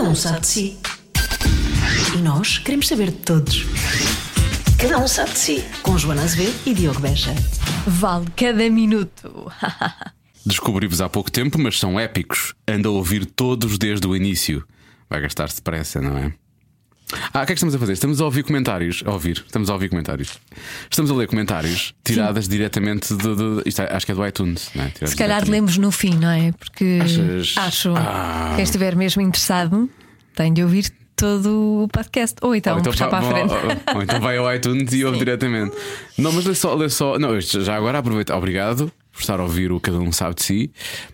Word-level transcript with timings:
Cada 0.00 0.12
um 0.12 0.14
sabe 0.14 0.40
de 0.40 0.46
si. 0.46 0.78
E 2.16 2.22
nós 2.22 2.56
queremos 2.56 2.88
saber 2.88 3.10
de 3.10 3.18
todos. 3.18 3.66
Cada 4.78 4.96
um 4.96 5.06
sabe 5.06 5.32
de 5.32 5.38
si. 5.38 5.64
Com 5.82 5.98
Joana 5.98 6.22
Azevedo 6.22 6.58
e 6.64 6.72
Diogo 6.72 7.00
Beja. 7.00 7.34
Vale 7.86 8.24
cada 8.34 8.70
minuto. 8.70 9.52
Descobri-vos 10.46 11.02
há 11.02 11.08
pouco 11.10 11.30
tempo, 11.30 11.58
mas 11.58 11.78
são 11.78 12.00
épicos. 12.00 12.54
Anda 12.66 12.88
a 12.88 12.92
ouvir 12.92 13.26
todos 13.26 13.76
desde 13.76 14.06
o 14.06 14.16
início. 14.16 14.66
Vai 15.06 15.20
gastar-se 15.20 15.56
depressa, 15.56 16.00
não 16.00 16.16
é? 16.16 16.32
Ah, 17.12 17.28
o 17.28 17.30
que 17.32 17.38
é 17.38 17.46
que 17.46 17.52
estamos 17.54 17.74
a 17.74 17.78
fazer? 17.78 17.92
Estamos 17.94 18.20
a 18.20 18.24
ouvir 18.24 18.42
comentários. 18.44 19.02
A 19.06 19.10
ouvir, 19.12 19.42
estamos 19.46 19.68
a 19.68 19.72
ouvir 19.72 19.88
comentários. 19.88 20.38
Estamos 20.90 21.10
a 21.10 21.14
ler 21.14 21.26
comentários 21.28 21.94
tiradas 22.04 22.46
diretamente 22.48 23.14
de. 23.14 23.34
de- 23.36 23.62
isto 23.66 23.82
é- 23.82 23.94
acho 23.94 24.06
que 24.06 24.12
é 24.12 24.14
do 24.14 24.26
iTunes, 24.26 24.70
não 24.74 24.84
é? 24.84 24.88
Tiradas 24.88 25.10
Se 25.10 25.16
calhar 25.16 25.48
lemos 25.48 25.76
no 25.76 25.90
fim, 25.90 26.14
não 26.14 26.30
é? 26.30 26.52
Porque 26.52 27.00
Achas? 27.02 27.54
acho 27.56 27.94
Ah. 27.96 28.52
quem 28.54 28.64
estiver 28.64 28.94
mesmo 28.96 29.22
interessado 29.22 29.88
tem 30.34 30.52
de 30.52 30.62
ouvir 30.62 30.90
todo 31.16 31.82
o 31.84 31.88
podcast. 31.88 32.36
Ou 32.40 32.54
então, 32.54 32.76
Ou 32.78 32.82
puxar 32.82 33.08
pa- 33.08 33.20
para 33.20 33.26
a 33.26 33.30
frente. 33.30 33.52
ou- 33.52 33.96
ou 33.96 34.02
então 34.02 34.20
vai 34.20 34.36
ao 34.38 34.54
iTunes 34.54 34.92
e 34.92 35.04
ouve 35.04 35.18
diretamente. 35.24 35.76
Não, 36.16 36.32
mas 36.32 36.44
lê 36.44 36.54
só, 36.54 36.74
lê 36.74 36.88
só. 36.88 37.18
Não, 37.18 37.38
já 37.40 37.76
agora 37.76 37.98
aproveita. 37.98 38.34
Obrigado 38.36 38.90
por 39.20 39.24
estar 39.24 39.38
a 39.38 39.42
ouvir 39.42 39.70
o 39.70 39.78
Cada 39.78 39.98
Um 39.98 40.10
Sabe 40.10 40.34
de 40.34 40.42
Si. 40.42 40.70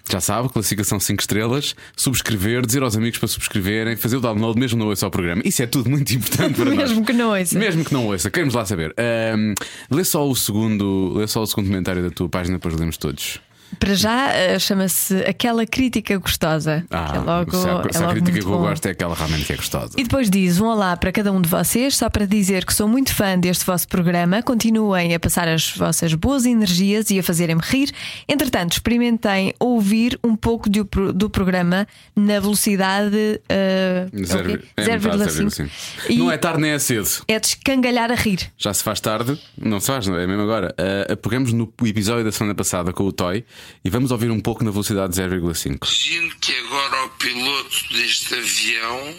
Já 0.09 0.21
sabe, 0.21 0.49
classificação 0.49 1.01
5 1.01 1.21
estrelas, 1.21 1.75
subscrever, 1.97 2.65
dizer 2.65 2.83
aos 2.83 2.97
amigos 2.97 3.19
para 3.19 3.29
subscreverem, 3.29 3.97
fazer 3.97 4.17
o 4.17 4.21
download 4.21 4.59
mesmo 4.59 4.79
não 4.79 4.87
ouça 4.87 5.05
ao 5.05 5.11
programa. 5.11 5.43
Isso 5.45 5.63
é 5.63 5.67
tudo 5.67 5.91
muito 5.91 6.15
importante 6.15 6.55
para 6.55 6.71
nós. 6.71 6.77
Mesmo 6.87 7.05
que 7.05 7.13
não 7.13 7.37
ouça. 7.37 7.59
Mesmo 7.59 7.85
que 7.85 7.93
não 7.93 8.07
ouça, 8.07 8.31
queremos 8.31 8.55
lá 8.55 8.65
saber. 8.65 8.95
Ahm, 8.97 9.55
lê 9.91 10.05
só 10.05 10.27
o 10.27 10.37
segundo, 10.37 11.15
lê 11.17 11.27
só 11.27 11.43
o 11.43 11.47
segundo 11.47 11.67
comentário 11.67 12.03
da 12.03 12.11
tua 12.11 12.29
página, 12.29 12.57
depois 12.57 12.75
lemos 12.79 12.97
todos. 12.97 13.41
Para 13.79 13.95
já 13.95 14.33
eh, 14.33 14.59
chama-se 14.59 15.17
aquela 15.25 15.67
crítica 15.67 16.17
gostosa. 16.19 16.85
Ah, 16.91 17.11
que 17.11 17.17
é 17.17 17.21
logo, 17.21 17.51
se 17.51 17.69
há, 17.69 17.83
é 17.89 17.93
se 17.93 17.99
há 17.99 18.01
logo 18.03 18.13
crítica 18.13 18.39
que 18.39 18.45
eu 18.45 18.51
bom. 18.51 18.59
gosto 18.59 18.87
é 18.87 18.91
aquela 18.91 19.15
realmente 19.15 19.45
que 19.45 19.53
é 19.53 19.57
gostosa. 19.57 19.93
E 19.97 20.03
depois 20.03 20.31
diz 20.31 20.61
um 20.61 20.67
olá 20.67 20.97
para 20.97 21.13
cada 21.13 21.33
um 21.33 21.41
de 21.41 21.49
vocês, 21.49 21.97
só 21.97 22.09
para 22.09 22.27
dizer 22.27 22.65
que 22.65 22.73
sou 22.75 22.89
muito 22.89 23.15
fã 23.15 23.39
deste 23.39 23.65
vosso 23.67 23.87
programa. 23.89 24.43
Continuem 24.43 25.15
a 25.15 25.21
passar 25.21 25.49
as 25.49 25.77
vossas 25.77 26.15
boas 26.15 26.47
energias 26.47 27.11
e 27.11 27.19
a 27.19 27.23
fazerem-me 27.23 27.61
rir. 27.63 27.91
Entretanto, 28.29 28.73
experimentem 28.73 29.53
ouvir 29.61 30.19
um 30.25 30.35
pouco 30.37 30.71
do, 30.71 30.85
do 31.13 31.29
programa 31.29 31.87
na 32.15 32.41
velocidade 32.41 33.17
uh, 33.17 34.25
Zero- 34.27 34.51
é 34.51 34.55
o 34.55 34.59
quê? 34.59 34.65
é 34.77 34.99
metade, 34.99 35.17
0,5. 35.19 35.47
0,5. 35.47 35.71
E 36.09 36.19
Não 36.19 36.31
é 36.31 36.37
tarde 36.39 36.61
nem 36.61 36.71
é 36.71 36.79
cedo. 36.79 37.09
é 37.29 37.39
de 37.39 37.47
escangalhar 37.49 38.11
a 38.11 38.15
rir. 38.15 38.51
Já 38.57 38.73
se 38.73 38.83
faz 38.83 39.01
tarde, 39.01 39.39
não 39.59 39.81
se 39.81 39.87
faz, 39.89 40.07
não 40.07 40.17
é 40.19 40.27
mesmo 40.27 40.43
agora. 40.43 40.75
Uh, 41.11 41.17
pegamos 41.17 41.53
no 41.53 41.73
episódio 41.85 42.25
da 42.25 42.33
semana 42.33 42.55
passada 42.55 42.93
com 42.93 43.05
o 43.05 43.13
Toy 43.13 43.45
e 43.85 43.91
vamos 43.91 44.11
ouvir 44.11 44.31
um 44.31 44.41
pouco 44.41 44.65
na 44.65 44.71
velocidade 44.71 45.15
0,5. 45.15 45.79
Imagino 45.83 46.35
que 46.41 46.53
agora 46.57 47.05
o 47.05 47.11
piloto 47.11 47.93
deste 47.93 48.35
avião 48.35 49.15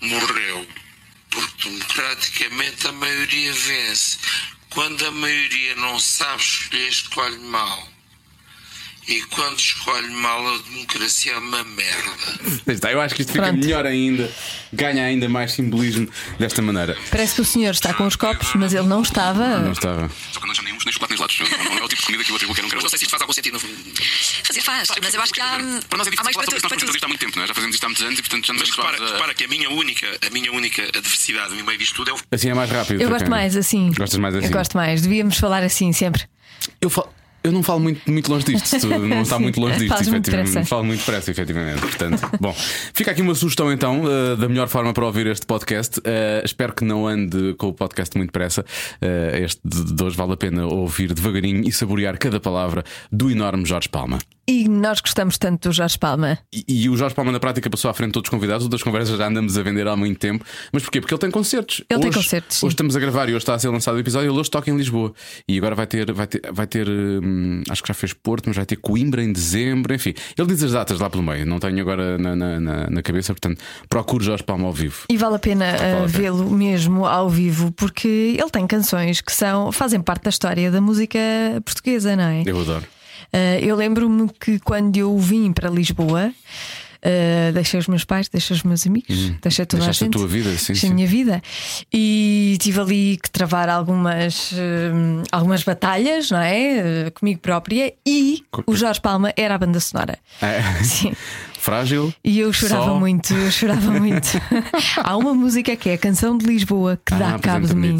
morreu. 0.00 0.66
Porque 1.30 1.68
democraticamente 1.68 2.86
a 2.86 2.92
maioria 2.92 3.52
vence. 3.52 4.18
Quando 4.70 5.06
a 5.06 5.10
maioria 5.10 5.76
não 5.76 5.98
sabe 5.98 6.42
escolher, 6.42 6.88
escolhe 6.88 7.38
mal. 7.38 7.88
E 9.08 9.22
quando 9.30 9.58
escolhe 9.58 10.08
mal, 10.10 10.46
a 10.46 10.58
democracia 10.58 11.32
é 11.32 11.38
uma 11.38 11.64
merda. 11.64 12.12
Está, 12.66 12.92
Eu 12.92 13.00
acho 13.00 13.14
que 13.14 13.22
isto 13.22 13.32
fica 13.32 13.44
Pronto. 13.46 13.58
melhor 13.64 13.86
ainda, 13.86 14.30
ganha 14.70 15.02
ainda 15.04 15.26
mais 15.30 15.52
simbolismo 15.52 16.06
desta 16.38 16.60
maneira. 16.60 16.94
Parece 17.10 17.36
que 17.36 17.40
o 17.40 17.44
senhor 17.44 17.70
está 17.70 17.94
com 17.94 18.06
os 18.06 18.16
copos, 18.16 18.50
mas 18.54 18.74
ele 18.74 18.86
não 18.86 19.00
estava. 19.00 19.60
Não 19.60 19.72
estava. 19.72 20.10
Só 20.30 20.40
que 20.40 20.46
nós 20.46 20.56
já 20.58 20.62
nem 20.62 20.74
uns 20.74 20.84
nem 20.84 20.92
chocolate 20.92 21.12
nem 21.14 21.16
gelados. 21.16 21.58
Não, 21.58 21.74
não 21.74 21.78
é 21.78 21.84
o 21.84 21.88
tipo 21.88 22.02
de 22.02 22.06
comida 22.06 22.24
que 22.24 22.30
eu 22.30 22.36
atribuo 22.36 22.54
que 22.54 22.60
eu 22.60 22.62
não 22.64 22.68
quero. 22.70 22.82
Não 22.82 22.88
sei 22.90 22.98
se 22.98 23.04
isto 23.06 23.10
faz 23.10 23.22
algum 23.22 23.32
sentido. 23.32 23.58
Fazer 23.58 24.60
faz, 24.60 24.88
mas 25.02 25.14
eu 25.14 25.22
acho 25.22 25.32
que 25.32 25.40
há, 25.40 25.56
Para 25.88 25.98
nós 25.98 26.06
é 26.06 26.10
difícil 26.10 26.24
mais 26.24 26.34
falar 26.34 26.44
sobre 26.44 26.56
isto. 26.58 26.62
Nós 26.64 26.72
fazemos 26.72 26.94
isto 26.94 27.04
há 27.04 27.08
muito 27.08 27.20
tempo, 27.20 27.36
não 27.36 27.44
é? 27.44 27.46
Já 27.46 27.54
fazemos 27.54 27.74
isto 27.76 27.84
há 27.84 27.88
muitos 27.88 28.04
anos 28.04 28.18
e 28.18 28.22
portanto 28.22 28.46
já 28.46 28.52
nos 28.52 28.70
repara, 28.70 28.96
a- 29.04 29.12
repara 29.14 29.34
que 29.34 29.44
a 29.44 29.48
minha 29.48 29.70
única, 29.70 30.06
a 30.26 30.30
minha 30.30 30.52
única 30.52 30.82
adversidade 30.82 31.54
no 31.54 31.64
meio 31.64 31.78
disto 31.78 31.94
tudo 31.96 32.10
é 32.10 32.12
o 32.12 32.18
Assim 32.30 32.50
é 32.50 32.54
mais 32.54 32.70
rápido. 32.70 33.00
Eu 33.00 33.08
gosto 33.08 33.22
quem- 33.24 33.30
mais 33.30 33.56
assim. 33.56 33.90
Gostas 33.96 34.18
mais 34.20 34.34
assim? 34.34 34.46
Eu 34.46 34.52
gosto 34.52 34.76
mais. 34.76 35.00
Devíamos 35.00 35.38
falar 35.38 35.62
assim 35.62 35.92
sempre. 35.94 36.24
Eu, 36.78 36.90
falo- 36.90 37.08
eu 37.42 37.52
não 37.52 37.62
falo 37.62 37.80
muito, 37.80 38.10
muito 38.10 38.30
longe 38.30 38.44
disto, 38.46 38.86
não 38.86 39.22
está 39.22 39.38
muito 39.38 39.60
longe 39.60 39.78
disto, 39.78 40.10
muito 40.10 40.28
efetivamente. 40.28 40.68
Falo 40.68 40.84
muito 40.84 41.00
depressa, 41.00 41.30
efetivamente. 41.30 41.80
Portanto, 41.80 42.30
bom, 42.40 42.54
fica 42.92 43.10
aqui 43.10 43.22
uma 43.22 43.34
sugestão 43.34 43.72
então 43.72 44.02
uh, 44.02 44.36
da 44.36 44.48
melhor 44.48 44.68
forma 44.68 44.92
para 44.92 45.06
ouvir 45.06 45.26
este 45.26 45.46
podcast. 45.46 45.98
Uh, 46.00 46.44
espero 46.44 46.72
que 46.72 46.84
não 46.84 47.06
ande 47.06 47.54
com 47.54 47.68
o 47.68 47.72
podcast 47.72 48.16
muito 48.16 48.30
depressa. 48.30 48.64
Uh, 49.02 49.36
este 49.44 49.60
de 49.64 49.88
de 49.94 50.04
hoje 50.04 50.16
vale 50.16 50.32
a 50.32 50.36
pena 50.36 50.66
ouvir 50.66 51.12
devagarinho 51.12 51.66
e 51.66 51.72
saborear 51.72 52.18
cada 52.18 52.40
palavra 52.40 52.84
do 53.10 53.30
enorme 53.30 53.64
Jorge 53.64 53.88
Palma. 53.88 54.18
E 54.48 54.66
nós 54.66 55.02
gostamos 55.02 55.36
tanto 55.36 55.68
do 55.68 55.74
Jorge 55.74 55.98
Palma. 55.98 56.38
E, 56.50 56.64
e 56.66 56.88
o 56.88 56.96
Jorge 56.96 57.14
Palma 57.14 57.30
na 57.30 57.38
prática 57.38 57.68
passou 57.68 57.90
à 57.90 57.92
frente 57.94 58.08
de 58.08 58.12
todos 58.14 58.28
os 58.28 58.30
convidados, 58.30 58.64
outras 58.64 58.82
conversas 58.82 59.18
já 59.18 59.26
andamos 59.28 59.58
a 59.58 59.62
vender 59.62 59.86
há 59.86 59.94
muito 59.94 60.18
tempo. 60.18 60.42
Mas 60.72 60.82
porquê? 60.82 61.02
Porque 61.02 61.12
ele 61.12 61.20
tem 61.20 61.30
concertos. 61.30 61.84
Ele 61.90 62.00
tem 62.00 62.08
hoje, 62.08 62.18
concertos, 62.18 62.56
sim. 62.56 62.64
Hoje 62.64 62.72
estamos 62.72 62.96
a 62.96 63.00
gravar 63.00 63.28
e 63.28 63.32
hoje 63.32 63.42
está 63.42 63.52
a 63.54 63.58
ser 63.58 63.68
lançado 63.68 63.96
o 63.96 63.98
episódio. 64.00 64.30
Ele 64.30 64.38
hoje 64.40 64.50
toca 64.50 64.70
em 64.70 64.76
Lisboa. 64.76 65.12
E 65.46 65.58
agora 65.58 65.74
vai 65.74 65.86
ter, 65.86 66.10
vai 66.12 66.26
ter, 66.26 66.40
vai 66.50 66.66
ter 66.66 66.88
hum, 66.88 67.62
acho 67.68 67.82
que 67.82 67.88
já 67.88 67.94
fez 67.94 68.14
Porto, 68.14 68.46
mas 68.46 68.56
vai 68.56 68.64
ter 68.64 68.76
Coimbra 68.76 69.22
em 69.22 69.30
dezembro. 69.30 69.94
Enfim, 69.94 70.14
ele 70.38 70.48
diz 70.48 70.62
as 70.62 70.72
datas 70.72 70.98
lá 70.98 71.10
pelo 71.10 71.22
meio. 71.22 71.44
Não 71.44 71.58
tenho 71.58 71.78
agora 71.82 72.16
na, 72.16 72.34
na, 72.34 72.88
na- 72.88 73.02
cabeça, 73.02 73.34
portanto, 73.34 73.62
procure 73.88 74.24
Jorge 74.24 74.44
Palma 74.44 74.66
ao 74.66 74.72
vivo. 74.72 75.04
E 75.10 75.16
vale 75.18 75.36
a 75.36 75.38
pena 75.38 75.72
uh, 75.72 75.74
a 75.74 75.78
pena. 75.78 76.06
vê-lo 76.06 76.50
mesmo 76.50 77.04
ao 77.04 77.28
vivo, 77.28 77.70
porque 77.72 78.36
ele 78.38 78.50
tem 78.50 78.66
canções 78.66 79.20
que 79.20 79.32
são, 79.32 79.70
fazem 79.72 80.00
parte 80.00 80.24
da 80.24 80.30
história 80.30 80.70
da 80.70 80.80
música 80.80 81.18
portuguesa, 81.64 82.16
não 82.16 82.24
é? 82.24 82.42
Eu 82.46 82.58
adoro. 82.60 82.84
Uh, 83.32 83.62
eu 83.62 83.76
lembro-me 83.76 84.28
que 84.40 84.58
quando 84.58 84.96
eu 84.96 85.16
vim 85.18 85.52
para 85.52 85.68
Lisboa. 85.70 86.32
Uh, 87.00 87.52
deixei 87.52 87.78
os 87.78 87.86
meus 87.86 88.04
pais, 88.04 88.28
deixei 88.28 88.56
os 88.56 88.64
meus 88.64 88.84
amigos, 88.84 89.30
deixei 89.40 89.64
toda 89.64 89.84
a 89.84 89.86
Deixaste 89.86 90.02
a 90.02 90.06
gente. 90.06 90.14
tua 90.14 90.26
vida, 90.26 90.50
sim, 90.50 90.72
deixei 90.72 90.74
sim. 90.74 90.90
a 90.90 90.94
minha 90.94 91.06
vida. 91.06 91.40
E 91.92 92.58
tive 92.60 92.80
ali 92.80 93.16
que 93.22 93.30
travar 93.30 93.68
algumas, 93.68 94.50
hum, 94.52 95.22
algumas 95.30 95.62
batalhas, 95.62 96.28
não 96.32 96.40
é? 96.40 97.06
Uh, 97.06 97.12
comigo 97.12 97.38
própria. 97.38 97.94
E 98.04 98.42
o 98.66 98.74
Jorge 98.74 99.00
Palma 99.00 99.32
era 99.36 99.54
a 99.54 99.58
banda 99.58 99.78
sonora. 99.78 100.18
É. 100.42 100.60
Sim. 100.82 101.12
Frágil. 101.58 102.12
E 102.24 102.38
eu 102.38 102.52
chorava 102.52 102.84
Só. 102.86 102.94
muito, 102.98 103.34
eu 103.34 103.50
chorava 103.50 103.90
muito. 103.98 104.28
Há 105.02 105.16
uma 105.16 105.34
música 105.34 105.74
que 105.76 105.90
é 105.90 105.94
a 105.94 105.98
canção 105.98 106.38
de 106.38 106.46
Lisboa 106.46 106.98
que 107.04 107.14
dá 107.14 107.34
Ah, 107.34 107.38
cabo 107.38 107.66
de 107.66 107.74
mim. 107.74 107.98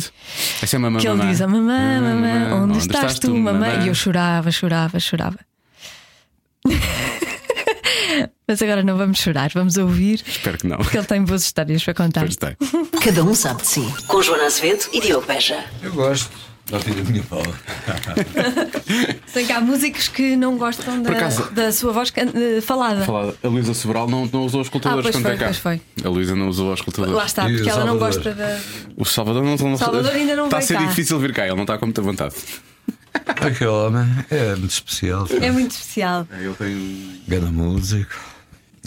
Essa 0.62 0.76
é 0.76 0.78
mamã, 0.78 0.98
Que 1.00 1.06
ele 1.08 1.16
mamã. 1.16 1.30
diz: 1.30 1.40
a 1.42 1.46
mamã, 1.48 2.00
mamã, 2.00 2.54
onde, 2.54 2.72
Onde 2.74 2.78
estás, 2.78 3.18
tu, 3.18 3.34
mamã? 3.36 3.84
E 3.84 3.88
eu 3.88 3.94
chorava, 3.94 4.50
chorava, 4.50 4.98
chorava. 5.00 5.38
Mas 8.46 8.62
agora 8.62 8.82
não 8.82 8.96
vamos 8.96 9.18
chorar, 9.18 9.50
vamos 9.52 9.76
ouvir, 9.76 10.22
Espero 10.26 10.56
que 10.56 10.66
não. 10.66 10.78
porque 10.78 10.96
ele 10.96 11.06
tem 11.06 11.22
boas 11.22 11.42
histórias 11.42 11.84
para 11.84 11.92
contar. 11.94 12.20
Pois 12.22 12.36
tem. 12.36 12.56
Cada 13.04 13.22
um 13.22 13.34
sabe 13.34 13.60
de 13.60 13.68
si. 13.68 13.94
Com 14.06 14.22
Joana 14.22 14.46
Azevedo 14.46 14.86
e 14.92 15.00
Diogo 15.00 15.26
Beja. 15.26 15.62
Eu 15.82 15.92
gosto 15.92 16.30
de 16.68 16.74
ouvir 16.74 17.00
a 17.00 17.04
minha 17.04 17.22
voz. 17.22 17.48
Sei 19.26 19.44
que 19.46 19.52
há 19.52 19.60
músicos 19.60 20.08
que 20.08 20.36
não 20.36 20.56
gostam 20.58 21.02
da, 21.02 21.12
acaso- 21.12 21.50
da 21.52 21.72
sua 21.72 21.92
voz 21.92 22.12
eh, 22.16 22.60
falada. 22.60 23.04
Falar, 23.04 23.32
a 23.42 23.48
Luísa 23.48 23.72
Sobral 23.74 24.08
não, 24.08 24.26
não 24.26 24.44
usou 24.44 24.60
os 24.60 24.66
escutadores 24.66 25.06
Ah, 25.06 25.12
quando 25.12 25.22
foi, 25.24 25.32
é 25.32 25.36
cá. 25.36 25.44
pois 25.46 25.58
foi. 25.58 25.80
A 26.04 26.08
Luísa 26.08 26.34
não 26.36 26.48
usou 26.48 26.72
os 26.72 26.78
escutadores. 26.80 27.14
Lá 27.16 27.24
está, 27.26 27.44
porque 27.48 27.68
ela 27.68 27.84
não 27.84 27.98
gosta 27.98 28.34
da. 28.34 28.58
O 28.96 29.04
Salvador 29.04 29.42
não, 29.42 29.56
não 29.56 29.76
Salvador 29.76 30.12
ainda 30.12 30.36
não 30.36 30.44
Está 30.44 30.58
a 30.58 30.62
ser 30.62 30.74
cá. 30.74 30.84
difícil 30.86 31.18
vir 31.18 31.32
cá, 31.32 31.46
ele 31.46 31.54
não 31.56 31.62
está 31.62 31.78
com 31.78 31.86
muita 31.86 32.02
vontade. 32.02 32.34
Aquele 33.26 33.70
homem 33.70 34.06
é 34.30 34.54
muito 34.54 34.70
especial. 34.70 35.26
É 35.40 35.50
muito 35.50 35.70
especial. 35.72 36.26
Ele 36.38 36.54
tem, 36.54 37.20
Grande 37.26 37.52
músico. 37.52 38.14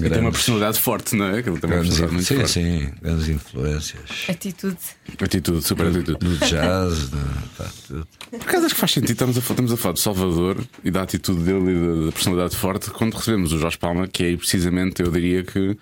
Ele 0.01 0.09
tem 0.09 0.19
uma 0.21 0.31
personalidade 0.31 0.79
forte, 0.79 1.15
não 1.15 1.25
é? 1.25 1.39
Ele 1.39 1.43
tem 1.43 1.51
uma 1.51 1.59
personalidade 1.59 2.11
muito 2.13 2.25
sim, 2.27 2.35
forte. 2.35 2.51
sim, 2.51 2.89
grandes 3.01 3.29
influências. 3.29 4.01
Atitude. 4.29 4.77
Atitude, 5.21 5.61
super 5.65 5.87
atitude. 5.87 6.17
Do 6.19 6.37
jazz, 6.45 7.09
do, 7.09 7.17
pá, 7.57 7.65
tudo. 7.87 8.07
Por 8.31 8.41
acaso 8.41 8.65
acho 8.65 8.75
que 8.75 8.79
faz 8.81 8.91
sentido, 8.91 9.11
estamos 9.11 9.37
a, 9.37 9.41
falar- 9.41 9.53
estamos 9.55 9.71
a 9.73 9.77
falar 9.77 9.93
de 9.93 9.99
Salvador 10.01 10.57
e 10.83 10.91
da 10.91 11.01
atitude 11.03 11.41
dele 11.43 11.71
e 11.71 11.75
da, 12.01 12.05
da 12.07 12.11
personalidade 12.11 12.55
forte 12.55 12.89
quando 12.91 13.13
recebemos 13.15 13.53
o 13.53 13.59
Jorge 13.59 13.77
Palma, 13.77 14.07
que 14.07 14.23
é 14.23 14.37
precisamente, 14.37 15.01
eu 15.01 15.11
diria 15.11 15.43
que 15.43 15.77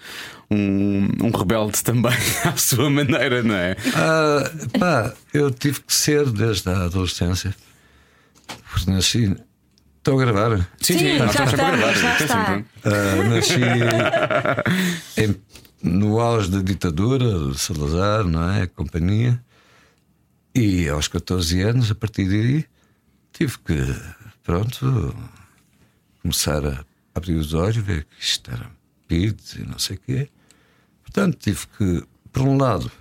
um, 0.52 1.08
um 1.22 1.30
rebelde 1.38 1.84
também 1.84 2.12
à 2.44 2.56
sua 2.58 2.90
maneira, 2.90 3.44
não 3.44 3.56
é? 3.56 3.76
Ah, 3.96 4.52
pá, 4.80 5.14
eu 5.34 5.52
tive 5.52 5.80
que 5.82 5.94
ser 5.94 6.30
desde 6.32 6.70
a 6.70 6.86
adolescência. 6.86 7.56
Porque 8.72 8.90
nasci. 8.92 9.36
Estou 10.00 10.20
a 10.20 10.26
gravar. 10.26 10.70
Sim, 10.82 10.98
Sim, 10.98 11.18
já 11.18 11.24
a 11.26 11.28
está, 11.28 11.46
gravar, 11.72 11.94
já 11.94 12.18
está. 12.18 12.64
Ah, 12.86 13.30
nasci 13.30 13.60
em- 15.18 15.36
no 15.84 16.20
auge 16.20 16.50
da 16.52 16.62
ditadura, 16.62 17.52
de 17.52 17.58
Salazar, 17.60 18.24
não 18.26 18.50
é? 18.52 18.64
A 18.64 18.68
companhia. 18.68 19.42
E 20.56 20.90
aos 20.90 21.08
14 21.08 21.62
anos, 21.62 21.92
a 21.92 21.96
partir 21.96 22.26
daí, 22.28 22.66
tive 23.34 23.58
que, 23.60 23.96
pronto, 24.44 25.16
começar 26.22 26.66
a 26.66 26.84
abrir 27.14 27.36
os 27.36 27.54
olhos, 27.54 27.78
ver 27.78 28.06
que 28.06 28.24
isto 28.24 28.50
era 28.52 28.70
PIDs 29.08 29.56
e 29.56 29.64
não 29.64 29.78
sei 29.80 29.98
o 29.98 30.00
quê. 30.00 30.30
Portanto, 31.04 31.38
tive 31.40 31.66
que, 31.78 32.04
por 32.32 32.42
um 32.44 32.58
lado, 32.58 32.92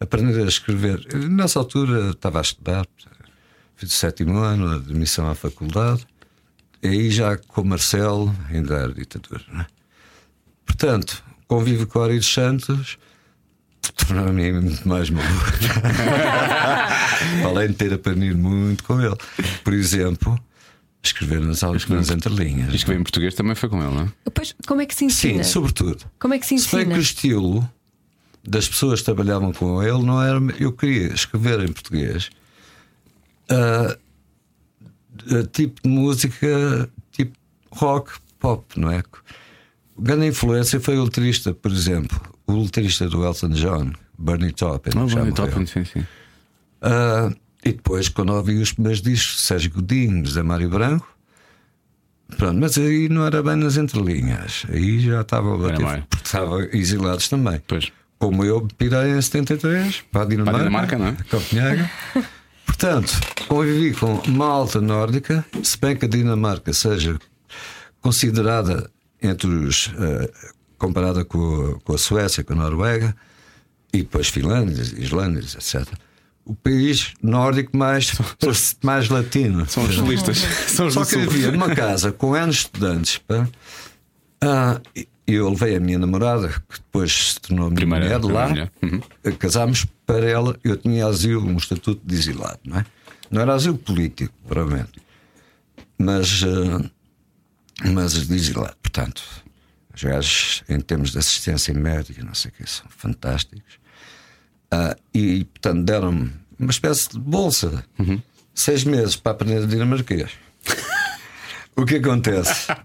aprender 0.00 0.42
a 0.44 0.48
escrever. 0.48 1.06
Eu, 1.12 1.28
Nessa 1.28 1.58
altura 1.58 2.10
estava 2.10 2.38
a 2.38 2.42
estudar, 2.42 2.86
fiz 2.96 3.06
o 3.90 3.90
sétimo 3.90 4.38
ano, 4.38 4.72
admissão 4.76 5.28
à 5.30 5.34
faculdade, 5.34 6.06
e 6.82 6.88
aí 6.88 7.10
já 7.10 7.36
com 7.36 7.62
o 7.62 7.64
Marcelo 7.64 8.34
ainda 8.50 8.74
era 8.74 8.92
ditadura. 8.92 9.42
Não 9.52 9.60
é? 9.60 9.66
Portanto, 10.66 11.22
convívio 11.46 11.86
com 11.86 11.98
o 11.98 12.02
Ari 12.02 12.16
dos 12.18 12.32
Santos 12.32 12.98
tornou-me 14.06 14.52
muito 14.52 14.88
mais 14.88 15.10
maluco. 15.10 15.52
Além 17.44 17.68
de 17.68 17.74
ter 17.74 17.92
aprendido 17.92 18.38
muito 18.38 18.84
com 18.84 19.00
ele. 19.00 19.16
Por 19.62 19.72
exemplo, 19.72 20.38
escrever 21.02 21.40
nas 21.40 21.62
aulas 21.62 21.86
nas 21.88 22.10
entrelinhas. 22.10 22.72
Escrever 22.74 23.00
em 23.00 23.04
português 23.04 23.34
também 23.34 23.54
foi 23.54 23.68
com 23.68 23.82
ele, 23.82 23.94
não 23.94 24.02
é? 24.04 24.08
Depois, 24.24 24.54
como 24.66 24.80
é 24.80 24.86
que 24.86 24.94
se 24.94 25.04
ensina? 25.04 25.42
Sim, 25.44 25.50
sobretudo. 25.50 26.04
Como 26.18 26.34
é 26.34 26.38
que 26.38 26.46
se 26.46 26.58
Se 26.58 26.70
bem 26.70 26.80
ensina? 26.80 26.94
que 26.94 27.00
o 27.00 27.02
estilo 27.02 27.70
das 28.46 28.68
pessoas 28.68 29.00
que 29.00 29.04
trabalhavam 29.06 29.52
com 29.52 29.82
ele 29.82 30.02
não 30.02 30.22
era. 30.22 30.38
Eu 30.58 30.72
queria 30.72 31.12
escrever 31.12 31.60
em 31.60 31.72
português 31.72 32.30
ah, 33.52 33.96
tipo 35.52 35.82
de 35.82 35.88
música 35.88 36.88
tipo 37.10 37.36
rock, 37.70 38.12
pop, 38.38 38.64
não 38.78 38.90
é? 38.90 39.02
Grande 39.98 40.26
influência 40.26 40.80
foi 40.80 40.96
o 40.98 41.04
letrista, 41.04 41.54
por 41.54 41.70
exemplo, 41.70 42.20
o 42.46 42.62
letrista 42.62 43.08
do 43.08 43.24
Elton 43.24 43.50
John, 43.50 43.92
Bernie 44.18 44.52
Taupin. 44.52 44.90
Bonnie 44.90 45.14
morreu. 45.14 45.34
Taupin, 45.34 45.66
sim, 45.66 45.84
sim. 45.84 46.04
Ah, 46.80 47.30
e 47.64 47.72
depois, 47.72 48.08
quando 48.08 48.32
ouvi 48.32 48.56
os 48.56 48.72
primeiros 48.72 49.00
discos, 49.00 49.40
Sérgio 49.42 49.70
Godinho, 49.70 50.24
José 50.24 50.42
Mário 50.42 50.68
Branco, 50.68 51.06
pronto, 52.36 52.58
mas 52.58 52.76
aí 52.76 53.08
não 53.08 53.24
era 53.24 53.42
bem 53.42 53.56
nas 53.56 53.76
entrelinhas, 53.76 54.64
aí 54.68 54.98
já 55.00 55.20
estava 55.20 55.56
mais. 55.56 56.04
porque 56.08 56.24
estavam 56.24 56.60
exilados 56.60 57.28
também. 57.28 57.60
Pois. 57.68 57.92
Como 58.18 58.44
eu 58.44 58.66
pirei 58.78 59.16
em 59.16 59.20
73 59.20 60.04
para 60.10 60.22
a 60.22 60.24
Dinamarca, 60.24 60.52
Para 60.52 60.60
a 60.60 60.68
Dinamarca, 60.68 60.98
não 60.98 61.06
é? 61.08 61.16
Copenhaga. 61.28 61.90
Portanto, 62.72 63.20
convivi 63.48 63.92
com 63.92 64.22
malta 64.28 64.80
nórdica, 64.80 65.44
se 65.62 65.78
bem 65.78 65.94
que 65.94 66.06
a 66.06 66.08
Dinamarca 66.08 66.72
seja 66.72 67.18
considerada 68.00 68.90
entre 69.22 69.46
os. 69.46 69.92
eh, 69.98 70.32
comparada 70.78 71.22
com 71.22 71.76
a, 71.76 71.80
com 71.80 71.94
a 71.94 71.98
Suécia, 71.98 72.42
com 72.42 72.54
a 72.54 72.56
Noruega, 72.56 73.14
e 73.92 73.98
depois 73.98 74.28
Finlândia, 74.28 74.82
Islândia, 74.96 75.40
etc. 75.40 75.86
O 76.46 76.56
país 76.56 77.12
nórdico 77.22 77.76
mais, 77.76 78.10
mais 78.82 79.08
latino. 79.10 79.68
São 79.68 79.84
os 79.84 79.94
solistas. 79.94 80.38
São 80.66 80.86
os 80.86 80.94
Só 80.94 81.04
que 81.04 81.16
havia 81.16 81.52
numa 81.52 81.74
casa 81.76 82.10
com 82.10 82.34
N 82.34 82.50
estudantes. 82.50 83.18
Pá, 83.18 83.46
ah, 84.42 84.80
e 84.96 85.06
eu 85.26 85.48
levei 85.50 85.76
a 85.76 85.80
minha 85.80 85.98
namorada, 85.98 86.48
que 86.48 86.78
depois 86.78 87.32
se 87.34 87.40
tornou 87.40 87.66
minha 87.66 87.76
Primeira- 87.76 88.04
mulher, 88.06 88.18
primeira 88.20 88.42
lá. 88.44 88.48
mulher. 88.48 88.72
Uhum. 88.82 89.32
Casámos 89.38 89.86
para 90.06 90.26
ela. 90.28 90.58
Eu 90.64 90.76
tinha 90.76 91.06
asilo, 91.06 91.46
um 91.46 91.56
estatuto 91.56 92.00
de 92.04 92.14
exilado, 92.14 92.58
não 92.64 92.78
é? 92.78 92.86
Não 93.30 93.40
era 93.40 93.54
asilo 93.54 93.78
político, 93.78 94.34
provavelmente, 94.46 95.00
mas, 95.98 96.42
ah, 96.44 96.90
mas 97.92 98.26
de 98.26 98.34
exilado. 98.34 98.76
Portanto, 98.82 99.22
os 99.94 100.02
gajos, 100.02 100.62
em 100.68 100.80
termos 100.80 101.12
de 101.12 101.18
assistência 101.18 101.72
médica, 101.72 102.22
não 102.24 102.34
sei 102.34 102.50
o 102.50 102.54
que, 102.54 102.68
são 102.70 102.86
fantásticos. 102.90 103.78
Ah, 104.70 104.96
e, 105.14 105.44
portanto, 105.44 105.82
deram-me 105.84 106.30
uma 106.58 106.70
espécie 106.70 107.08
de 107.10 107.18
bolsa, 107.18 107.84
seis 108.54 108.84
meses 108.84 109.16
para 109.16 109.32
aprender 109.32 109.66
dinamarquês. 109.66 110.30
O 111.76 111.84
que 111.84 111.96
acontece? 111.96 112.66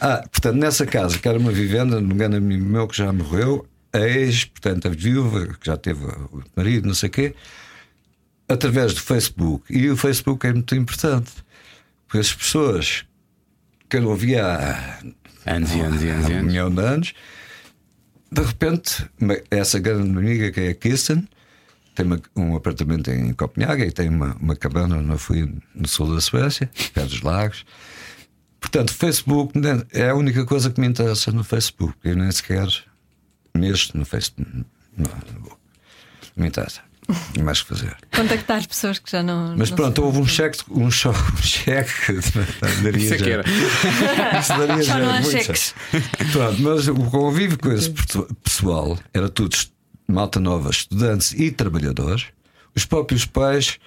Ah, 0.00 0.24
portanto, 0.30 0.56
nessa 0.56 0.84
casa, 0.84 1.16
que 1.18 1.28
era 1.28 1.38
uma 1.38 1.52
vivenda, 1.52 2.00
no 2.00 2.12
engano 2.12 2.36
amigo 2.36 2.64
meu 2.64 2.88
que 2.88 2.96
já 2.96 3.12
morreu, 3.12 3.64
a 3.92 4.00
ex, 4.00 4.44
portanto, 4.46 4.88
a 4.88 4.90
viúva, 4.90 5.46
que 5.60 5.64
já 5.66 5.76
teve 5.76 6.04
o 6.04 6.42
marido, 6.56 6.88
não 6.88 6.94
sei 6.94 7.08
o 7.08 7.12
quê, 7.12 7.34
através 8.48 8.94
do 8.94 9.00
Facebook. 9.00 9.64
E 9.72 9.88
o 9.88 9.96
Facebook 9.96 10.44
é 10.46 10.52
muito 10.52 10.74
importante, 10.74 11.30
porque 12.06 12.18
as 12.18 12.32
pessoas 12.34 13.04
que 13.88 13.98
eu 13.98 14.02
não 14.02 14.16
via 14.16 14.44
há 14.44 14.98
Anos 15.54 15.72
e 15.72 15.80
anos 15.80 16.02
e 16.02 16.08
anos 16.08 16.26
há 16.26 16.28
um 16.30 16.42
milhão 16.42 16.70
de 16.74 16.80
anos. 16.80 17.14
De 18.30 18.42
repente, 18.42 19.04
essa 19.50 19.78
grande 19.78 20.08
amiga 20.18 20.50
que 20.50 20.60
é 20.60 20.68
a 20.70 20.74
Kirsten 20.74 21.28
tem 21.94 22.06
uma- 22.06 22.20
um 22.34 22.56
apartamento 22.56 23.10
em 23.10 23.32
Copenhague 23.34 23.84
e 23.84 23.92
tem 23.92 24.08
uma, 24.08 24.34
uma 24.40 24.56
cabana 24.56 25.00
no, 25.00 25.18
fui 25.18 25.52
no 25.74 25.86
sul 25.86 26.14
da 26.14 26.20
Suécia, 26.20 26.68
perto 26.94 27.10
dos 27.10 27.22
lagos. 27.22 27.64
Portanto, 28.62 28.94
Facebook 28.94 29.52
é 29.92 30.08
a 30.08 30.14
única 30.14 30.46
coisa 30.46 30.70
que 30.70 30.80
me 30.80 30.86
interessa 30.86 31.32
no 31.32 31.42
Facebook. 31.42 31.94
Eu 32.04 32.14
nem 32.16 32.30
sequer 32.30 32.68
mexo 33.54 33.98
no 33.98 34.06
Facebook. 34.06 34.48
Não, 34.96 35.10
não 35.34 35.40
vou. 35.42 35.58
Não 36.36 36.42
me 36.44 36.48
interessa. 36.48 36.80
Tem 37.34 37.42
mais 37.42 37.60
que 37.60 37.68
fazer. 37.68 37.96
Contactar 38.14 38.58
as 38.58 38.66
pessoas 38.66 39.00
que 39.00 39.10
já 39.10 39.20
não. 39.20 39.56
Mas 39.56 39.70
não 39.70 39.76
pronto, 39.76 40.04
houve 40.04 40.20
um 40.20 40.26
cheque, 40.26 40.58
um, 40.70 40.84
um 40.84 40.90
cheque. 40.90 42.12
daria 42.82 43.04
Isso 43.04 43.14
é 43.14 43.18
que 43.18 43.30
era. 43.30 43.44
Isso 44.38 44.48
daria 44.56 44.82
Já 44.82 44.94
já 44.94 44.98
não 44.98 45.10
há 45.10 45.20
muito 45.20 45.30
cheques. 45.30 45.74
certo. 45.90 46.32
Pronto, 46.32 46.62
mas 46.62 46.88
o 46.88 46.94
convívio 46.94 47.58
com 47.58 47.72
esse 47.72 47.92
pessoal 48.44 48.96
era 49.12 49.28
tudo 49.28 49.56
malta 50.06 50.38
nova, 50.38 50.70
estudantes 50.70 51.32
e 51.32 51.50
trabalhadores. 51.50 52.26
Os 52.76 52.86
próprios 52.86 53.26
pais, 53.26 53.80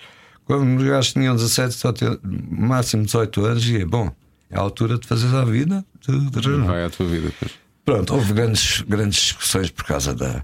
quando 0.43 0.77
os 0.77 0.83
gajos 0.85 1.13
tinham 1.13 1.33
17, 1.33 1.73
só 1.73 1.93
tinham 1.93 2.19
máximo 2.21 3.05
18 3.05 3.45
anos, 3.45 3.65
e 3.65 3.77
é 3.77 3.85
bom, 3.85 4.13
é 4.55 4.57
a 4.57 4.61
altura 4.61 4.97
de 4.97 5.07
fazer 5.07 5.33
a 5.35 5.43
vida. 5.45 5.85
de- 6.07 6.29
de- 6.29 6.57
Vai 6.65 6.85
à 6.85 6.89
tua 6.89 7.05
vida. 7.07 7.31
pois. 7.39 7.51
Pronto, 7.83 8.13
houve 8.15 8.33
grandes, 8.33 8.81
grandes 8.81 9.19
discussões 9.19 9.69
por 9.69 9.83
causa 9.85 10.13
da. 10.15 10.43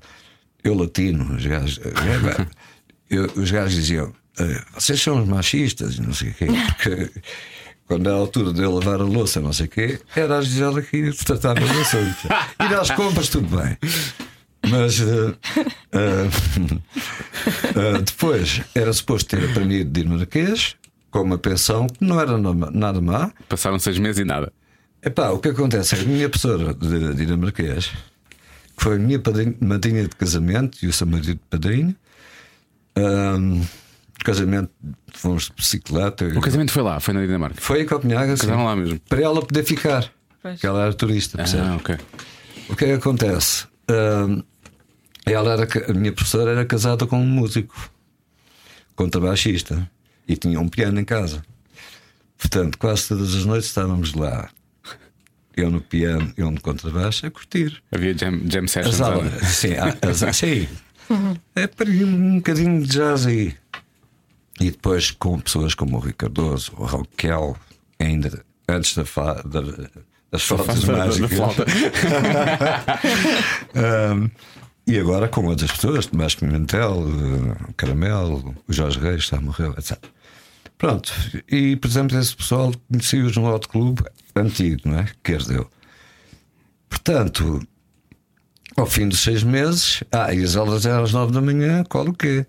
Eu 0.64 0.76
latino, 0.76 1.36
os 1.36 1.46
gajos, 1.46 1.80
eu- 3.10 3.32
os 3.36 3.50
gajos 3.52 3.74
diziam: 3.76 4.14
eh, 4.40 4.62
vocês 4.76 5.02
são 5.02 5.22
os 5.22 5.28
machistas, 5.28 5.96
e 5.98 6.02
não 6.02 6.14
sei 6.14 6.30
o 6.30 6.34
quê, 6.36 6.46
porque 6.78 7.12
quando 7.88 8.08
era 8.08 8.16
a 8.16 8.20
altura 8.20 8.54
de 8.54 8.62
eu 8.62 8.72
lavar 8.74 9.02
a 9.02 9.04
louça, 9.04 9.40
não 9.42 9.52
sei 9.54 9.66
o 9.66 9.70
quê, 9.70 10.00
era 10.16 10.38
a 10.38 10.42
Gisela 10.42 10.82
que 10.82 11.12
tratava 11.26 11.60
do 11.60 11.80
assunto. 11.82 12.28
Ir 12.60 12.74
às 12.76 12.90
compras, 12.96 13.30
tudo 13.30 13.56
bem. 13.58 13.78
Mas 14.70 15.00
eh, 15.02 15.34
eh, 15.94 16.30
eh, 17.76 18.02
depois 18.04 18.62
era 18.76 18.94
suposto 18.94 19.36
ter 19.36 19.50
aprendido 19.50 19.92
dinamarquês 19.92 20.76
com 21.12 21.22
uma 21.22 21.38
pensão 21.38 21.88
que 21.88 22.04
não 22.04 22.20
era 22.20 22.38
nada 22.38 23.00
má. 23.02 23.32
Passaram 23.48 23.78
seis 23.78 24.00
meses 24.00 24.20
e 24.20 24.26
nada. 24.26 24.52
Epá, 25.04 25.30
o 25.30 25.40
que 25.40 25.50
acontece 25.50 25.96
é 25.96 25.98
que 25.98 26.06
a 26.06 26.08
minha 26.08 26.30
professora 26.30 26.74
de 26.74 27.16
dinamarquês, 27.16 27.88
que 28.78 28.84
foi 28.84 28.96
a 28.96 29.00
minha 29.00 29.20
padrinha, 29.20 29.56
madrinha 29.60 30.04
de 30.04 30.16
casamento 30.16 30.78
e 30.84 30.88
o 30.88 30.94
seu 30.94 31.06
marido 31.08 31.34
de 31.34 31.42
padrinho, 31.50 31.96
ahm, 32.96 33.62
casamento, 34.24 34.70
fomos 35.14 35.46
de 35.46 35.54
bicicleta. 35.54 36.26
O 36.28 36.42
casamento 36.42 36.72
foi 36.72 36.84
lá, 36.84 37.00
foi 37.00 37.14
na 37.14 37.22
Dinamarca. 37.22 37.60
Foi 37.60 37.82
em 37.82 37.86
Copenhaga, 37.86 38.36
sim, 38.38 38.44
Casaram 38.48 38.66
lá 38.66 38.76
mesmo. 38.76 39.00
para 39.10 39.22
ela 39.22 39.42
poder 39.46 39.64
ficar. 39.64 40.12
Pois. 40.42 40.54
Porque 40.56 40.68
ela 40.68 40.84
era 40.84 40.94
turista, 40.94 41.38
percebe? 41.38 41.64
Ah, 41.68 41.76
ok. 41.76 41.98
O 42.70 42.76
que 42.76 42.86
é 42.86 42.88
que 42.90 42.94
acontece? 42.94 43.66
Ahm, 43.90 44.44
ela 45.26 45.54
era, 45.54 45.68
a 45.90 45.94
minha 45.94 46.12
professora 46.14 46.52
era 46.52 46.66
casada 46.66 47.06
com 47.08 47.20
um 47.20 47.26
músico, 47.26 47.76
contrabaixista, 48.96 49.90
e 50.28 50.36
tinha 50.36 50.60
um 50.60 50.68
piano 50.70 51.00
em 51.00 51.06
casa. 51.06 51.44
Portanto, 52.38 52.78
quase 52.78 53.08
todas 53.10 53.36
as 53.36 53.46
noites 53.46 53.68
estávamos 53.68 54.14
lá, 54.14 54.50
eu 55.56 55.70
no 55.70 55.80
piano, 55.82 56.34
eu 56.38 56.50
no 56.50 56.60
contrabaixo, 56.60 57.26
a 57.26 57.32
curtir. 57.32 57.82
Havia 57.92 58.18
jam, 58.18 58.40
jam 58.50 58.68
sessions. 58.68 58.96
As 58.96 59.02
aulas, 59.02 59.32
olha. 59.34 59.46
sim, 59.46 59.74
as, 59.76 60.24
sim. 60.36 60.68
É 61.56 61.68
para 61.68 61.90
ir 61.90 62.06
um 62.06 62.38
bocadinho 62.38 62.82
de 62.82 62.88
jazz 62.88 63.26
aí. 63.28 63.54
E 64.60 64.72
depois 64.72 65.12
com 65.12 65.40
pessoas 65.40 65.74
como 65.76 65.98
o 65.98 66.00
Ricardoso, 66.00 66.72
o 66.78 66.86
Raquel, 66.86 67.56
ainda 68.00 68.44
antes 68.70 68.96
da, 68.96 69.04
fa, 69.06 69.42
da, 69.44 69.62
das 70.32 70.44
flautas 70.44 70.84
Da- 70.84 70.94
da- 70.94 71.06
mágicas. 71.06 71.32
flauta. 71.34 71.66
Um, 73.76 74.30
e 74.92 75.00
agora 75.00 75.30
com 75.30 75.46
outras 75.46 75.72
pessoas, 75.72 76.06
Tomás 76.06 76.36
Pimentel, 76.36 77.06
o 77.70 77.74
Caramelo, 77.76 78.54
o 78.68 78.74
Jorge 78.74 79.00
Reis, 79.00 79.24
está 79.24 79.40
morreu, 79.40 79.74
etc. 79.78 79.98
Pronto, 80.78 81.14
e 81.50 81.78
por 81.78 81.88
exemplo, 81.88 82.20
esse 82.20 82.36
pessoal 82.36 82.74
conheci-os 82.90 83.38
num 83.38 83.46
outro 83.46 83.70
clube 83.70 84.04
antigo, 84.36 84.82
não 84.86 85.00
é? 85.00 85.06
Que 85.24 85.32
herdeu. 85.32 85.70
Portanto, 86.90 87.66
ao 88.76 88.86
fim 88.86 89.08
dos 89.08 89.22
seis 89.22 89.44
meses, 89.44 90.04
ah, 90.12 90.34
e 90.34 90.44
as 90.44 90.58
aulas 90.58 90.86
eram 90.86 91.04
às 91.04 91.14
nove 91.14 91.32
da 91.32 91.40
manhã, 91.40 91.86
qual 91.86 92.06
o 92.08 92.14
quê? 92.14 92.46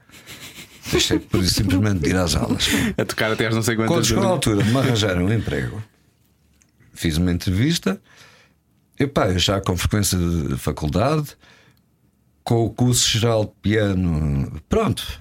Deixei 0.90 1.20
por 1.20 1.44
isso 1.44 1.54
simplesmente 1.54 2.00
de 2.00 2.10
ir 2.10 2.16
às 2.16 2.34
aulas. 2.34 2.66
A 2.98 3.04
tocar 3.04 3.30
até 3.30 3.46
às 3.46 3.54
não 3.54 3.62
sei 3.62 3.76
Quando 3.76 3.88
quantas. 3.88 4.08
chegou 4.08 4.24
a 4.24 4.28
altura 4.28 4.64
me 4.64 4.78
arranjar 4.78 5.16
um 5.18 5.32
emprego, 5.32 5.80
fiz 6.92 7.18
uma 7.18 7.30
entrevista. 7.30 8.00
E 8.98 9.06
pá, 9.06 9.28
eu 9.28 9.38
já 9.38 9.60
com 9.60 9.76
frequência 9.76 10.18
de 10.18 10.56
faculdade, 10.56 11.36
com 12.44 12.64
o 12.66 12.70
curso 12.70 13.08
geral 13.08 13.44
de 13.44 13.52
piano, 13.62 14.60
pronto, 14.68 15.20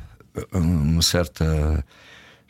uma 0.53 1.01
certa. 1.01 1.85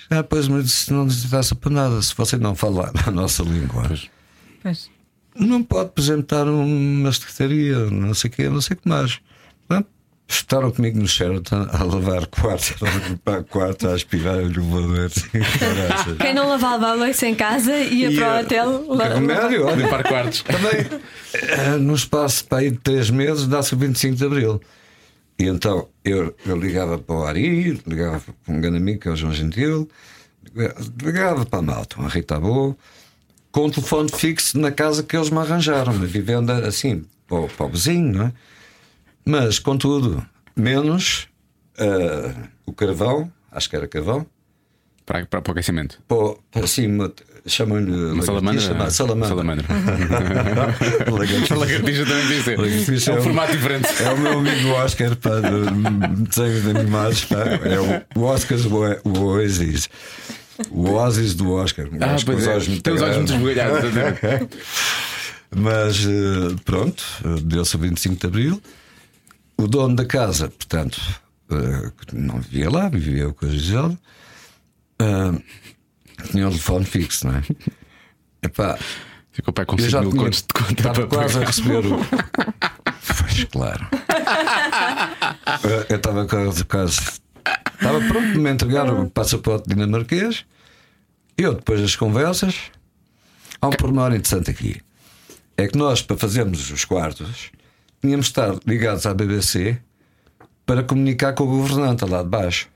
Já 0.10 0.22
depois 0.22 0.48
me 0.48 0.62
disse: 0.63 0.92
não 0.92 1.06
interessa 1.06 1.56
para 1.56 1.72
nada, 1.72 2.01
se 2.01 2.16
você 2.16 2.38
não 2.38 2.56
falar 2.56 2.92
a 3.06 3.12
nossa 3.12 3.44
língua, 3.44 3.84
Pois. 4.62 4.90
não 5.36 5.63
pode 5.63 5.90
apresentar 5.90 6.48
uma 6.48 7.12
secretaria, 7.12 7.90
não 7.90 8.13
sei 8.13 8.30
o 8.30 8.34
quê, 8.34 8.50
não 8.50 8.62
sei 8.62 8.75
o 8.75 8.80
que 8.80 8.88
mais. 8.90 9.20
Estaram 10.31 10.71
comigo 10.71 10.97
no 10.97 11.07
Sheraton 11.07 11.67
a 11.71 11.83
lavar 11.83 12.25
quarto, 12.27 12.75
a 12.85 13.09
limpar 13.09 13.43
quarto, 13.43 13.89
a 13.89 13.93
aspirar 13.93 14.38
o 14.38 14.41
elevador. 14.41 15.11
Caraças. 15.59 16.17
Quem 16.17 16.33
não 16.33 16.47
lavava 16.47 16.88
a 16.88 16.93
louça 16.93 17.27
em 17.27 17.35
casa 17.35 17.75
ia 17.77 18.11
E, 18.11 18.15
para 18.15 18.38
o 18.38 18.39
hotel. 18.41 18.95
remédio, 18.95 19.65
olha. 19.65 19.75
Limpar 19.75 20.03
quartos. 20.07 20.41
Também, 20.43 20.88
eh, 21.33 21.75
no 21.77 21.93
espaço 21.93 22.45
para 22.45 22.59
aí 22.59 22.71
de 22.71 22.77
três 22.77 23.09
meses, 23.09 23.45
dá-se 23.45 23.73
o 23.73 23.77
25 23.77 24.15
de 24.15 24.25
Abril. 24.25 24.61
E 25.38 25.45
então 25.45 25.88
eu, 26.05 26.33
eu 26.45 26.55
ligava 26.55 26.97
para 26.97 27.15
o 27.15 27.23
Ari, 27.25 27.81
ligava 27.85 28.21
para 28.45 28.53
um 28.53 28.61
grande 28.61 28.77
amigo 28.77 29.00
que 29.01 29.09
é 29.09 29.11
o 29.11 29.15
João 29.15 29.33
Gentil, 29.33 29.89
ligava 31.03 31.45
para 31.45 31.59
a 31.59 31.61
malta, 31.61 32.01
a 32.01 32.07
Rita 32.07 32.39
Boa, 32.39 32.75
com 33.51 33.65
o 33.65 33.71
telefone 33.71 34.09
fixo 34.09 34.57
na 34.59 34.71
casa 34.71 35.03
que 35.03 35.15
eles 35.15 35.29
me 35.29 35.39
arranjaram, 35.39 35.93
uma 35.93 36.05
vivenda 36.05 36.67
assim, 36.67 37.03
para 37.27 37.38
o, 37.39 37.47
para 37.50 37.65
o 37.65 37.69
vizinho, 37.69 38.13
não 38.13 38.25
é? 38.27 38.33
Mas, 39.25 39.60
contudo, 39.60 40.25
menos 40.56 41.28
eh, 41.78 42.34
o 42.66 42.74
carvão, 42.74 43.32
acho 43.51 43.70
que 43.70 43.75
era 43.75 43.88
carvão, 43.88 44.25
Para, 45.06 45.25
para, 45.25 45.42
para 45.42 45.51
o 45.51 45.54
aquecimento. 45.54 46.00
para, 46.08 46.36
para 46.51 46.68
cima, 46.68 47.12
chamam-lhe 47.46 47.92
Uma 48.13 48.24
salamandra. 48.24 48.90
salamandra. 48.92 49.28
Salamandra. 49.30 49.66
Lagartixa. 51.12 51.56
Lagartixa 51.56 52.06
também 52.06 52.28
diz. 52.28 52.46
Lagartixa 52.46 53.12
É 53.12 53.16
é 53.16 53.20
um 53.20 53.24
formato 53.24 53.51
diferente. 53.51 53.88
É 54.04 54.12
o 54.12 54.18
meu 54.18 54.40
amigo 54.40 54.70
Oscar, 54.70 55.10
de 55.12 56.24
desenho 56.28 56.62
de 56.62 56.70
animais, 56.80 57.25
pá. 57.25 57.38
É 57.63 57.80
o, 58.18 58.22
Oscar 58.24 58.58
o 59.04 59.20
Oasis. 59.20 59.90
O 60.70 60.92
Oasis 60.92 61.34
do 61.34 61.51
Oscar. 61.51 61.88
Ah, 62.00 62.16
com 62.16 62.25
pois 62.25 62.48
os 62.48 62.48
é. 62.48 62.70
muito 62.70 62.84
Tem 62.84 62.94
os 62.94 63.01
olhos 63.01 63.18
muito 63.18 63.34
esbugalhados. 63.34 63.90
Mas 65.54 66.06
eh, 66.06 66.56
pronto, 66.63 67.04
deu-se 67.44 67.75
o 67.75 67.80
25 67.80 68.16
de 68.16 68.25
Abril. 68.28 68.62
O 69.62 69.68
dono 69.68 69.96
da 69.96 70.06
casa, 70.06 70.50
portanto, 70.50 71.00
que 72.08 72.15
não 72.15 72.41
vivia 72.41 72.70
lá, 72.70 72.89
vivia 72.89 73.32
com 73.32 73.46
a 73.46 73.50
Gisela, 73.50 73.98
eh, 75.00 75.41
tinha 76.32 76.48
um 76.48 76.50
telefone 76.50 76.86
fixo, 76.86 77.27
não 77.27 77.36
é? 77.36 77.44
Epá, 78.41 78.80
Ficou 79.32 79.53
para 79.53 79.65
com 79.65 79.75
eu 79.75 79.80
5 79.80 79.91
já 79.91 80.01
mil 80.01 80.10
tinha, 80.12 80.24
contos 80.24 80.41
de 80.41 80.48
conta 80.53 80.74
estava 80.74 81.08
para 81.08 81.08
quase 81.08 81.38
a 81.38 81.46
receber 81.46 81.86
o. 81.86 82.00
Pois, 83.20 83.44
claro. 83.46 83.88
Eh, 85.63 85.86
eu 85.89 85.96
estava 85.98 86.25
quase, 86.25 86.63
quase. 86.65 87.00
Estava 87.74 88.00
pronto 88.08 88.32
de 88.34 88.38
me 88.39 88.50
entregar 88.50 88.91
o 88.91 89.10
passaporte 89.10 89.70
dinamarquês. 89.70 90.46
Eu, 91.38 91.56
depois 91.56 91.82
das 91.82 91.96
conversas, 91.96 92.56
há 93.62 93.68
um 93.68 93.72
pormenor 93.72 94.13
interessante 94.13 94.50
aqui. 94.51 94.82
É 95.58 95.68
que 95.68 95.77
nós, 95.77 96.01
para 96.01 96.18
fazermos 96.18 96.70
os 96.72 96.86
quartos, 96.86 97.51
tínhamos 98.01 98.25
de 98.27 98.31
estar 98.31 98.55
ligados 98.65 99.05
à 99.05 99.13
BBC 99.13 99.77
para 100.65 100.84
comunicar 100.84 101.34
com 101.34 101.43
o 101.43 101.48
governante 101.48 102.05
lá 102.05 102.24
de 102.24 102.29
baixo. 102.29 102.67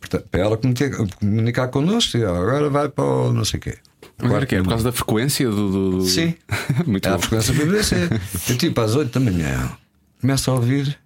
Portanto, 0.00 0.28
para 0.30 0.40
ela 0.40 0.56
comunicar, 0.56 1.68
connosco, 1.68 2.16
e, 2.16 2.24
agora 2.24 2.68
vai 2.70 2.88
para 2.88 3.04
o 3.04 3.32
não 3.32 3.44
sei 3.44 3.58
o 3.58 3.60
quê. 3.62 3.78
Mas 4.18 4.30
era 4.32 4.46
que 4.46 4.54
é 4.54 4.62
por 4.62 4.68
causa 4.70 4.84
da 4.84 4.92
frequência 4.92 5.48
do. 5.50 5.98
do- 5.98 6.02
Sim. 6.06 6.34
Muito 6.86 7.06
É 7.08 7.12
a 7.12 7.14
bom. 7.16 7.20
frequência 7.22 7.52
da 7.54 7.64
BBC. 7.64 7.96
Eu 8.50 8.56
tipo 8.58 8.80
às 8.80 8.94
8 8.94 9.18
da 9.18 9.20
manhã 9.20 9.72
começo 10.20 10.50
a 10.50 10.54
ouvir 10.54 10.98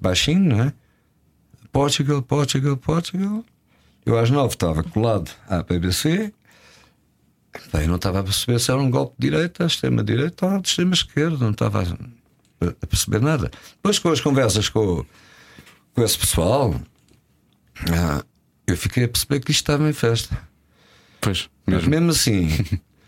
baixinho, 0.00 0.56
não 0.56 0.64
é? 0.64 0.72
Portugal, 1.72 2.22
Portugal, 2.22 2.76
Portugal. 2.76 3.44
Eu 4.04 4.18
às 4.18 4.30
9 4.30 4.54
estava 4.54 4.82
colado 4.82 5.30
à 5.48 5.62
BBC. 5.62 6.32
Bem, 7.72 7.86
não 7.86 7.96
estava 7.96 8.20
a 8.20 8.22
perceber 8.24 8.58
se 8.58 8.70
era 8.70 8.80
um 8.80 8.90
golpe 8.90 9.14
de 9.18 9.30
direita, 9.30 9.64
extrema-direita 9.66 10.46
ou 10.46 10.60
de 10.60 10.68
extrema-esquerda. 10.68 11.36
Não 11.38 11.50
estava 11.50 11.82
a, 11.82 11.84
a 12.60 12.86
perceber 12.86 13.20
nada. 13.20 13.50
Depois, 13.76 13.98
com 13.98 14.10
as 14.10 14.20
conversas 14.20 14.68
com, 14.68 15.04
com 15.94 16.02
esse 16.02 16.18
pessoal, 16.18 16.74
ah, 17.92 18.24
eu 18.66 18.76
fiquei 18.76 19.04
a 19.04 19.08
perceber 19.08 19.40
que 19.40 19.50
isto 19.50 19.60
estava 19.62 19.88
em 19.88 19.92
festa. 19.92 20.36
Pois, 21.20 21.48
mesmo. 21.66 21.90
Mesmo 21.90 22.10
assim, 22.10 22.48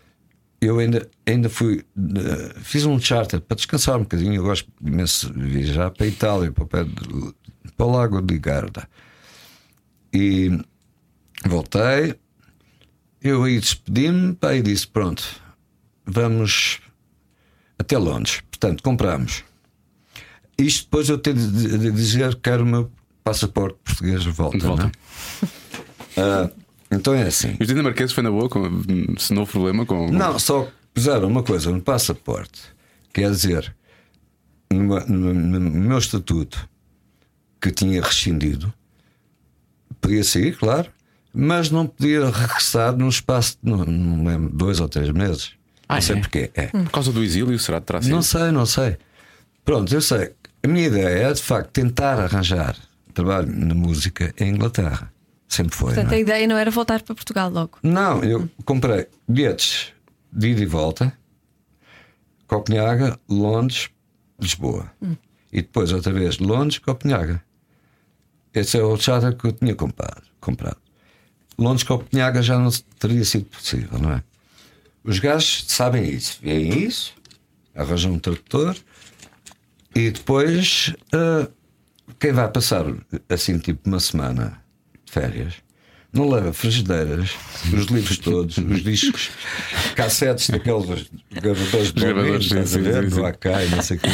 eu 0.61 0.79
ainda, 0.79 1.09
ainda 1.25 1.49
fui. 1.49 1.83
fiz 2.61 2.85
um 2.85 2.99
charter 2.99 3.41
para 3.41 3.55
descansar 3.55 3.97
um 3.97 4.03
bocadinho. 4.03 4.35
Eu 4.35 4.43
gosto 4.43 4.69
imenso 4.81 5.31
de 5.33 5.43
viajar 5.45 5.91
para 5.91 6.05
a 6.05 6.09
Itália, 6.09 6.51
para 6.51 6.63
o, 6.63 6.67
pé 6.67 6.83
de- 6.83 7.33
para 7.75 7.85
o 7.85 7.91
Lago 7.91 8.21
de 8.21 8.37
Garda. 8.37 8.87
E 10.13 10.59
voltei. 11.45 12.15
Eu 13.21 13.43
aí 13.43 13.59
despedi-me 13.59 14.37
e 14.53 14.61
disse: 14.61 14.87
Pronto, 14.87 15.23
vamos 16.05 16.81
até 17.77 17.97
Londres. 17.97 18.41
Portanto, 18.49 18.81
compramos. 18.83 19.43
Isto 20.57 20.83
depois 20.85 21.09
eu 21.09 21.17
tenho 21.17 21.35
de 21.37 21.91
dizer 21.91 22.35
que 22.35 22.41
quero 22.41 22.63
o 22.63 22.65
meu 22.67 22.91
passaporte 23.23 23.77
português 23.83 24.21
de 24.23 24.29
volta. 24.31 24.57
De 24.57 24.65
volta. 24.65 24.83
não 24.83 24.89
é? 24.89 26.43
Ah, 26.45 26.49
então 26.91 27.13
é 27.13 27.23
assim. 27.23 27.57
Os 27.59 27.67
dinamarqueses 27.67 28.13
foi 28.13 28.21
na 28.23 28.29
boa, 28.29 28.47
com, 28.47 28.63
se 29.17 29.33
não 29.33 29.41
houve 29.41 29.51
problema 29.51 29.85
com. 29.85 30.11
Não, 30.11 30.37
só 30.37 30.69
puseram 30.93 31.27
uma 31.27 31.41
coisa 31.41 31.71
no 31.71 31.81
passaporte, 31.81 32.61
quer 33.11 33.31
dizer, 33.31 33.75
no, 34.71 34.99
no- 35.07 35.33
no 35.33 35.59
meu 35.59 35.97
estatuto 35.97 36.69
que 37.59 37.71
tinha 37.71 37.99
rescindido, 38.01 38.71
podia 39.99 40.23
sair, 40.23 40.55
claro, 40.55 40.91
mas 41.33 41.71
não 41.71 41.87
podia 41.87 42.29
regressar 42.29 42.95
num 42.95 43.09
espaço 43.09 43.57
de 43.63 43.71
não, 43.71 43.77
não 43.85 44.23
lembro, 44.25 44.49
dois 44.55 44.79
ou 44.79 44.87
três 44.87 45.09
meses. 45.09 45.53
Ah, 45.87 45.95
não 45.95 46.01
sei 46.01 46.15
é? 46.15 46.19
porquê. 46.19 46.51
É. 46.53 46.67
Por 46.67 46.91
causa 46.91 47.11
do 47.11 47.23
exílio, 47.23 47.57
será 47.59 47.79
que 47.79 47.87
terá 47.87 48.01
sido? 48.01 48.11
Não 48.11 48.21
sei, 48.21 48.51
não 48.51 48.65
sei. 48.65 48.97
Pronto, 49.65 49.93
eu 49.93 50.01
sei. 50.01 50.33
A 50.63 50.67
minha 50.67 50.87
ideia 50.87 51.27
é 51.29 51.33
de 51.33 51.41
facto 51.41 51.69
tentar 51.71 52.19
arranjar 52.19 52.75
trabalho 53.13 53.47
na 53.53 53.75
música 53.75 54.33
em 54.39 54.49
Inglaterra. 54.49 55.11
Sempre 55.47 55.75
foi. 55.75 55.93
Portanto, 55.93 56.07
não 56.07 56.13
é? 56.13 56.17
a 56.17 56.19
ideia 56.19 56.47
não 56.47 56.57
era 56.57 56.71
voltar 56.71 57.01
para 57.01 57.13
Portugal 57.13 57.49
logo. 57.49 57.77
Não, 57.83 58.23
eu 58.23 58.49
comprei 58.65 59.07
bilhetes 59.27 59.93
de 60.31 60.49
ida 60.49 60.61
e 60.61 60.65
volta, 60.65 61.13
Copenhaga, 62.47 63.19
Londres, 63.29 63.89
Lisboa. 64.39 64.91
E 65.51 65.61
depois 65.61 65.91
outra 65.91 66.11
vez 66.11 66.39
Londres, 66.39 66.79
Copenhaga. 66.79 67.43
Esse 68.53 68.77
é 68.77 68.83
o 68.83 68.97
charter 68.97 69.35
que 69.35 69.45
eu 69.47 69.51
tinha 69.51 69.75
comprado. 69.75 70.23
comprado. 70.39 70.77
Londres, 71.57 71.83
Copenhaga 71.83 72.41
já 72.41 72.57
não 72.57 72.71
teria 72.99 73.23
sido 73.23 73.45
possível, 73.45 73.99
não 73.99 74.11
é? 74.11 74.23
Os 75.03 75.19
gajos 75.19 75.65
sabem 75.67 76.09
isso, 76.09 76.39
veem 76.41 76.85
isso, 76.85 77.13
arranjam 77.75 78.13
um 78.13 78.19
tradutor 78.19 78.75
e 79.95 80.11
depois 80.11 80.93
ah, 81.11 81.47
quem 82.19 82.31
vai 82.31 82.49
passar 82.49 82.85
assim 83.29 83.59
tipo 83.59 83.87
uma 83.87 83.99
semana 83.99 84.61
de 85.05 85.11
férias 85.11 85.55
não 86.13 86.29
leva 86.29 86.53
frigideiras, 86.53 87.31
os 87.73 87.87
livros 87.87 88.19
todos, 88.19 88.57
os 88.59 88.83
discos, 88.83 89.31
cassetes 89.95 90.49
daqueles 90.51 91.09
gravadores 91.31 91.91
de 91.91 92.01
gravadores, 92.01 92.49
sim, 92.49 92.57
a 92.57 92.61
ver? 92.61 92.67
sim, 92.67 92.83
sim, 92.83 93.09
do 93.09 93.15
sim. 93.15 93.25
AK 93.25 93.45
e 93.45 93.75
não 93.75 93.81
sei 93.81 93.97
o 93.97 93.99
quê. 93.99 94.09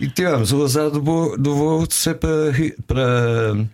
E 0.00 0.08
tivemos 0.08 0.52
o 0.52 0.64
azar 0.64 0.90
do 0.90 1.00
voo, 1.02 1.38
do 1.38 1.54
voo 1.54 1.86
de 1.86 1.94
ser 1.94 2.14
para, 2.14 2.52
para 2.86 3.66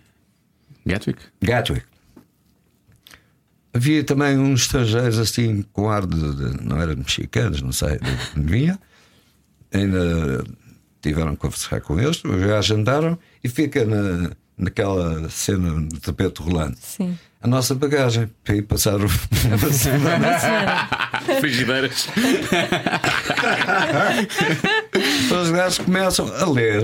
Gatwick? 0.85 1.19
Gatwick. 1.41 1.85
Havia 3.75 4.03
também 4.05 4.37
uns 4.37 4.61
estrangeiros 4.61 5.19
assim 5.19 5.63
com 5.73 5.89
ar 5.89 6.05
de, 6.05 6.15
de- 6.15 6.63
não 6.65 6.81
eram 6.81 6.95
mexicanos, 6.95 7.61
não 7.61 7.73
sei, 7.73 7.99
de 7.99 8.39
onde 8.39 8.51
vinha. 8.51 8.79
Ainda 9.73 10.43
tiveram 11.01 11.31
que 11.35 11.41
conversar 11.41 11.81
com 11.81 11.99
eles, 11.99 12.23
os 12.23 12.45
gajos 12.45 12.71
andaram 12.77 13.19
e 13.43 13.49
fica 13.49 13.83
na, 13.85 14.31
naquela 14.57 15.29
cena 15.29 15.69
do 15.81 15.99
tapete 15.99 16.41
rolante. 16.41 16.77
Sim. 16.81 17.17
A 17.41 17.47
nossa 17.47 17.75
bagagem 17.75 18.27
para 18.43 18.55
ir 18.55 18.61
passar 18.63 18.95
o- 18.99 19.05
uma 19.45 19.73
semana. 19.73 20.37
Frigideiras. 21.41 22.07
Então 25.25 25.41
os 25.43 25.49
gajos 25.51 25.77
começam 25.79 26.33
a 26.35 26.49
ler, 26.49 26.81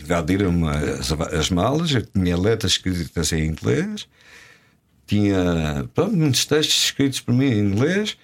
invadiram 0.00 0.52
as, 0.68 1.12
as 1.12 1.50
malas, 1.50 1.90
eu 1.92 2.02
tinha 2.02 2.36
letras 2.36 2.72
escritas 2.72 3.32
em 3.32 3.44
inglês, 3.46 4.08
tinha 5.06 5.88
pronto, 5.94 6.16
muitos 6.16 6.44
textos 6.44 6.84
escritos 6.84 7.20
por 7.20 7.32
mim 7.34 7.46
em 7.46 7.58
inglês, 7.60 8.16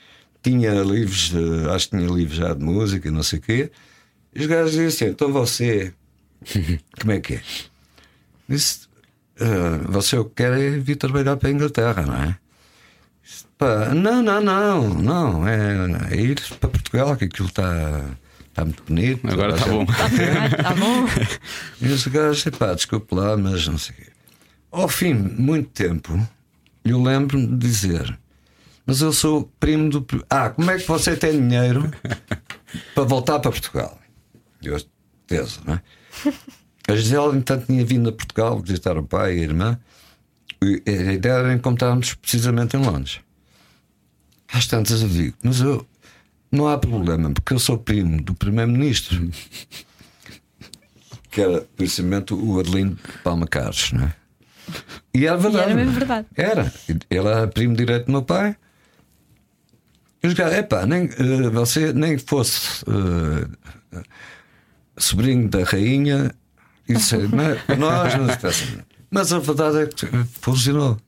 tinha 0.43 0.73
livros, 0.83 1.31
de- 1.31 1.69
acho 1.71 1.89
que 1.91 1.97
tinha 1.97 2.09
livros 2.11 2.37
já 2.37 2.53
de 2.55 2.65
música, 2.65 3.11
não 3.11 3.23
sei 3.23 3.39
o 3.39 3.43
quê. 3.43 3.71
E 4.35 4.41
os 4.41 4.47
gajos 4.47 4.71
diziam 4.73 4.89
assim: 4.89 5.05
então 5.07 5.33
você, 5.33 5.93
como 7.01 7.13
é 7.13 7.21
que 7.21 7.35
é? 7.35 7.43
Disse: 8.49 8.89
"Ah, 9.41 9.81
você 9.89 10.17
o 10.17 10.25
que 10.25 10.35
quer 10.37 10.53
é 10.59 10.71
vir 10.79 10.97
trabalhar 10.97 11.37
para 11.37 11.49
a 11.49 11.53
Inglaterra, 11.53 12.03
não 12.03 12.15
é? 12.15 12.37
Pá, 13.57 13.95
não, 13.95 14.21
não, 14.23 14.41
não, 14.41 14.89
não. 14.95 15.49
É, 15.49 15.87
é 16.11 16.17
ir 16.21 16.41
para 16.59 16.69
Portugal, 16.69 17.17
que 17.17 17.27
aquilo 17.27 17.47
está 17.49 18.01
está 18.49 18.65
muito 18.65 18.83
bonito. 18.83 19.27
Agora 19.31 19.55
está 19.55 19.67
bom. 19.67 19.87
gente- 19.87 20.57
Tá 20.63 20.75
bom? 20.75 21.07
E 21.81 21.87
os 21.87 22.07
gajos, 22.09 22.45
pá, 22.59 22.75
desculpe 22.75 23.15
lá, 23.15 23.37
mas 23.37 23.67
não 23.69 23.79
sei 23.79 23.95
o 23.95 23.99
quê. 23.99 24.07
Ao 24.73 24.89
fim 24.89 25.15
de 25.23 25.41
muito 25.41 25.69
tempo, 25.71 26.19
eu 26.85 27.03
lembro-me 27.03 27.47
de 27.47 27.57
dizer: 27.57 28.19
Mas 28.87 29.01
eu 29.01 29.13
sou 29.13 29.51
primo 29.59 29.89
do. 29.91 30.07
Ah, 30.29 30.51
como 30.51 30.71
é 30.71 30.79
que 30.79 30.87
você 30.87 31.17
tem 31.17 31.33
dinheiro 31.33 31.91
para 32.95 33.05
voltar 33.05 33.39
para 33.39 33.51
Portugal? 33.51 33.99
Eu, 34.63 34.79
certeza, 35.33 35.61
não 35.65 35.75
é? 35.75 35.83
A 36.89 36.97
Gisela, 36.97 37.37
entanto, 37.37 37.67
tinha 37.67 37.85
vindo 37.85 38.09
a 38.09 38.13
Portugal 38.13 38.61
visitar 38.61 38.97
o 38.97 39.03
pai 39.03 39.37
e 39.37 39.41
a 39.41 39.43
irmã. 39.43 39.81
E 40.63 40.83
a 40.87 41.13
ideia 41.13 41.33
era 41.33 41.55
encontrarmos 41.55 42.15
precisamente 42.15 42.77
em 42.77 42.85
Londres. 42.85 43.21
Às 44.53 44.67
tantas 44.67 45.03
eu 45.03 45.09
digo, 45.09 45.37
mas 45.43 45.61
eu 45.61 45.87
não 46.51 46.69
há 46.69 46.77
problema, 46.77 47.33
porque 47.33 47.55
eu 47.55 47.59
sou 47.59 47.79
primo 47.79 48.23
do 48.23 48.35
primeiro-ministro, 48.35 49.31
que 51.31 51.41
era 51.41 51.63
precisamente 51.77 52.35
o 52.35 52.61
Adelino 52.61 52.97
Palma 53.25 53.47
Carlos, 53.47 53.93
não 53.93 54.05
é? 54.05 54.15
E 55.15 55.27
era 55.27 55.37
verdade. 55.37 55.65
era 55.65 55.75
mesmo 55.75 55.93
verdade. 55.93 56.27
Era. 56.35 56.73
Ele 56.89 57.29
era 57.29 57.47
primo 57.49 57.75
direito 57.77 58.07
do 58.07 58.13
meu 58.13 58.23
pai. 58.23 58.57
E 60.23 60.27
os 60.29 60.35
caras, 60.35 60.55
epá, 60.55 60.87
nem, 60.87 61.05
eh, 61.05 61.51
você 61.51 61.93
nem 61.93 62.17
fosse 62.17 62.85
eh, 62.87 64.01
sobrinho 64.97 65.49
da 65.49 65.65
rainha, 65.65 66.31
isso 66.89 67.17
é, 67.17 67.19
não 67.29 67.45
é- 67.45 67.55
para 67.57 67.77
nós 67.77 68.15
não 68.15 68.29
se 68.31 68.39
peça. 68.39 68.85
Mas 69.11 69.33
a 69.33 69.39
verdade 69.39 69.79
é 69.83 69.87
que 69.87 70.07
funcionou. 70.41 70.99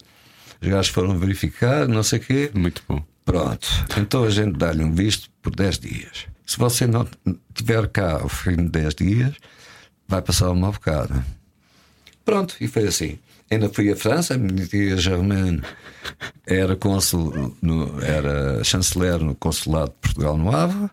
Os 0.60 0.68
gajos 0.68 0.88
foram 0.92 1.18
verificar, 1.18 1.86
não 1.88 2.02
sei 2.02 2.18
o 2.18 2.22
quê. 2.22 2.50
Muito 2.54 2.82
bom. 2.88 3.02
Pronto, 3.24 3.66
então 3.98 4.24
a 4.24 4.30
gente 4.30 4.58
dá-lhe 4.58 4.84
um 4.84 4.92
visto 4.92 5.30
por 5.40 5.54
10 5.54 5.78
dias. 5.78 6.26
Se 6.44 6.58
você 6.58 6.86
não 6.86 7.08
tiver 7.54 7.88
cá 7.88 8.20
ao 8.20 8.28
fim 8.28 8.56
de 8.56 8.68
10 8.68 8.94
dias, 8.94 9.34
vai 10.06 10.20
passar 10.20 10.50
um 10.50 10.54
mau 10.54 10.72
bocado. 10.72 11.24
Pronto, 12.24 12.54
e 12.60 12.68
foi 12.68 12.86
assim. 12.86 13.18
Ainda 13.50 13.68
fui 13.68 13.92
à 13.92 13.96
França, 13.96 14.34
a 14.34 14.38
minha 14.38 14.66
tia 14.66 14.96
Germaine 14.96 15.62
era 16.46 16.76
cônsul, 16.76 17.56
no, 17.60 18.02
era 18.02 18.64
chanceler 18.64 19.18
no 19.18 19.34
consulado 19.34 19.90
de 19.90 19.96
Portugal 20.00 20.36
no 20.36 20.54
Ava. 20.54 20.90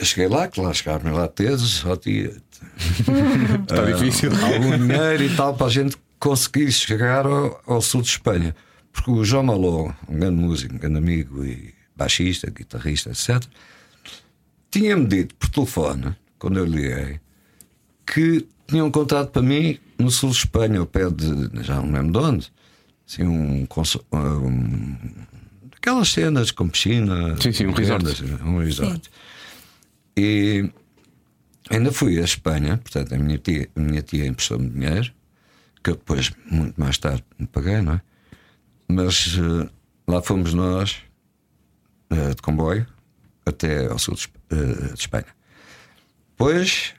Cheguei 0.00 0.28
lá, 0.28 0.46
que 0.46 0.60
lá 0.60 0.74
chegaram 0.74 1.12
lá 1.12 1.26
teses, 1.26 1.84
ó 1.84 1.96
tia, 1.96 2.36
Está 3.62 3.84
difícil. 3.92 4.30
algum 4.32 4.76
dinheiro 4.76 5.22
e 5.22 5.34
tal 5.36 5.54
para 5.54 5.66
a 5.66 5.70
gente 5.70 5.96
conseguir 6.18 6.70
chegar 6.70 7.26
ao, 7.26 7.62
ao 7.66 7.80
sul 7.80 8.02
de 8.02 8.08
Espanha. 8.08 8.54
Porque 8.92 9.10
o 9.10 9.24
João 9.24 9.42
Malô, 9.42 9.92
um 10.08 10.18
grande 10.18 10.40
músico, 10.40 10.74
um 10.74 10.78
grande 10.78 10.98
amigo 10.98 11.44
e 11.44 11.74
baixista, 11.94 12.50
guitarrista, 12.50 13.10
etc., 13.10 13.42
tinha-me 14.70 15.06
dito 15.06 15.34
por 15.36 15.48
telefone, 15.48 16.14
quando 16.38 16.58
eu 16.58 16.64
liguei, 16.64 17.20
que 18.06 18.46
tinham 18.66 18.90
contado 18.90 19.28
para 19.28 19.42
mim 19.42 19.78
no 19.98 20.10
sul 20.10 20.30
de 20.30 20.36
Espanha, 20.36 20.78
ao 20.80 20.86
pé 20.86 21.08
de, 21.10 21.62
já 21.62 21.76
não 21.76 21.90
lembro 21.92 22.12
de 22.12 22.18
onde, 22.26 22.52
assim, 23.06 23.22
um, 23.24 23.64
conso- 23.66 24.04
um 24.12 24.96
aquelas 25.76 26.08
cenas 26.08 26.50
com 26.50 26.68
piscina, 26.68 27.36
Sim, 27.40 27.52
sim, 27.52 27.66
um 27.66 27.72
resort. 27.72 28.24
um 28.44 28.58
resort. 28.58 29.10
E 30.16 30.68
ainda 31.70 31.92
fui 31.92 32.18
à 32.20 32.24
Espanha, 32.24 32.76
portanto, 32.78 33.14
a 33.14 33.18
minha 33.18 33.38
tia, 33.38 33.68
a 33.76 33.80
minha 33.80 34.02
tia 34.02 34.26
emprestou-me 34.26 34.68
dinheiro, 34.68 35.12
que 35.82 35.90
eu 35.90 35.94
depois, 35.94 36.32
muito 36.50 36.80
mais 36.80 36.98
tarde, 36.98 37.24
me 37.38 37.46
paguei, 37.46 37.80
não 37.80 37.94
é? 37.94 38.00
Mas 38.88 39.36
eh, 39.38 39.68
lá 40.08 40.20
fomos 40.22 40.52
nós, 40.54 40.96
eh, 42.10 42.30
de 42.34 42.42
comboio, 42.42 42.86
até 43.44 43.86
ao 43.86 43.98
sul 43.98 44.14
de, 44.16 44.28
de 44.92 44.98
Espanha. 45.00 45.26
Depois, 46.30 46.94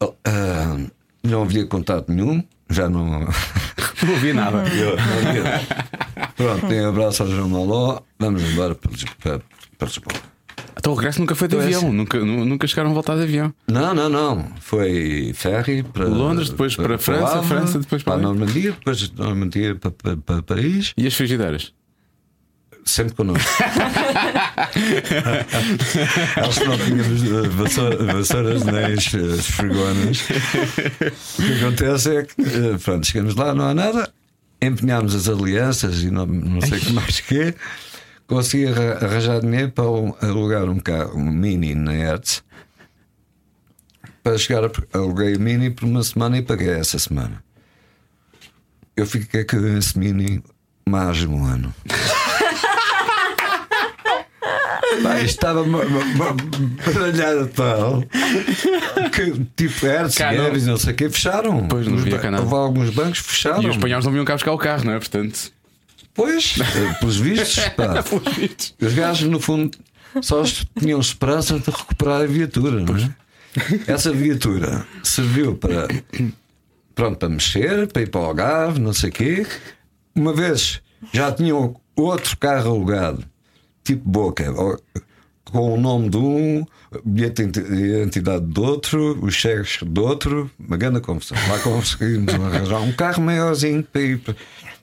ah, 0.00 0.76
não 1.22 1.42
havia 1.42 1.66
contato 1.66 2.10
nenhum, 2.12 2.42
já 2.70 2.88
não. 2.88 3.26
Não 4.02 4.14
ouvi 4.14 4.32
nada. 4.32 4.64
Eu 4.74 4.96
não 4.96 5.28
havia. 5.30 5.60
Pronto, 6.36 6.66
tem 6.66 6.80
um 6.84 6.88
abraço 6.88 7.22
ao 7.22 7.28
João 7.28 7.48
Maló, 7.48 8.00
vamos 8.18 8.42
embora 8.42 8.74
para, 8.74 8.90
para, 9.22 9.40
para 9.78 9.86
Lisboa. 9.86 10.20
Então 10.76 10.92
o 10.92 10.96
regresso 10.96 11.20
nunca 11.20 11.36
foi 11.36 11.46
de 11.46 11.56
avião, 11.56 11.92
nunca, 11.92 12.18
nu- 12.18 12.44
nunca 12.44 12.66
chegaram 12.66 12.90
a 12.90 12.94
voltar 12.94 13.14
de 13.14 13.22
avião. 13.22 13.54
Não, 13.68 13.94
não, 13.94 14.08
não. 14.08 14.48
Foi 14.58 15.30
ferry 15.36 15.84
para 15.84 16.06
Londres, 16.06 16.50
depois 16.50 16.74
para 16.74 16.98
França, 16.98 17.34
Havre, 17.36 17.48
França, 17.48 17.78
depois 17.78 18.02
para 18.02 18.14
para 18.14 18.22
a? 18.22 18.24
Normandia, 18.24 18.72
depois 18.72 18.98
de 18.98 19.16
Normandia 19.16 19.76
para, 19.76 19.90
para, 19.92 20.16
para 20.16 20.42
Paris, 20.42 20.92
E 20.96 21.06
as 21.06 21.14
frigideiras? 21.14 21.72
sempre 22.84 23.14
connosco. 23.14 23.48
Acho 26.36 26.64
não 26.64 26.78
tínhamos 26.78 27.22
eh, 27.22 27.48
vassoura- 27.48 28.12
vassouras 28.12 28.64
nem 28.64 28.84
as 28.84 29.14
as 29.14 29.46
fregonas. 29.46 30.20
O 31.38 31.42
que 31.42 31.52
acontece 31.64 32.16
é 32.16 32.22
que, 32.24 32.34
eh, 32.42 32.78
pronto, 32.82 33.06
chegamos 33.06 33.34
lá, 33.34 33.54
não 33.54 33.66
há 33.68 33.74
nada, 33.74 34.12
empenhámos 34.60 35.14
as 35.14 35.28
alianças 35.28 36.02
e 36.02 36.10
não, 36.10 36.26
não 36.26 36.60
sei 36.60 36.78
o 36.78 36.80
que 36.80 36.92
mais 36.92 37.20
que 37.20 37.54
consegui 38.26 38.66
arra- 38.68 38.98
arranjar 39.04 39.40
dinheiro 39.40 39.70
para 39.72 39.84
alugar 40.28 40.64
um 40.68 40.78
carro, 40.78 41.16
um 41.18 41.30
mini 41.30 41.74
na 41.74 41.92
Hertz. 41.92 42.42
Para 44.22 44.38
chegar, 44.38 44.64
a, 44.64 44.70
aluguei 44.92 45.34
o 45.34 45.40
mini 45.40 45.70
por 45.70 45.84
uma 45.84 46.02
semana 46.02 46.38
e 46.38 46.42
paguei 46.42 46.70
essa 46.70 46.98
semana. 46.98 47.42
Eu 48.96 49.04
fiquei 49.06 49.44
com 49.44 49.56
esse 49.76 49.98
mini 49.98 50.42
mais 50.88 51.16
de 51.18 51.26
um 51.26 51.44
ano. 51.44 51.74
Pá, 55.02 55.20
estava 55.20 55.64
baralhada 55.64 57.46
tal 57.48 58.02
que 59.12 59.44
tipo 59.56 59.86
Hertz. 59.86 60.16
Guedes, 60.16 60.66
não 60.66 60.76
sei 60.76 60.92
o 60.92 60.96
que, 60.96 61.10
fecharam. 61.10 61.66
Pois, 61.68 61.86
não 61.86 61.98
havia 61.98 62.30
nada. 62.30 62.42
Houve 62.42 62.54
alguns 62.54 62.90
bancos 62.90 63.18
fecharam. 63.20 63.62
E 63.62 63.68
os 63.68 63.76
espanhóis 63.76 64.04
não 64.04 64.12
vinham 64.12 64.24
cá 64.24 64.34
buscar 64.34 64.52
o 64.52 64.58
carro, 64.58 64.84
não 64.84 64.92
é? 64.92 64.98
Portanto. 64.98 65.52
Pois, 66.14 66.56
eh, 66.60 66.94
pelos 66.94 67.16
vistos, 67.16 67.68
pá. 67.76 68.04
Os 68.80 68.94
gajos, 68.94 69.28
no 69.28 69.40
fundo, 69.40 69.76
só 70.20 70.42
tinham 70.78 71.00
esperança 71.00 71.58
de 71.58 71.70
recuperar 71.70 72.22
a 72.22 72.26
viatura, 72.26 72.80
não 72.80 72.96
é? 72.96 73.10
Essa 73.86 74.12
viatura 74.12 74.86
serviu 75.02 75.54
para, 75.54 75.86
pronto, 76.94 77.18
para 77.18 77.28
mexer, 77.28 77.86
para 77.86 78.02
ir 78.02 78.08
para 78.08 78.20
o 78.20 78.24
Algarve, 78.24 78.80
não 78.80 78.92
sei 78.92 79.10
o 79.10 79.12
quê. 79.12 79.46
Uma 80.14 80.32
vez 80.32 80.80
já 81.12 81.30
tinham 81.32 81.76
outro 81.94 82.36
carro 82.38 82.70
alugado, 82.70 83.24
tipo 83.84 84.08
Boca, 84.08 84.44
com 85.44 85.74
o 85.74 85.80
nome 85.80 86.08
de 86.08 86.16
um, 86.16 86.64
bilhete 87.04 87.46
de 87.46 87.60
identidade 87.60 88.46
de 88.46 88.60
outro, 88.60 89.18
os 89.22 89.34
cheques 89.34 89.80
de 89.82 90.00
outro, 90.00 90.50
uma 90.58 90.76
grande 90.76 91.00
confusão. 91.00 91.36
Lá 91.48 91.58
conseguimos 91.58 92.34
arranjar 92.34 92.80
um 92.80 92.92
carro 92.92 93.22
maiorzinho 93.22 93.82
para 93.82 94.00
ir 94.00 94.22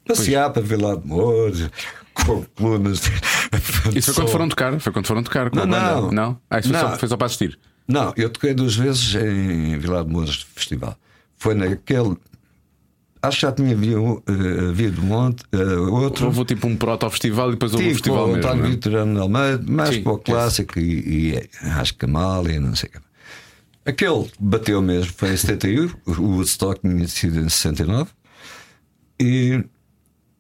passear, 0.08 0.52
para 0.52 0.64
lá 0.78 0.96
de 0.96 1.08
Mouros, 1.08 1.70
com 2.14 2.44
colunas. 2.56 3.02
Isso 3.96 4.14
foi 4.14 4.24
quando 4.24 4.32
foram 4.32 4.50
tocar? 4.50 4.80
Foi 4.80 4.94
quando 4.94 5.08
foram 5.08 5.24
tocar 5.24 5.50
com 5.50 5.56
Não, 5.58 5.66
não. 5.66 6.12
Não? 6.12 6.42
Ah, 6.50 6.60
isso 6.60 6.70
foi, 6.70 6.78
Não. 6.78 6.90
Só, 6.92 6.98
foi 6.98 7.10
só 7.10 7.18
para 7.18 7.26
assistir. 7.26 7.58
Não, 7.88 8.14
eu 8.16 8.30
toquei 8.30 8.54
duas 8.54 8.76
vezes 8.76 9.16
em 9.16 9.78
Vila 9.80 10.04
de 10.04 10.12
Mouros 10.12 10.46
Festival. 10.54 10.96
Foi 11.38 11.56
naquele. 11.56 12.16
Acho 13.22 13.38
que 13.38 13.42
já 13.42 13.52
tinha 13.52 13.74
havido, 13.74 14.24
eh, 14.28 14.70
havido 14.70 15.02
um 15.02 15.06
monte, 15.06 15.44
eh, 15.52 15.58
outro. 15.58 16.28
Houve 16.28 16.46
tipo 16.46 16.68
um 16.68 16.76
proto-festival 16.78 17.50
e 17.50 17.52
depois 17.52 17.74
houve 17.74 17.84
um 17.86 17.88
Tipo, 17.90 17.98
festival 17.98 18.24
o 18.26 18.28
mesmo. 18.28 18.40
António 18.40 18.64
não 18.64 18.70
é? 18.70 18.72
Vitorano 18.72 19.22
Almeida, 19.22 19.64
mais 19.72 19.90
Sim, 19.96 20.04
para 20.04 20.12
o 20.14 20.18
clássico 20.20 20.80
e, 20.80 21.34
e 21.36 21.50
acho 21.72 21.96
que 21.96 22.06
a 22.06 22.08
Amália, 22.08 22.60
não 22.62 22.76
sei 22.76 22.90
o 22.90 22.92
que. 22.94 23.00
Aquele 23.86 24.32
bateu 24.40 24.82
mesmo, 24.82 25.12
foi 25.18 25.34
em 25.34 25.38
71, 25.38 25.90
o 26.08 26.22
Woodstock 26.36 26.80
tinha 26.80 27.08
sido 27.08 27.40
em 27.40 27.50
69. 27.50 28.10
E 29.20 29.64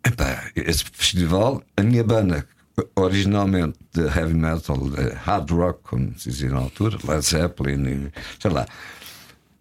epá, 0.05 0.49
esse 0.55 0.85
festival, 0.93 1.61
a 1.75 1.81
minha 1.83 2.03
banda, 2.03 2.45
originalmente 2.95 3.77
de 3.93 4.01
heavy 4.03 4.35
metal, 4.35 4.77
de 4.77 5.09
hard 5.25 5.49
rock, 5.51 5.79
como 5.83 6.13
se 6.17 6.29
dizia 6.29 6.49
na 6.49 6.59
altura, 6.59 6.97
Led 7.05 7.25
Zeppelin, 7.25 7.85
e, 7.87 8.11
sei 8.39 8.51
lá. 8.51 8.65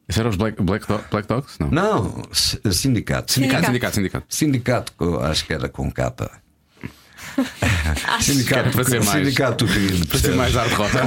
Isso 0.08 0.20
era 0.20 0.28
os 0.28 0.36
Black, 0.36 0.62
Black, 0.62 0.86
Do- 0.86 1.04
Black 1.10 1.28
Dogs? 1.28 1.56
Não. 1.60 1.68
Não, 1.70 2.22
sindicato. 2.32 3.30
Sindicato, 3.32 3.66
sindicato, 3.66 3.94
sindicato. 3.96 4.26
Sindicato, 4.28 4.92
com- 4.96 5.18
acho 5.20 5.44
que 5.44 5.52
era 5.52 5.68
com 5.68 5.90
capa. 5.90 6.30
Que 7.36 8.24
sindicato, 8.24 8.60
era 8.60 8.70
para 8.70 8.84
ser 8.84 9.04
mais- 9.04 9.24
sindicato 9.26 9.64
do 9.66 9.72
crime. 9.72 10.06
Para 10.06 10.18
ser 10.18 10.34
mais 10.34 10.54
hard 10.54 10.72
rock. 10.72 10.92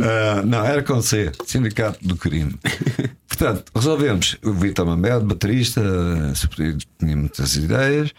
Ah, 0.00 0.42
não, 0.44 0.64
era 0.64 0.82
com 0.82 1.00
C, 1.02 1.30
Sindicato 1.46 1.98
do 2.06 2.16
Crime. 2.16 2.58
Portanto, 3.28 3.70
resolvemos. 3.74 4.36
O 4.42 4.52
Vitor 4.52 4.86
Mamed, 4.86 5.24
baterista, 5.26 5.82
tinha 6.98 7.16
muitas 7.16 7.56
ideias, 7.56 8.10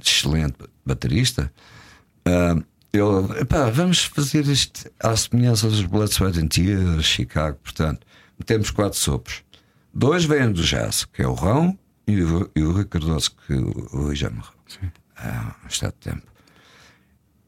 excelente 0.00 0.54
baterista. 0.86 1.52
Ah, 2.24 2.56
ele, 2.92 3.40
epá, 3.40 3.70
vamos 3.70 4.04
fazer 4.04 4.46
isto 4.46 4.90
à 5.00 5.16
semelhança 5.16 5.68
dos 5.68 5.82
Blood, 5.84 6.12
Sweat 6.12 6.38
and 6.38 6.48
Tears, 6.48 7.04
Chicago. 7.04 7.58
Portanto, 7.62 8.06
temos 8.44 8.70
quatro 8.70 8.98
sopros. 8.98 9.42
Dois 9.94 10.24
vêm 10.24 10.50
do 10.52 10.62
jazz, 10.62 11.04
que 11.04 11.22
é 11.22 11.26
o 11.26 11.34
Rão 11.34 11.78
e 12.06 12.20
o, 12.22 12.50
e 12.56 12.62
o 12.62 12.72
Rui 12.72 12.84
Cardoso, 12.84 13.30
que 13.46 13.54
hoje 13.96 14.20
já 14.22 14.30
morreu. 14.30 14.52
Há 15.16 15.54
um 15.64 15.68
estado 15.68 15.94
de 16.00 16.10
tempo. 16.10 16.22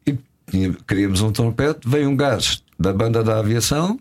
E 0.06 0.18
tinha- 0.50 0.76
queríamos 0.86 1.20
um 1.20 1.32
trompete, 1.32 1.88
veio 1.88 2.08
um 2.08 2.16
gajo 2.16 2.58
da 2.78 2.92
banda 2.92 3.22
da 3.24 3.38
aviação 3.38 3.98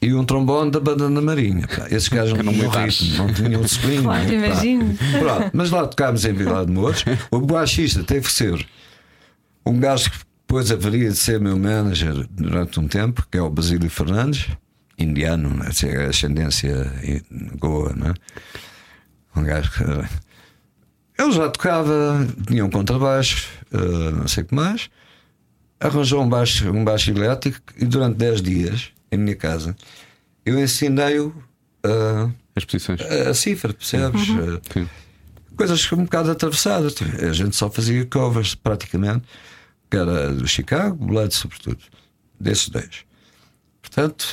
e 0.00 0.12
um 0.14 0.24
trombone 0.24 0.70
da 0.70 0.80
banda 0.80 1.08
da 1.10 1.20
marinha. 1.20 1.66
Pá, 1.66 1.86
esses 1.90 2.08
gajos 2.08 2.36
não 2.42 2.52
tinham 2.52 2.70
ritmo, 2.70 3.16
não 3.16 3.32
tinham 3.32 3.66
swing. 3.68 4.02
Claro, 4.02 4.32
imagino. 4.32 4.96
Pronto, 5.18 5.50
mas 5.52 5.70
lá 5.70 5.86
tocámos 5.86 6.24
em 6.24 6.32
Vila 6.32 6.64
de 6.64 6.72
Mouros. 6.72 7.04
O 7.30 7.40
baixista 7.40 8.02
teve 8.04 8.26
que 8.26 8.32
ser 8.32 8.66
um 9.66 9.78
gajo 9.78 10.10
que 10.10 10.18
depois 10.46 10.70
haveria 10.70 11.10
de 11.10 11.16
ser 11.16 11.40
meu 11.40 11.58
manager 11.58 12.26
durante 12.30 12.78
um 12.78 12.86
tempo, 12.86 13.26
que 13.30 13.38
é 13.38 13.42
o 13.42 13.50
Basílio 13.50 13.90
Fernandes, 13.90 14.48
indiano, 14.98 15.62
a 15.62 16.08
ascendência 16.08 16.92
Goa, 17.58 17.92
né? 17.94 18.14
um 19.36 19.42
gajo 19.42 19.70
que. 19.72 19.82
Ele 21.16 21.32
já 21.32 21.48
tocava, 21.48 22.26
tinha 22.46 22.64
um 22.64 22.70
contrabaixo, 22.70 23.48
eh, 23.72 24.10
não 24.10 24.26
sei 24.26 24.42
o 24.42 24.46
que 24.46 24.54
mais, 24.54 24.90
arranjou 25.78 26.20
um 26.22 26.28
baixo, 26.28 26.68
um 26.70 26.84
baixo 26.84 27.10
elétrico 27.10 27.60
e 27.76 27.84
durante 27.84 28.16
10 28.16 28.42
dias, 28.42 28.90
em 29.12 29.16
minha 29.18 29.36
casa, 29.36 29.76
eu 30.44 30.58
ensinei-o 30.58 31.32
a, 31.84 32.30
As 32.56 32.64
posições. 32.64 33.00
a 33.00 33.32
cifra, 33.32 33.72
percebes? 33.72 34.22
Eh, 34.22 34.60
Sim. 34.72 34.88
coisas 35.56 35.92
um 35.92 36.04
bocado 36.04 36.32
atravessadas. 36.32 36.96
A 37.22 37.32
gente 37.32 37.54
só 37.54 37.70
fazia 37.70 38.04
covers 38.06 38.56
praticamente, 38.56 39.24
que 39.94 39.98
era 39.98 40.32
do 40.32 40.48
Chicago, 40.48 41.06
Blood, 41.06 41.32
sobretudo, 41.32 41.78
desses 42.40 42.68
dois. 42.68 43.04
Portanto, 43.80 44.26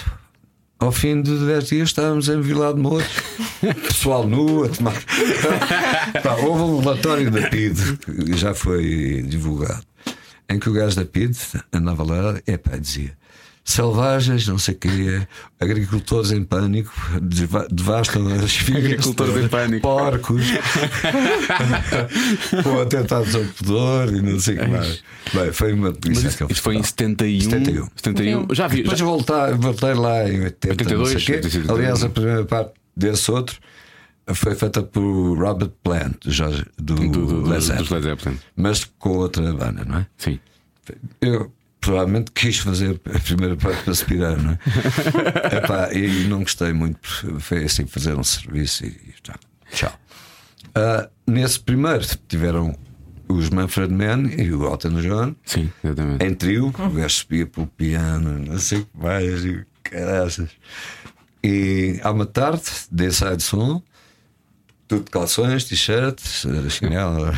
ao 0.80 0.91
fim 0.91 1.21
de 1.21 1.38
10 1.45 1.67
dias 1.67 1.89
estávamos 1.89 2.28
em 2.30 2.41
Vila 2.41 2.74
de 2.74 2.82
pessoal 3.88 4.28
nu 4.28 4.63
a 4.63 4.69
tomar. 4.69 5.00
Pá, 6.24 6.34
houve 6.38 6.63
um 6.63 6.80
relatório 6.80 7.30
da 7.30 7.47
PID 7.47 7.97
que 7.97 8.36
já 8.36 8.56
foi 8.56 9.21
divulgado, 9.21 9.86
em 10.50 10.58
que 10.58 10.67
o 10.67 10.74
gajo 10.74 10.95
da 10.95 11.06
PID 11.06 11.38
andava 11.71 12.04
lá 12.04 12.41
e 12.47 12.58
pá, 12.58 12.78
dizia. 12.78 13.15
Selvagens, 13.63 14.47
não 14.47 14.58
sei 14.58 14.74
o 14.74 14.78
quê, 14.78 15.28
agricultores 15.60 16.32
em 16.32 16.43
pânico, 16.43 16.91
deva- 17.21 17.67
devastam 17.71 18.28
as 18.28 18.52
filhas, 18.58 18.84
Agricultores 18.86 19.45
em 19.45 19.47
pânico. 19.47 19.82
porcos, 19.88 20.43
com 22.63 22.82
atentados 22.82 23.36
ao 23.36 23.43
pudor 23.45 24.13
e 24.13 24.21
não 24.21 24.39
sei 24.39 24.56
o 24.56 24.60
que 24.62 24.67
mais. 24.67 25.04
Bem, 25.34 25.52
foi 25.52 25.74
uma 25.74 25.93
isso, 26.10 26.28
isso 26.50 26.62
foi 26.62 26.76
em 26.76 26.84
fez. 26.84 26.89
71. 26.89 27.41
71. 27.50 27.88
71. 27.95 28.47
Já 28.54 28.67
vi. 28.67 28.78
Depois 28.84 29.00
Já, 29.00 29.06
voltar, 29.06 29.54
voltei 29.58 29.93
lá 29.93 30.28
em 30.30 30.41
80, 30.43 30.69
82, 30.69 31.13
não 31.13 31.19
sei 31.19 31.26
quê. 31.26 31.34
82. 31.45 31.69
Aliás, 31.69 32.04
a 32.04 32.10
primeira 32.10 32.45
parte 32.45 32.71
desse 32.97 33.32
outro 33.32 33.58
foi 34.34 34.56
feita 34.56 34.82
por 34.82 35.38
Robert 35.38 35.71
Plant, 35.84 36.15
do, 36.26 36.32
Jorge- 36.32 36.65
do, 36.78 36.95
do, 36.95 37.10
do, 37.43 37.50
Led 37.50 37.63
Zeppelin. 37.63 38.38
mas 38.56 38.86
com 38.97 39.10
outra 39.17 39.54
banda, 39.54 39.84
não 39.86 40.00
é? 40.00 40.08
Sim. 40.17 40.39
Eu 41.21 41.52
provavelmente 41.82 42.32
quis 42.32 42.60
fazer 42.60 43.02
a 43.13 43.20
primeira 43.20 43.58
parte 43.58 43.84
para 43.84 43.91
aspirar, 43.91 44.38
não 44.38 44.52
é? 44.52 44.58
Epá, 45.58 45.91
e 45.91 46.26
não 46.26 46.39
gostei 46.39 46.72
muito, 46.72 47.00
foi 47.39 47.65
assim 47.65 47.86
fazer 47.88 48.17
um 48.17 48.24
serviço 48.24 48.86
e, 48.86 48.89
e 48.89 49.13
tá. 49.24 49.36
tchau. 49.72 49.91
Ah, 50.76 51.10
nesse 51.28 51.60
primeiro 51.60 52.06
tiveram 52.30 52.78
os 53.28 53.50
Manfred 53.50 53.91
Mann 53.91 54.28
e 54.38 54.54
o 54.54 54.65
Elton 54.65 55.02
John 55.02 55.36
Sim, 55.44 55.72
exatamente. 55.84 56.24
em 56.24 56.34
trio, 56.36 56.67
o 56.67 56.89
gajo 56.89 57.15
subia 57.15 57.48
pelo 57.48 57.67
piano, 57.67 58.39
não 58.39 58.60
sei 58.60 58.80
o 58.80 58.86
que 58.86 58.98
mais, 58.98 59.44
e 59.44 59.65
caraças. 59.84 60.50
E 61.44 62.00
há 62.04 62.12
uma 62.12 62.28
tarde, 62.28 62.63
de 62.91 63.08
ensaio 63.08 63.36
de 63.36 63.44
som, 63.44 63.82
tudo 64.88 65.06
de 65.06 65.12
calções, 65.12 65.63
t-shirts, 65.65 66.46
chinelo. 66.70 67.32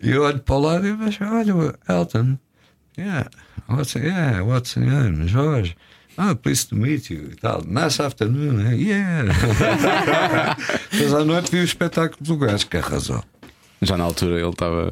E 0.00 0.10
eu 0.10 0.22
olho 0.22 0.38
para 0.38 0.54
o 0.54 0.60
lado 0.60 0.86
e 0.86 0.92
vejo, 0.92 1.24
olha, 1.24 1.74
Elton, 1.88 2.38
yeah, 2.98 3.28
what's, 3.68 3.94
yeah, 3.94 4.42
what's 4.42 4.76
your 4.76 4.86
name? 4.86 5.28
Jorge. 5.28 5.76
Ah, 6.20 6.34
pleased 6.34 6.68
to 6.70 6.74
meet 6.76 7.10
you 7.10 7.30
e 7.32 7.36
tal. 7.36 7.62
Nice 7.64 8.00
afternoon, 8.02 8.66
eh? 8.66 8.74
yeah. 8.74 9.22
Mas 10.92 11.14
à 11.14 11.24
noite 11.24 11.50
vi 11.52 11.60
o 11.60 11.64
espetáculo 11.64 12.18
do 12.20 12.36
gajo 12.36 12.66
que 12.66 12.76
arrasou. 12.76 13.22
Já 13.80 13.96
na 13.96 14.04
altura 14.04 14.40
ele 14.40 14.48
estava. 14.48 14.90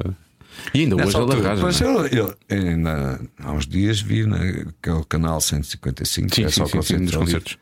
E 0.72 0.80
ainda 0.82 0.94
hoje 0.96 1.04
Nessa 1.06 1.18
ele 1.18 1.24
altura, 1.32 1.46
arrasa. 1.48 1.62
pois 1.62 1.80
não 1.80 2.04
é? 2.04 2.08
eu, 2.12 2.36
eu, 2.48 2.58
ainda 2.70 3.20
há 3.40 3.52
uns 3.52 3.66
dias 3.66 4.00
vi 4.00 4.24
naquele 4.24 5.04
canal 5.08 5.40
155 5.40 6.28
que 6.28 6.34
Sim, 6.36 6.44
é 6.44 6.48
sim, 6.48 6.54
só 6.60 6.64
sim, 6.66 6.70
sim, 6.70 6.76
concertos 6.78 7.10
vivo. 7.10 7.18
concertos. 7.24 7.58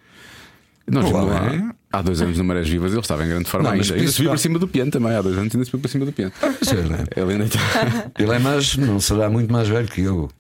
Nós 0.87 1.05
Olá, 1.07 1.23
lá. 1.23 1.75
Há 1.99 2.03
dois 2.03 2.21
anos 2.21 2.37
no 2.39 2.45
Marés 2.45 2.69
Vivas 2.69 2.93
ele 2.93 3.01
estava 3.01 3.25
em 3.25 3.29
grande 3.29 3.49
forma 3.49 3.71
Não, 3.71 3.77
mas 3.77 3.91
ainda. 3.91 4.07
Subiu 4.11 4.25
já- 4.25 4.31
para 4.31 4.39
cima 4.39 4.59
do 4.59 4.69
piano 4.69 4.91
também. 4.91 5.15
Há 5.15 5.23
dois 5.23 5.37
anos 5.39 5.55
ainda 5.55 5.65
subiu 5.65 5.81
para 5.81 5.91
cima 5.91 6.05
do 6.07 6.13
piano. 6.13 6.33
Pois 6.41 6.73
é? 6.73 7.21
Ele 7.21 7.33
ainda 7.33 7.45
está. 7.45 7.61
Ele 8.19 8.33
é 8.33 8.39
mais, 8.39 8.77
não 8.77 9.01
será 9.01 9.29
muito 9.31 9.53
mais 9.53 9.69
velho 9.69 9.89
que 9.89 10.01
eu, 10.03 10.31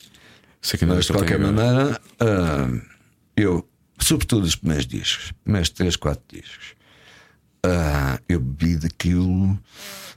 Sei 0.60 0.78
que 0.78 0.86
mas 0.86 1.04
de 1.06 1.12
qualquer 1.12 1.38
maneira, 1.38 2.00
ah, 2.20 2.68
eu, 3.36 3.68
sobretudo 3.98 4.44
os 4.44 4.56
primeiros 4.56 4.86
discos, 4.86 5.32
primeiros 5.44 5.68
3, 5.70 5.94
4 5.96 6.22
discos, 6.32 6.74
ah, 7.66 8.18
eu 8.28 8.40
bebi 8.40 8.76
daquilo, 8.76 9.58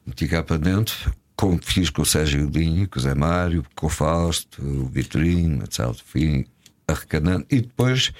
meti 0.05 0.27
cá 0.27 0.41
para 0.43 0.57
dentro, 0.57 1.13
como 1.35 1.59
fiz 1.61 1.89
com 1.89 2.01
o 2.01 2.05
Sérgio 2.05 2.45
Godinho, 2.45 2.87
com 2.89 2.97
o 2.97 3.01
Zé 3.01 3.13
Mário, 3.13 3.63
com 3.75 3.87
o 3.87 3.89
Fausto, 3.89 4.61
o 4.63 4.85
Vitorino, 4.87 5.63
etc. 5.63 5.93
Fui 6.05 6.45
arrecadando 6.87 7.45
e 7.51 7.61
depois. 7.61 8.11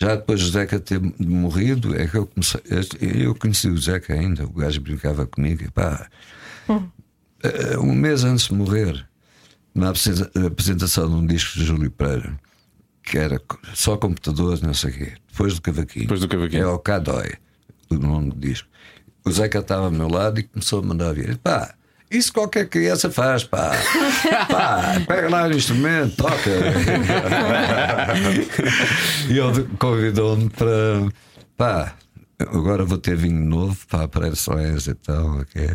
Já 0.00 0.14
depois 0.16 0.40
do 0.42 0.48
Zeca 0.50 0.80
ter 0.80 0.98
morrido, 1.18 1.94
é 1.94 2.06
que 2.06 2.16
eu 2.16 2.26
comecei. 2.26 2.60
Eu 3.22 3.34
conheci 3.34 3.68
o 3.68 3.76
Zeca 3.78 4.14
ainda, 4.14 4.44
o 4.46 4.52
gajo 4.52 4.80
brincava 4.80 5.26
comigo. 5.26 5.62
E 5.64 5.70
pá, 5.70 6.08
eh, 7.42 7.78
um 7.78 7.92
mês 7.94 8.24
antes 8.24 8.46
de 8.46 8.54
morrer, 8.54 9.06
na 9.74 9.90
apresenta- 9.90 10.46
apresentação 10.46 11.08
de 11.08 11.14
um 11.16 11.26
disco 11.26 11.58
de 11.58 11.64
Júlio 11.66 11.90
Pereira, 11.90 12.38
que 13.02 13.18
era 13.18 13.40
só 13.74 13.96
computadores, 13.96 14.60
não 14.62 14.72
sei 14.74 14.90
o 14.90 14.94
quê, 14.94 15.12
depois 15.30 15.54
do 15.54 15.60
cavaquinho. 15.62 16.04
Depois 16.06 16.20
do 16.20 16.28
cavaquinho. 16.28 16.62
É 16.62 16.66
o 16.66 16.78
Cadói, 16.78 17.32
o 17.90 17.94
nome 17.96 18.30
do 18.30 18.36
disco. 18.40 18.68
O 19.24 19.30
Zeca 19.30 19.58
estava 19.58 19.84
ao 19.84 19.90
meu 19.90 20.08
lado 20.08 20.40
e 20.40 20.44
começou 20.44 20.80
a 20.80 20.82
mandar 20.82 21.12
vir. 21.12 21.36
Pá, 21.38 21.74
isso 22.10 22.32
qualquer 22.32 22.68
criança 22.68 23.10
faz, 23.10 23.44
pá. 23.44 23.70
pá, 24.50 25.00
pega 25.06 25.28
lá 25.28 25.46
o 25.46 25.52
instrumento, 25.52 26.16
toca. 26.16 26.50
e 29.28 29.38
ele 29.38 29.68
convidou-me 29.78 30.50
para. 30.50 31.08
Pá, 31.56 31.94
agora 32.38 32.84
vou 32.84 32.98
ter 32.98 33.16
vinho 33.16 33.44
novo 33.44 33.76
pá, 33.86 34.08
para 34.08 34.26
a 34.26 34.30
excelência 34.30 34.90
e 34.90 34.94
tal. 34.94 35.40
ok? 35.40 35.68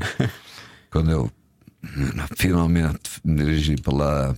Quando 0.91 1.11
eu 1.11 1.31
finalmente 2.35 2.99
me 3.23 3.35
dirigi 3.35 3.75
para 3.77 3.95
lá, 3.95 4.35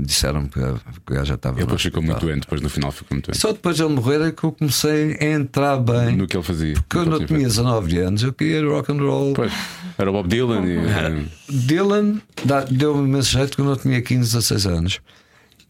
disseram 0.00 0.46
que 0.46 0.60
que 0.60 1.14
gajo 1.14 1.26
já 1.26 1.34
estava. 1.34 1.56
Ele 1.56 1.62
no 1.62 1.66
depois 1.66 1.82
ficou 1.82 2.02
muito 2.02 2.20
doente, 2.20 2.40
depois 2.40 2.60
no 2.60 2.68
final 2.68 2.92
ficou 2.92 3.14
muito 3.14 3.26
doente. 3.26 3.40
Só 3.40 3.52
depois 3.52 3.76
de 3.76 3.82
ele 3.82 3.94
morrer 3.94 4.20
é 4.20 4.32
que 4.32 4.44
eu 4.44 4.52
comecei 4.52 5.16
a 5.20 5.24
entrar 5.24 5.76
bem. 5.78 6.16
No 6.16 6.26
que 6.26 6.36
ele 6.36 6.44
fazia. 6.44 6.74
Quando 6.90 7.10
No 7.10 7.12
eu 7.12 7.18
que 7.18 7.22
ele 7.24 7.26
tinha 7.26 7.38
tinha 7.38 7.48
19 7.48 7.98
anos, 7.98 8.22
eu 8.22 8.32
queria 8.32 8.64
rock 8.64 8.92
and 8.92 9.02
roll. 9.02 9.32
Pois, 9.34 9.52
era 9.98 10.10
o 10.10 10.12
Bob 10.12 10.28
Dylan 10.28 10.62
e. 10.66 11.28
Dylan 11.48 12.20
deu-me 12.70 13.08
imenso 13.08 13.30
jeito 13.30 13.56
quando 13.56 13.70
eu 13.72 13.76
tinha 13.76 14.00
15, 14.00 14.20
16 14.32 14.66
anos. 14.66 15.00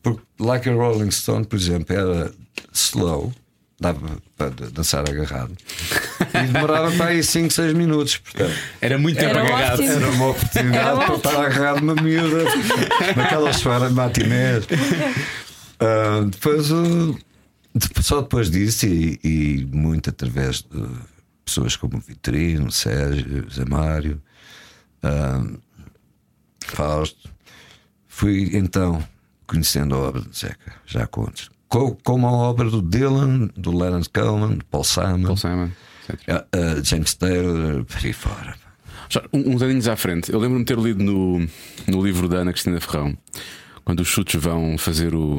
Porque, 0.02 0.22
like 0.38 0.68
a 0.68 0.72
Rolling 0.72 1.10
Stone, 1.10 1.44
por 1.44 1.56
exemplo, 1.56 1.94
era 1.94 2.32
slow, 2.72 3.32
dava 3.80 4.18
para 4.36 4.50
dançar 4.50 5.08
agarrado. 5.08 5.56
E 6.34 6.46
demorava 6.52 6.90
para 6.92 7.06
aí 7.06 7.22
5, 7.24 7.50
6 7.52 7.72
minutos. 7.72 8.18
Portanto, 8.18 8.54
Era 8.80 8.98
muito 8.98 9.16
tempo 9.18 9.30
Era 9.30 9.42
agarrado. 9.42 9.72
ótimo. 9.80 9.90
era 9.92 10.10
uma 10.10 10.26
oportunidade 10.28 10.76
Era 10.88 11.06
para 11.06 11.14
estar 11.16 11.30
agarrado 11.46 11.78
uma 11.82 11.94
miúda 11.94 12.44
naquelas 13.16 13.62
feiras 13.62 13.92
matinés. 13.92 14.64
Ah, 15.80 16.26
depois, 16.30 16.66
de- 16.68 18.02
só 18.02 18.20
depois 18.20 18.50
disso, 18.50 18.86
e, 18.86 19.18
e 19.24 19.68
muito 19.72 20.10
através 20.10 20.56
de 20.62 20.86
pessoas 21.44 21.74
como 21.74 21.96
o 21.96 22.00
Vitrino, 22.00 22.70
Sérgio, 22.70 23.46
Zé 23.50 23.64
Mário, 23.64 24.20
ah, 25.02 25.42
Fausto, 26.66 27.30
fui 28.06 28.50
então 28.54 29.02
conhecendo 29.46 29.94
a 29.94 29.98
obra 29.98 30.20
de 30.20 30.38
Zeca, 30.38 30.74
já 30.86 31.06
contos. 31.06 31.50
Co- 31.70 31.96
Como 32.04 32.26
a 32.26 32.32
obra 32.32 32.68
do 32.68 32.82
Dylan, 32.82 33.48
do 33.56 33.70
Leonard 33.76 34.08
Cohen, 34.10 34.56
do 34.56 34.64
Paul 34.66 34.84
Simon, 34.84 35.22
Paul 35.22 35.36
Simon. 35.36 35.70
ah, 36.28 36.44
ah, 36.52 36.80
James 36.82 37.14
Taylor, 37.14 37.84
por 37.84 37.96
aí 38.04 38.12
fora. 38.12 38.54
Já, 39.08 39.22
um- 39.32 39.54
uns 39.54 39.62
aninhos 39.62 39.88
à 39.88 39.96
frente, 39.96 40.32
eu 40.32 40.38
lembro-me 40.38 40.64
ter 40.64 40.78
lido 40.78 41.02
no, 41.02 41.38
no 41.88 42.04
livro 42.04 42.28
da 42.28 42.38
Ana 42.38 42.52
Cristina 42.52 42.80
Ferrão, 42.80 43.16
quando 43.90 44.00
os 44.00 44.08
chutes 44.08 44.40
vão 44.40 44.78
fazer 44.78 45.16
o 45.16 45.36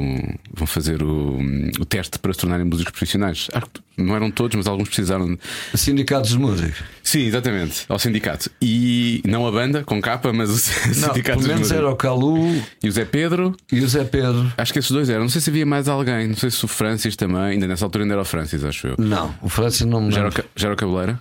vão 0.53 0.67
fazer 0.67 1.01
o, 1.01 1.39
o 1.79 1.85
teste 1.85 2.19
para 2.19 2.33
se 2.33 2.39
tornarem 2.39 2.65
músicos 2.65 2.91
profissionais. 2.91 3.47
Acho 3.53 3.65
que 3.67 3.81
não 4.03 4.13
eram 4.13 4.29
todos, 4.29 4.57
mas 4.57 4.67
alguns 4.67 4.89
precisaram. 4.89 5.35
de- 5.35 5.39
Sindicatos 5.73 6.31
de 6.31 6.37
músicos. 6.37 6.83
Sim, 7.01 7.21
exatamente, 7.27 7.85
ao 7.87 7.97
sindicato. 7.97 8.49
E 8.61 9.21
não 9.25 9.47
a 9.47 9.51
banda 9.53 9.85
com 9.85 10.01
capa, 10.01 10.33
mas 10.33 10.49
o 10.49 10.53
Não, 10.99 11.13
pelo 11.13 11.23
menos 11.41 11.47
músicos. 11.59 11.71
era 11.71 11.89
o 11.89 11.95
Calu 11.95 12.37
E 12.83 12.89
o 12.89 12.91
Zé 12.91 13.05
Pedro, 13.05 13.55
e 13.71 13.79
o 13.79 13.87
Zé 13.87 14.03
Pedro. 14.03 14.51
acho 14.57 14.73
que 14.73 14.79
esses 14.79 14.91
dois 14.91 15.09
eram. 15.09 15.21
Não 15.21 15.29
sei 15.29 15.39
se 15.39 15.49
havia 15.49 15.65
mais 15.65 15.87
alguém, 15.87 16.27
não 16.27 16.35
sei 16.35 16.51
se 16.51 16.65
o 16.65 16.67
Francis 16.67 17.15
também, 17.15 17.37
ainda 17.41 17.65
nessa 17.67 17.85
altura 17.85 18.03
ainda 18.03 18.15
era 18.15 18.21
o 18.21 18.25
Francis, 18.25 18.65
acho 18.65 18.87
eu. 18.87 18.95
Não, 18.99 19.33
o 19.41 19.47
Francis 19.47 19.85
não 19.87 20.01
me 20.01 20.11
Já 20.11 20.19
era 20.19 20.27
o, 20.27 20.31
lembro. 20.31 20.45
Já 20.57 20.67
era 20.67 20.73
o 20.73 20.77
Cabeleira. 20.77 21.19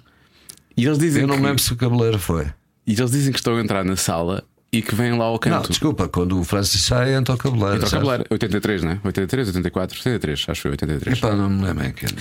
E 0.77 0.85
eles 0.85 0.99
dizem 0.99 1.23
Eu 1.23 1.29
não 1.29 1.37
que, 1.37 1.41
me 1.43 1.47
lembro 1.47 1.63
se 1.63 1.73
o 1.73 1.77
cabeleiro 1.77 2.19
foi. 2.19 2.47
E 2.87 2.93
eles 2.95 3.11
dizem 3.13 3.31
que 3.33 3.39
estão 3.39 3.57
a 3.57 3.61
entrar 3.61 3.85
na 3.85 3.95
sala 3.95 4.43
e 4.73 4.81
que 4.83 4.95
vem 4.95 5.19
lá 5.19 5.25
ao 5.25 5.33
Não, 5.33 5.39
canto. 5.39 5.69
desculpa, 5.71 6.07
quando 6.07 6.39
o 6.39 6.45
Francis 6.45 6.83
sai, 6.83 7.13
entra 7.15 7.35
o 7.35 7.39
cabeleiro. 7.39 7.75
Entra 7.75 7.87
o 7.87 7.91
certo? 7.91 8.03
cabeleiro. 8.03 8.27
83, 8.31 8.83
né? 8.85 9.01
83, 9.03 9.49
84, 9.49 9.99
83, 9.99 10.45
acho 10.49 10.53
que 10.53 10.63
foi 10.63 10.71
83. 10.71 11.19
Epá, 11.19 11.35
não 11.35 11.51
me 11.51 11.65
lembro 11.65 11.87
em 11.87 11.93
que 11.93 12.07
foi. 12.07 12.17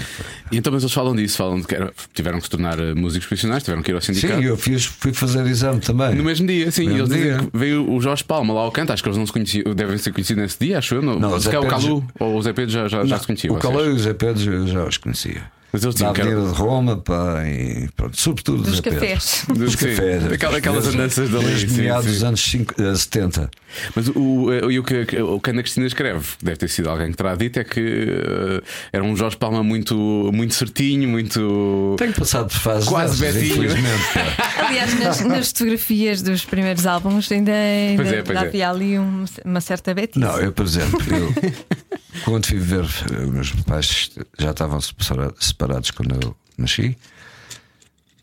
E 0.51 0.57
então, 0.57 0.73
mas 0.73 0.81
eles 0.81 0.93
falam 0.93 1.15
disso, 1.15 1.37
falam 1.37 1.61
de 1.61 1.67
que 1.67 1.75
era- 1.75 1.93
tiveram 2.13 2.39
que 2.39 2.45
se 2.45 2.49
tornar 2.49 2.79
eh, 2.79 2.95
músicos 2.95 3.27
profissionais, 3.27 3.61
tiveram 3.61 3.83
que 3.83 3.91
ir 3.91 3.95
ao 3.95 4.01
sindicato. 4.01 4.39
Sim, 4.41 4.47
eu 4.47 4.57
fiz, 4.57 4.85
fui 4.85 5.13
fazer 5.13 5.45
exame 5.45 5.79
também. 5.79 6.15
No 6.15 6.23
mesmo 6.23 6.47
dia, 6.47 6.71
sim, 6.71 6.83
e 6.83 6.85
eles 6.87 7.07
mesmo 7.09 7.13
dizem 7.15 7.37
dia. 7.39 7.49
que 7.51 7.57
veio 7.57 7.87
o 7.91 8.01
Jorge 8.01 8.23
Palma 8.23 8.51
lá 8.53 8.61
ao 8.61 8.71
canto, 8.71 8.91
acho 8.93 9.03
que 9.03 9.09
eles 9.09 9.17
não 9.19 9.27
se 9.27 9.31
conheciam, 9.33 9.73
devem 9.75 9.97
ser 9.99 10.11
conhecidos 10.11 10.41
nesse 10.41 10.57
dia, 10.59 10.79
acho 10.79 10.95
eu. 10.95 11.01
Não, 11.03 11.19
Não, 11.19 11.33
o 11.33 11.39
se 11.39 11.45
Zé 11.45 11.51
calhar 11.51 11.61
o 11.63 11.69
Pedro 11.69 11.81
Calu 11.87 12.07
ou 12.19 12.35
o 12.37 12.41
Zé 12.41 12.51
Pedro 12.53 12.71
já, 12.71 12.87
já, 12.87 13.05
já 13.05 13.19
se 13.19 13.27
conheciam. 13.27 13.55
O. 13.55 13.59
Calou 13.59 13.85
e 13.85 13.89
o 13.89 13.99
Zé 13.99 14.13
Pedro 14.13 14.65
já 14.67 14.83
os 14.85 14.97
conhecia. 14.97 15.43
Mas 15.71 15.83
eles 15.83 15.95
Da 15.95 16.11
que 16.13 16.21
era- 16.21 16.31
Avenida 16.31 16.51
de 16.51 16.57
Roma, 16.59 16.97
pá, 16.97 17.43
e 17.45 17.87
pronto, 17.95 18.19
sobretudo 18.19 18.63
Dos 18.63 18.79
cafés. 18.79 19.45
Dos 19.55 19.75
cafés. 19.75 20.31
aquela- 20.31 20.57
aquelas 20.57 20.87
andanças 20.87 21.29
dali, 21.29 21.45
Desde 21.45 21.81
meados 21.81 22.05
dos 22.07 22.23
anos 22.23 22.41
cinco- 22.41 22.73
eh, 22.81 22.95
70. 22.95 23.51
Mas 23.95 24.07
o, 24.09 24.51
eh, 24.51 24.65
o 24.79 24.83
que, 24.83 25.21
o 25.21 25.39
que 25.39 25.49
Ana 25.51 25.61
Cristina 25.61 25.85
escreve, 25.85 26.25
deve 26.41 26.57
ter 26.57 26.69
sido 26.69 26.89
alguém 26.89 27.11
que 27.11 27.17
terá 27.17 27.35
dito, 27.35 27.59
é 27.59 27.63
que 27.63 27.79
eh, 27.79 28.61
era 28.91 29.03
um 29.03 29.15
Jorge 29.15 29.37
Palma 29.37 29.61
muito, 29.61 29.95
muito 30.33 30.55
certinho, 30.55 31.07
muito. 31.07 31.95
Tenho 31.99 32.13
passado 32.13 32.47
por 32.49 32.57
fases 32.57 32.89
Quase 32.89 33.17
Betinho. 33.23 33.69
Aliás, 34.57 34.99
nas, 34.99 35.21
nas 35.21 35.47
fotografias 35.49 36.23
dos 36.23 36.45
primeiros 36.45 36.87
álbuns 36.87 37.31
ainda, 37.31 37.51
ainda 37.51 38.03
Pois 38.03 38.13
é, 38.15 38.21
pois 38.23 38.37
é. 38.37 38.41
havia 38.41 38.69
ali 38.71 38.97
um- 38.97 39.25
uma 39.45 39.61
certa 39.61 39.93
betice. 39.93 40.19
Não, 40.19 40.39
eu, 40.39 40.51
por 40.51 40.65
exemplo, 40.65 40.99
eu, 41.15 41.33
quando 42.25 42.45
fui 42.47 42.57
ver, 42.59 42.83
eh, 43.11 43.23
os 43.25 43.29
meus 43.31 43.51
pais 43.63 44.11
já 44.37 44.51
estavam 44.51 44.79
separa- 44.81 45.33
separados 45.39 45.91
quando 45.91 46.15
eu 46.23 46.35
nasci. 46.57 46.97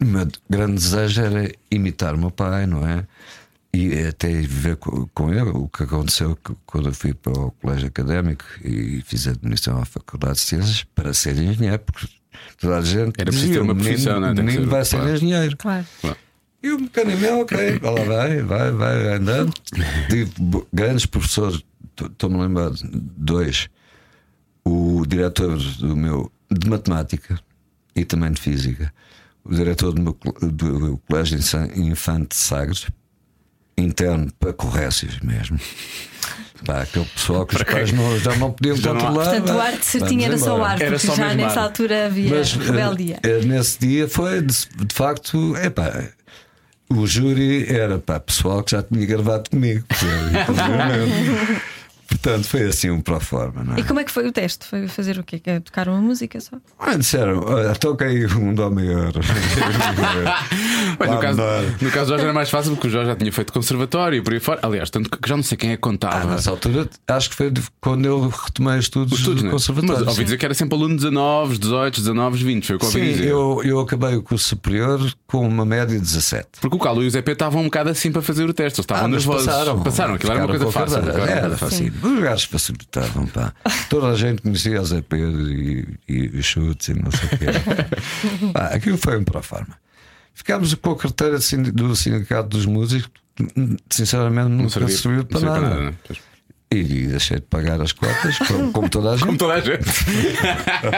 O 0.00 0.04
meu 0.04 0.28
grande 0.48 0.74
desejo 0.74 1.22
era 1.22 1.52
imitar 1.70 2.14
o 2.14 2.18
meu 2.18 2.30
pai, 2.30 2.66
não 2.66 2.86
é? 2.86 3.06
E 3.72 3.92
até 4.08 4.28
viver 4.28 4.76
co- 4.76 5.08
com 5.14 5.32
ele. 5.32 5.50
O 5.50 5.68
que 5.68 5.82
aconteceu 5.82 6.36
que 6.36 6.52
quando 6.64 6.88
eu 6.88 6.94
fui 6.94 7.12
para 7.14 7.32
o 7.32 7.50
colégio 7.52 7.88
académico 7.88 8.44
e 8.64 9.02
fiz 9.06 9.26
admissão 9.26 9.78
à 9.80 9.84
Faculdade 9.84 10.34
de 10.34 10.40
Ciências 10.40 10.84
para 10.94 11.12
ser 11.12 11.36
engenheiro, 11.38 11.78
porque 11.80 12.06
toda 12.60 12.78
a 12.78 12.82
gente 12.82 13.12
Era 13.18 13.24
preciso 13.26 13.46
dizia, 13.46 13.54
ter 13.54 13.60
uma 13.60 13.72
"O 13.72 13.76
menino- 13.76 13.90
profissão, 13.94 14.20
não 14.20 14.28
é? 14.28 14.34
menino 14.34 14.62
ser- 14.64 14.66
vai 14.68 14.84
ser 14.84 14.96
claro. 14.96 15.14
engenheiro. 15.14 15.56
Claro. 15.56 15.86
E 16.62 16.70
o 16.72 16.80
mecanismo, 16.80 17.40
ok, 17.42 17.78
vai 17.78 17.94
lá 17.94 18.04
vai, 18.04 18.42
vai, 18.42 18.72
vai 18.72 19.12
andando. 19.14 19.52
Tive 20.10 20.32
grandes 20.72 21.06
professores, 21.06 21.62
estou-me 22.00 22.36
a 22.36 22.42
lembrar 22.42 22.70
de 22.70 22.82
dois. 22.92 23.68
O 24.68 25.04
diretor 25.06 25.56
do 25.56 25.94
meu 25.96 26.30
de 26.50 26.68
matemática 26.68 27.38
e 27.94 28.04
também 28.04 28.32
de 28.32 28.40
física, 28.40 28.92
o 29.44 29.54
diretor 29.54 29.92
do 29.92 30.02
meu 30.02 30.16
do 30.42 31.00
Colégio 31.08 31.38
Insa- 31.38 31.70
Infante 31.76 32.30
de 32.30 32.36
Sagres, 32.36 32.86
interno 33.78 34.28
para 34.40 34.52
corrécios 34.52 35.20
mesmo. 35.20 35.58
Pá, 36.64 36.80
aquele 36.82 37.04
pessoal 37.04 37.46
que 37.46 37.54
os 37.54 37.62
pais 37.62 37.92
não, 37.92 38.18
já 38.18 38.34
não 38.36 38.50
podiam 38.50 38.76
Já 38.76 38.90
controlar. 38.92 39.24
Portanto, 39.24 39.50
o 39.50 39.54
vá, 39.56 39.64
ar 39.66 39.76
de 39.78 39.84
certinho 39.86 40.24
era 40.24 40.36
só 40.38 40.54
o 40.54 40.56
embora. 40.56 40.72
ar, 40.72 40.80
Era 40.82 40.90
porque 40.92 41.06
só 41.06 41.14
já 41.14 41.34
nessa 41.34 41.60
ar. 41.60 41.64
altura 41.66 42.06
havia 42.06 42.30
Mas 42.30 42.52
rebeldia. 42.54 43.20
eh, 43.22 43.28
eh, 43.28 43.44
nesse 43.44 43.78
dia 43.78 44.08
foi 44.08 44.40
de, 44.42 44.52
de 44.84 44.94
facto, 44.94 45.54
epá, 45.58 46.08
o 46.90 47.06
júri 47.06 47.66
era 47.72 47.98
pá, 48.00 48.18
pessoal 48.18 48.64
que 48.64 48.72
já 48.72 48.82
tinha 48.82 49.06
gravado 49.06 49.48
comigo. 49.50 49.84
percebe? 49.86 51.62
Portanto, 52.08 52.44
foi 52.44 52.62
assim 52.62 52.90
um 52.90 53.00
pro 53.00 53.18
forma, 53.20 53.62
não 53.64 53.74
é? 53.74 53.80
E 53.80 53.84
como 53.84 54.00
é 54.00 54.04
que 54.04 54.10
foi 54.12 54.26
o 54.26 54.32
teste? 54.32 54.66
Foi 54.66 54.86
fazer 54.88 55.18
o 55.18 55.24
quê? 55.24 55.38
Que 55.38 55.50
é 55.50 55.60
Tocar 55.60 55.88
uma 55.88 56.00
música 56.00 56.40
só? 56.40 56.56
Ah, 56.78 56.94
disseram, 56.96 57.42
olha, 57.46 57.74
toca 57.74 58.04
aí 58.04 58.26
um 58.26 58.54
Dó 58.54 58.70
maior. 58.70 59.12
Bem, 60.98 61.10
no, 61.10 61.18
caso, 61.18 61.42
no 61.80 61.90
caso 61.90 62.04
do 62.06 62.08
Jorge 62.10 62.24
era 62.24 62.32
mais 62.32 62.50
fácil 62.50 62.72
porque 62.72 62.88
o 62.88 62.90
Jorge 62.90 63.10
já 63.10 63.16
tinha 63.16 63.32
feito 63.32 63.52
conservatório 63.52 64.18
e 64.18 64.22
por 64.22 64.32
aí 64.32 64.40
fora. 64.40 64.60
Aliás, 64.62 64.90
tanto 64.90 65.10
que 65.10 65.28
já 65.28 65.36
não 65.36 65.42
sei 65.42 65.56
quem 65.58 65.70
é 65.70 65.76
que 65.76 65.80
Ah, 65.80 65.82
contava. 65.82 66.30
nessa 66.30 66.50
altura, 66.50 66.88
acho 67.08 67.30
que 67.30 67.36
foi 67.36 67.52
quando 67.80 68.04
eu 68.06 68.28
retomei 68.28 68.78
estudos, 68.78 69.12
Os 69.12 69.18
estudos, 69.20 69.42
do 69.42 69.46
né? 69.46 69.52
conservatório. 69.52 70.04
Mas 70.04 70.08
ouvi 70.08 70.24
dizer 70.24 70.36
que 70.38 70.44
era 70.44 70.54
sempre 70.54 70.76
aluno 70.76 70.96
19, 70.96 71.58
18, 71.58 72.00
19, 72.00 72.44
20. 72.44 72.66
Foi 72.66 72.76
o 72.76 72.78
que 72.78 72.84
ouvi 72.86 72.98
Sim, 73.00 73.12
dizer. 73.12 73.28
eu, 73.28 73.62
eu 73.64 73.80
acabei 73.80 74.14
o 74.16 74.22
curso 74.22 74.48
superior 74.48 75.00
com 75.26 75.46
uma 75.46 75.64
média 75.64 75.94
de 75.96 76.00
17. 76.00 76.46
Porque 76.60 76.76
o 76.76 76.78
Calu 76.78 77.02
e 77.02 77.06
o 77.06 77.10
Zé 77.10 77.20
Pedro 77.20 77.32
estavam 77.34 77.60
um 77.62 77.64
bocado 77.64 77.90
assim 77.90 78.10
para 78.12 78.22
fazer 78.22 78.48
o 78.48 78.54
teste. 78.54 78.78
Eles 78.80 78.84
estavam 78.84 79.04
Ah, 79.04 79.08
mas 79.08 79.24
nervosos. 79.26 79.46
passaram. 79.46 79.82
Passaram, 79.82 80.14
aquilo 80.14 80.32
era 80.32 80.40
uma 80.42 80.48
coisa 80.48 80.66
Ficaram 80.66 80.86
fácil. 80.90 81.10
era 81.10 81.30
Era 81.30 81.40
coisa 81.40 81.56
fácil. 81.56 81.92
Os 82.02 82.20
gajos 82.22 82.44
facilitavam, 82.44 83.26
pá. 83.26 83.52
Toda 83.88 84.08
a 84.08 84.14
gente 84.16 84.42
conhecia 84.42 84.80
o 84.80 84.84
Zé 84.84 85.02
Pedro 85.02 85.50
e, 85.50 85.98
e 86.08 86.26
os 86.38 86.44
chutes 86.46 86.88
e 86.88 86.94
não 86.94 87.10
sei 87.10 87.26
o 87.26 87.38
quê. 87.38 87.46
pá, 88.52 88.66
aquilo 88.68 88.98
foi 88.98 89.18
um 89.18 89.24
pro 89.24 89.42
forma. 89.42 89.76
Ficámos 90.34 90.74
com 90.74 90.90
a 90.90 90.96
carteira 90.98 91.38
do 91.38 91.96
Sindicato 91.96 92.48
dos 92.50 92.66
Músicos, 92.66 93.10
sinceramente, 93.90 94.48
Não 94.48 94.56
nunca 94.58 94.70
servia, 94.70 94.96
serviu 94.96 95.18
não 95.20 95.26
para 95.26 95.40
servia 95.40 95.60
nada. 95.60 95.74
para 95.74 95.84
nada. 95.84 95.90
né? 95.90 95.96
E, 96.68 96.82
deixei 97.06 97.36
de 97.36 97.42
pagar 97.46 97.80
as 97.80 97.92
cotas, 97.92 98.38
como, 98.38 98.72
como 98.72 98.88
toda 98.90 99.12
a 99.12 99.14
gente. 99.16 99.24
Como 99.26 99.38
toda 99.38 99.54
a 99.54 99.60
gente. 99.60 99.84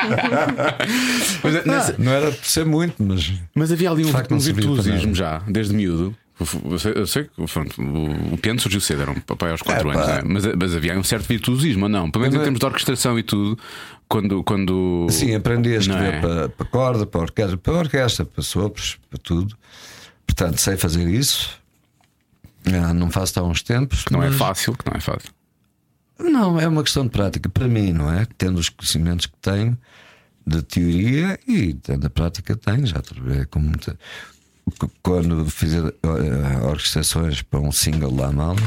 mas, 1.43 1.55
é, 1.55 1.65
nessa- 1.65 1.93
Ah, 1.93 1.95
não 1.99 2.13
era 2.13 2.31
por 2.33 2.45
ser 2.45 2.65
muito, 2.65 3.03
mas. 3.03 3.33
mas 3.55 3.73
havia 3.73 3.91
ali 3.91 4.05
um, 4.05 4.09
facto, 4.11 4.31
não 4.31 4.39
um 4.39 4.43
para 4.43 4.53
virtuosismo 4.53 5.15
já, 5.15 5.39
desde 5.47 5.75
miúdo. 5.75 6.17
Eu 6.41 6.79
sei, 6.79 6.93
eu 6.95 7.07
sei 7.07 7.25
que 7.25 7.31
pronto, 7.53 7.83
o, 8.33 8.39
piano 8.39 8.61
surgiu 8.61 8.81
cedo, 8.81 9.03
era 9.03 9.11
um 9.11 9.21
papai 9.21 9.51
aos 9.51 9.61
4 9.61 9.91
É, 9.91 9.95
anos, 9.95 10.07
né? 10.07 10.23
mas, 10.25 10.45
mas 10.57 10.75
havia 10.77 10.97
um 10.97 11.03
certo 11.03 11.27
virtuosismo, 11.27 11.89
não? 11.89 12.09
Pelo 12.11 12.23
menos 12.23 12.39
em 12.39 12.43
termos 12.43 12.61
de 12.61 12.65
orquestração 12.67 13.19
e 13.19 13.25
tudo, 13.25 13.59
quando. 14.09 14.45
quando 14.45 15.07
Sim, 15.11 15.35
aprendi 15.35 15.75
a 15.75 15.79
escrever 15.79 16.15
é? 16.15 16.21
para, 16.21 16.49
para 16.49 16.67
corda, 16.67 17.07
para 17.07 17.21
orquestra, 17.23 17.57
para 17.57 17.73
orquestra, 17.75 18.25
para 18.25 18.43
sopros, 18.43 18.99
para 19.11 19.19
tudo. 19.19 19.57
Portanto, 20.27 20.59
sei 20.59 20.77
fazer 20.77 21.09
isso. 21.09 21.59
Ah, 22.67 22.93
não 22.95 23.11
faço 23.11 23.41
há 23.41 23.43
uns 23.43 23.63
tempos. 23.63 24.05
Que 24.05 24.13
não 24.13 24.23
é 24.23 24.29
mas- 24.29 24.37
fácil, 24.39 24.75
que 24.75 24.89
não 24.89 24.97
é 24.97 25.01
fácil. 25.01 25.31
Não, 26.21 26.61
é 26.61 26.67
uma 26.69 26.83
questão 26.83 27.05
de 27.05 27.11
prática 27.11 27.49
para 27.49 27.67
mim, 27.69 27.93
não 27.93 28.13
é? 28.13 28.27
Tendo 28.37 28.59
os 28.59 28.69
conhecimentos 28.69 29.27
que 29.27 29.37
tenho 29.41 29.77
de 30.47 30.63
teoria 30.63 31.39
e 31.47 31.75
tendo 31.75 32.07
a 32.07 32.11
prática 32.11 32.57
que 32.57 32.61
tenho, 32.65 32.87
já 32.87 33.01
trabalhei 33.01 33.45
com 33.47 33.59
muita. 33.61 33.99
Quando 35.03 35.45
fiz 35.51 35.75
eh, 35.75 35.83
orquestrações 36.63 37.43
para 37.43 37.61
um 37.61 37.73
single 37.73 38.13
da 38.13 38.27
Amália, 38.27 38.65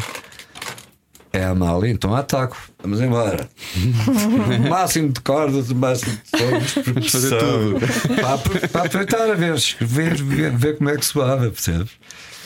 é 1.34 1.44
a 1.44 1.52
Amália, 1.52 1.90
então 1.90 2.14
ataco. 2.14 2.58
Vamos 2.82 3.00
embora. 3.00 3.50
o 4.66 4.70
máximo 4.70 5.10
de 5.10 5.22
cordas, 5.22 5.70
o 5.70 5.76
máximo 5.76 6.18
de 6.18 6.30
sons, 6.38 7.12
fazer 7.12 7.38
tudo. 7.38 7.80
Para, 8.16 8.68
para 8.68 8.86
aproveitar 8.86 9.30
a 9.30 9.36
ver, 9.36 9.56
ver, 9.80 10.22
ver, 10.22 10.58
ver 10.58 10.78
como 10.78 10.90
é 10.90 10.98
que 10.98 11.06
soava, 11.06 11.50
percebes? 11.50 11.92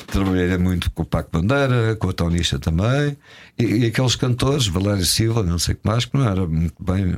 Trabalhei 0.07 0.55
muito 0.57 0.91
com 0.91 1.01
o 1.01 1.05
Paco 1.05 1.31
Bandeira, 1.31 1.95
com 1.95 2.09
a 2.09 2.13
Tonista 2.13 2.59
também, 2.59 3.17
e, 3.57 3.63
e 3.63 3.85
aqueles 3.87 4.15
cantores, 4.15 4.67
Valério 4.67 5.05
Silva, 5.05 5.41
não 5.41 5.57
sei 5.57 5.73
o 5.73 5.77
que 5.77 5.87
mais, 5.87 6.05
que 6.05 6.15
não 6.15 6.27
era 6.29 6.45
muito 6.45 6.75
bem 6.79 7.15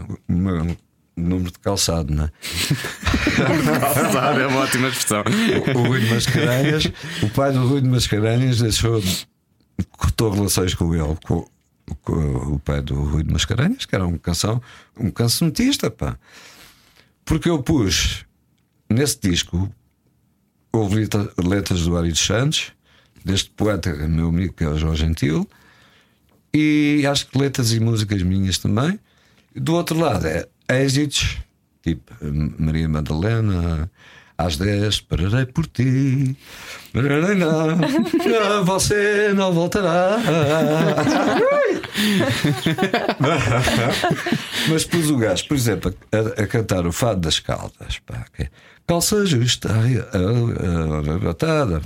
número 1.17 1.51
de 1.51 1.60
calçado, 1.60 2.13
não 2.13 2.25
é? 2.25 2.32
Calçado 3.80 4.39
é 4.39 4.47
uma 4.47 4.60
ótima 4.62 4.88
expressão. 4.88 5.23
o 5.75 5.88
Rui 5.88 5.99
de 6.01 6.13
Mascarenhas, 6.13 6.86
o 7.23 7.30
pai 7.30 7.51
do 7.51 7.67
Rui 7.67 7.82
de 7.82 7.88
Mascarenhas 7.88 8.60
deixou 8.62 9.01
cortou 9.91 10.32
relações 10.32 10.73
com 10.73 10.93
ele, 10.93 11.17
com, 11.25 11.45
com 12.03 12.13
o 12.53 12.60
pai 12.60 12.82
do 12.82 12.95
Rui 13.03 13.23
de 13.23 13.32
Mascarenhas, 13.34 13.86
que 13.86 13.95
era 13.95 14.06
um 14.06 14.17
canção, 14.17 14.62
um 14.97 15.10
cancionista, 15.12 15.89
pá. 15.89 16.17
Porque 17.25 17.49
eu 17.49 17.62
pus 17.62 18.25
nesse 18.89 19.19
disco 19.19 19.69
houve 20.71 20.95
letra- 20.95 21.32
letras 21.43 21.82
do 21.84 21.97
Ari 21.97 22.10
dos 22.12 22.19
Santos, 22.25 22.71
deste 23.25 23.49
poeta, 23.51 23.91
meu 24.08 24.30
amigo 24.30 24.53
que 24.53 24.63
é 24.63 24.67
o 24.69 24.77
João 24.77 24.95
Gentil, 24.95 25.47
e 26.53 27.03
acho 27.10 27.27
que 27.27 27.38
letras 27.38 27.71
e 27.73 27.80
músicas 27.80 28.21
minhas 28.23 28.58
também. 28.58 28.99
Do 29.56 29.73
outro 29.73 29.99
lado 29.99 30.25
é 30.27 30.47
êxitos, 30.69 31.38
tipo 31.82 32.13
hum, 32.21 32.53
Maria 32.58 32.89
Madalena, 32.89 33.89
às 34.38 34.58
10 34.58 35.01
pararei 35.01 35.45
por 35.45 35.65
ti, 35.65 36.38
não, 36.93 38.63
você 38.63 39.34
não 39.34 39.51
voltará. 39.51 40.17
Mas 44.69 44.86
pus 44.86 45.10
o 45.10 45.17
gajo, 45.17 45.47
por 45.47 45.58
exemplo, 45.58 45.91
a, 46.12 46.43
a 46.43 46.47
cantar 46.47 46.86
o 46.86 46.91
fado 46.91 47.21
das 47.21 47.39
caldas, 47.39 47.99
pá, 48.06 48.25
que 48.34 48.43
é, 48.43 48.49
calça 48.86 49.25
justa, 49.25 49.69
arrebatada, 49.71 51.82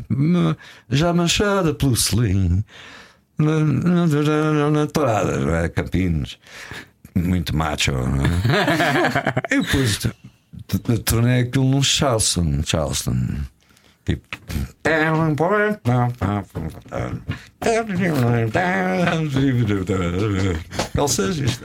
já 0.90 1.14
manchada 1.14 1.74
pelo 1.74 1.96
selim, 1.96 2.66
parada, 4.94 5.38
não 5.38 5.56
é? 5.56 5.70
Campinos, 5.70 6.38
muito 7.16 7.56
macho, 7.56 7.92
não 7.92 8.24
é? 8.26 8.30
Eu 9.56 9.64
pus, 9.66 9.98
t- 9.98 10.98
tornei 11.00 11.42
aquilo 11.42 11.66
num 11.66 11.84
Charleston, 11.84 12.62
Charleston. 12.66 13.18
Tipo. 14.06 14.28
Calças, 20.96 21.38
isto. 21.38 21.64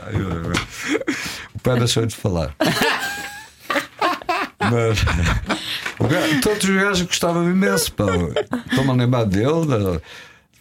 O 1.54 1.58
pai 1.60 1.78
deixou 1.78 2.04
de 2.06 2.14
falar. 2.14 2.54
Mas 4.60 4.98
todos 6.42 6.64
os 6.64 6.74
gajos 6.74 7.06
gostavam 7.06 7.48
imenso. 7.48 7.92
pá. 7.92 8.04
Estou-me 8.70 8.90
a 8.90 8.94
lembrar 8.94 9.24
dele, 9.24 9.66
da- 9.66 10.00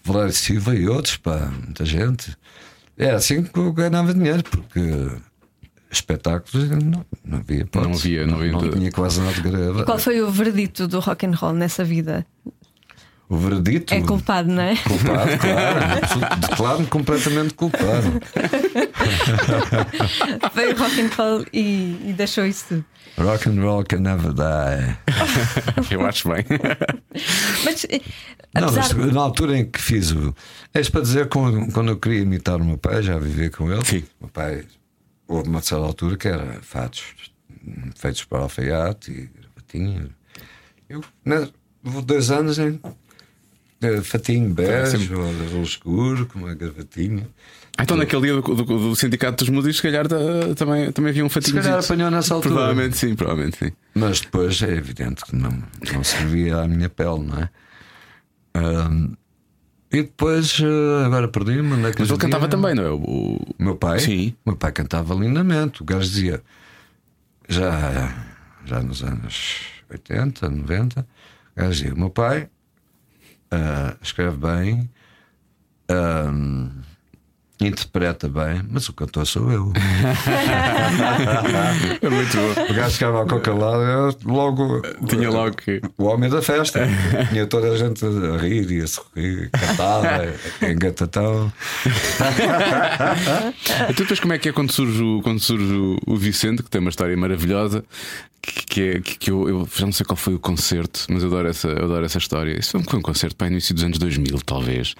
Valério 0.03 0.33
Silva 0.33 0.75
e 0.75 0.87
outros, 0.87 1.17
pá, 1.17 1.51
muita 1.63 1.83
gente. 1.83 2.37
É 2.97 3.11
assim 3.11 3.43
que 3.43 3.59
eu 3.59 3.73
ganhava 3.73 4.13
dinheiro, 4.13 4.43
porque 4.43 4.81
espetáculos 5.91 6.69
não, 6.69 7.05
não 7.23 7.37
havia. 7.39 7.67
Não 7.73 7.91
havia, 7.93 8.27
não 8.27 8.35
havia 8.35 8.51
não, 8.51 8.59
tudo. 8.59 8.77
tinha 8.77 8.91
quase 8.91 9.19
nada 9.19 9.33
de 9.33 9.41
greve. 9.41 9.83
Qual 9.83 9.99
foi 9.99 10.21
o 10.21 10.29
veredito 10.29 10.87
do 10.87 10.99
rock 10.99 11.25
and 11.25 11.35
roll 11.35 11.53
nessa 11.53 11.83
vida? 11.83 12.25
O 13.27 13.37
veredito. 13.37 13.91
É 13.93 14.01
culpado, 14.01 14.51
não 14.51 14.61
é? 14.61 14.75
Culpado, 14.75 15.37
claro. 15.39 16.39
Declaro-me 16.39 16.85
completamente 16.87 17.55
culpado. 17.55 18.21
Veio 20.53 20.75
o 20.75 20.77
rock 20.77 21.01
and 21.01 21.09
roll 21.17 21.43
e, 21.51 22.09
e 22.09 22.13
deixou 22.13 22.45
isso 22.45 22.65
tudo. 22.69 22.85
Rock 23.17 23.49
and 23.49 23.59
roll 23.61 23.83
can 23.83 24.01
never 24.01 24.31
die. 24.31 24.95
Eu 25.89 26.05
acho 26.05 26.29
bem. 26.29 26.45
Mas 27.63 27.85
eh, 27.89 28.01
Não, 28.53 28.71
mas 28.71 28.93
na 28.93 29.21
altura 29.21 29.57
em 29.57 29.65
que 29.65 29.81
fiz 29.81 30.11
o. 30.11 30.35
É 30.73 30.81
isto 30.81 30.91
para 30.91 31.01
dizer 31.01 31.27
quando, 31.29 31.71
quando 31.71 31.89
eu 31.91 31.97
queria 31.97 32.21
imitar 32.21 32.61
o 32.61 32.65
meu 32.65 32.77
pai, 32.77 33.01
já 33.01 33.17
vivia 33.17 33.49
com 33.49 33.71
ele. 33.71 33.85
Sim. 33.85 34.03
O 34.19 34.25
meu 34.25 34.29
pai, 34.29 34.65
houve 35.27 35.49
uma 35.49 35.61
certa 35.61 35.85
altura 35.85 36.17
que 36.17 36.27
era 36.27 36.59
fatos 36.61 37.03
feitos 37.95 38.25
para 38.25 38.39
alfaiate 38.39 39.11
e 39.11 39.29
gravatinho. 39.39 40.09
Eu, 40.89 41.01
né, 41.23 41.47
dois 42.03 42.31
anos 42.31 42.59
em 42.59 42.79
eh, 43.85 44.01
fatinho 44.01 44.49
bege, 44.53 44.97
sempre- 44.97 45.15
ou 45.15 45.29
azul 45.29 45.63
escuro, 45.63 46.25
com 46.25 46.39
uma 46.39 46.53
gravatinha. 46.53 47.27
Ah, 47.77 47.83
então, 47.83 47.97
naquele 47.97 48.21
dia 48.21 48.33
do, 48.33 48.41
do- 48.41 48.63
do 48.63 48.95
Sindicato 48.95 49.43
dos 49.43 49.49
Músicos, 49.53 49.77
se 49.77 49.81
calhar 49.83 50.07
ta- 50.07 50.15
também, 50.55 50.91
também 50.93 51.09
havia 51.11 51.25
um 51.25 51.29
fatinho. 51.29 51.61
calhar 51.61 51.77
apanhou 51.83 52.09
nessa 52.09 52.33
altura. 52.33 52.55
Provavelmente 52.55 52.97
sim, 52.97 53.15
provavelmente 53.15 53.57
sim. 53.57 53.71
Mas 53.93 54.21
depois 54.21 54.61
é 54.61 54.71
evidente 54.75 55.25
que 55.25 55.35
não, 55.35 55.51
não 55.93 56.03
servia 56.03 56.57
à 56.61 56.67
minha 56.67 56.87
pele, 56.89 57.19
não 57.19 57.37
é? 57.37 57.49
Ahm, 58.53 59.13
e 59.91 60.01
depois, 60.03 60.57
eh, 60.61 61.05
agora 61.05 61.27
perdi-me. 61.27 61.73
é 61.73 61.77
Mas 61.77 61.95
ele 62.09 62.17
cantava 62.17 62.45
vivia? 62.47 62.49
também, 62.49 62.75
não 62.75 62.83
é? 62.85 62.89
O, 62.91 63.39
meu 63.59 63.75
pai? 63.75 63.99
Sim. 63.99 64.33
O 64.45 64.51
meu 64.51 64.57
pai 64.57 64.71
cantava 64.71 65.13
lindamente. 65.13 65.81
O 65.81 65.85
gajo 65.85 66.09
dizia, 66.09 66.41
já, 67.47 68.13
já 68.65 68.81
nos 68.81 69.03
anos 69.03 69.57
80, 69.91 70.49
90, 70.49 71.01
o 71.01 71.05
gajo 71.59 71.71
dizia: 71.71 71.93
o 71.93 71.97
meu 71.99 72.09
pai 72.09 72.47
ah, 73.55 73.97
escreve 74.01 74.37
bem, 74.37 74.89
ahm, 75.89 76.81
interpreta 77.59 78.27
bem, 78.27 78.61
mas 78.69 78.89
o 78.89 78.93
cantor 78.93 79.25
sou 79.25 79.51
eu. 79.51 79.71
É 82.01 82.09
muito 82.09 82.37
bom. 82.37 82.71
O 82.71 82.73
gajo 82.73 82.93
ficava 82.93 83.23
a 83.23 83.25
qualquer 83.25 83.53
lado, 83.53 84.17
logo. 84.25 84.81
Tinha 85.07 85.29
logo 85.29 85.55
que. 85.55 85.81
O 85.97 86.05
homem 86.05 86.29
da 86.29 86.41
festa. 86.41 86.87
Tinha 87.29 87.47
toda 87.47 87.71
a 87.71 87.77
gente 87.77 88.03
a 88.05 88.37
rir 88.37 88.69
e 88.71 88.81
a 88.81 88.87
sorrir, 88.87 89.49
cantava, 89.51 90.33
engatatão. 90.61 91.51
Então, 93.89 94.05
depois, 94.05 94.19
como 94.19 94.33
é 94.33 94.37
que 94.37 94.49
é 94.49 94.51
quando 94.51 94.71
surge, 94.71 95.01
o, 95.01 95.21
quando 95.21 95.39
surge 95.39 95.97
o, 96.05 96.15
Vicente, 96.15 96.63
que 96.63 96.69
tem 96.69 96.81
uma 96.81 96.89
história 96.89 97.15
maravilhosa, 97.15 97.83
que, 98.41 98.65
que, 98.65 98.81
é, 98.81 99.01
que, 99.01 99.17
que 99.17 99.31
eu, 99.31 99.47
eu 99.47 99.69
já 99.73 99.85
não 99.85 99.93
sei 99.93 100.05
qual 100.05 100.17
foi 100.17 100.33
o 100.35 100.39
concerto, 100.39 101.05
mas 101.09 101.23
eu 101.23 101.29
adoro 101.29 101.47
essa, 101.47 101.67
eu 101.67 101.85
adoro 101.85 102.05
essa 102.05 102.17
história. 102.17 102.57
Isso 102.57 102.71
foi 102.71 102.81
um, 102.81 102.83
foi 102.83 102.99
um 102.99 103.01
concerto 103.01 103.35
para 103.35 103.47
início 103.47 103.73
dos 103.73 103.83
anos 103.83 103.97
2000, 103.97 104.39
talvez, 104.45 104.95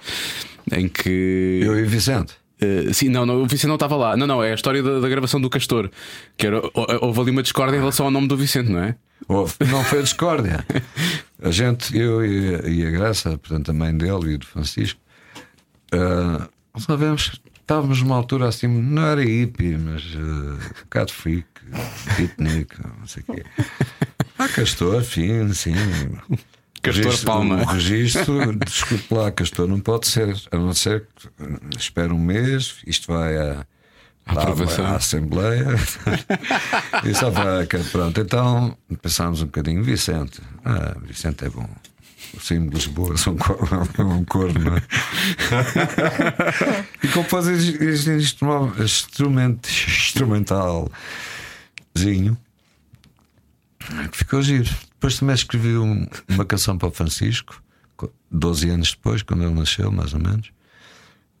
em 0.72 0.88
que. 0.88 1.60
Eu 1.62 1.78
e 1.78 1.82
o 1.82 1.88
Vicente. 1.88 2.34
Uh, 2.62 2.94
sim, 2.94 3.08
não, 3.10 3.26
não, 3.26 3.42
o 3.42 3.46
Vicente 3.46 3.66
não 3.68 3.74
estava 3.74 3.96
lá. 3.96 4.16
Não, 4.16 4.26
não, 4.26 4.42
é 4.42 4.52
a 4.52 4.54
história 4.54 4.82
da, 4.82 4.98
da 5.00 5.08
gravação 5.08 5.40
do 5.40 5.50
Castor. 5.50 5.90
Que 6.36 6.46
era, 6.46 6.58
hou- 6.58 6.86
houve 7.02 7.20
ali 7.20 7.30
uma 7.30 7.42
discórdia 7.42 7.76
em 7.76 7.80
relação 7.80 8.06
ao 8.06 8.10
nome 8.12 8.26
do 8.28 8.36
Vicente, 8.36 8.70
não 8.70 8.80
é? 8.82 8.94
Houve. 9.28 9.54
Não 9.70 9.82
foi 9.84 9.98
a 9.98 10.02
discórdia. 10.02 10.64
A 11.42 11.50
gente, 11.50 11.96
eu 11.96 12.24
e 12.24 12.54
a, 12.54 12.68
e 12.68 12.86
a 12.86 12.90
Graça, 12.90 13.36
portanto, 13.38 13.70
a 13.70 13.74
mãe 13.74 13.94
dele 13.96 14.34
e 14.34 14.38
do 14.38 14.46
Francisco, 14.46 14.98
ah, 15.92 16.48
sabemos, 16.78 17.40
estávamos 17.60 18.00
numa 18.02 18.16
altura 18.16 18.48
assim, 18.48 18.66
não 18.68 19.04
era 19.06 19.22
hippie, 19.22 19.76
mas 19.76 20.02
ah, 20.16 20.18
um 20.20 20.82
bocado 20.84 21.12
freak, 21.12 21.46
beatnik, 22.16 22.74
não 23.00 23.06
sei 23.06 23.22
o 23.28 23.34
quê. 23.34 23.42
Ah, 24.38 24.48
Castor, 24.48 25.02
fim, 25.02 25.50
sim. 25.54 25.72
Castor 26.86 27.04
Registro- 27.04 27.26
Palma. 27.26 27.56
O 27.62 27.64
registro, 27.66 28.56
desculpe 28.56 29.14
lá, 29.14 29.30
Castor, 29.30 29.68
não 29.68 29.80
pode 29.80 30.08
ser, 30.08 30.34
a 30.50 30.56
não 30.56 30.72
ser 30.72 31.06
que 31.16 31.28
eh, 31.42 31.58
espera 31.78 32.12
um 32.14 32.18
mês, 32.18 32.76
isto 32.86 33.12
vai 33.12 33.34
Aprovação. 34.26 34.86
à 34.86 34.96
Assembleia 34.96 35.66
e 37.04 37.14
só 37.14 37.30
vai. 37.30 37.66
Pronto, 37.92 38.20
então 38.20 38.76
pensámos 39.00 39.40
um 39.42 39.46
bocadinho, 39.46 39.84
Vicente. 39.84 40.40
Ah, 40.64 40.96
Vicente 41.02 41.44
é 41.44 41.48
bom. 41.48 41.68
O 42.34 42.40
símbolo 42.40 42.70
de 42.70 42.76
Lisboa 42.76 43.16
são 43.16 43.36
co- 43.36 43.56
um 44.02 44.24
corno, 44.24 44.58
não 44.64 44.76
é? 44.76 44.82
e 47.02 47.08
compôs 47.08 47.46
este 47.46 48.10
instrumento, 48.10 49.68
instrumentalzinho 49.70 50.90
que 54.10 54.18
ficou 54.18 54.42
giro. 54.42 54.68
Depois 55.06 55.18
também 55.20 55.34
escrevi 55.36 55.76
um- 55.76 56.04
uma 56.28 56.44
canção 56.44 56.76
para 56.76 56.88
o 56.88 56.90
Francisco, 56.90 57.62
co- 57.96 58.12
12 58.28 58.68
anos 58.68 58.90
depois, 58.90 59.22
quando 59.22 59.44
ele 59.44 59.54
nasceu, 59.54 59.92
mais 59.92 60.12
ou 60.12 60.18
menos. 60.20 60.50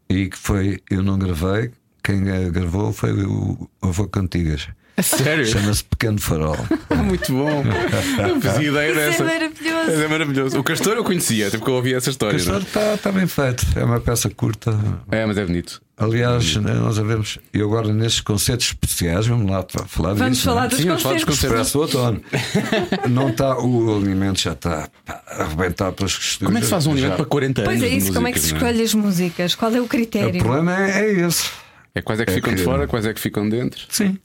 E 0.08 0.28
que 0.28 0.38
foi, 0.38 0.80
eu 0.88 1.02
não 1.02 1.18
gravei, 1.18 1.72
quem 2.04 2.22
gravou 2.52 2.92
foi 2.92 3.10
o 3.24 3.68
avô 3.82 4.06
Cantigas. 4.06 4.68
Sério? 5.02 5.44
Chama-se 5.46 5.82
Pequeno 5.82 6.18
Farol. 6.20 6.56
Muito 7.04 7.32
bom. 7.32 7.64
Não 7.64 8.40
fazia 8.40 8.68
ideia 8.70 8.90
Isso 8.92 9.00
é 9.00 9.06
dessa. 9.10 9.24
maravilhoso. 9.24 9.90
É 9.90 10.08
maravilhoso. 10.08 10.58
O 10.60 10.62
Castor 10.62 10.96
eu 10.96 11.02
conhecia, 11.04 11.48
até 11.48 11.58
porque 11.58 11.70
eu 11.70 11.74
ouvi 11.74 11.92
essa 11.92 12.08
O 12.08 12.12
história. 12.12 12.38
Castor 12.38 12.54
não 12.54 12.62
está 12.62 12.96
tá 12.98 13.10
bem 13.12 13.26
feito, 13.26 13.66
é 13.76 13.84
uma 13.84 14.00
peça 14.00 14.30
curta. 14.30 14.78
É? 15.10 15.18
é, 15.22 15.26
mas 15.26 15.36
é 15.36 15.44
bonito. 15.44 15.82
Aliás, 15.98 16.56
né, 16.56 16.74
nós 16.74 16.98
havemos, 16.98 17.38
e 17.54 17.60
agora 17.62 17.90
nestes 17.90 18.20
concertos 18.20 18.66
especiais, 18.66 19.26
vamos 19.26 19.50
lá 19.50 19.64
fa- 19.66 19.86
falar 19.86 20.12
Vamos 20.12 20.36
disso. 20.36 20.44
falar 20.50 20.66
é? 20.66 20.68
dos 20.68 20.78
Sim, 20.78 20.88
vamos 20.88 21.02
falar 21.02 21.14
dos 21.14 21.24
concertos. 21.24 21.72
Do 21.72 21.80
outono. 21.80 22.22
Não 23.08 23.30
está, 23.30 23.58
o 23.58 23.96
alimento 23.96 24.38
já 24.38 24.52
está 24.52 24.90
pá, 25.06 25.22
a 25.26 25.44
arrebentar 25.44 25.92
pelas 25.92 26.14
costuras. 26.14 26.46
Como 26.48 26.58
é 26.58 26.60
que 26.60 26.66
se 26.66 26.70
faz 26.70 26.86
um 26.86 26.92
alimento 26.92 27.10
Já- 27.12 27.16
para 27.16 27.24
40 27.24 27.60
anos? 27.62 27.72
Pois 27.72 27.82
é 27.82 27.88
de 27.88 27.96
isso, 27.96 28.12
como 28.12 28.28
é 28.28 28.32
que 28.32 28.38
se 28.38 28.44
músicas, 28.52 28.60
não 28.62 28.68
escolhe 28.68 28.84
as 28.84 28.94
músicas? 28.94 29.54
Qual 29.54 29.74
é 29.74 29.80
o 29.80 29.84
O 29.84 29.88
critério? 29.88 30.38
problema 30.38 30.82
é, 30.86 31.00
é 31.00 31.12
esse. 31.26 31.48
É 31.94 32.02
quais 32.02 32.20
é 32.20 32.26
que 32.26 32.30
É 32.32 32.34
ficam 32.34 32.50
de 32.52 32.58
que- 32.58 32.64
fora, 32.64 32.86
quais 32.86 33.06
é 33.06 33.14
que 33.14 33.20
ficam 33.20 33.48
dentro. 33.48 33.80
Sim. 33.88 34.18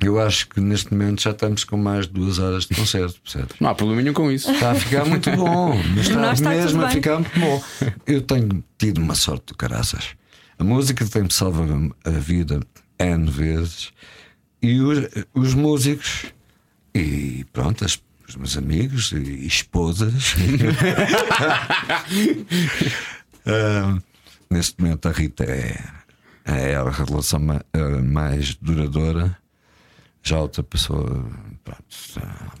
Eu 0.00 0.20
acho 0.20 0.48
que 0.48 0.60
neste 0.60 0.92
momento 0.92 1.20
já 1.22 1.30
estamos 1.32 1.64
com 1.64 1.76
mais 1.76 2.06
de 2.06 2.12
duas 2.12 2.38
horas 2.38 2.66
de 2.66 2.74
concerto, 2.76 3.20
percebes? 3.22 3.56
Não 3.60 3.70
há 3.70 3.74
problema 3.74 4.02
nenhum 4.02 4.14
com 4.14 4.30
isso. 4.30 4.50
Está 4.52 4.70
a 4.70 4.74
ficar 4.76 5.04
muito 5.04 5.30
bom, 5.32 5.74
mas 5.96 6.08
está, 6.08 6.32
está 6.32 6.50
mesmo 6.50 6.84
a 6.84 6.90
ficar 6.90 7.18
muito 7.18 7.40
bom. 7.40 7.62
Eu 8.06 8.20
tenho 8.22 8.62
tido 8.78 8.98
uma 8.98 9.16
sorte 9.16 9.46
do 9.46 9.56
caraças. 9.56 10.10
A 10.58 10.64
música 10.64 11.04
tem-me 11.06 11.32
salvado 11.32 11.94
a 12.04 12.10
vida 12.10 12.60
N 12.98 13.30
vezes 13.30 13.92
e 14.62 14.80
os, 14.80 14.98
os 15.34 15.54
músicos 15.54 16.26
e 16.94 17.44
pronto, 17.52 17.84
as- 17.84 18.00
os 18.28 18.36
meus 18.36 18.56
amigos 18.56 19.12
e 19.12 19.46
esposas. 19.46 20.34
Ah, 23.46 23.98
neste 24.50 24.80
momento 24.80 25.06
a 25.06 25.12
Rita 25.12 25.44
é, 25.44 25.78
é 26.46 26.74
a 26.76 26.88
relação 26.88 27.38
ma- 27.40 27.62
ah, 27.74 28.02
mais 28.02 28.54
duradoura. 28.54 29.36
Já 30.22 30.38
outra 30.40 30.62
pessoa, 30.62 31.30
pronto, 31.62 31.84
ah, 32.22 32.52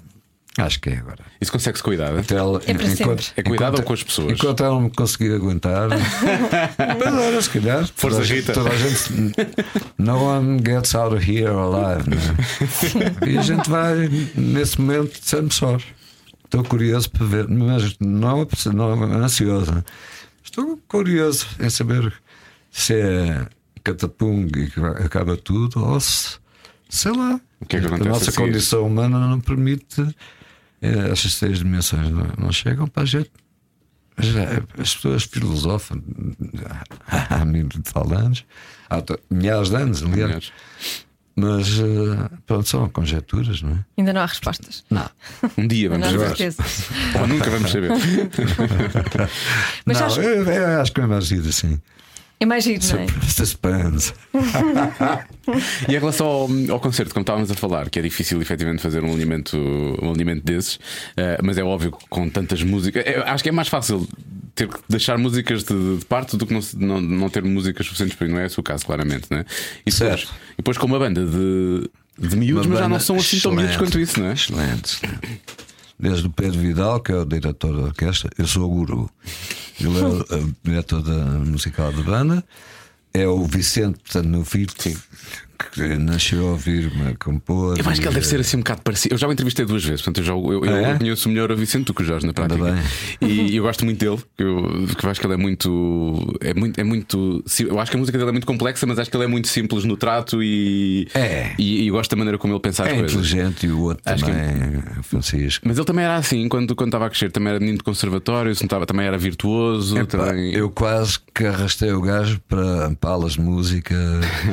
acho 0.58 0.80
que 0.80 0.90
é 0.90 0.96
agora. 0.98 1.18
Isso 1.40 1.50
consegue-se 1.52 1.82
cuidar. 1.82 2.16
Até 2.16 2.36
ela, 2.36 2.60
É 2.66 2.74
para 2.74 2.88
sempre. 2.88 3.24
É 3.36 3.42
cuidado 3.42 3.74
enquanto- 3.74 3.86
com 3.86 3.92
as 3.92 4.02
pessoas? 4.02 4.32
Enquanto 4.32 4.62
ela 4.64 4.80
me 4.80 4.90
conseguir 4.90 5.34
aguentar, 5.34 5.88
mas 7.00 7.14
olha, 7.14 7.42
se 7.42 7.50
calhar. 7.50 7.86
Força, 7.94 8.16
toda 8.18 8.20
a 8.20 8.24
gente- 8.24 8.40
Rita. 8.40 8.52
Toda 8.52 8.70
a 8.70 8.76
gente. 8.76 9.34
No 9.98 10.16
one 10.24 10.58
gets 10.64 10.94
out 10.94 11.14
of 11.14 11.30
here 11.30 11.46
alive, 11.48 12.08
né? 12.10 13.26
E 13.26 13.38
a 13.38 13.42
gente 13.42 13.68
vai, 13.70 14.08
nesse 14.36 14.80
momento, 14.80 15.18
sempre 15.22 15.54
só. 15.54 15.78
Estou 16.44 16.62
curioso 16.64 17.10
para 17.10 17.26
ver, 17.26 17.48
mas 17.48 17.96
não, 17.98 18.46
não 18.72 18.92
ansioso. 19.24 19.82
Estou 20.44 20.78
curioso 20.86 21.46
em 21.58 21.68
saber 21.70 22.12
se 22.70 22.94
é 22.94 23.46
catapum 23.82 24.46
e 24.56 24.70
acaba 25.04 25.36
tudo 25.36 25.84
ou 25.84 25.98
se, 25.98 26.36
sei 26.88 27.12
lá. 27.12 27.40
O 27.60 27.66
que 27.66 27.76
é 27.76 27.80
que 27.80 27.86
a 27.86 27.98
nossa 27.98 28.30
a 28.30 28.32
seguir? 28.32 28.36
condição 28.46 28.86
humana 28.86 29.18
não 29.18 29.40
permite 29.40 30.06
essas 31.10 31.38
três 31.38 31.58
dimensões 31.58 32.10
não, 32.10 32.26
não 32.38 32.52
chegam 32.52 32.86
para 32.86 33.02
a 33.02 33.06
gente. 33.06 33.30
As 34.78 34.94
pessoas 34.94 35.24
filosofam 35.24 36.00
há, 37.08 37.44
mil 37.44 37.66
e 37.74 37.82
tal 37.82 38.12
anos, 38.14 38.44
há 38.88 39.02
milhares 39.28 39.70
de 39.70 39.76
anos, 39.76 40.02
aliás, 40.04 40.52
mas 41.34 41.80
eh, 41.80 42.30
pronto, 42.46 42.68
são 42.68 42.88
conjecturas, 42.88 43.60
não 43.60 43.72
é? 43.72 43.84
Ainda 43.98 44.12
não 44.12 44.20
há 44.20 44.26
respostas. 44.26 44.84
Não. 44.88 45.10
Um 45.58 45.66
dia 45.66 45.88
vamos 45.90 46.06
saber. 46.06 46.28
certeza. 46.28 46.62
Ou 47.20 47.26
nunca 47.26 47.50
vamos 47.50 47.72
saber. 47.72 47.90
Mas 49.84 49.98
não, 49.98 50.06
acho- 50.06 50.20
eu, 50.20 50.44
eu 50.44 50.80
acho 50.80 50.92
que 50.92 51.00
é 51.00 51.06
mais 51.06 51.32
assim. 51.32 51.80
É 52.40 52.46
não 52.46 52.54
é? 52.54 52.60
Suspense. 53.28 54.12
E 55.86 55.94
em 55.94 55.98
relação 55.98 56.26
ao, 56.26 56.48
ao 56.70 56.80
concerto, 56.80 57.12
como 57.12 57.22
estávamos 57.22 57.50
a 57.50 57.54
falar, 57.54 57.90
que 57.90 57.98
é 57.98 58.02
difícil 58.02 58.40
efetivamente 58.40 58.80
fazer 58.80 59.04
um 59.04 59.12
alimento, 59.12 59.58
um 60.02 60.10
alimento 60.10 60.42
desses, 60.42 60.78
eh, 61.16 61.38
mas 61.42 61.58
é 61.58 61.62
óbvio 61.62 61.92
que 61.92 62.08
com 62.08 62.30
tantas 62.30 62.62
músicas, 62.62 63.04
eh, 63.06 63.22
acho 63.26 63.42
que 63.42 63.50
é 63.50 63.52
mais 63.52 63.68
fácil 63.68 64.08
ter 64.54 64.68
que 64.68 64.78
deixar 64.88 65.18
músicas 65.18 65.64
de, 65.64 65.98
de 65.98 66.04
parte 66.06 66.36
do 66.38 66.46
que 66.46 66.54
não, 66.54 66.60
não, 66.76 67.00
não 67.00 67.28
ter 67.28 67.42
músicas 67.42 67.84
suficientes 67.86 68.16
para 68.16 68.26
ir, 68.26 68.30
não 68.30 68.38
é 68.38 68.46
esse 68.46 68.58
o 68.58 68.62
caso, 68.62 68.86
claramente, 68.86 69.26
né? 69.30 69.44
E 69.84 69.90
depois, 69.90 69.94
Certo. 69.94 70.34
e 70.52 70.56
depois 70.58 70.78
com 70.78 70.86
uma 70.86 70.98
banda 70.98 71.24
de, 71.26 71.90
de 72.18 72.36
miúdos, 72.36 72.64
Uma 72.64 72.72
mas 72.72 72.78
já 72.78 72.88
não 72.88 73.00
são 73.00 73.16
assim 73.16 73.38
tão 73.40 73.52
miúdos 73.52 73.76
quanto 73.76 74.00
isso, 74.00 74.18
não 74.18 74.28
é? 74.28 74.32
Excelente, 74.32 74.94
excelente. 74.94 75.20
Desde 76.04 76.26
o 76.26 76.30
Pedro 76.30 76.60
Vidal, 76.60 77.00
que 77.00 77.12
é 77.12 77.16
o 77.16 77.24
diretor 77.24 77.74
da 77.74 77.84
orquestra, 77.84 78.28
eu 78.36 78.46
sou 78.46 78.66
o 78.66 78.68
guru. 78.68 79.10
Ele 79.80 79.98
é 79.98 80.02
o, 80.02 80.20
o 80.20 80.54
diretor 80.62 81.00
da 81.00 81.14
musical 81.38 81.90
da 81.90 82.02
banda. 82.02 82.44
É 83.14 83.26
o 83.26 83.42
Vicente, 83.46 84.00
portanto, 84.00 84.28
meu 84.28 84.44
filho, 84.44 84.70
que 84.74 84.94
nasceu 86.00 86.46
a 86.48 86.50
ouvir-me 86.52 87.08
a 87.10 87.14
compor. 87.16 87.78
Eu 87.78 87.88
acho 87.88 88.00
que 88.00 88.06
ele 88.06 88.14
deve 88.14 88.26
ser 88.26 88.40
assim 88.40 88.56
um 88.56 88.60
bocado 88.60 88.82
parecido. 88.82 89.14
Eu 89.14 89.18
já 89.18 89.28
o 89.28 89.32
entrevistei 89.32 89.64
duas 89.64 89.84
vezes, 89.84 90.02
portanto 90.02 90.18
eu, 90.18 90.24
já, 90.24 90.32
eu, 90.32 90.64
eu- 90.64 90.74
Ah, 90.74 90.90
é? 90.90 90.92
eu 90.94 90.98
conheço 90.98 91.28
melhor 91.28 91.50
o 91.52 91.56
Vicente 91.56 91.86
do 91.86 91.94
que 91.94 92.02
o 92.02 92.04
Jorge 92.04 92.26
na 92.26 92.32
prática. 92.32 92.62
bem. 92.62 92.82
E 93.30 93.56
eu 93.56 93.62
gosto 93.62 93.84
muito 93.84 93.98
dele, 93.98 94.22
eu, 94.38 94.84
porque 94.86 95.06
eu 95.06 95.10
acho 95.10 95.20
que 95.20 95.26
ele 95.26 95.34
é 95.34 95.36
muito. 95.36 96.36
É 96.40 96.54
muito, 96.54 96.78
é 96.80 96.84
muito. 96.84 97.44
Eu 97.60 97.80
acho 97.80 97.90
que 97.90 97.96
a 97.96 98.00
música 98.00 98.16
dele 98.18 98.30
é 98.30 98.32
muito 98.32 98.46
complexa, 98.46 98.86
mas 98.86 98.98
acho 98.98 99.10
que 99.10 99.16
ele 99.16 99.24
é 99.24 99.28
muito 99.28 99.48
simples 99.48 99.84
no 99.84 99.96
trato 99.96 100.42
e. 100.42 101.08
É. 101.14 101.52
E, 101.58 101.82
e 101.84 101.88
eu 101.88 101.94
gosto 101.94 102.10
da 102.10 102.16
maneira 102.16 102.38
como 102.38 102.52
ele 102.54 102.60
pensa 102.60 102.82
as 102.84 102.90
É 102.90 102.94
coisas. 102.94 103.12
inteligente 103.12 103.66
e 103.66 103.70
o 103.70 103.80
outro 103.80 104.02
Acho 104.04 104.24
que- 104.24 104.30
também, 104.30 104.82
o 104.98 105.02
Francisco. 105.02 105.64
Mas 105.66 105.76
ele 105.78 105.86
também 105.86 106.04
era 106.04 106.16
assim, 106.16 106.48
quando, 106.48 106.74
quando 106.74 106.88
estava 106.88 107.06
a 107.06 107.10
crescer, 107.10 107.30
também 107.30 107.50
era 107.50 107.60
menino 107.60 107.78
de 107.78 107.84
conservatório, 107.84 108.52
também 108.86 109.06
era 109.06 109.16
virtuoso. 109.16 109.96
Epá, 109.96 110.06
também... 110.26 110.52
Eu 110.54 110.68
quase 110.70 111.18
que 111.34 111.44
arrastei 111.46 111.92
o 111.92 112.00
gajo 112.00 112.40
para, 112.48 112.90
para 113.00 113.10
aulas 113.10 113.32
de 113.34 113.40
música 113.40 113.94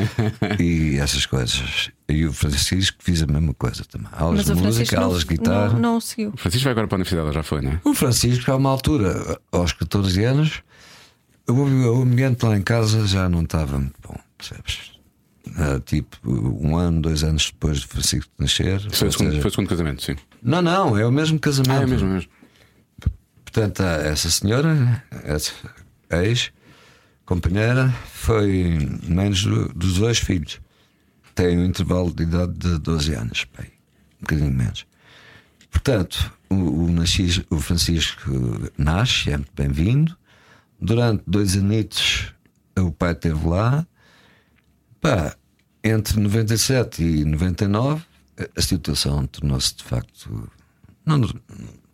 e 0.59 0.99
essas 1.01 1.25
coisas. 1.25 1.89
E 2.07 2.25
o 2.25 2.33
Francisco 2.33 2.97
fiz 2.99 3.21
a 3.21 3.27
mesma 3.27 3.53
coisa 3.53 3.83
também. 3.85 4.07
Aulas 4.11 4.45
de 4.45 4.51
o 4.51 4.55
música, 4.57 4.95
não, 4.97 5.03
aulas 5.05 5.19
de 5.21 5.25
guitarra. 5.27 5.73
não, 5.73 5.79
não 5.79 5.97
o 5.97 6.01
seguiu. 6.01 6.31
O 6.33 6.37
Francisco 6.37 6.63
vai 6.65 6.71
agora 6.71 6.87
para 6.87 6.95
a 6.95 6.99
universidade, 6.99 7.33
já 7.33 7.43
foi, 7.43 7.61
não 7.61 7.71
é? 7.71 7.79
O 7.83 7.93
Francisco, 7.93 8.51
a 8.51 8.55
uma 8.55 8.69
altura, 8.69 9.39
aos 9.51 9.71
14 9.73 10.23
anos, 10.23 10.61
o, 11.47 11.53
o 11.53 12.01
ambiente 12.03 12.43
lá 12.45 12.57
em 12.57 12.61
casa 12.61 13.05
já 13.07 13.27
não 13.29 13.43
estava 13.43 13.77
muito 13.79 13.95
bom, 14.05 14.15
percebes? 14.37 14.91
Ah, 15.57 15.81
tipo, 15.83 16.17
um 16.29 16.77
ano, 16.77 17.01
dois 17.01 17.23
anos 17.23 17.47
depois 17.51 17.79
de 17.79 17.87
Francisco 17.87 18.31
nascer. 18.37 18.79
Foi 18.91 19.07
o 19.07 19.11
segundo, 19.11 19.29
seja- 19.31 19.41
foi 19.41 19.49
o 19.49 19.51
segundo 19.51 19.69
casamento, 19.69 20.03
sim. 20.03 20.15
Não, 20.41 20.61
não, 20.61 20.97
é 20.97 21.05
o 21.05 21.11
mesmo 21.11 21.39
casamento. 21.39 21.71
Ah, 21.79 21.83
é 21.83 21.85
mesmo, 21.87 22.07
é 22.09 22.13
mesmo. 22.13 22.29
Portanto, 23.43 23.81
a- 23.81 23.97
essa 24.03 24.29
senhora, 24.29 25.03
essa 25.23 25.51
ex-companheira, 26.11 27.93
foi 28.13 28.77
menos 29.03 29.43
do- 29.43 29.69
dos 29.73 29.95
dois 29.95 30.19
filhos. 30.19 30.59
Tem 31.35 31.57
um 31.57 31.65
intervalo 31.65 32.13
de 32.13 32.23
idade 32.23 32.53
de 32.53 32.77
12 32.79 33.13
anos, 33.13 33.45
bem, 33.57 33.67
um 34.17 34.21
bocadinho 34.21 34.51
menos. 34.53 34.85
Portanto, 35.69 36.31
o, 36.49 36.55
o, 36.55 36.91
Narciso- 36.91 37.45
o 37.49 37.59
Francisco 37.59 38.29
nasce, 38.77 39.31
é 39.31 39.37
muito 39.37 39.51
bem-vindo. 39.55 40.17
Durante 40.79 41.23
dois 41.25 41.55
anitos, 41.55 42.33
o 42.77 42.91
pai 42.91 43.13
esteve 43.13 43.47
lá. 43.47 43.85
Pá, 44.99 45.35
entre 45.83 46.19
97 46.19 47.03
e 47.03 47.23
99, 47.25 48.03
a- 48.57 48.61
situação 48.61 49.25
tornou-se 49.27 49.75
de 49.75 49.83
facto. 49.83 50.51
Não, 51.05 51.17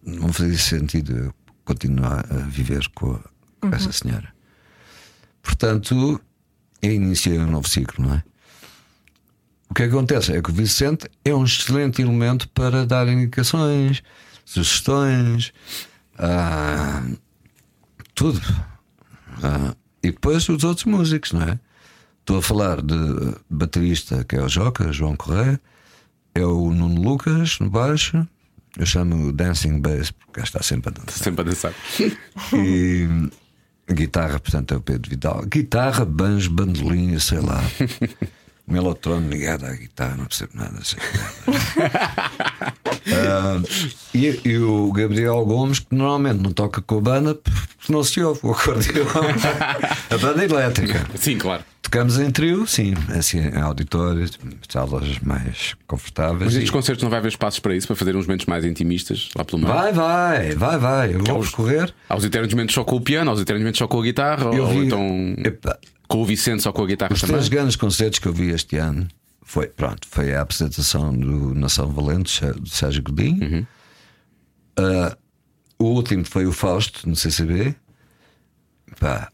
não 0.03 0.33
fazia 0.33 0.57
sentido 0.57 1.15
eu 1.15 1.33
continuar 1.63 2.25
a 2.31 2.37
viver 2.39 2.87
com, 2.95 3.11
a- 3.13 3.19
com 3.61 3.75
essa 3.75 3.91
senhora. 3.91 4.33
Portanto, 5.41 6.19
eu 6.81 6.91
iniciei 6.91 7.37
um 7.39 7.47
novo 7.51 7.67
ciclo, 7.67 8.05
não 8.07 8.15
é? 8.15 8.23
O 9.69 9.73
que 9.73 9.83
acontece 9.83 10.33
é 10.33 10.41
que 10.41 10.49
o 10.49 10.53
Vicente 10.53 11.09
é 11.23 11.33
um 11.33 11.43
excelente 11.43 12.01
elemento 12.01 12.47
para 12.49 12.85
dar 12.85 13.07
indicações, 13.07 14.01
sugestões, 14.45 15.53
ah, 16.17 17.03
tudo. 18.15 18.41
Ah, 19.43 19.75
e 20.01 20.11
depois 20.11 20.47
os 20.49 20.63
outros 20.63 20.85
músicos, 20.85 21.33
não 21.33 21.41
é? 21.43 21.59
Estou 22.19 22.37
a 22.37 22.41
falar 22.41 22.81
de 22.81 22.95
baterista 23.49 24.23
que 24.23 24.35
é 24.35 24.41
o 24.41 24.49
Joca, 24.49 24.91
João 24.91 25.15
Correia, 25.15 25.59
é 26.33 26.45
o 26.45 26.71
Nuno 26.71 27.01
Lucas 27.01 27.59
no 27.59 27.69
baixo, 27.69 28.27
eu 28.77 28.85
chamo 28.85 29.31
Dancing 29.31 29.79
Bass 29.79 30.11
porque 30.11 30.41
está 30.41 30.61
sempre 30.61 30.89
a 30.89 30.91
dançar. 30.91 31.23
Sempre 31.23 31.41
a 31.41 31.43
dançar. 31.43 31.73
E 32.53 33.07
guitarra, 33.91 34.39
portanto, 34.39 34.73
é 34.73 34.77
o 34.77 34.81
Pedro 34.81 35.09
Vidal. 35.09 35.43
Guitarra, 35.45 36.05
banjo, 36.05 36.51
bandolim, 36.51 37.17
sei 37.19 37.39
lá. 37.39 37.61
Um 38.67 38.75
eletrônico 38.75 39.29
ligado 39.33 39.65
à 39.65 39.71
guitarra, 39.73 40.15
não 40.17 40.25
percebo 40.25 40.51
nada. 40.55 40.79
Sei 40.83 40.99
nada. 41.15 42.73
Ah, 43.09 43.61
e, 44.13 44.39
e 44.43 44.57
o 44.57 44.91
Gabriel 44.91 45.43
Gomes, 45.45 45.79
que 45.79 45.95
normalmente 45.95 46.43
não 46.43 46.51
toca 46.51 46.81
com 46.81 46.97
a 46.97 47.01
banda, 47.01 47.35
porque 47.35 47.91
não 47.93 48.03
se 48.03 48.21
ouve 48.21 48.41
o 48.43 48.51
acordeão. 48.51 49.05
a 50.11 50.17
banda 50.17 50.43
elétrica. 50.43 51.05
Sim, 51.15 51.37
claro. 51.37 51.63
Tocamos 51.81 52.19
em 52.19 52.29
trio, 52.29 52.67
sim, 52.67 52.93
assim, 53.17 53.39
em 53.39 53.61
auditórios, 53.61 54.37
salas 54.67 55.19
mais 55.19 55.73
confortáveis. 55.87 56.41
Mas 56.43 56.53
E- 56.53 56.55
nestes 56.57 56.69
concertos 56.71 57.01
não 57.01 57.09
vai 57.09 57.19
haver 57.19 57.29
espaços 57.29 57.61
para 57.61 57.73
isso, 57.73 57.87
para 57.87 57.95
fazer 57.95 58.13
uns 58.13 58.27
momentos 58.27 58.45
mais 58.45 58.65
intimistas 58.65 59.29
lá 59.37 59.45
pelo 59.45 59.59
meio? 59.61 59.73
Vai, 59.73 59.93
vai, 59.93 60.51
vai, 60.55 60.77
vai. 60.77 61.15
Eu 61.15 61.23
vou 61.23 61.37
Aos- 62.09 62.25
eternos 62.25 62.51
momentos 62.53 62.75
só 62.75 62.83
com 62.83 62.97
o 62.97 63.01
piano, 63.01 63.31
aos 63.31 63.39
eternos 63.39 63.61
momentos 63.61 63.79
só 63.79 63.87
com 63.87 64.01
a 64.01 64.03
guitarra, 64.03 64.53
Eu 64.53 64.65
ou 64.65 64.69
vi- 64.69 64.85
então 64.85 65.33
Epá, 65.37 65.77
com 66.07 66.21
o 66.21 66.25
Vicente 66.25 66.63
só 66.63 66.71
com 66.71 66.83
a 66.83 66.87
guitarra 66.87 67.13
Os 67.13 67.21
também? 67.21 67.35
três 67.35 67.49
grandes 67.49 67.75
concertos 67.75 68.19
que 68.19 68.27
eu 68.27 68.33
vi 68.33 68.49
este 68.49 68.77
ano 68.77 69.07
foi, 69.43 69.67
pronto, 69.67 70.07
foi 70.09 70.33
a 70.35 70.41
apresentação 70.41 71.13
do 71.17 71.53
Nação 71.55 71.89
Valente, 71.91 72.45
do 72.45 72.67
Sérgio 72.69 73.03
Godinho. 73.03 73.67
Ah, 74.77 75.17
o 75.79 75.85
último 75.85 76.25
foi 76.25 76.45
o 76.45 76.51
Fausto, 76.51 77.07
no 77.07 77.15
CCB. 77.15 77.75
Pá, 78.99 79.31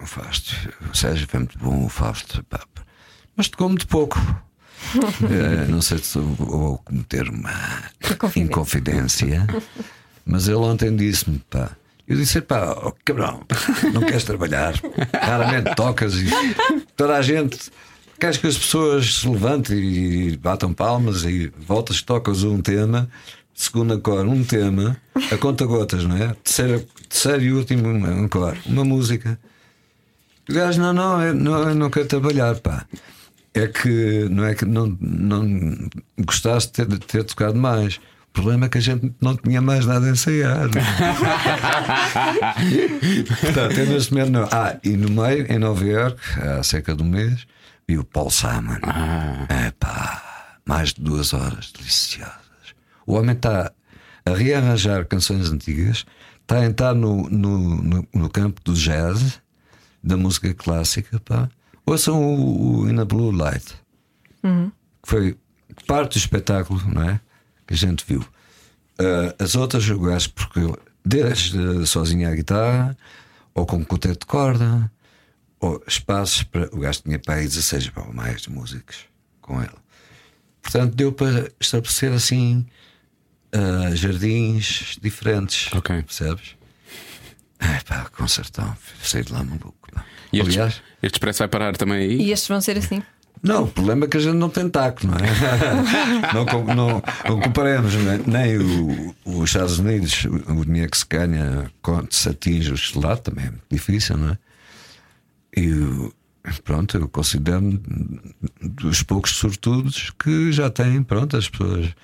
o 0.00 0.06
Fausto, 0.06 0.54
o 0.92 0.96
Sérgio 0.96 1.26
foi 1.28 1.40
muito 1.40 1.58
bom, 1.58 1.84
o 1.84 1.88
Fausto, 1.88 2.42
pá, 2.44 2.60
mas 3.36 3.48
tocou 3.48 3.68
muito 3.68 3.86
pouco. 3.88 4.18
Eh, 5.30 5.66
não 5.70 5.80
sei 5.80 5.96
se 5.98 6.18
vou- 6.18 6.34
vou 6.46 6.78
cometer 6.78 7.26
uma 7.30 7.50
inconfidência, 8.36 9.46
mas 10.26 10.46
ele 10.46 10.56
ontem 10.58 10.94
disse-me, 10.94 11.38
pá. 11.50 11.70
Eu 12.06 12.16
disse, 12.16 12.40
pá, 12.42 12.76
oh, 12.82 12.92
cabrão, 13.04 13.40
não 13.92 14.02
queres 14.02 14.24
trabalhar? 14.24 14.74
Raramente 15.20 15.74
tocas 15.74 16.14
e 16.14 16.26
toda 16.96 17.16
a 17.16 17.22
gente. 17.22 17.70
Queres 18.20 18.36
que 18.36 18.46
as 18.46 18.58
pessoas 18.58 19.16
se 19.16 19.28
levantem 19.28 19.78
e 19.78 20.36
batam 20.36 20.72
palmas 20.72 21.24
e 21.24 21.50
voltas, 21.66 22.02
tocas 22.02 22.42
um 22.42 22.60
tema, 22.60 23.08
segunda 23.54 23.98
cor, 23.98 24.26
um 24.26 24.44
tema, 24.44 24.96
a 25.32 25.36
conta 25.36 25.64
gotas, 25.64 26.04
não 26.04 26.16
é? 26.16 26.34
Terceira, 26.44 26.84
terceiro 27.08 27.42
e 27.42 27.52
último, 27.52 27.88
um 27.88 28.28
cor, 28.28 28.56
uma 28.66 28.84
música. 28.84 29.38
O 30.48 30.52
gajo, 30.52 30.80
não, 30.80 30.92
não, 30.92 31.22
eu 31.22 31.34
não, 31.34 31.68
eu 31.70 31.74
não 31.74 31.90
quero 31.90 32.06
trabalhar, 32.06 32.54
pá. 32.60 32.84
É 33.54 33.66
que 33.66 34.28
não 34.30 34.44
é 34.44 34.54
que 34.54 34.64
não, 34.64 34.96
não 35.00 35.88
gostaste 36.18 36.70
de 36.70 36.72
ter, 36.72 36.86
de 36.86 36.98
ter 36.98 37.24
tocado 37.24 37.56
mais. 37.56 38.00
O 38.34 38.42
problema 38.42 38.66
é 38.66 38.68
que 38.68 38.78
a 38.78 38.80
gente 38.80 39.14
não 39.20 39.36
tinha 39.36 39.62
mais 39.62 39.86
nada 39.86 40.06
a 40.06 40.10
ensaiar. 40.10 40.68
Portanto, 43.40 43.78
eu 43.78 43.86
neste 43.86 44.12
momento 44.12 44.30
não. 44.32 44.48
Ah, 44.50 44.76
e 44.82 44.96
no 44.96 45.08
meio, 45.22 45.46
em 45.50 45.56
Nova 45.56 45.84
York, 45.84 46.20
há 46.40 46.60
cerca 46.64 46.96
de 46.96 47.02
um 47.04 47.06
mês, 47.06 47.46
vi 47.86 47.96
o 47.96 48.02
Paul 48.04 48.30
Simon. 48.30 48.78
É 49.48 49.70
pá, 49.70 50.58
mais 50.66 50.92
de 50.92 51.00
duas 51.00 51.32
horas 51.32 51.70
deliciosas. 51.70 52.34
O 53.06 53.14
homem 53.14 53.36
está 53.36 53.70
a 54.26 54.30
rearranjar 54.34 55.06
canções 55.06 55.48
antigas, 55.52 56.04
está 56.42 56.58
a 56.58 56.66
entrar 56.66 56.92
no, 56.92 57.30
no, 57.30 57.82
no, 57.82 58.08
no 58.12 58.28
campo 58.28 58.60
do 58.64 58.74
jazz, 58.74 59.40
da 60.02 60.16
música 60.16 60.52
clássica, 60.52 61.20
pá. 61.20 61.48
Ouçam 61.86 62.20
o, 62.20 62.80
o 62.80 62.90
In 62.90 62.98
a 62.98 63.04
Blue 63.04 63.30
Light, 63.30 63.74
que 65.04 65.08
foi 65.08 65.38
parte 65.86 66.14
do 66.14 66.18
espetáculo, 66.18 66.82
não 66.92 67.02
é? 67.10 67.20
Que 67.66 67.74
a 67.74 67.76
gente 67.76 68.04
viu. 68.06 68.24
Ah, 68.98 69.34
as 69.38 69.54
outras 69.54 69.88
eu 69.88 69.98
gosto 69.98 70.32
porque 70.34 70.60
eu, 70.60 70.78
desde 71.04 71.86
sozinho 71.86 72.28
à 72.28 72.34
guitarra, 72.34 72.96
ou 73.54 73.66
com 73.66 73.84
quarteto 73.84 74.20
de 74.20 74.26
corda, 74.26 74.90
ou 75.60 75.82
espaços 75.86 76.42
para. 76.42 76.68
O 76.72 76.78
gajo 76.78 77.02
tinha 77.02 77.18
para 77.18 77.34
aí 77.34 77.44
16 77.44 77.92
ou 77.96 78.12
mais 78.12 78.42
de 78.42 78.50
músicos 78.50 79.06
com 79.40 79.60
ele. 79.60 79.84
Portanto, 80.62 80.94
deu 80.94 81.12
para 81.12 81.50
estabelecer 81.60 82.12
assim 82.12 82.66
ah, 83.52 83.94
jardins 83.94 84.98
diferentes. 85.00 85.72
Ok. 85.72 86.02
Percebes? 86.02 86.56
É 87.58 87.80
pá, 87.80 88.10
concertão, 88.10 88.76
saí 89.02 89.22
de 89.22 89.32
lá 89.32 89.42
maluco. 89.42 89.74
pá. 89.92 90.04
E 90.32 90.40
este, 90.40 90.50
Aliás, 90.50 90.82
este 91.02 91.14
expresso 91.16 91.38
vai 91.38 91.48
parar 91.48 91.76
também 91.76 91.98
aí? 91.98 92.20
E 92.20 92.32
estes 92.32 92.48
vão 92.48 92.60
ser 92.60 92.76
assim. 92.76 93.02
Não, 93.44 93.64
o 93.64 93.68
problema 93.68 94.06
é 94.06 94.08
que 94.08 94.16
a 94.16 94.20
gente 94.20 94.36
não 94.36 94.48
tem 94.48 94.68
taco, 94.68 95.06
não 95.06 95.14
é? 95.14 95.20
não, 96.34 96.74
não, 96.74 97.02
não 97.28 97.40
comparemos 97.40 97.94
né? 97.94 98.20
nem 98.26 98.58
o- 98.58 99.14
os 99.24 99.50
Estados 99.50 99.78
Unidos, 99.78 100.24
o, 100.24 100.64
dinheiro 100.64 100.90
que 100.90 100.98
se 100.98 101.06
ganha 101.08 101.70
quando 101.82 102.10
se 102.12 102.28
atinge 102.28 102.72
o 102.72 102.74
estrelato, 102.74 103.30
também 103.30 103.46
é 103.46 103.50
muito 103.50 103.64
difícil, 103.70 104.16
não 104.16 104.30
é? 104.30 104.38
E 105.56 106.10
pronto, 106.64 106.96
eu 106.96 107.08
considero-me 107.08 107.80
dos 108.60 109.02
poucos 109.02 109.36
sortudos 109.36 110.10
que 110.18 110.50
já 110.50 110.68
têm, 110.70 111.02
pronto, 111.02 111.36
as 111.36 111.48
pessoas 111.48 111.94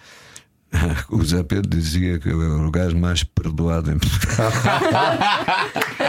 O 1.11 1.25
Zé 1.25 1.43
Pedro 1.43 1.69
dizia 1.69 2.19
que 2.19 2.29
eu 2.29 2.41
era 2.43 2.67
o 2.67 2.71
gajo 2.71 2.97
mais 2.97 3.25
perdoado 3.25 3.91
em 3.91 3.99
Portugal. 3.99 4.53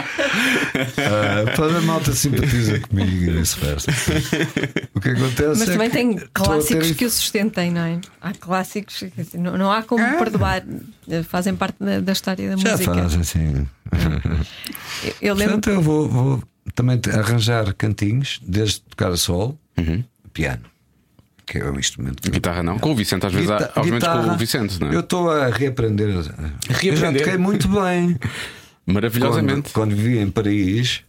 Ah, 0.98 1.52
Toda 1.56 1.78
a 1.78 1.80
malta 1.82 2.12
simpatiza 2.12 2.78
comigo 2.80 3.10
e 3.10 3.30
vice-versa. 3.30 3.90
O 4.94 5.00
que 5.00 5.08
acontece 5.10 5.58
Mas 5.58 5.68
é 5.68 5.72
também 5.72 5.90
que 5.90 5.96
tem 5.96 6.16
clássicos 6.32 6.88
ter- 6.88 6.94
que 6.94 7.04
o 7.04 7.10
sustentem, 7.10 7.70
não 7.70 7.80
é? 7.82 8.00
Há 8.20 8.32
clássicos 8.32 8.98
que 8.98 9.38
não, 9.38 9.56
não 9.58 9.70
há 9.72 9.82
como 9.82 10.04
perdoar, 10.18 10.62
eh, 11.08 11.22
fazem 11.22 11.54
parte 11.54 11.76
da, 11.80 12.00
da 12.00 12.12
história 12.12 12.50
da 12.50 12.56
Já 12.56 12.72
música. 12.72 12.94
faz 12.94 13.14
assim. 13.14 13.66
Eu, 15.04 15.12
eu 15.20 15.34
lembro. 15.34 15.54
Portanto, 15.54 15.70
eu 15.74 15.82
vou, 15.82 16.08
vou 16.08 16.42
também 16.74 17.00
arranjar 17.12 17.72
cantinhos, 17.74 18.40
desde 18.46 18.80
tocar 18.82 19.10
a 19.12 19.16
sol, 19.16 19.58
piano, 20.32 20.62
que 21.46 21.58
é 21.58 21.64
o 21.70 21.78
instrumento 21.78 22.22
que 22.22 22.30
Guitarra 22.30 22.62
não. 22.62 22.78
Com 22.78 22.92
o 22.92 22.94
Vicente, 22.94 23.26
às 23.26 23.32
vezes 23.32 23.50
há, 23.50 23.58
Guita- 23.58 23.72
aos 23.74 23.86
momentos 23.86 24.08
com 24.08 24.30
o 24.32 24.36
Vicente, 24.36 24.80
não 24.80 24.88
é? 24.88 24.94
Eu 24.94 25.00
estou 25.00 25.30
a 25.30 25.48
reaprender. 25.48 26.08
Eu 26.10 26.22
já 26.22 26.32
Reaprender? 26.70 27.22
toquei 27.22 27.38
muito 27.38 27.68
bem. 27.68 28.16
Maravilhosamente. 28.86 29.70
Quando, 29.72 29.90
quando 29.90 29.96
vivi 29.96 30.18
em 30.18 30.30
Paris, 30.30 31.02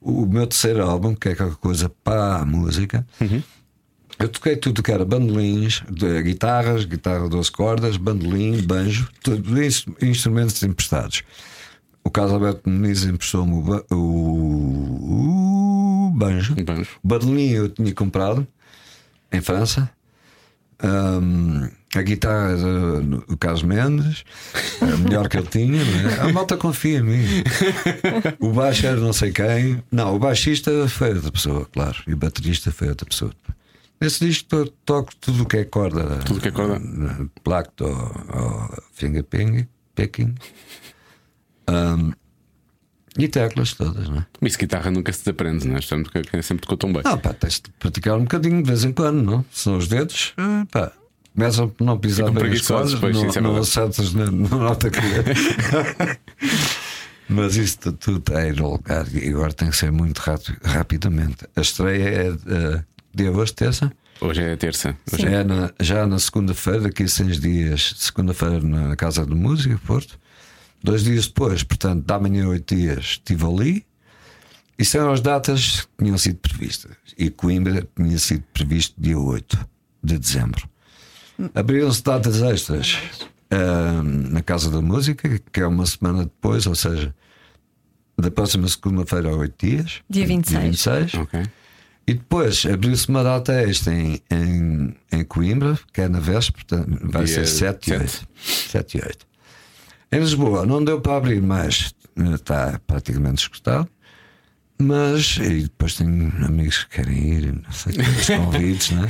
o 0.00 0.26
meu 0.26 0.46
terceiro 0.46 0.82
álbum, 0.82 1.14
que 1.14 1.28
é 1.30 1.34
qualquer 1.34 1.56
coisa 1.56 1.88
para 2.02 2.38
a 2.38 2.44
música, 2.44 3.06
eu 4.18 4.28
toquei 4.28 4.56
tudo 4.56 4.82
que 4.82 4.90
era 4.92 5.04
bandolins, 5.04 5.82
guitarras, 6.24 6.84
guitarra 6.84 7.28
12 7.28 7.50
cordas, 7.52 7.96
bandolim, 7.96 8.60
banjo, 8.62 9.08
tudo 9.22 9.62
isso, 9.62 9.94
instrumentos 10.02 10.62
emprestados. 10.62 11.22
O 12.04 12.10
Carlos 12.10 12.32
Alberto 12.34 12.68
Muniz 12.68 13.04
emprestou-me 13.04 13.54
o, 13.54 13.62
ba- 13.62 13.84
o- 13.92 16.08
o 16.08 16.10
banjo. 16.14 16.54
Um 16.58 16.64
banjo. 16.64 16.90
O 17.02 17.08
bandolim 17.08 17.50
eu 17.50 17.68
tinha 17.68 17.94
comprado 17.94 18.46
em 19.30 19.40
França. 19.40 19.88
Ahm, 20.80 21.70
a 21.94 22.02
guitarra 22.02 22.56
do 22.56 23.36
Carlos 23.38 23.62
Mendes, 23.62 24.24
a 24.80 24.96
melhor 24.98 25.28
que 25.28 25.36
ele 25.36 25.46
tinha, 25.46 25.84
não 25.84 26.10
é? 26.10 26.20
a 26.20 26.32
malta 26.32 26.56
confia 26.56 26.98
em 26.98 27.02
mim. 27.02 27.24
O 28.40 28.50
baixo 28.52 28.86
era 28.86 28.96
não 28.96 29.12
sei 29.12 29.30
quem, 29.32 29.82
não, 29.92 30.14
o 30.14 30.18
baixista 30.18 30.88
foi 30.88 31.14
outra 31.14 31.30
pessoa, 31.30 31.66
claro, 31.72 31.96
e 32.06 32.14
o 32.14 32.16
baterista 32.16 32.70
foi 32.72 32.88
outra 32.88 33.06
pessoa. 33.06 33.32
Nesse 34.00 34.26
disco 34.26 34.48
to- 34.48 34.72
toco 34.84 35.14
tudo 35.16 35.42
o 35.44 35.46
que 35.46 35.58
é 35.58 35.64
corda, 35.64 36.16
Tudo 36.24 36.38
o 36.38 36.40
que 36.40 36.48
é 36.48 36.50
corda. 36.50 36.80
placto 37.44 37.84
ou, 37.84 37.92
ou 37.92 38.82
fingerping, 38.94 39.66
picking, 39.94 40.34
Ahm, 41.68 42.10
e 43.16 43.28
teclas 43.28 43.74
todas, 43.74 44.08
não 44.08 44.18
é? 44.18 44.26
Mas 44.40 44.56
guitarra 44.56 44.90
nunca 44.90 45.12
se 45.12 45.20
desaprende, 45.20 45.68
não 45.68 45.76
é? 45.76 45.78
Portanto, 45.80 46.10
que- 46.10 46.22
que 46.22 46.42
sempre 46.42 46.62
tocou 46.62 46.76
tão 46.78 46.92
bem. 46.92 47.02
Não, 47.04 47.18
pá, 47.18 47.32
tens 47.34 47.60
de 47.60 47.70
praticar 47.78 48.16
um 48.16 48.22
bocadinho 48.22 48.62
de 48.62 48.68
vez 48.68 48.82
em 48.84 48.92
quando, 48.92 49.22
não? 49.22 49.44
São 49.52 49.76
os 49.76 49.86
dedos, 49.86 50.32
eh, 50.38 50.66
pá, 50.70 50.90
começam 51.34 51.68
por 51.68 51.84
não 51.84 51.98
pisar 51.98 52.30
bem 52.30 52.52
as 52.52 52.60
coisas, 52.62 52.98
pois, 52.98 53.16
não, 53.16 53.30
é 53.30 53.40
não 53.40 53.56
acertas 53.56 54.12
na, 54.12 54.30
na 54.30 54.48
nota 54.56 54.90
que 54.90 55.00
Mas 57.28 57.56
isso 57.56 57.92
tudo, 57.92 58.36
a 58.36 58.46
ir 58.46 58.60
ao 58.60 58.72
lugar 58.72 59.06
e 59.14 59.28
agora 59.30 59.52
tem 59.52 59.70
que 59.70 59.76
ser 59.76 59.90
muito 59.90 60.18
rápido, 60.18 60.58
rapidamente. 60.64 61.46
A 61.56 61.60
estreia 61.60 62.08
é 62.08 62.28
eh, 62.28 62.84
de 63.14 63.28
hoje, 63.30 63.54
terça. 63.54 63.92
Hoje 64.20 64.42
é 64.42 64.56
terça. 64.56 64.96
Hoje 65.10 65.26
É 65.26 65.42
na- 65.42 65.72
já 65.80 66.06
na 66.06 66.18
segunda-feira, 66.18 66.80
daqui 66.82 67.04
a 67.04 67.08
seis 67.08 67.40
dias, 67.40 67.94
segunda-feira 67.96 68.60
na 68.60 68.94
Casa 68.96 69.24
de 69.24 69.34
Música, 69.34 69.80
Porto. 69.86 70.18
Dois 70.84 71.04
dias 71.04 71.26
depois, 71.26 71.62
portanto, 71.62 72.04
da 72.04 72.18
manhã 72.18 72.46
oito 72.48 72.74
dias, 72.74 72.98
estive 73.04 73.46
ali. 73.46 73.86
Isso 74.78 74.96
eram 74.98 75.12
as 75.12 75.20
datas 75.20 75.82
que 75.96 76.04
tinham 76.04 76.18
sido 76.18 76.36
previstas. 76.38 76.92
E 77.16 77.30
Coimbra 77.30 77.88
tinha 77.96 78.18
sido 78.18 78.42
previsto 78.52 78.94
dia 79.00 79.18
8 79.18 79.58
de 80.02 80.18
dezembro. 80.18 80.68
Abriram-se 81.54 82.02
datas 82.02 82.40
extras 82.42 82.98
ah, 83.50 84.02
na 84.02 84.42
Casa 84.42 84.70
da 84.70 84.80
Música, 84.80 85.40
que 85.52 85.60
é 85.60 85.66
uma 85.66 85.86
semana 85.86 86.24
depois, 86.24 86.66
ou 86.66 86.74
seja, 86.74 87.14
da 88.18 88.30
próxima 88.30 88.68
segunda-feira 88.68 89.30
a 89.30 89.36
oito 89.36 89.66
dias. 89.66 90.00
Dia 90.08 90.26
26. 90.26 90.60
Dia 90.60 90.60
26. 90.70 91.14
Ok. 91.14 91.42
E 92.06 92.14
depois 92.14 92.66
abriu-se 92.66 93.08
uma 93.08 93.22
data 93.22 93.52
extra 93.62 93.94
em, 93.94 94.20
em, 94.30 94.94
em 95.12 95.24
Coimbra, 95.24 95.78
que 95.92 96.00
é 96.00 96.08
na 96.08 96.18
véspera, 96.18 96.64
portanto, 96.66 96.98
vai 97.10 97.24
Dia 97.24 97.34
ser 97.34 97.46
7 97.46 97.86
e 97.92 97.98
sete. 97.98 98.02
8. 98.02 98.28
7 98.70 98.98
e 98.98 99.00
8. 99.02 99.26
Em 100.12 100.18
Lisboa 100.18 100.66
não 100.66 100.84
deu 100.84 101.00
para 101.00 101.16
abrir 101.16 101.40
mais, 101.40 101.94
eh, 102.16 102.34
está 102.34 102.80
praticamente 102.86 103.42
escutado. 103.42 103.88
Mas 104.80 105.36
e 105.36 105.62
depois 105.62 105.94
tenho 105.94 106.32
amigos 106.44 106.84
que 106.84 106.96
querem 106.96 107.34
ir, 107.34 107.52
não 107.54 107.70
sei, 107.70 107.94
os 108.00 108.26
convites, 108.26 108.90
né? 108.90 109.08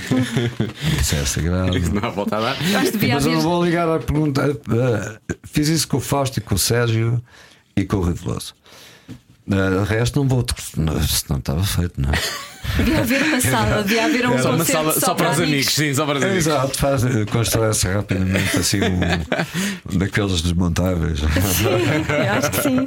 Isso 1.00 1.14
é 1.14 1.24
sagrado. 1.24 1.78
Isso 1.78 1.94
não 1.94 2.04
há 2.04 2.10
volta 2.10 2.36
a 2.36 2.40
dar. 2.40 2.56
Mas 3.14 3.24
eu 3.26 3.32
não 3.32 3.40
vou 3.40 3.64
ligar 3.64 3.88
a 3.88 3.98
pergunta. 3.98 4.42
eh, 5.28 5.36
Fiz 5.44 5.68
isso 5.68 5.88
com 5.88 5.96
o 5.96 6.00
Fausto 6.00 6.38
e 6.38 6.42
com 6.42 6.54
o 6.54 6.58
Sérgio 6.58 7.22
e 7.74 7.84
com 7.84 7.96
o 7.96 8.02
Rui 8.02 8.14
Eh, 9.50 9.54
O 9.80 9.84
resto 9.84 10.20
não 10.20 10.28
vou. 10.28 10.44
não, 10.76 11.02
Senão 11.02 11.38
estava 11.38 11.64
feito, 11.64 12.00
não 12.00 12.10
é? 12.10 12.18
Devia 12.78 13.00
haver 13.00 13.22
uma 13.24 13.40
sala, 13.40 13.82
devia 13.82 14.04
haver 14.04 14.26
um 14.28 14.38
Só 14.40 14.54
uma 14.54 14.64
sala 14.64 14.92
só 14.98 15.14
para 15.14 15.32
os 15.32 15.40
amigos, 15.40 15.74
sim, 15.74 15.92
só 15.92 16.06
para 16.06 16.18
os 16.18 16.22
É, 16.22 16.26
amigos. 16.26 16.46
Exato, 16.46 16.78
faz, 16.78 17.02
constrói-se 17.30 17.88
rapidamente 17.88 18.56
assim 18.56 18.78
um, 18.80 19.98
daqueles 19.98 20.40
desmontáveis. 20.42 21.18
Eu 21.22 21.28
acho 22.38 22.50
que 22.52 22.62
sim. 22.62 22.76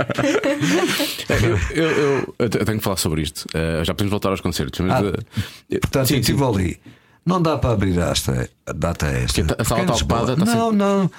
Eu, 1.30 1.58
eu, 1.84 1.92
eu- 1.92 2.36
eu 2.40 2.50
tenho 2.50 2.78
que 2.78 2.84
falar 2.84 2.98
sobre 2.98 3.22
isto. 3.22 3.46
Eh, 3.54 3.82
já 3.84 3.94
podemos 3.94 4.12
voltar 4.12 4.30
aos 4.30 4.40
concertos. 4.42 4.80
Mas, 4.80 4.92
Ah, 4.92 5.14
eh, 5.72 5.80
Portanto, 5.80 6.08
sim, 6.08 6.14
eu 6.16 6.24
sim. 6.24 6.32
estive 6.32 6.44
ali. 6.44 6.80
Não 7.26 7.42
dá 7.42 7.58
para 7.58 7.72
abrir 7.72 7.98
esta 8.00 8.50
a 8.66 8.72
data 8.72 9.08
esta. 9.08 9.44
Porque 9.44 9.62
a 9.62 9.66
sala 9.66 9.82
está 9.82 9.94
ocupada, 9.96 10.36
Não, 10.38 10.72
não. 10.72 11.12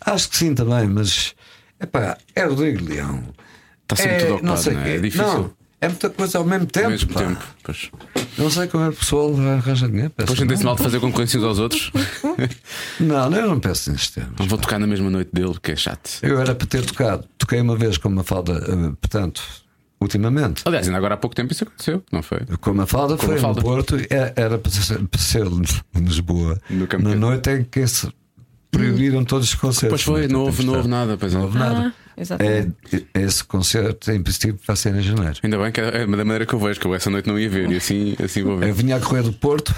Acho 0.00 0.28
que 0.30 0.36
sim 0.38 0.54
também, 0.54 0.86
mas 0.88 1.34
epá, 1.80 2.16
é 2.34 2.44
Rodrigo 2.44 2.84
Leão. 2.88 3.22
Está 3.90 3.96
sempre 3.96 4.12
é, 4.16 4.18
tudo 4.18 4.34
ocupado, 4.34 4.46
não 4.46 4.56
sei 4.62 4.72
não 4.74 4.80
é? 4.80 4.84
quê. 4.84 4.90
É 4.90 4.98
difícil. 4.98 5.26
Não, 5.26 5.50
é 5.80 5.88
muita 5.88 6.10
coisa 6.10 6.38
ao 6.38 6.44
mesmo 6.44 6.66
tempo. 6.66 6.84
Ao 6.86 6.90
mesmo 6.90 7.12
pá. 7.12 7.20
tempo. 7.20 7.44
Pois. 7.62 7.90
Não 8.36 8.50
sei 8.50 8.66
como 8.68 8.84
é 8.84 8.88
que 8.88 8.94
o 8.94 8.98
pessoal 8.98 9.34
arranja 9.58 9.88
dinheiro. 9.88 10.10
peço 10.10 10.26
Depois 10.26 10.38
sentem-se 10.38 10.62
não. 10.62 10.68
mal 10.70 10.76
de 10.76 10.82
fazer 10.82 11.00
concorrência 11.00 11.40
uns 11.40 11.44
aos 11.44 11.58
outros. 11.58 11.90
Não, 13.00 13.32
eu 13.34 13.48
não 13.48 13.58
peço 13.60 13.90
nesses 13.90 14.10
termos. 14.10 14.34
Não 14.38 14.46
vou 14.46 14.58
tocar 14.58 14.78
na 14.78 14.86
mesma 14.86 15.08
noite 15.10 15.30
dele, 15.32 15.54
que 15.62 15.72
é 15.72 15.76
chato. 15.76 16.10
Eu 16.22 16.40
era 16.40 16.54
para 16.54 16.66
ter 16.66 16.84
tocado. 16.84 17.24
Toquei 17.36 17.60
uma 17.60 17.76
vez 17.76 17.96
com 17.98 18.08
uma 18.08 18.22
falda, 18.24 18.52
eh, 18.52 18.92
portanto, 19.00 19.42
ultimamente. 20.00 20.62
Aliás, 20.66 20.86
ainda 20.86 20.98
agora 20.98 21.14
há 21.14 21.16
pouco 21.16 21.34
tempo 21.34 21.52
isso 21.52 21.64
aconteceu, 21.64 22.02
não 22.12 22.22
foi? 22.22 22.40
Com 22.60 22.70
uma 22.70 22.86
falda 22.86 23.16
Com 23.16 23.26
foi 23.26 23.34
Mafalda. 23.36 23.60
no 23.60 23.66
Porto, 23.66 23.96
é- 24.10 24.32
era 24.36 24.58
para 24.58 24.70
ser, 24.70 24.98
para 25.06 25.20
ser 25.20 25.46
em 25.46 26.00
Lisboa. 26.04 26.60
No 26.70 26.86
na 27.00 27.14
noite 27.14 27.50
em 27.50 27.64
que 27.64 27.86
se 27.86 28.08
proibiram 28.70 29.24
todos 29.24 29.48
os 29.48 29.54
concertos. 29.54 29.88
Pois 29.88 30.02
foi, 30.02 30.20
Muita 30.22 30.32
não 30.32 30.40
houve, 30.42 30.64
não 30.64 30.74
houve 30.74 30.88
nada. 30.88 31.16
Pois 31.16 31.32
é. 31.32 31.36
Não 31.36 31.44
houve 31.44 31.58
nada. 31.58 31.94
Ah, 31.94 32.07
exatamente. 32.20 32.76
É, 33.14 33.20
esse 33.22 33.42
concerto, 33.44 34.10
em 34.10 34.22
princípio, 34.22 34.58
vai 34.66 34.76
ser 34.76 34.94
em 34.94 35.00
janeiro. 35.02 35.38
Ainda 35.42 35.58
bem 35.58 35.72
que 35.72 35.80
é 35.80 36.00
da 36.06 36.06
maneira 36.06 36.46
que 36.46 36.54
eu 36.54 36.58
vejo, 36.58 36.78
que 36.80 36.86
eu 36.86 36.94
essa 36.94 37.10
noite 37.10 37.26
não 37.28 37.38
ia 37.38 37.48
ver 37.48 37.70
e 37.70 37.76
assim, 37.76 38.16
assim 38.22 38.42
vou 38.42 38.54
Eu 38.54 38.58
ver. 38.58 38.72
vinha 38.72 38.96
a 38.96 39.00
correr 39.00 39.22
do 39.22 39.32
Porto 39.32 39.74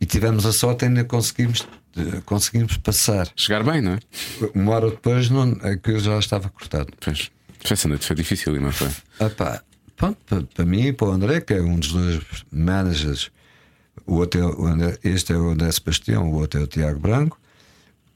e 0.00 0.06
tivemos 0.06 0.44
a 0.46 0.52
sorte 0.52 0.84
ainda 0.84 1.04
conseguimos, 1.04 1.66
eh, 1.96 2.20
conseguimos 2.24 2.76
passar. 2.78 3.28
Chegar 3.36 3.62
bem, 3.62 3.80
não 3.80 3.92
é? 3.92 3.98
Uma 4.54 4.72
hora 4.72 4.90
depois, 4.90 5.30
não, 5.30 5.52
aquilo 5.62 5.98
já 6.00 6.18
estava 6.18 6.48
cortado. 6.48 6.92
Pois. 7.00 7.30
Essa 7.70 7.88
noite 7.88 8.04
foi 8.06 8.14
difícil, 8.16 8.60
não 8.60 8.70
foi? 8.72 8.88
Ah, 9.18 9.30
pá, 9.30 9.62
pronto, 9.96 10.18
para, 10.26 10.42
para 10.42 10.64
mim 10.66 10.88
e 10.88 10.92
para 10.92 11.08
o 11.08 11.12
André, 11.12 11.40
que 11.40 11.54
é 11.54 11.62
um 11.62 11.78
dos 11.78 11.92
dois 11.92 12.20
managers, 12.52 13.30
o 14.06 14.16
outro 14.16 14.40
é 14.40 14.44
o 14.44 14.66
André, 14.66 14.98
este 15.02 15.32
é 15.32 15.36
o 15.36 15.48
André 15.50 15.72
Sebastião, 15.72 16.30
o 16.30 16.34
outro 16.34 16.60
é 16.60 16.62
o 16.62 16.66
Tiago 16.66 17.00
Branco. 17.00 17.38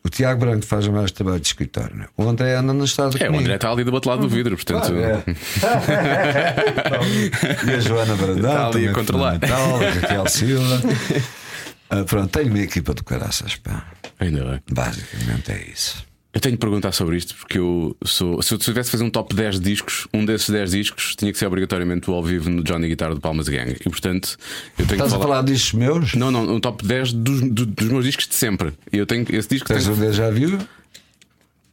O 0.05 0.09
Tiago 0.09 0.41
Branco 0.41 0.65
faz 0.65 0.87
mais 0.89 1.11
trabalho 1.11 1.41
de 1.41 1.47
escritório. 1.49 1.95
né? 1.97 2.07
O 2.17 2.23
André 2.29 2.55
anda 2.55 2.73
na 2.73 2.85
estrada 2.85 3.17
É, 3.19 3.25
o 3.25 3.27
comigo. 3.27 3.43
André 3.43 3.55
está 3.57 3.71
ali 3.71 3.85
do 3.85 3.93
outro 3.93 4.09
lado 4.11 4.23
do 4.23 4.29
vidro, 4.29 4.55
portanto. 4.57 4.87
Claro, 4.93 5.23
é. 7.67 7.71
e 7.71 7.75
a 7.75 7.81
Joana 7.81 8.15
Brandão 8.17 8.51
Está 8.51 8.67
ali 8.69 8.89
a 8.89 8.93
controlar. 8.93 9.35
a 9.43 10.01
Raquel 10.01 10.27
Silva. 10.29 10.81
Ah, 11.91 12.05
pronto, 12.05 12.29
tenho 12.29 12.51
uma 12.51 12.59
equipa 12.59 12.93
do 12.93 13.03
caraças, 13.03 13.57
pá. 13.57 13.83
Ainda 14.21 14.45
bem. 14.45 14.61
Basicamente 14.71 15.53
é 15.53 15.71
isso. 15.73 16.05
Eu 16.39 16.41
tenho 16.41 16.53
de 16.55 16.61
perguntar 16.61 16.93
sobre 16.93 17.17
isto 17.17 17.35
porque 17.35 17.59
eu 17.59 17.97
sou. 18.05 18.41
Se 18.43 18.55
eu 18.55 18.59
tivesse 18.59 18.87
de 18.87 18.93
fazer 18.93 19.03
um 19.03 19.11
top 19.11 19.35
10 19.35 19.59
discos, 19.59 20.07
um 20.15 20.25
desses 20.25 20.49
10 20.49 20.71
discos 20.71 21.17
tinha 21.17 21.33
que 21.33 21.39
ser 21.39 21.47
obrigatoriamente 21.47 22.09
o 22.09 22.15
ao 22.15 22.23
vivo 22.23 22.49
no 22.49 22.63
Johnny 22.63 22.87
Guitar 22.87 23.13
do 23.13 23.21
Palmas 23.21 23.49
Gang. 23.49 23.73
E 23.85 23.91
portanto, 23.91 24.37
eu 24.79 24.87
tenho 24.87 24.93
Estás 24.99 25.11
que 25.11 25.17
a 25.17 25.19
falar. 25.19 25.23
falar 25.39 25.43
discos 25.43 25.73
meus? 25.73 26.15
Não, 26.15 26.31
não, 26.31 26.49
um 26.55 26.61
top 26.61 26.87
10 26.87 27.13
dos, 27.13 27.41
do- 27.41 27.67
dos 27.67 27.89
meus 27.89 28.05
discos 28.05 28.29
de 28.29 28.37
sempre. 28.37 28.73
Eu 28.93 29.05
tenho 29.05 29.27
esse 29.31 29.49
disco. 29.49 29.67
Tens 29.67 29.83
Tenho... 29.83 29.97
o 29.97 29.99
déjà 30.01 30.31
vu? 30.31 30.59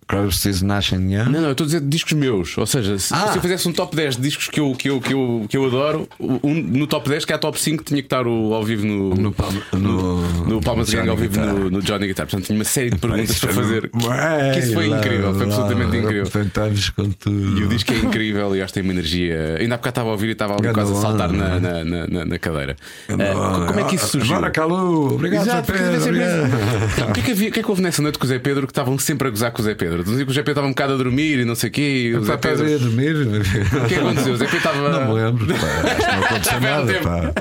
Crosby, 0.07 0.33
Stills, 0.35 0.63
Nash 0.63 0.91
Young? 0.91 1.07
Não, 1.25 1.31
não, 1.31 1.45
eu 1.45 1.51
estou 1.51 1.65
a 1.65 1.67
dizer 1.67 1.81
discos 1.81 2.13
meus. 2.13 2.57
Ou 2.57 2.65
seja, 2.65 2.97
se, 2.99 3.13
Ah. 3.13 3.29
se 3.31 3.37
eu 3.37 3.41
fizesse 3.41 3.67
um 3.67 3.73
top 3.73 3.95
10 3.95 4.15
de 4.15 4.21
discos 4.21 4.47
que 4.47 4.59
eu, 4.59 4.73
que 4.73 4.89
eu, 4.89 5.01
que 5.01 5.13
eu, 5.13 5.45
que 5.49 5.57
eu 5.57 5.65
adoro, 5.65 6.07
um, 6.19 6.53
no 6.53 6.85
top 6.87 7.09
10, 7.09 7.25
que 7.25 7.31
é 7.33 7.35
a 7.35 7.39
top 7.39 7.59
5, 7.59 7.83
tinha 7.83 8.01
que 8.01 8.05
estar 8.05 8.27
o 8.27 8.53
ao 8.53 8.63
vivo 8.63 8.85
no, 8.85 9.15
No, 9.15 9.31
Palma- 9.31 9.61
no, 9.73 9.79
no 9.79 10.45
no 10.45 10.61
Palmas 10.61 10.89
Gang 10.89 11.09
ao 11.09 11.17
vivo 11.17 11.39
no, 11.39 11.69
no 11.71 11.81
Johnny 11.81 12.07
Guitar. 12.07 12.25
Portanto, 12.27 12.45
tinha 12.45 12.57
uma 12.57 12.63
série 12.65 12.89
de 12.91 12.97
perguntas 12.97 13.39
para 13.39 13.53
foi- 13.53 13.63
fazer. 13.63 13.89
Ué, 14.03 14.51
Que 14.53 14.59
isso 14.59 14.73
foi 14.73 14.87
lá, 14.87 14.99
incrível, 14.99 15.33
foi 15.33 15.45
lá, 15.47 15.55
absolutamente 15.55 15.97
incrível. 15.97 16.23
Arrebentamos 16.33 16.89
com 16.91 17.09
tudo. 17.11 17.59
E 17.59 17.63
o 17.63 17.67
disco 17.67 17.91
é 17.93 17.97
incrível 17.97 18.55
e 18.55 18.61
acho 18.61 18.73
que 18.73 18.79
tem 18.79 18.83
uma 18.83 18.93
energia. 18.93 19.57
Ainda 19.59 19.75
há 19.75 19.77
bocado 19.77 19.89
estava 19.91 20.09
a 20.09 20.11
ouvir 20.11 20.27
e 20.27 20.31
estava 20.31 20.53
ali 20.55 20.71
quase 20.73 20.91
a 20.91 20.95
saltar 20.95 21.29
onda, 21.29 21.59
na, 21.59 21.79
é? 21.79 21.83
na, 21.83 22.07
na, 22.07 22.25
na 22.25 22.39
cadeira. 22.39 22.75
Onda. 23.09 23.65
como 23.67 23.79
é 23.79 23.83
que 23.85 23.95
isso 23.95 24.07
surgiu? 24.07 24.35
Agora, 24.35 24.51
Calu, 24.51 25.15
obrigado, 25.15 25.43
Exato, 25.47 25.71
Pedro. 25.71 25.87
obrigado. 26.03 26.13
mesmo. 26.13 27.09
O 27.09 27.13
que, 27.13 27.19
é 27.19 27.23
que 27.23 27.31
havia, 27.31 27.49
o 27.49 27.51
que 27.51 27.59
é 27.59 27.63
que 27.63 27.69
houve 27.69 27.81
nessa 27.81 28.01
noite 28.01 28.19
com 28.19 28.25
o 28.25 28.27
Zé 28.27 28.39
Pedro 28.39 28.67
que 28.67 28.71
estavam 28.71 28.97
sempre 28.99 29.27
a 29.27 29.31
gozar 29.31 29.51
com 29.51 29.61
o 29.61 29.65
Zé 29.65 29.73
Pedro? 29.73 29.94
Diziam 30.03 30.25
que 30.25 30.31
o 30.31 30.33
Zé 30.33 30.41
Pedro 30.41 30.51
estava 30.51 30.67
um 30.67 30.71
bocado 30.71 30.93
a 30.93 30.97
dormir 30.97 31.39
e 31.39 31.45
não 31.45 31.55
sei 31.55 31.69
o 31.69 31.71
quê. 31.71 31.81
E 32.11 32.15
o 32.15 32.23
Zé 32.23 32.37
Pedro. 32.37 32.65
a 32.65 32.77
dormir? 32.77 33.15
O 33.15 33.41
que 33.41 33.75
é 33.75 33.87
que 33.87 33.95
aconteceu? 33.95 34.33
O 34.33 34.37
Zé 34.37 34.45
Pedro 34.45 34.57
estava. 34.57 34.89
Não 34.89 35.13
me 35.13 35.21
lembro, 35.21 35.45
pá. 35.47 35.67
Acho 35.91 35.95
que 35.95 36.15
não 36.15 36.23
aconteceu 36.23 36.61
nada, 36.61 36.93
pá. 37.01 37.33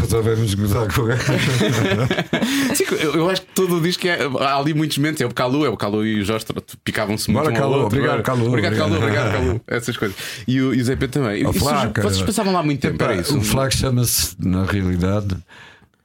Resolvemos 0.00 0.54
gozar 0.54 0.86
com. 0.92 1.02
Sim, 2.74 2.84
eu, 3.00 3.14
eu 3.14 3.30
acho 3.30 3.42
que 3.42 3.48
todo 3.54 3.76
o 3.76 3.80
disco 3.80 4.06
é, 4.06 4.18
há 4.40 4.56
ali 4.56 4.74
muitos 4.74 4.98
momentos. 4.98 5.20
É 5.20 5.26
o 5.26 5.34
Calu, 5.34 5.64
é 5.64 5.68
o 5.68 5.76
Calu 5.76 6.06
e 6.06 6.20
o 6.20 6.24
Jorge 6.24 6.46
picavam-se 6.84 7.30
muito. 7.30 7.44
Bora, 7.44 7.54
um 7.54 7.58
Calu, 7.58 7.86
obrigado, 7.86 8.22
Calu, 8.22 8.48
Obrigado, 8.48 8.76
Calu, 8.76 8.96
obrigado. 8.96 9.32
Calu. 9.32 9.60
Essas 9.66 9.96
coisas. 9.96 10.16
E 10.46 10.60
o, 10.60 10.74
e 10.74 10.80
o 10.80 10.84
Zé 10.84 10.96
Pedro 10.96 11.22
também. 11.22 11.46
O 11.46 11.50
Isso 11.50 11.60
vocês 11.60 12.20
é. 12.20 12.24
passavam 12.24 12.52
lá 12.52 12.62
muito 12.62 12.80
tempo, 12.80 12.96
Epá, 12.96 13.12
era 13.12 13.20
isso? 13.20 13.36
O 13.36 13.42
Flaco 13.42 13.74
chama-se, 13.74 14.34
na 14.38 14.64
realidade, 14.64 15.36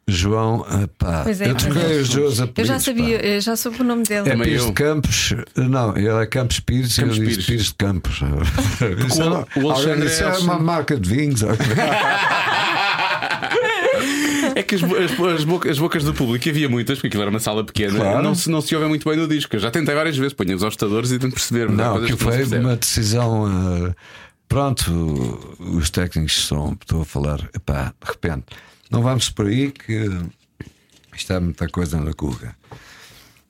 João. 0.10 0.66
Pois 1.24 1.42
é, 1.42 1.50
eu 1.50 1.56
troquei 1.56 1.82
pois 1.82 1.92
é. 1.98 2.02
os 2.02 2.10
dois 2.10 2.40
Eu 2.56 2.66
já 2.66 2.74
pá. 2.76 2.80
sabia, 2.80 3.26
eu 3.36 3.42
já 3.42 3.56
soube 3.58 3.82
o 3.82 3.84
nome 3.84 4.04
dele. 4.04 4.22
É 4.30 4.32
Também 4.32 4.48
Pires 4.48 4.62
eu. 4.62 4.68
de 4.68 4.74
Campos, 4.74 5.34
não, 5.56 5.98
ele 5.98 6.08
é 6.08 6.26
Campos 6.26 6.60
Pires 6.62 6.98
e 6.98 7.02
eu 7.02 7.08
Campos 7.08 7.20
disse 7.20 7.30
Pires. 7.32 7.46
Pires 7.46 7.66
de 7.66 7.74
Campos. 7.76 8.20
Isso 9.08 9.22
o- 9.22 9.36
é- 9.36 9.46
o 9.64 9.72
Alexandre 9.72 10.08
disse, 10.08 10.24
é 10.24 10.28
é 10.28 10.38
uma 10.38 10.58
marca 10.60 10.98
de 10.98 11.10
vinhos. 11.10 11.42
É 14.56 14.64
que 14.64 14.76
as, 14.76 14.84
as, 14.84 15.12
as 15.36 15.44
bocas, 15.44 15.72
as 15.72 15.80
bocas 15.80 16.04
do 16.04 16.14
público, 16.14 16.48
e 16.48 16.52
havia 16.52 16.70
muitas, 16.70 16.98
porque 16.98 17.08
aquilo 17.08 17.22
era 17.24 17.30
uma 17.30 17.40
sala 17.40 17.64
pequena, 17.64 18.00
Claro. 18.00 18.24
não, 18.24 18.34
se, 18.36 18.50
não 18.50 18.62
se 18.62 18.76
ouve 18.76 18.88
muito 18.88 19.08
bem 19.08 19.18
no 19.18 19.28
disco. 19.28 19.56
Eu 19.56 19.60
já 19.60 19.70
tentei 19.72 19.94
várias 19.94 20.18
vezes, 20.18 20.34
ponho 20.34 20.56
os 20.56 20.64
hostadores 20.64 21.12
e 21.12 21.20
tento 21.20 21.34
perceber. 21.34 21.70
Não, 21.70 22.00
que 22.02 22.14
que 22.14 22.18
foi 22.24 22.38
percebe. 22.38 22.64
uma 22.64 22.76
decisão. 22.76 23.88
eh, 23.88 23.94
pronto, 24.48 25.56
os 25.60 25.90
técnicos 25.90 26.48
são, 26.48 26.78
estou 26.82 27.02
a 27.02 27.06
falar, 27.06 27.40
epá, 27.54 27.94
de 28.04 28.12
repente, 28.12 28.46
não 28.92 29.02
vamos 29.02 29.30
por 29.30 29.48
aí 29.48 29.72
que 29.72 30.10
isto 31.16 31.34
é 31.34 31.40
muita 31.40 31.68
coisa 31.68 32.00
na 32.00 32.14
cuga, 32.14 32.56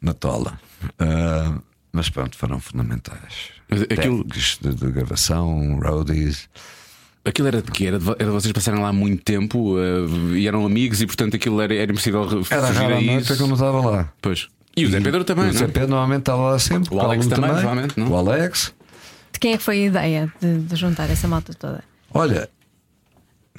na 0.02 0.14
tola. 0.14 0.60
Ah, 1.00 1.58
mas 1.92 2.10
pronto, 2.10 2.38
foram 2.38 2.60
fundamentais. 2.60 3.52
Mas 3.70 3.82
aquilo- 3.84 4.24
de, 4.26 4.74
de 4.76 4.92
gravação, 4.92 5.80
roadies. 5.80 6.48
Aquilo 7.26 7.50
era 7.50 7.62
de 7.62 7.70
quê? 7.72 7.88
Era 7.88 8.00
de, 8.00 8.10
era 8.12 8.26
de 8.26 8.32
vocês 8.32 8.54
passarem 8.54 8.80
lá 8.82 8.94
muito 8.94 9.22
tempo 9.24 9.76
eh, 9.78 10.38
e 10.38 10.48
eram 10.48 10.66
amigos 10.66 11.02
e, 11.02 11.06
portanto, 11.06 11.36
aquilo 11.36 11.60
era, 11.60 11.76
era 11.76 11.92
impossível 11.92 12.26
re- 12.26 12.46
Era 12.50 12.68
fugir 12.68 12.80
a 12.80 12.84
raramente 12.84 13.24
isso. 13.24 13.36
que 13.36 13.44
eu 13.44 13.48
não 13.48 13.56
estava 13.56 13.82
lá. 13.82 14.14
Pois. 14.22 14.48
E 14.78 14.86
o 14.86 14.90
Zé 14.92 15.02
Pedro 15.02 15.26
também, 15.26 15.50
O 15.50 15.54
Zé 15.54 15.66
é? 15.66 15.68
Pedro 15.68 15.90
normalmente 15.90 16.20
estava 16.22 16.52
lá 16.52 16.60
sempre. 16.60 16.94
O 16.96 17.02
Alex 17.02 17.28
também, 17.28 17.50
provavelmente, 17.50 18.00
não? 18.00 18.10
O 18.12 18.16
Alex. 18.16 18.74
De 19.34 19.40
quem 19.40 19.52
é 19.54 19.58
que 19.58 19.64
foi 19.64 19.84
a 19.84 19.86
ideia 19.88 20.34
de, 20.40 20.60
de 20.60 20.76
juntar 20.78 21.10
essa 21.10 21.28
malta 21.28 21.54
toda? 21.54 21.84
Olha, 22.14 22.50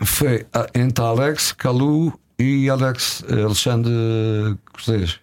foi 0.04 0.46
ah, 0.52 0.66
entre 0.74 1.04
Alex, 1.04 1.52
Calu 1.52 2.18
e 2.38 2.68
Alex 2.70 3.24
eh, 3.28 3.42
Alexandre 3.42 3.92
Cortês. 4.72 5.18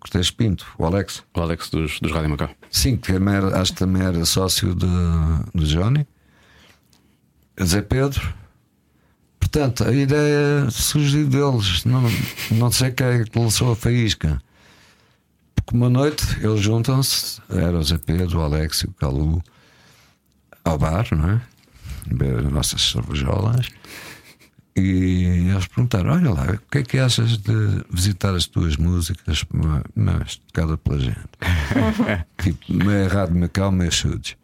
Cortês 0.00 0.30
Pinto, 0.30 0.66
o 0.78 0.84
Alex. 0.86 1.22
O 1.34 1.40
Alex 1.40 1.68
dos, 1.70 1.98
dos 2.00 2.12
Rádio 2.12 2.30
Macau. 2.30 2.50
Sim, 2.70 2.96
que 2.96 3.12
também 3.12 3.34
era- 3.34 3.60
acho 3.60 3.72
que 3.72 3.78
também 3.78 4.02
era 4.02 4.24
sócio 4.24 4.74
de, 4.74 4.86
do 5.54 5.64
Johnny. 5.66 6.06
Zé 7.62 7.82
Pedro. 7.82 8.32
Portanto, 9.40 9.84
a 9.84 9.92
ideia 9.92 10.68
surgiu 10.70 11.26
deles. 11.28 11.84
Não, 11.84 12.02
não 12.52 12.70
sei 12.70 12.90
quem 12.90 13.06
é 13.06 13.24
que 13.24 13.38
lançou 13.38 13.72
a 13.72 13.76
faísca. 13.76 14.40
Porque 15.54 15.76
uma 15.76 15.88
noite 15.90 16.24
eles 16.42 16.60
juntam-se, 16.60 17.40
era 17.48 17.76
o 17.78 17.82
Zé 17.82 17.98
Pedro, 17.98 18.38
o 18.38 18.42
Alex 18.42 18.82
e 18.82 18.86
o 18.86 18.92
Calu, 18.92 19.42
ao 20.64 20.78
bar, 20.78 21.06
não 21.12 21.30
é? 21.30 21.40
Beber 22.06 22.38
as 22.46 22.52
nossas 22.52 22.82
cervejolas. 22.82 23.68
E 24.76 25.48
eles 25.50 25.66
perguntaram: 25.66 26.10
Olha 26.12 26.30
lá, 26.30 26.44
o 26.52 26.58
que 26.70 26.78
é 26.78 26.82
que 26.82 26.98
achas 26.98 27.38
de 27.38 27.52
visitar 27.90 28.34
as 28.34 28.46
tuas 28.46 28.76
músicas, 28.76 29.44
ma- 29.52 29.82
mas 29.94 30.36
tocada 30.36 30.76
pela 30.76 30.98
gente? 31.00 31.18
tipo, 32.42 32.72
meio 32.74 33.04
errado, 33.04 33.32
meio 33.32 33.48
calmo, 33.48 33.78
meio 33.78 33.90
chutes. 33.92 34.36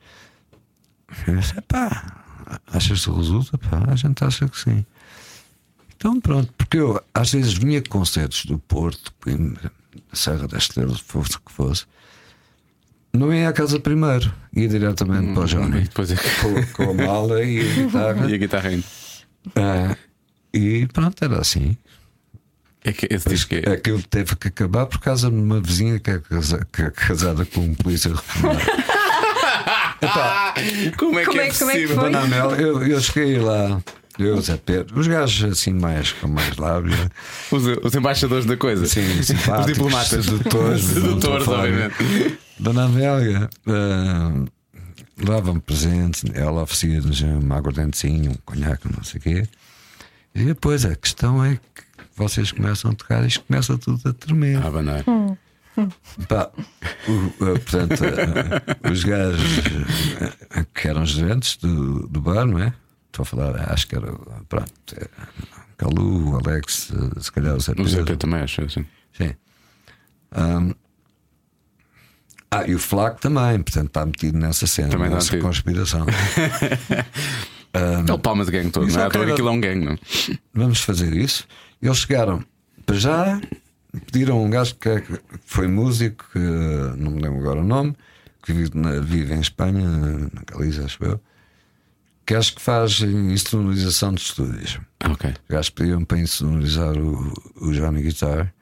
Eu 1.27 1.37
disse: 1.37 1.61
Pá, 1.63 2.25
achas 2.67 3.05
que 3.05 3.11
resulta? 3.11 3.59
Pá, 3.59 3.85
a 3.89 3.95
gente 3.97 4.25
acha 4.25 4.49
que 4.49 4.59
sim. 4.59 4.87
Então 5.97 6.19
pronto, 6.21 6.53
porque 6.57 6.79
eu 6.79 7.01
às 7.15 7.31
vezes 7.31 7.53
vinha 7.53 7.81
com 7.83 7.99
concertos 7.99 8.47
do 8.47 8.59
Porto, 8.59 9.13
Serra 10.13 10.49
da 10.49 10.59
Estrela, 10.59 10.97
fosse 10.97 11.37
o 11.37 11.41
que 11.41 11.53
fosse, 11.53 11.85
não 13.13 13.33
ia 13.33 13.49
à 13.49 13.53
casa 13.53 13.79
primeiro, 13.79 14.33
ia 14.55 14.69
diretamente 14.69 15.33
para 15.35 15.43
o 15.43 15.45
E 15.45 15.49
Johnny. 15.49 15.81
depois 15.83 16.11
é 16.11 16.17
que- 16.17 16.31
Com, 16.41 16.67
com 16.85 16.91
a 16.91 16.95
mala 17.07 17.43
e 17.43 17.61
a 17.61 17.65
guitarra. 17.85 18.31
E 18.31 18.35
a 18.35 18.39
guitarra 18.39 18.69
ainda. 18.71 18.85
Ah, 19.57 19.97
e 20.55 20.87
pronto, 20.93 21.25
era 21.25 21.41
assim. 21.41 21.77
É 22.85 22.93
que 22.93 23.07
esse 23.11 23.29
disco 23.29 23.55
é. 23.55 23.73
Aquilo 23.75 24.03
teve 24.03 24.35
que 24.37 24.49
acabar 24.49 24.87
por 24.87 24.99
causa 24.99 25.31
de 25.31 25.37
uma 25.37 25.61
vizinha 25.61 26.01
que 26.01 26.11
é, 26.11 26.19
casa- 26.19 26.67
que 26.73 26.83
é 26.83 26.91
casada 26.91 27.45
com 27.45 27.61
um 27.61 27.75
polícia 27.75 28.11
reformado. 28.11 28.61
Como 30.03 30.11
é 30.11 30.91
que 30.91 30.97
Como 30.97 31.19
é, 31.19 31.23
é- 31.23 31.27
como 31.27 31.41
é 31.41 31.49
que 31.49 31.59
possível? 31.59 31.95
foi? 31.97 32.05
Dona 32.11 32.21
Amel, 32.23 32.51
eu, 32.57 32.83
eu 32.87 33.01
cheguei 33.01 33.39
lá, 33.39 33.81
eu, 34.19 34.41
Zé 34.41 34.57
Pedro, 34.57 34.99
os 34.99 35.07
gajos 35.07 35.53
assim 35.53 35.73
mais 35.73 36.11
com 36.13 36.27
mais 36.29 36.57
lábios. 36.57 36.97
Os, 37.51 37.63
os 37.85 37.95
embaixadores 37.95 38.45
da 38.45 38.57
coisa. 38.57 38.85
Sim, 38.87 39.03
Os 39.21 39.67
diplomatas. 39.67 40.25
sedutores, 40.25 40.83
Sedutores, 40.85 41.45
falar. 41.45 41.59
obviamente. 41.69 42.39
Dona 42.59 42.85
Amélia 42.85 43.49
ah, 43.67 44.45
dava-me 45.17 45.61
presentes, 45.61 46.25
ela 46.35 46.63
oferecia-nos 46.63 47.21
uma 47.23 47.57
aguardentezinha, 47.57 48.31
um 48.31 48.35
conhaque, 48.45 48.89
não 48.95 49.03
sei 49.05 49.19
o 49.19 49.23
quê. 49.23 49.49
E 50.35 50.45
depois 50.45 50.85
a 50.85 50.95
questão 50.95 51.45
é 51.45 51.57
que 51.57 51.83
vocês 52.17 52.53
começam 52.53 52.91
a 52.91 52.95
tocar 52.95 53.25
e 53.25 53.29
isto 53.29 53.45
começa 53.45 53.77
tudo 53.79 54.09
a 54.09 54.13
tremer. 54.13 54.65
Ah, 54.65 54.71
banar. 54.71 55.05
Pá, 56.29 56.51
o- 57.09 57.45
eh, 57.47 57.59
portanto, 57.59 58.05
eh, 58.05 58.91
os 58.91 59.05
gajos 59.05 59.59
eh, 60.55 60.67
que 60.75 60.89
eram 60.89 61.05
gerentes 61.07 61.57
do, 61.57 62.07
do 62.09 62.21
bar, 62.21 62.45
não 62.47 62.59
é? 62.59 62.75
Estou 63.07 63.23
a 63.23 63.27
falar, 63.27 63.73
acho 63.73 63.87
que 63.89 63.97
era 63.97 64.13
pronto, 64.49 64.71
eh, 64.97 65.09
Calu, 65.79 66.31
o 66.33 66.37
Alex, 66.37 66.93
se 67.21 67.33
calhar 67.33 67.57
o 67.57 67.61
Zé 67.61 67.73
O 67.73 67.85
Zé 67.85 67.97
Pedro. 67.99 68.05
Pedro 68.05 68.17
também 68.19 68.41
acho 68.41 68.63
assim. 68.63 68.85
Sim. 69.15 69.35
Ahm, 70.33 70.73
ah, 72.53 72.67
e 72.67 72.75
o 72.75 72.79
Flaco 72.79 73.19
também, 73.21 73.63
portanto, 73.63 73.87
está 73.87 74.05
metido 74.05 74.39
nessa 74.39 74.67
cena, 74.67 74.91
Também 74.91 75.09
nessa 75.09 75.33
metido. 75.33 75.47
conspiração. 75.47 76.07
É 77.75 78.13
o 78.13 78.19
Palma 78.19 78.45
de 78.45 78.51
Gang 78.51 78.71
todo, 78.71 78.87
não 78.87 79.01
é? 79.01 79.05
é 79.05 79.07
aquilo 79.07 79.49
é 79.49 79.51
um 79.51 79.59
gang, 79.59 79.83
não? 79.83 79.99
Vamos 80.53 80.81
fazer 80.81 81.15
isso. 81.15 81.47
Eles 81.81 81.97
chegaram 81.97 82.45
para 82.85 82.97
já, 82.97 83.41
pediram 84.05 84.45
um 84.45 84.51
gajo 84.51 84.75
que 84.75 85.01
que 85.01 85.19
foi 85.47 85.67
músico, 85.67 86.27
que 86.33 86.39
não 86.39 87.13
me 87.13 87.23
lembro 87.23 87.39
agora 87.39 87.61
o 87.61 87.65
nome, 87.65 87.97
que 88.43 88.53
vive, 88.53 88.73
vive 89.03 89.33
em 89.33 89.41
Espanha, 89.41 89.89
na 89.89 90.43
Galiza, 90.47 90.85
acho 90.85 91.03
eu, 91.03 91.21
que 92.27 92.35
acho 92.35 92.55
que 92.55 92.61
faz 92.61 93.01
insonorização 93.01 94.13
de 94.13 94.21
estúdios. 94.21 94.79
Ok. 95.11 95.31
Os 95.31 95.49
gajos 95.49 95.71
pediram 95.71 96.05
para 96.05 96.19
insonorizar 96.19 96.97
o, 96.99 97.33
o 97.57 97.73
Johnny 97.73 98.03
Guitar 98.03 98.53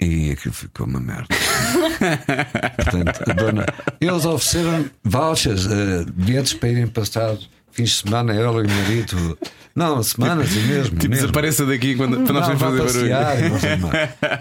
e 0.00 0.32
aquilo 0.32 0.52
ficou 0.52 0.86
uma 0.86 0.98
merda. 1.00 1.28
Portanto, 2.76 3.30
a 3.30 3.32
dona, 3.32 3.66
eles 4.00 4.24
ofereceram 4.24 4.84
vouchers, 5.02 5.66
eh, 5.66 6.04
bilhetes 6.14 6.54
para 6.54 6.68
irem 6.68 6.86
passar 6.86 7.36
fins 7.70 7.90
de 7.90 8.08
semana, 8.08 8.32
ela 8.32 8.62
e 8.62 8.66
o 8.66 8.70
marido. 8.70 9.38
Não, 9.74 10.00
semanas 10.02 10.54
e 10.54 10.60
mesmo. 10.60 10.96
Tipo, 10.96 11.08
mesmo. 11.08 11.14
desapareça 11.14 11.66
daqui 11.66 11.96
quando, 11.96 12.20
para 12.22 12.32
nós 12.32 12.48
Não, 12.48 12.56
vá 12.56 12.66
fazer 12.70 12.82
passear, 12.82 13.36
barulho. 13.36 13.90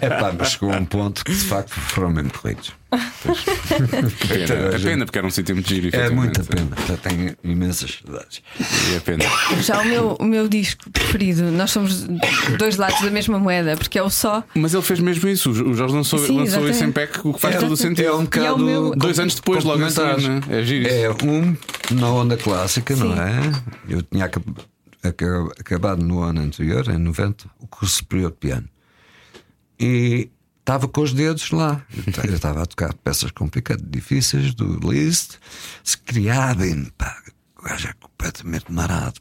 É 0.01 0.09
pá, 0.09 0.33
mas 0.37 0.51
chegou 0.51 0.71
a 0.71 0.77
um 0.77 0.85
ponto 0.85 1.25
que 1.25 1.31
de 1.31 1.43
facto 1.43 1.71
foram 1.71 2.11
mesmo 2.11 2.31
corridos. 2.31 2.71
Pena, 4.27 4.75
é 4.75 4.79
pena, 4.79 5.05
porque 5.05 5.17
era 5.17 5.27
um 5.27 5.31
sítio 5.31 5.55
muito 5.55 5.67
giro. 5.69 5.89
É 5.95 6.09
muita 6.09 6.43
pena, 6.43 6.69
já 6.87 6.97
tenho 6.97 7.35
imensas 7.43 7.99
saudades. 8.05 8.41
É 8.95 8.99
pena. 8.99 9.23
Já 9.61 9.81
o 9.81 9.85
meu, 9.85 10.17
o 10.19 10.23
meu 10.25 10.47
disco 10.47 10.89
preferido, 10.91 11.43
nós 11.51 11.71
somos 11.71 12.05
dois 12.57 12.77
lados 12.77 13.01
da 13.01 13.11
mesma 13.11 13.39
moeda, 13.39 13.75
porque 13.77 13.97
é 13.97 14.03
o 14.03 14.09
só. 14.09 14.43
Mas 14.55 14.73
ele 14.73 14.83
fez 14.83 14.99
mesmo 14.99 15.27
isso. 15.29 15.49
O 15.51 15.73
Jorge 15.73 15.95
lançou, 15.95 16.19
Sim, 16.19 16.37
lançou 16.37 16.67
isso 16.69 16.83
em. 16.83 16.91
PEC, 16.91 17.19
o 17.27 17.33
que 17.33 17.39
faz 17.41 17.55
É- 17.55 17.59
todo 17.59 17.71
o 17.71 17.77
sentido. 17.77 18.05
É 18.07 18.13
um 18.13 18.15
E 18.15 18.17
é 18.17 18.21
o 18.21 18.23
bocado. 18.25 18.59
meu- 18.59 18.95
Dois 18.95 19.19
anos 19.19 19.35
depois, 19.35 19.63
logo 19.63 19.83
a 19.83 19.87
complementares. 19.87 20.27
né? 20.27 20.41
É 20.49 20.63
giro. 20.63 20.87
É 20.87 21.09
um 21.23 21.55
na 21.91 22.09
onda 22.09 22.37
clássica, 22.37 22.95
não 22.95 23.13
Sim. 23.13 23.19
é? 23.19 23.93
Eu 23.95 24.01
tinha 24.03 24.25
acab- 24.25 24.57
aca- 25.03 25.47
acabado 25.59 26.03
no 26.03 26.21
ano 26.21 26.41
anterior, 26.41 26.87
em 26.89 26.97
90, 26.97 27.45
o 27.59 27.67
curso 27.67 27.95
superior 27.97 28.31
de 28.31 28.37
piano. 28.37 28.67
E 29.79 30.29
estava 30.63 30.87
com 30.87 31.01
os 31.01 31.13
dedos 31.13 31.51
lá. 31.51 31.85
Eu 31.95 32.13
ta- 32.13 32.25
Eu 32.25 32.35
estava 32.35 32.63
a 32.63 32.65
tocar 32.65 32.93
peças 32.93 33.31
complicadas, 33.31 33.85
difíceis, 33.85 34.53
do 34.53 34.79
Liszt, 34.89 35.37
Scriabin, 35.83 36.85
pá, 36.97 37.21
o 37.59 37.63
gajo 37.63 37.89
é 37.89 37.93
completamente 37.93 38.71
marado. 38.71 39.19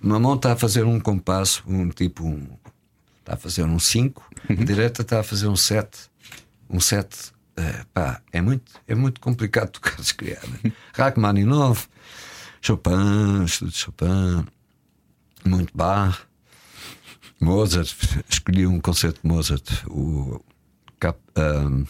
Uma 0.00 0.18
mão 0.18 0.34
está 0.34 0.52
a 0.52 0.56
fazer 0.56 0.84
um 0.84 0.98
compasso, 1.00 1.62
um 1.66 1.88
tipo 1.90 2.24
um. 2.26 2.48
está 3.20 3.34
a 3.34 3.36
fazer 3.36 3.64
um 3.64 3.78
5, 3.78 4.22
a 4.48 4.54
direita 4.54 5.02
está 5.02 5.20
a 5.20 5.22
fazer 5.22 5.48
um 5.48 5.56
7. 5.56 6.08
Um 6.70 6.80
7, 6.80 7.32
eh, 7.56 7.84
pá, 7.92 8.20
é 8.32 8.40
muito, 8.40 8.72
é 8.86 8.94
muito 8.94 9.20
complicado 9.20 9.70
tocar 9.80 10.02
se 10.02 10.14
criar. 10.14 10.42
Né? 10.46 10.72
Rachmaninoff, 10.94 11.88
Chopin, 12.62 13.44
estudo 13.44 13.70
de 13.70 13.76
Chopin, 13.78 14.46
muito 15.44 15.72
Bach, 15.76 16.18
Mozart, 17.40 17.94
escolhi 18.28 18.66
um 18.66 18.80
concerto 18.80 19.20
de 19.22 19.28
Mozart, 19.28 19.68
o 19.88 20.40
Cap, 21.00 21.18
um, 21.36 21.84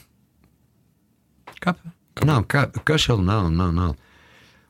Capa? 1.60 1.80
Não, 2.24 2.42
Ca- 2.42 2.70
Köchel, 2.84 3.18
não, 3.18 3.50
não, 3.50 3.72
não. 3.72 3.96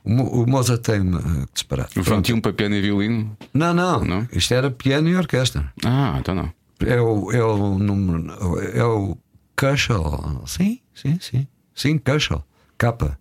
O, 0.04 0.42
o 0.42 0.46
Mozart 0.46 0.80
tem 0.82 1.00
uh, 1.00 1.46
que 1.48 1.52
disparar. 1.54 1.88
O 1.96 2.02
21 2.02 2.40
para 2.40 2.52
piano 2.52 2.74
e 2.74 2.80
violino? 2.80 3.36
Não, 3.52 3.74
não, 3.74 4.04
Não? 4.04 4.28
Isto 4.32 4.54
era 4.54 4.70
piano 4.70 5.08
e 5.08 5.16
orquestra. 5.16 5.72
Ah, 5.84 6.16
então 6.20 6.34
não. 6.34 6.52
É 6.80 7.00
o, 7.00 7.32
é 7.32 7.42
o 7.42 7.78
número. 7.78 8.32
É 8.74 8.84
o 8.84 9.18
Köchel. 9.56 10.42
Sim, 10.46 10.80
sim, 10.94 11.18
sim. 11.20 11.46
Sim, 11.74 11.98
Köchel. 11.98 12.44
Capa. 12.78 13.18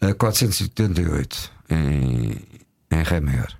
A 0.00 0.12
488 0.14 1.52
em, 1.70 2.36
em 2.90 3.02
Ré 3.04 3.20
maior. 3.20 3.56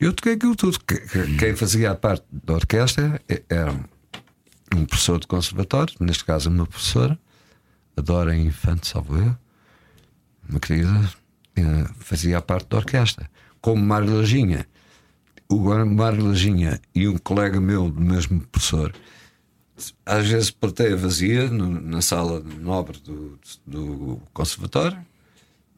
Eu 0.00 0.12
toquei 0.14 0.32
aquilo 0.34 0.56
tudo. 0.56 0.80
Que- 0.80 0.98
que- 1.00 1.36
Quem 1.36 1.54
fazia 1.54 1.90
a 1.90 1.94
parte 1.94 2.24
da 2.32 2.54
orquestra 2.54 3.20
e- 3.28 3.42
era 3.48 3.74
um 4.74 4.84
professor 4.84 5.18
de 5.18 5.26
conservatório, 5.26 5.94
neste 6.00 6.24
caso 6.24 6.50
uma 6.50 6.66
professora, 6.66 7.18
a 7.96 8.00
Dora 8.00 8.36
Infante, 8.36 8.88
salvo 8.88 9.16
eu, 9.18 9.36
uma 10.48 10.58
querida, 10.60 11.10
eh, 11.56 11.86
fazia 11.98 12.40
parte 12.40 12.68
da 12.68 12.78
orquestra. 12.78 13.30
Como 13.60 13.82
Mário 13.82 14.16
Lajinha, 14.16 14.66
o 15.48 15.58
Mário 15.84 16.26
Lajinha 16.26 16.80
e 16.94 17.06
um 17.06 17.18
colega 17.18 17.60
meu, 17.60 17.90
do 17.90 18.00
mesmo 18.00 18.40
professor, 18.40 18.94
às 20.06 20.26
vezes 20.28 20.50
plateia 20.50 20.96
vazia 20.96 21.48
no- 21.48 21.80
na 21.80 22.00
sala 22.00 22.40
nobre 22.40 22.98
do, 23.00 23.38
do 23.66 24.20
conservatório, 24.32 24.98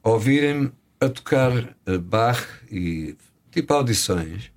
ouvirem-me 0.03 0.73
a 1.01 1.09
tocar 1.09 1.75
Bach 2.03 2.41
e 2.71 3.17
tipo 3.51 3.73
audições. 3.75 4.51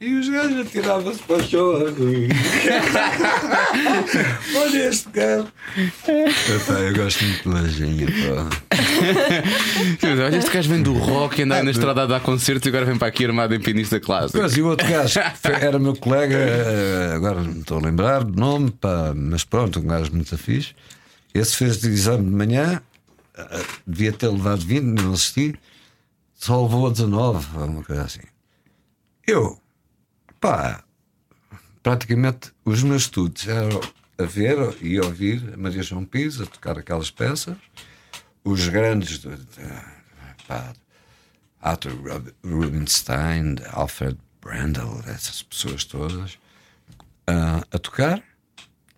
E 0.00 0.14
os 0.14 0.28
gajos 0.28 0.60
atiravam-se 0.64 1.20
para 1.24 1.36
o 1.36 1.42
chão. 1.42 1.72
assim. 1.72 2.28
Olha 4.56 4.88
este 4.88 5.10
gajo. 5.10 5.48
Epá, 5.76 6.72
eu 6.74 6.94
gosto 6.94 7.24
muito 7.24 7.42
de 7.42 7.48
Lajinha. 7.48 8.06
pá. 8.06 8.48
Olha, 10.24 10.36
este 10.36 10.50
gajo 10.52 10.68
vem 10.70 10.82
do 10.82 10.92
rock, 10.92 11.42
anda 11.42 11.56
aí 11.56 11.64
na 11.64 11.72
estrada 11.72 12.04
a 12.04 12.06
dar 12.06 12.20
concertos 12.20 12.66
e 12.66 12.68
agora 12.68 12.84
vem 12.84 12.96
para 12.96 13.08
aqui 13.08 13.24
armado 13.24 13.52
em 13.56 13.60
pianista 13.60 13.98
clássico. 13.98 14.38
Pois, 14.38 14.56
e 14.56 14.62
o 14.62 14.68
outro 14.68 14.86
gajo 14.88 15.18
foi- 15.42 15.52
era 15.54 15.80
meu 15.80 15.96
colega, 15.96 16.36
eh, 16.36 17.12
agora 17.16 17.42
não 17.42 17.58
estou 17.60 17.78
a 17.78 17.82
lembrar 17.82 18.22
do 18.22 18.38
nome, 18.38 18.70
pá, 18.70 19.12
mas 19.16 19.42
pronto, 19.42 19.80
um 19.80 19.86
gajo 19.86 20.12
muito 20.12 20.38
fixe. 20.38 20.76
Esse 21.34 21.56
fez 21.56 21.80
de 21.80 21.88
exame 21.88 22.24
de 22.24 22.30
manhã, 22.30 22.80
eh, 23.36 23.64
devia 23.84 24.12
ter 24.12 24.28
levado 24.28 24.60
20, 24.64 24.84
não 25.02 25.12
assisti, 25.12 25.56
só 26.36 26.62
levou 26.62 26.88
19, 26.88 27.48
ou 27.58 27.64
uma 27.64 27.82
coisa 27.82 28.02
assim. 28.02 28.20
Eu, 29.26 29.58
pá, 30.40 30.82
praticamente 31.82 32.52
os 32.64 32.82
meus 32.82 33.02
estudos 33.02 33.46
eram 33.46 33.80
a 34.18 34.22
ver 34.24 34.76
e 34.82 34.98
ouvir 35.00 35.52
a 35.54 35.56
Maria 35.56 35.82
João 35.82 36.04
Pires 36.04 36.40
a 36.40 36.46
tocar 36.46 36.78
aquelas 36.78 37.10
peças, 37.10 37.56
os 38.44 38.68
grandes, 38.68 39.18
de, 39.20 39.28
de, 39.36 39.82
pá, 40.46 40.72
Arthur 41.60 41.92
Rub- 41.92 42.34
Rubinstein, 42.44 43.56
Alfred 43.72 44.18
Brandel, 44.40 45.02
essas 45.06 45.42
pessoas 45.42 45.84
todas, 45.84 46.38
ah, 47.26 47.64
a 47.70 47.78
tocar. 47.78 48.22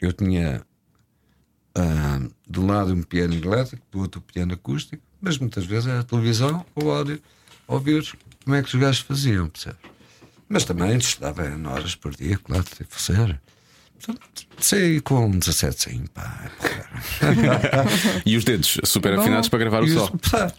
Eu 0.00 0.12
tinha 0.12 0.64
ah, 1.74 2.20
de 2.48 2.60
um 2.60 2.66
lado 2.66 2.92
um 2.94 3.02
piano 3.02 3.34
elétrico, 3.34 3.84
do 3.90 4.00
outro 4.00 4.20
um 4.20 4.32
piano 4.32 4.54
acústico, 4.54 5.02
mas 5.20 5.36
muitas 5.38 5.66
vezes 5.66 5.86
era 5.86 6.00
a 6.00 6.04
televisão 6.04 6.64
ou 6.74 6.90
áudio, 6.92 7.20
ouvir 7.66 8.10
como 8.44 8.56
é 8.56 8.62
que 8.62 8.68
os 8.68 8.80
gajos 8.80 9.02
faziam, 9.02 9.48
percebes? 9.48 9.89
Mas 10.50 10.64
também 10.64 10.96
estudava 10.96 11.46
em 11.48 11.64
horas 11.64 11.94
por 11.94 12.14
dia, 12.14 12.36
claro, 12.36 12.64
teve 12.64 12.90
que 12.90 13.00
ser. 13.00 13.40
Portanto, 14.04 14.20
Sei 14.58 15.00
com 15.00 15.30
17, 15.30 15.82
sim, 15.82 16.04
pá. 16.12 16.50
E 18.26 18.36
os 18.36 18.44
dedos 18.44 18.78
super 18.84 19.14
Bom. 19.14 19.22
afinados 19.22 19.48
para 19.48 19.58
gravar 19.60 19.82
o 19.82 19.88
sol. 19.88 20.10
pá, 20.30 20.52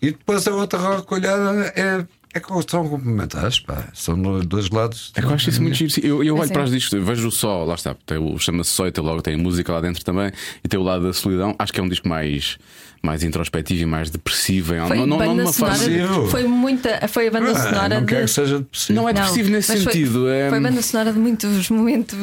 e 0.00 0.10
depois 0.12 0.46
a 0.46 0.54
outra 0.54 0.96
recolhada 0.96 1.72
é, 1.76 2.04
é 2.34 2.40
que 2.40 2.48
são 2.68 2.88
complementares, 2.88 3.60
pá. 3.60 3.88
São 3.94 4.20
dois 4.40 4.68
lados. 4.68 5.12
É 5.16 5.20
que 5.20 5.26
eu 5.26 5.34
acho 5.34 5.48
isso 5.48 5.62
muito 5.62 5.76
giro. 5.76 5.92
Eu, 6.06 6.22
eu 6.22 6.36
olho 6.36 6.50
é. 6.50 6.52
para 6.52 6.64
os 6.64 6.70
discos, 6.70 6.92
eu 6.92 7.04
vejo 7.04 7.28
o 7.28 7.32
só, 7.32 7.64
lá 7.64 7.74
está, 7.74 7.94
tem 8.06 8.18
o- 8.18 8.38
chama-se 8.38 8.70
só 8.70 8.86
e 8.86 8.92
tem 8.92 9.02
logo 9.02 9.22
tem 9.22 9.36
música 9.36 9.72
lá 9.72 9.80
dentro 9.80 10.04
também, 10.04 10.30
e 10.62 10.68
tem 10.68 10.78
o 10.78 10.82
lado 10.82 11.04
da 11.04 11.12
solidão. 11.12 11.54
Acho 11.58 11.72
que 11.72 11.80
é 11.80 11.82
um 11.82 11.88
disco 11.88 12.08
mais, 12.08 12.58
mais 13.02 13.22
introspectivo 13.24 13.82
e 13.82 13.86
mais 13.86 14.10
depressivo. 14.10 14.74
Em, 14.74 14.86
Foi, 14.86 14.96
não, 14.98 15.06
não, 15.06 15.18
não 15.18 15.34
numa 15.34 15.52
fase. 15.52 15.88
Depressivo. 15.90 16.28
foi 16.28 16.44
muita 16.44 17.08
Foi 17.08 17.26
a 17.26 17.30
banda 17.32 17.50
Ah, 17.50 17.54
sonora 17.54 17.94
não 17.96 18.00
de. 18.00 18.06
quero 18.06 18.24
que 18.26 18.30
seja 18.30 18.58
depressivo. 18.58 18.96
Não 19.00 19.08
é 19.08 19.12
Não, 19.12 19.20
depressivo 19.22 19.50
nesse 19.50 19.72
mas 19.72 19.82
foi- 19.82 19.92
sentido. 19.92 20.28
é- 20.30 20.48
Foi 20.50 20.60
banda 20.60 20.82
sonora 20.82 21.12
de 21.12 21.18
muitos 21.18 21.68
momentos 21.70 22.18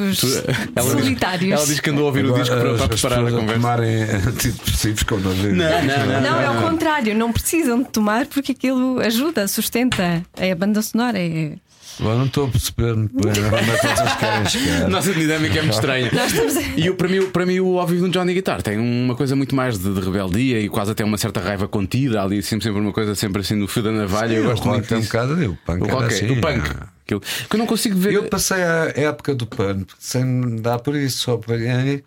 ela, 0.75 0.95
diz, 0.95 1.03
solitários. 1.03 1.51
ela 1.51 1.65
diz 1.65 1.80
que 1.80 1.89
andou 1.89 2.03
a 2.03 2.07
ouvir 2.07 2.23
o 2.25 2.30
Agora, 2.30 2.43
disco 2.43 2.55
para, 2.57 2.73
para 2.75 2.88
preparar 2.88 3.19
a 3.19 3.32
conversa. 3.32 3.53
tomarem 3.53 4.03
antidepressivos 4.03 5.03
quando 5.03 5.25
ouvem. 5.27 5.51
Não, 5.53 5.65
não, 5.84 6.05
não. 6.05 6.21
Não, 6.21 6.41
é 6.41 6.49
o 6.49 6.61
contrário, 6.69 7.15
não 7.15 7.32
precisam 7.34 7.84
de 7.84 7.89
tomar 7.89 8.25
porque 8.27 8.53
aquilo 8.53 8.99
ajuda, 9.01 9.47
sustenta. 9.47 10.23
É 10.38 10.51
a 10.51 10.55
banda 10.55 10.82
sonora. 10.82 11.19
É... 11.19 11.53
Agora 12.00 12.18
não 12.18 12.26
estou 12.28 12.45
a 12.47 12.50
perceber 12.50 12.95
muito 12.95 13.14
bem 13.16 13.32
onde 13.32 13.72
é 13.72 13.78
que 13.78 13.88
vocês 13.88 14.14
querem 14.16 14.45
chegar. 14.50 14.86
A 14.86 14.88
nossa 14.89 15.14
dinâmica 15.14 15.60
é 15.60 15.62
muito 15.62 15.74
estranha. 15.74 16.10
E 16.78 16.89
o- 16.89 16.95
para, 16.95 17.08
mim, 17.10 17.20
o- 17.20 17.30
para 17.30 17.45
mim, 17.45 17.60
o 17.60 17.74
óbvio 17.76 17.97
de 18.00 18.06
um 18.06 18.10
Johnny 18.10 18.34
Guitar 18.34 18.62
tem 18.62 18.78
uma 18.78 19.16
coisa 19.16 19.36
muito 19.36 19.54
mais 19.54 19.78
de, 19.78 19.93
de 19.93 20.00
rebeldia 20.00 20.62
e 20.62 20.70
quase 20.70 20.91
até 20.91 21.04
uma 21.04 21.18
certa 21.18 21.39
raiva 21.41 21.68
contida. 21.68 22.24
Ali 22.24 22.41
sempre, 22.41 22.64
sempre 22.66 22.80
uma 22.82 22.93
coisa 22.93 23.16
sempre 23.16 23.41
assim 23.41 23.56
no 23.56 23.68
fio 23.68 23.84
da 23.84 23.91
navalha. 23.91 24.36
eu 24.36 24.43
o 24.43 24.47
gosto 24.47 24.64
rock 24.64 24.78
muito 24.78 24.88
tem 24.88 24.97
um 24.97 25.02
bocado 25.02 25.41
eu, 25.43 25.52
o 25.52 25.58
punk 25.58 25.82
O 25.82 25.86
era 25.86 25.93
rock, 25.93 26.06
é, 26.14 26.16
assim, 26.16 26.28
do 26.28 26.36
punk. 26.41 26.70
ah. 26.80 26.88
Aquilo, 27.04 27.22
que 27.22 27.56
eu 27.56 27.58
não 27.58 27.66
consigo 27.66 27.97
ver 27.97 28.14
Eu 28.14 28.24
passei 28.26 28.62
a 28.64 28.93
época 28.95 29.34
do 29.36 29.45
punk 29.47 29.91
sem 30.00 30.24
me 30.24 30.62
dar 30.62 30.78
por 30.80 30.95
isso, 30.95 31.18
só 31.18 31.34
apanhei 31.34 32.04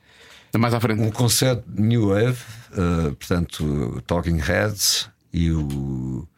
mais 0.56 0.72
à 0.74 0.80
frente. 0.80 1.00
um 1.02 1.10
concerto 1.10 1.64
de 1.66 1.82
New 1.82 2.08
Wave, 2.10 2.38
eh, 2.76 3.10
portanto, 3.18 3.64
o 3.96 4.00
Talking 4.02 4.38
Heads 4.38 5.08
e 5.32 5.50
o. 5.50 6.28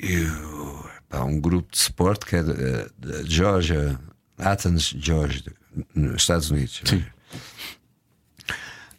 E 0.00 0.18
o 0.20 0.83
pá, 1.14 1.24
um 1.24 1.40
grupo 1.40 1.70
de 1.70 1.78
suporte 1.78 2.26
que 2.26 2.36
é 2.36 2.42
de, 2.42 2.90
de 2.98 3.30
Georgia, 3.30 3.98
Athens, 4.36 4.94
Georgia, 4.98 5.52
nos 5.94 6.22
Estados 6.22 6.50
Unidos. 6.50 6.82
Sim. 6.84 7.04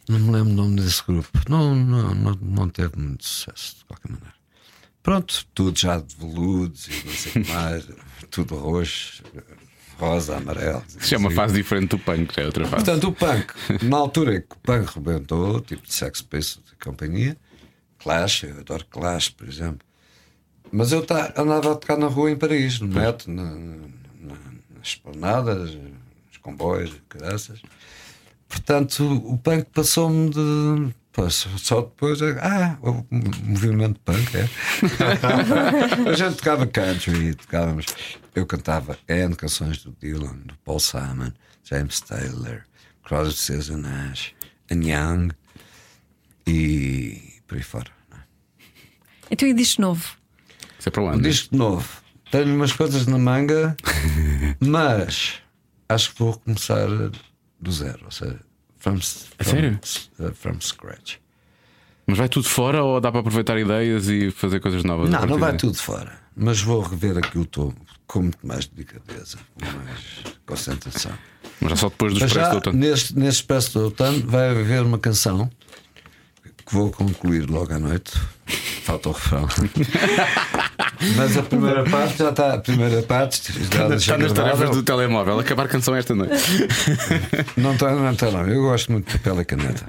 Não 0.08 0.18
me 0.20 0.32
lembro 0.32 0.52
o 0.52 0.56
nome 0.56 0.80
desse 0.80 1.02
grupo. 1.04 1.28
Não, 1.48 1.74
não, 1.74 2.14
não, 2.14 2.34
não 2.40 2.68
teve 2.68 2.96
muito 2.96 3.24
sucesso, 3.24 3.78
de 3.78 3.84
qualquer 3.84 4.10
maneira. 4.10 4.34
Pronto, 5.02 5.46
tudo 5.54 5.78
já 5.78 5.98
de 5.98 6.16
veludos 6.16 6.88
e 6.88 7.06
não 7.06 7.12
sei 7.12 7.30
o 7.30 7.44
que 7.44 7.52
mais, 7.52 7.88
tudo 8.30 8.56
roxo, 8.56 9.22
rosa, 9.98 10.36
amarelo. 10.36 10.82
Isso 10.98 11.14
é 11.14 11.18
uma 11.18 11.30
fase 11.30 11.54
diferente 11.54 11.90
do 11.90 11.98
punk, 11.98 12.38
é 12.38 12.46
outra 12.46 12.64
fase. 12.66 12.84
Portanto, 12.84 13.08
o 13.08 13.12
punk, 13.12 13.52
na 13.84 13.96
altura 13.96 14.36
em 14.36 14.40
que 14.40 14.52
o 14.52 14.58
punk 14.58 14.94
rebentou, 14.94 15.60
tipo 15.60 15.86
de 15.86 15.94
Sex 15.94 16.22
Pistols 16.22 16.72
e 16.72 16.84
companhia, 16.84 17.36
Clash, 17.98 18.44
eu 18.44 18.58
adoro 18.60 18.84
Clash, 18.86 19.28
por 19.30 19.48
exemplo. 19.48 19.85
Mas 20.76 20.92
eu 20.92 21.04
ta- 21.04 21.32
andava 21.36 21.72
a 21.72 21.74
tocar 21.76 21.96
na 21.96 22.06
rua 22.06 22.30
em 22.30 22.36
Paris, 22.36 22.80
no 22.80 22.88
metro, 22.88 23.32
na, 23.32 23.44
na, 23.54 24.34
nas 24.74 24.86
esplanadas, 24.88 25.70
nos 25.74 26.36
comboios, 26.42 26.92
graças. 27.08 27.62
Portanto, 28.48 29.02
o 29.24 29.38
punk 29.38 29.68
passou-me 29.72 30.28
de. 30.30 30.94
só- 31.58 31.80
depois. 31.80 32.20
é- 32.20 32.38
Ah, 32.42 32.76
o 32.82 33.04
movimento 33.10 33.98
punk, 34.00 34.36
é. 34.36 34.48
a 36.10 36.12
gente 36.12 36.36
tocava 36.36 36.66
country, 36.66 37.34
tocávamos. 37.34 37.86
Eu 38.34 38.44
cantava 38.44 38.98
N 39.08 39.34
canções 39.34 39.82
do 39.82 39.92
Dylan, 39.98 40.36
do 40.44 40.54
Paul 40.58 40.78
Simon, 40.78 41.32
James 41.64 42.00
Taylor, 42.02 42.64
Crosby, 43.02 43.34
Stills 43.34 43.70
and 43.72 43.78
Nash, 43.78 44.34
and 44.70 44.82
Young 44.84 45.30
e 46.46 47.40
por 47.46 47.56
aí 47.56 47.62
fora. 47.64 47.90
não 48.10 48.18
é? 48.18 48.20
Então 49.30 49.48
e 49.48 49.54
disco 49.54 49.80
novo? 49.80 50.04
Isso 50.86 50.88
é 50.88 50.90
para 50.90 51.02
Um 51.02 51.08
onde? 51.08 51.28
disco 51.28 51.56
novo. 51.56 51.88
Tenho 52.30 52.54
umas 52.54 52.72
coisas 52.72 53.06
na 53.06 53.18
manga, 53.18 53.76
mas 54.60 55.34
acho 55.88 56.12
que 56.12 56.18
vou 56.20 56.38
começar 56.38 56.86
do 57.60 57.72
zero, 57.72 58.00
ou 58.04 58.10
seja, 58.10 58.38
from, 58.78 58.96
from, 58.98 59.44
sério? 59.44 59.80
uh, 60.20 60.32
from 60.34 60.60
scratch. 60.60 61.16
Mas 62.06 62.18
vai 62.18 62.28
tudo 62.28 62.48
fora 62.48 62.82
ou 62.84 63.00
dá 63.00 63.10
para 63.10 63.20
aproveitar 63.20 63.58
ideias 63.58 64.08
e 64.08 64.30
fazer 64.30 64.60
coisas 64.60 64.84
novas? 64.84 65.10
Não, 65.10 65.26
não 65.26 65.38
vai 65.38 65.50
daí? 65.52 65.58
tudo 65.58 65.76
fora, 65.76 66.12
mas 66.36 66.60
vou 66.60 66.80
rever 66.82 67.18
aquilo 67.18 67.44
todo 67.46 67.74
com 68.06 68.22
muito 68.22 68.46
mais 68.46 68.66
delicadeza, 68.66 69.38
com 69.58 69.64
mais 69.78 70.36
concentração. 70.46 71.12
Mas 71.60 71.70
já 71.70 71.76
só 71.76 71.88
depois 71.88 72.12
do 72.14 72.24
Expresso 72.24 72.50
do 72.50 72.54
Outono. 72.56 72.78
neste, 72.78 73.18
neste 73.18 73.40
Expresso 73.40 73.72
do 73.78 73.84
Outono 73.86 74.20
vai 74.26 74.50
haver 74.50 74.82
uma 74.82 74.98
canção 74.98 75.50
que 76.66 76.74
vou 76.74 76.90
concluir 76.90 77.48
logo 77.48 77.72
à 77.72 77.78
noite. 77.78 78.12
Falta 78.82 79.08
o 79.08 79.12
refrão. 79.12 79.46
Mas 81.16 81.36
a 81.36 81.42
primeira 81.42 81.84
parte 81.84 82.18
já 82.18 82.30
está. 82.30 82.54
A 82.54 82.58
primeira 82.58 83.02
parte 83.02 83.52
já 83.52 83.86
Está 83.94 84.18
nas 84.18 84.32
tarefas 84.32 84.70
do 84.70 84.82
telemóvel. 84.82 85.38
Acabar 85.38 85.68
canção 85.68 85.94
esta 85.94 86.14
noite. 86.14 86.34
Não 87.56 87.74
está, 87.74 87.94
não 87.94 88.10
está, 88.10 88.30
não. 88.30 88.46
Eu 88.46 88.62
gosto 88.62 88.92
muito 88.92 89.10
de 89.10 89.18
papel 89.18 89.40
e 89.40 89.44
caneta. 89.44 89.86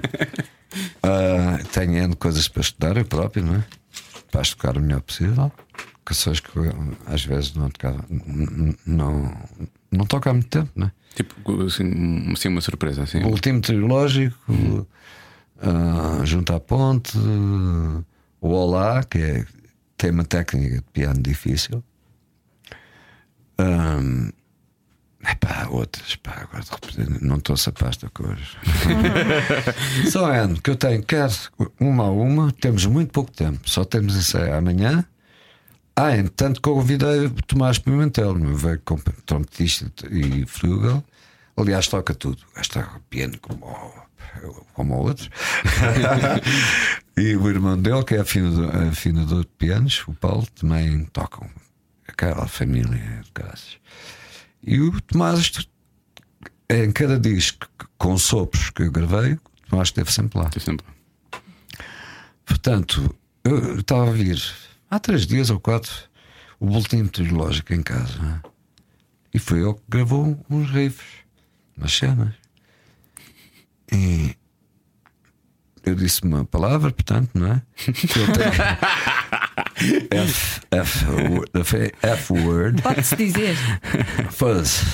Ah, 1.02 1.58
tenho 1.72 1.96
N 1.96 2.14
coisas 2.16 2.48
para 2.48 2.60
estudar, 2.60 2.96
eu 2.96 3.04
próprio, 3.04 3.44
não 3.44 3.56
é? 3.56 3.64
Para 4.30 4.42
tocar 4.42 4.76
o 4.76 4.80
melhor 4.80 5.00
possível. 5.00 5.50
Canções 6.04 6.40
que 6.40 6.56
eu, 6.56 6.96
às 7.06 7.24
vezes 7.24 7.54
não 7.54 7.70
tocava. 7.70 8.04
Não, 8.86 9.36
não 9.90 10.06
toco 10.06 10.28
há 10.28 10.32
muito 10.32 10.48
tempo, 10.48 10.70
não 10.76 10.86
é? 10.86 10.92
Tipo, 11.14 11.62
assim, 11.62 12.32
assim 12.32 12.48
uma 12.48 12.60
surpresa. 12.60 13.02
Assim. 13.02 13.22
O 13.22 13.28
último 13.28 13.60
trilógico, 13.60 14.86
ah, 15.62 16.24
Junto 16.24 16.52
à 16.52 16.60
Ponte, 16.60 17.16
o 18.40 18.48
Olá, 18.48 19.02
que 19.04 19.18
é, 19.18 19.46
tem 19.96 20.10
uma 20.10 20.24
técnica 20.24 20.76
de 20.76 20.82
piano 20.92 21.20
difícil. 21.20 21.82
Um, 23.60 24.30
epá, 25.28 25.66
outras, 25.70 26.14
pá, 26.16 26.42
agora 26.42 26.62
de 26.62 26.70
repente 26.70 27.24
não 27.24 27.36
estou 27.36 27.56
a 27.66 27.72
pasta 27.72 28.08
cores. 28.10 28.56
Só 30.10 30.32
é 30.32 30.46
que 30.62 30.70
eu 30.70 30.76
tenho, 30.76 31.02
quer 31.02 31.28
uma 31.80 32.04
a 32.04 32.10
uma, 32.10 32.52
temos 32.52 32.86
muito 32.86 33.10
pouco 33.10 33.32
tempo, 33.32 33.68
só 33.68 33.84
temos 33.84 34.16
ensaio 34.16 34.54
amanhã. 34.54 35.04
Ah, 35.96 36.16
entanto, 36.16 36.60
convidei 36.60 37.26
o 37.26 37.30
Tomás 37.30 37.76
Pimentel, 37.78 38.32
meu 38.36 38.54
velho 38.54 38.80
trompetista 39.26 39.90
e 40.08 40.46
frugal. 40.46 41.02
Aliás, 41.58 41.88
toca 41.88 42.14
tudo. 42.14 42.42
Toca 42.72 43.00
piano 43.10 43.38
como, 43.40 43.66
o- 43.66 44.66
como 44.74 44.94
o 44.94 44.98
outro. 44.98 45.28
e 47.16 47.36
o 47.36 47.48
irmão 47.48 47.80
dele, 47.80 48.04
que 48.04 48.14
é 48.14 48.20
afinador, 48.20 48.74
afinador 48.88 49.40
de 49.40 49.50
pianos, 49.58 50.04
o 50.06 50.14
Paulo, 50.14 50.46
também 50.54 51.04
tocam. 51.06 51.48
Aquela 52.06 52.46
família 52.48 53.20
de 53.24 53.30
caras. 53.32 53.76
E 54.62 54.80
o 54.80 55.00
Tomás, 55.02 55.52
em 56.70 56.90
cada 56.90 57.18
disco 57.18 57.66
com 57.96 58.16
sopros 58.18 58.70
que 58.70 58.82
eu 58.82 58.90
gravei, 58.92 59.34
o 59.34 59.40
Tomás 59.70 59.88
esteve 59.88 60.10
sempre 60.12 60.38
lá. 60.38 60.46
Estou 60.46 60.62
sempre- 60.62 60.86
Portanto, 62.44 63.14
eu 63.44 63.78
estava 63.80 64.02
a 64.02 64.06
ouvir 64.06 64.40
há 64.90 64.98
três 64.98 65.26
dias 65.26 65.50
ou 65.50 65.60
quatro 65.60 65.92
o 66.58 66.66
boletim 66.66 67.02
meteorológico 67.02 67.72
em 67.72 67.82
casa 67.82 68.42
é? 68.44 68.48
e 69.34 69.38
foi 69.38 69.60
ele 69.60 69.74
que 69.74 69.80
gravou 69.88 70.44
uns 70.50 70.70
riffs, 70.70 71.06
umas 71.78 71.92
cenas. 71.96 72.34
E 73.92 74.34
eu 75.84 75.94
disse 75.94 76.22
uma 76.22 76.44
palavra, 76.44 76.90
portanto, 76.90 77.30
não 77.34 77.52
é? 77.52 77.62
Que 77.76 78.18
eu 78.18 78.26
tenho- 78.32 78.52
F, 80.10 80.60
F, 80.72 81.06
F, 81.54 81.92
F 82.02 82.32
word. 82.32 82.82
Pode-se 82.82 83.14
dizer. 83.16 83.56
Foda-se. 84.30 84.84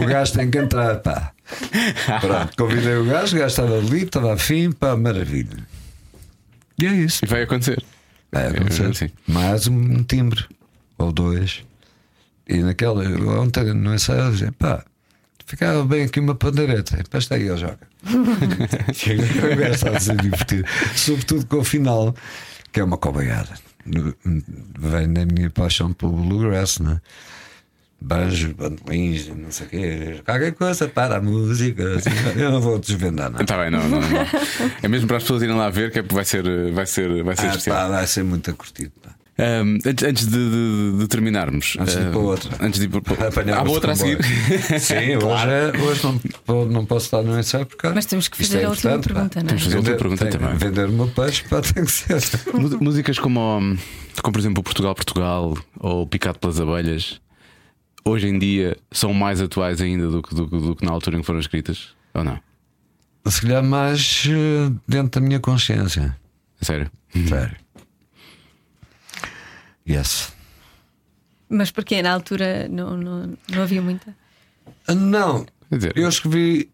O 0.00 0.06
gajo 0.06 0.32
tem 0.34 0.50
que 0.50 0.58
entrar, 0.58 0.96
pá. 1.00 1.32
Pronto, 2.20 2.56
convidei 2.56 2.94
o 2.96 3.04
gajo, 3.06 3.36
o 3.36 3.40
gajo 3.40 3.50
estava 3.50 3.76
ali, 3.78 4.04
estava 4.04 4.32
afim, 4.34 4.70
pá, 4.70 4.96
maravilha. 4.96 5.58
E 6.80 6.86
é 6.86 6.92
isso. 6.92 7.24
E 7.24 7.28
vai 7.28 7.42
acontecer. 7.42 7.82
Vai 8.30 8.46
acontecer. 8.46 8.88
É, 8.90 8.92
sim. 8.94 9.10
Mais 9.26 9.66
um 9.66 10.02
timbre 10.04 10.44
ou 10.96 11.10
dois. 11.12 11.64
E 12.48 12.58
naquela, 12.58 13.02
ontem 13.40 13.64
no 13.74 13.92
ensaio, 13.94 14.20
eu 14.20 14.30
dizia, 14.30 14.52
pá, 14.52 14.84
ficava 15.50 15.84
bem 15.84 16.04
aqui 16.04 16.20
uma 16.20 16.34
pandeireta. 16.34 16.98
Esta 17.12 17.34
aí, 17.34 17.48
ele 17.48 17.56
joga. 17.56 17.78
o 18.06 19.56
gajo 19.56 19.72
está 19.74 19.90
a 19.90 20.00
ser 20.00 20.16
divertido. 20.16 20.64
Sobretudo 20.94 21.46
com 21.46 21.58
o 21.58 21.64
final, 21.64 22.14
que 22.72 22.80
é 22.80 22.84
uma 22.84 22.96
cobaiada. 22.96 23.50
Vem 24.78 25.12
da 25.12 25.24
minha 25.26 25.50
paixão 25.50 25.92
pelo 25.92 26.12
bluegrass, 26.12 26.78
né? 26.78 27.00
Banjo, 28.02 28.54
bandolins, 28.54 29.28
não 29.28 29.50
sei 29.50 29.66
o 29.66 29.68
quê, 29.70 30.22
qualquer 30.24 30.54
coisa 30.54 30.88
para 30.88 31.16
a 31.16 31.20
música. 31.20 31.96
assim. 31.96 32.08
eu 32.40 32.50
não 32.50 32.60
vou 32.60 32.78
desvendar 32.78 33.30
nada. 33.30 33.42
Está 33.42 33.58
bem, 33.58 33.70
não, 33.70 33.86
não, 33.88 34.00
não. 34.00 34.26
É 34.82 34.88
mesmo 34.88 35.06
para 35.06 35.18
as 35.18 35.22
pessoas 35.24 35.42
irem 35.42 35.54
lá 35.54 35.68
ver 35.68 35.90
que 35.92 35.98
é- 35.98 36.02
vai 36.02 36.24
ser, 36.24 36.42
vai 36.72 36.86
ser, 36.86 37.22
vai 37.22 37.36
ser 37.36 37.46
Ah, 37.46 37.50
especial. 37.50 37.76
pá, 37.76 37.88
vai 37.88 38.06
ser 38.06 38.24
muito 38.24 38.54
curtido. 38.56 38.92
Pá. 39.02 39.10
Ahm, 39.42 39.78
antes, 39.86 40.04
antes 40.06 40.26
de, 40.26 40.50
de- 40.50 40.98
de 40.98 41.06
terminarmos, 41.08 41.76
Antes 41.80 41.94
de 41.96 42.02
ir 42.02 42.10
para 42.10 42.18
outra. 42.18 42.56
Antes 42.60 42.78
de 42.80 42.86
ir 42.86 42.88
para 42.90 43.00
para- 43.00 43.28
Apanhar 43.28 43.58
Há 43.58 43.62
outra 43.70 43.92
a 43.92 43.96
seguir. 43.96 44.18
Sim, 44.78 45.16
hoje, 45.16 45.46
é, 45.48 45.72
hoje 45.82 46.02
não, 46.46 46.64
não 46.66 46.84
posso 46.86 47.06
estar 47.06 47.22
no 47.22 47.38
ensaio 47.38 47.64
porque 47.64 47.88
Mas 47.88 48.04
temos 48.06 48.28
que 48.28 48.36
fazer 48.36 48.60
é 48.60 48.64
a 48.64 48.68
última 48.70 48.98
pergunta, 48.98 49.40
não 49.42 49.44
é? 49.44 49.48
Temos 49.48 49.62
que 49.62 49.70
fazer 49.70 49.76
a 49.76 49.78
última 49.80 49.96
pergunta 49.96 50.26
tem- 50.26 50.38
também. 50.38 50.56
Vender 50.58 50.86
o 50.88 50.92
meu 50.92 51.08
peixe 51.08 51.44
pá, 51.48 51.60
tem 51.62 51.84
que 51.84 51.90
ser. 51.90 52.20
Músicas 52.80 53.18
como, 53.18 53.40
hum, 53.58 53.78
como, 54.22 54.32
por 54.32 54.38
exemplo, 54.40 54.60
o 54.60 54.62
Portugal, 54.64 54.94
Portugal 54.94 55.56
ou 55.78 56.06
Picado 56.06 56.38
pelas 56.38 56.60
Abelhas, 56.60 57.20
hoje 58.04 58.26
em 58.28 58.38
dia 58.38 58.76
são 58.92 59.14
mais 59.14 59.40
atuais 59.40 59.80
ainda 59.80 60.06
do 60.08 60.22
que, 60.22 60.34
do, 60.34 60.46
do 60.46 60.76
que 60.76 60.84
na 60.84 60.90
altura 60.92 61.16
em 61.16 61.20
que 61.20 61.26
foram 61.26 61.40
escritas? 61.40 61.88
Ou 62.14 62.24
não? 62.24 62.38
Se 63.26 63.42
calhar 63.42 63.62
mais 63.62 64.24
eh, 64.28 64.70
dentro 64.88 65.20
da 65.20 65.26
minha 65.26 65.38
consciência. 65.40 66.16
Sério? 66.60 66.90
Sério. 67.28 67.56
Yes. 69.90 70.32
Mas 71.48 71.72
porquê? 71.72 72.00
Na 72.00 72.12
altura 72.12 72.68
não, 72.68 72.96
não, 72.96 73.38
não 73.48 73.62
havia 73.62 73.82
muita? 73.82 74.16
Não, 74.88 75.44
eu 75.96 76.08
escrevi 76.08 76.70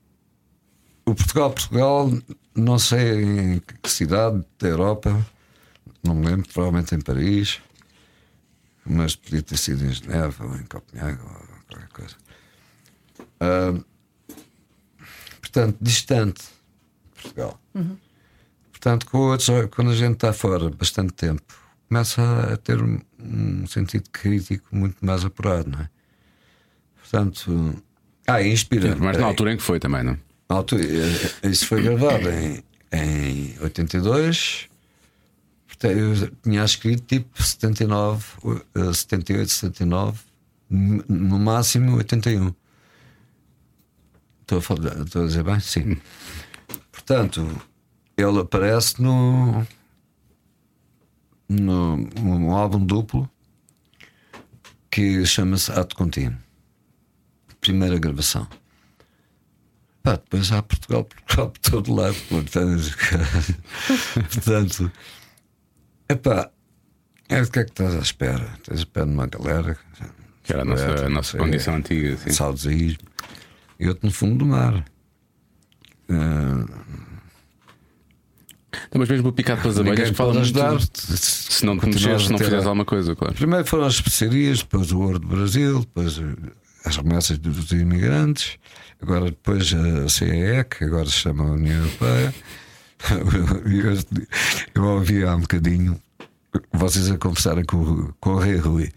o 1.07 1.15
Portugal, 1.15 1.51
Portugal, 1.51 2.13
não 2.55 2.79
sei 2.79 3.23
em 3.23 3.61
que 3.61 3.89
cidade 3.89 4.45
da 4.59 4.69
Europa, 4.69 5.27
não 6.03 6.15
me 6.15 6.27
lembro, 6.27 6.47
provavelmente 6.53 6.95
em 6.95 7.01
Paris, 7.01 7.59
mas 8.85 9.17
podia 9.17 9.43
ter 9.43 9.57
sido 9.57 9.87
em 9.87 9.93
Geneva 9.93 10.45
ou 10.45 10.55
em 10.55 10.65
Copenhague 10.65 11.21
ou 11.23 11.29
qualquer 11.71 11.89
coisa. 11.89 12.17
Ah, 13.41 13.75
portanto, 15.41 15.79
distante 15.81 16.43
de 16.43 17.23
Portugal. 17.23 17.61
Portanto, 18.73 19.07
com 19.07 19.19
outros, 19.19 19.49
quando 19.71 19.91
a 19.91 19.97
gente 19.97 20.15
está 20.15 20.35
fora 20.35 20.69
bastante 20.69 21.15
tempo, 21.15 21.66
começa 21.89 22.23
a 22.53 22.57
ter 22.57 22.83
um, 22.83 23.67
sentido 23.67 24.09
crítico 24.11 24.65
muito 24.75 25.05
mais 25.05 25.25
apurado, 25.25 25.71
não 25.71 25.81
é? 25.81 25.89
Portanto, 27.01 27.83
ah, 28.27 28.43
inspira. 28.43 28.97
Mas 28.97 29.17
na 29.19 29.27
altura 29.27 29.53
em 29.53 29.57
que 29.57 29.63
foi 29.63 29.79
também, 29.79 30.03
não? 30.03 30.19
Na 30.49 30.57
altura, 30.57 30.83
eh, 30.85 31.49
isso 31.49 31.67
foi 31.67 31.83
gravado 31.83 32.29
em, 32.29 32.63
em 32.93 33.55
82. 33.61 34.69
Portanto, 35.67 35.97
eu 35.99 36.31
tinha 36.43 36.65
escrito 36.65 37.03
tipo 37.07 37.43
79, 37.43 38.25
eh, 38.75 38.93
78, 38.93 39.49
79, 39.51 40.19
n- 40.71 41.05
no 41.09 41.39
máximo 41.39 41.97
81. 41.97 42.53
Estou 44.43 44.59
a, 44.59 44.63
falar, 44.63 45.01
estou 45.01 45.23
a 45.25 45.27
dizer 45.27 45.43
bem? 45.43 45.61
Sim. 45.61 45.97
Portanto, 46.93 47.61
ele 48.17 48.41
aparece 48.41 49.01
no, 49.03 49.67
no, 51.49 51.97
num 51.97 52.51
álbum 52.53 52.85
duplo 52.85 53.29
que 54.91 55.25
chama-se 55.27 55.71
Ato 55.73 55.95
Contínuo. 55.95 56.39
Primeira 57.61 57.99
gravação. 57.99 58.47
Pá, 60.03 60.13
depois 60.17 60.53
há 60.53 60.63
Portugal, 60.63 61.05
Portugal 61.05 61.51
por 61.51 61.59
todo 61.59 61.95
lado. 61.95 62.17
Portanto, 62.29 62.97
portanto 64.33 64.93
epá, 66.09 66.51
é 67.29 67.43
o 67.43 67.51
que 67.51 67.59
é 67.59 67.65
que 67.65 67.71
estás 67.71 67.95
à 67.95 67.99
espera? 67.99 68.53
Estás 68.57 68.79
à 68.79 68.83
espera 68.83 69.07
de 69.07 69.13
uma 69.13 69.27
galera. 69.27 69.77
Que 70.45 70.53
era 70.53 70.63
a 70.63 70.65
nossa, 70.65 71.07
a 71.07 71.09
nossa 71.09 71.39
condição 71.39 71.75
antiga. 71.75 72.15
Assim. 72.15 72.31
Saudosismo. 72.31 73.09
E 73.81 73.89
outro 73.89 74.07
no 74.07 74.13
fundo 74.13 74.39
do 74.39 74.47
mar. 74.47 74.85
Ah, 76.09 76.65
Não, 78.93 79.01
mas 79.01 79.09
mesmo 79.09 79.29
o 79.29 79.33
Picado 79.33 79.63
pelas 79.63 79.79
Abelhas 79.79 79.99
ninguém 79.99 80.15
fala 80.15 80.35
muito. 80.35 80.99
Se 81.17 81.65
não 81.65 81.79
te 81.79 81.87
mexeres, 81.87 82.25
se 82.25 82.33
não 82.33 82.39
fizeres 82.39 82.65
alguma 82.67 82.85
coisa, 82.85 83.15
claro. 83.15 83.35
Primeiro 83.35 83.65
foram 83.65 83.85
as 83.85 83.95
especiarias, 83.95 84.59
depois 84.59 84.93
o 84.93 85.01
ouro 85.01 85.19
do 85.19 85.27
Brasil, 85.27 85.81
depois 85.81 86.19
eh, 86.19 86.53
as 86.85 86.97
remessas 86.97 87.39
dos 87.39 87.71
imigrantes, 87.73 88.59
agora 89.03 89.27
depois 89.27 89.73
a 89.75 90.09
CEE, 90.09 90.65
que 90.65 90.85
agora 90.85 91.07
se 91.07 91.13
chama 91.13 91.45
União 91.45 91.79
Europeia. 91.79 92.35
Eu, 94.75 94.85
ouvi 94.85 95.25
há 95.25 95.37
um 95.37 95.41
bocadinho 95.41 96.01
vocês 96.73 97.11
a 97.11 97.19
conversarem 97.19 97.65
com, 97.65 98.13
com 98.21 98.31
o 98.31 98.39
Rei 98.39 98.57
Rui. 98.57 98.91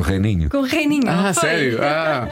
O 0.00 0.04
Reininho. 0.04 0.48
Com 0.50 0.58
o 0.58 0.62
Reininho. 0.62 1.02
Ah, 1.06 1.32
foi. 1.34 1.48
sério? 1.48 1.78
Ah, 1.82 2.28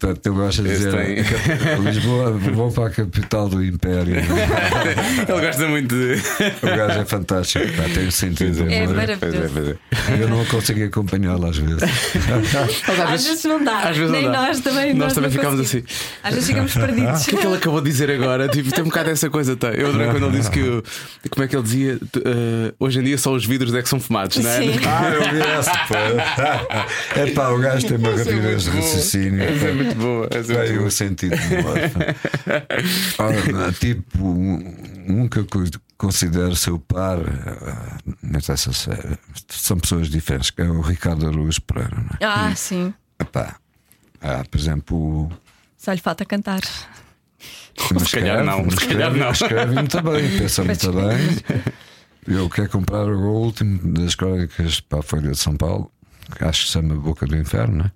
Portanto, 0.00 0.26
eu 0.26 0.34
gosto 0.34 0.62
de 0.62 0.68
dizer 0.70 0.92
tem. 0.92 1.16
que 1.22 1.82
Lisboa, 1.90 2.30
vou 2.32 2.72
para 2.72 2.86
a 2.86 2.90
capital 2.90 3.48
do 3.48 3.62
Império. 3.64 4.14
ele 5.28 5.40
gosta 5.46 5.68
muito 5.68 5.94
de. 5.94 6.14
O 6.62 6.66
gajo 6.76 7.00
é 7.00 7.04
fantástico, 7.04 7.64
pá, 7.76 7.82
tem 7.92 8.06
um 8.06 8.10
sentido 8.10 8.64
de 8.66 8.74
É 8.74 8.82
humor. 8.84 8.96
maravilhoso. 8.96 9.78
É, 10.08 10.12
é. 10.18 10.22
Eu 10.22 10.28
não 10.28 10.44
consigo 10.46 10.82
acompanhá-lo 10.84 11.46
às 11.46 11.58
vezes. 11.58 11.82
Às 13.12 13.24
vezes 13.26 13.44
não 13.44 13.62
dá. 13.62 13.80
Às 13.80 13.96
vezes 13.96 14.12
Nem 14.12 14.24
não 14.24 14.32
dá. 14.32 14.46
nós 14.46 14.60
também. 14.60 14.94
Nós 14.94 14.98
nós 15.06 15.12
também 15.14 15.30
conseguimos. 15.30 15.60
assim. 15.60 15.82
Às 16.22 16.34
vezes 16.34 16.48
ficamos 16.48 16.72
perdidos. 16.74 17.22
O 17.22 17.24
que 17.30 17.36
é 17.36 17.38
que 17.38 17.46
ele 17.46 17.56
acabou 17.56 17.80
de 17.80 17.90
dizer 17.90 18.10
agora? 18.10 18.48
Tipo, 18.48 18.70
tem 18.72 18.82
um 18.82 18.88
bocado 18.88 19.10
dessa 19.10 19.28
coisa. 19.30 19.56
Tá? 19.56 19.68
Eu 19.68 19.88
adorei 19.88 20.08
quando 20.08 20.26
ele 20.26 20.38
disse 20.38 20.50
que. 20.50 20.60
o- 20.60 20.82
Como 21.30 21.44
é 21.44 21.48
que 21.48 21.56
ele 21.56 21.62
dizia? 21.62 21.98
Tu, 22.12 22.20
eh, 22.24 22.72
hoje 22.78 22.98
em 23.00 23.02
dia 23.04 23.18
só 23.18 23.32
os 23.32 23.44
vidros 23.44 23.74
é 23.74 23.82
que 23.82 23.88
são 23.88 24.00
fumados, 24.00 24.36
não 24.38 24.50
é? 24.50 24.56
Sim. 24.58 24.72
Ah, 24.86 25.10
eu 25.10 25.22
vi 25.32 25.40
essa, 25.40 25.70
pô. 25.88 25.94
É 27.14 27.30
pá, 27.32 27.48
o 27.48 27.58
gajo 27.58 27.86
tem 27.86 27.96
uma 27.96 28.10
rapidez 28.10 28.64
de 28.64 28.70
raciocínio. 28.70 29.42
Essa 29.42 29.66
é 29.66 29.72
muito 29.72 29.94
boa. 29.96 30.28
Essa 30.30 30.52
é 30.52 30.58
muito 30.58 30.74
o 30.74 30.78
boa. 30.78 30.90
sentido 30.90 31.36
de. 31.36 31.56
Ora, 33.18 33.72
tipo, 33.72 34.28
eu 35.38 35.46
considero 35.96 36.54
seu 36.54 36.78
par 36.78 37.18
ah, 37.18 37.98
nessa 38.22 38.56
série 38.56 39.18
são 39.48 39.78
pessoas 39.78 40.08
diferentes, 40.08 40.50
que 40.50 40.62
é 40.62 40.64
o 40.64 40.80
Ricardo 40.80 41.26
Araújo 41.26 41.60
Pereira, 41.62 41.96
não 41.96 42.16
é? 42.20 42.24
Ah, 42.24 42.54
sim. 42.54 42.92
Epá, 43.18 43.56
há, 44.20 44.44
por 44.44 44.58
exemplo, 44.58 45.30
Só 45.76 45.92
lhe 45.92 46.00
falta 46.00 46.24
cantar. 46.24 46.60
Mas 47.92 48.04
Se 48.04 48.16
calhar 48.16 48.44
não, 48.44 48.64
mas 48.64 48.74
se 48.74 48.86
calhar 48.86 49.12
não. 49.12 49.30
Escreve 49.30 49.74
muito 49.74 50.02
bem, 50.02 50.38
pensa 50.38 50.64
muito 50.64 50.92
bem. 50.92 51.72
Eu 52.26 52.48
quero 52.50 52.68
comprar 52.70 53.06
o 53.06 53.32
último 53.32 53.92
das 53.92 54.14
crónicas 54.14 54.80
para 54.80 54.98
a 54.98 55.02
Folha 55.02 55.30
de 55.30 55.38
São 55.38 55.56
Paulo, 55.56 55.92
acho 56.40 56.60
que 56.62 56.66
se 56.66 56.72
chama 56.72 56.94
Boca 56.96 57.26
do 57.26 57.36
Inferno, 57.36 57.76
não 57.78 57.84
é? 57.86 57.90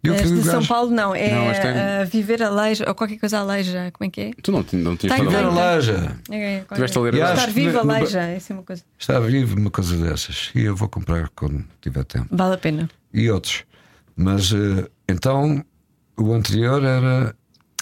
Eu 0.00 0.14
o 0.14 0.16
de 0.16 0.44
São 0.44 0.64
Paulo 0.64 0.92
não, 0.92 1.12
é 1.12 1.28
Não, 1.34 1.50
é- 1.50 2.00
ah, 2.02 2.04
Viver 2.04 2.40
a 2.40 2.48
Leija 2.50 2.84
ou 2.86 2.94
qualquer 2.94 3.18
coisa 3.18 3.40
a 3.40 3.42
Leija. 3.42 3.90
Como 3.92 4.06
é 4.06 4.10
que 4.10 4.20
é? 4.20 4.30
Tu 4.40 4.52
não, 4.52 4.64
não 4.74 4.96
tinhas 4.96 5.18
Viver 5.20 5.44
a. 5.44 5.50
Leja. 5.74 6.16
É, 6.30 6.60
qualquer- 6.60 6.74
Tiveste 6.76 6.98
a 6.98 7.00
ler 7.00 7.14
Estar 7.14 7.50
viva 7.50 7.80
a 7.80 7.82
Leija, 7.82 8.20
é 8.20 8.36
assim 8.36 8.52
uma 8.52 8.62
coisa. 8.62 8.84
Está 8.96 9.18
vivo 9.18 9.58
uma 9.58 9.70
coisa 9.72 9.96
dessas. 9.96 10.50
E 10.54 10.60
eu 10.60 10.76
vou 10.76 10.88
comprar 10.88 11.28
quando 11.34 11.64
tiver 11.80 12.04
tempo. 12.04 12.28
Vale 12.30 12.54
a 12.54 12.58
pena. 12.58 12.88
E 13.12 13.28
outros. 13.28 13.64
Mas 14.16 14.52
eh, 14.52 14.88
então 15.08 15.64
o 16.16 16.32
anterior 16.32 16.82
era. 16.84 17.34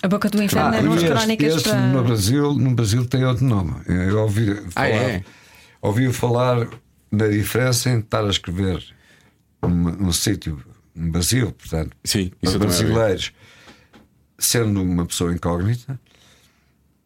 A 0.02 0.08
Boca 0.08 0.30
do 0.30 0.42
Inferno 0.42 0.70
Ah, 0.74 0.76
eram 0.78 0.92
as 0.92 1.02
este, 1.02 1.10
crónicas 1.10 1.54
este 1.56 1.68
para. 1.68 1.80
no 1.80 2.02
Brasil, 2.02 2.54
no 2.54 2.70
Brasil 2.74 3.04
tem 3.06 3.24
outro 3.26 3.44
nome. 3.44 3.74
Eu 3.86 4.20
ouvi 4.22 4.54
falar, 4.70 4.86
Ah, 4.86 4.88
é? 4.88 5.24
ouvi 5.82 6.10
falar 6.14 6.66
na 7.12 7.28
diferença 7.28 7.90
em 7.90 7.98
estar 7.98 8.24
a 8.24 8.28
escrever 8.30 8.82
num, 9.68 9.92
num 9.92 10.12
sítio, 10.12 10.60
no 10.94 11.10
Brasil, 11.12 11.52
portanto, 11.52 11.96
Sim, 12.04 12.30
para 12.42 12.58
brasileiros, 12.58 13.32
sendo 14.38 14.82
uma 14.82 15.06
pessoa 15.06 15.32
incógnita, 15.32 15.98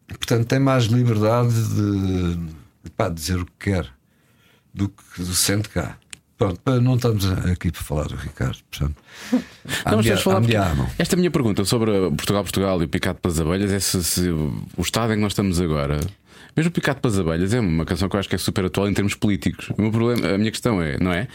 portanto 0.07 0.45
tem 0.47 0.59
mais 0.59 0.85
liberdade 0.85 1.53
de, 1.53 2.35
de, 2.83 2.89
pá, 2.95 3.09
dizer 3.09 3.37
o 3.37 3.45
que 3.45 3.71
quer 3.71 3.87
do 4.73 4.89
que 4.89 5.23
sente 5.25 5.69
cá. 5.69 5.97
Pronto, 6.37 6.59
para- 6.61 6.81
não 6.81 6.95
estamos 6.95 7.23
aqui 7.25 7.71
para 7.71 7.81
falar 7.83 8.07
do 8.07 8.15
Ricardo, 8.15 8.57
portanto. 8.71 8.95
Não, 9.85 9.97
mas 9.97 10.21
falar 10.23 10.39
andiamo. 10.39 10.89
Esta 10.97 11.15
minha 11.15 11.29
pergunta 11.29 11.63
sobre 11.65 11.91
Portugal, 11.91 12.43
Portugal 12.43 12.81
e 12.81 12.85
o 12.85 12.89
picado 12.89 13.19
pelas 13.19 13.39
abelhas 13.39 13.71
é 13.71 13.79
se, 13.79 14.03
se 14.03 14.29
o 14.29 14.81
estado 14.81 15.13
em 15.13 15.17
que 15.17 15.21
nós 15.21 15.33
estamos 15.33 15.61
agora. 15.61 15.99
Mesmo 16.55 16.69
o 16.69 16.71
Picado 16.73 16.99
pelas 16.99 17.17
Abelhas 17.17 17.53
é 17.53 17.59
uma 17.59 17.85
canção 17.85 18.09
que 18.09 18.15
eu 18.15 18.19
acho 18.19 18.27
que 18.27 18.35
é 18.35 18.37
super 18.37 18.65
atual 18.65 18.89
em 18.89 18.93
termos 18.93 19.15
políticos. 19.15 19.69
O 19.77 19.81
meu 19.81 19.91
problema, 19.91 20.35
a 20.35 20.37
minha 20.37 20.51
questão 20.51 20.81
é, 20.81 20.97
não 20.99 21.13
é? 21.13 21.27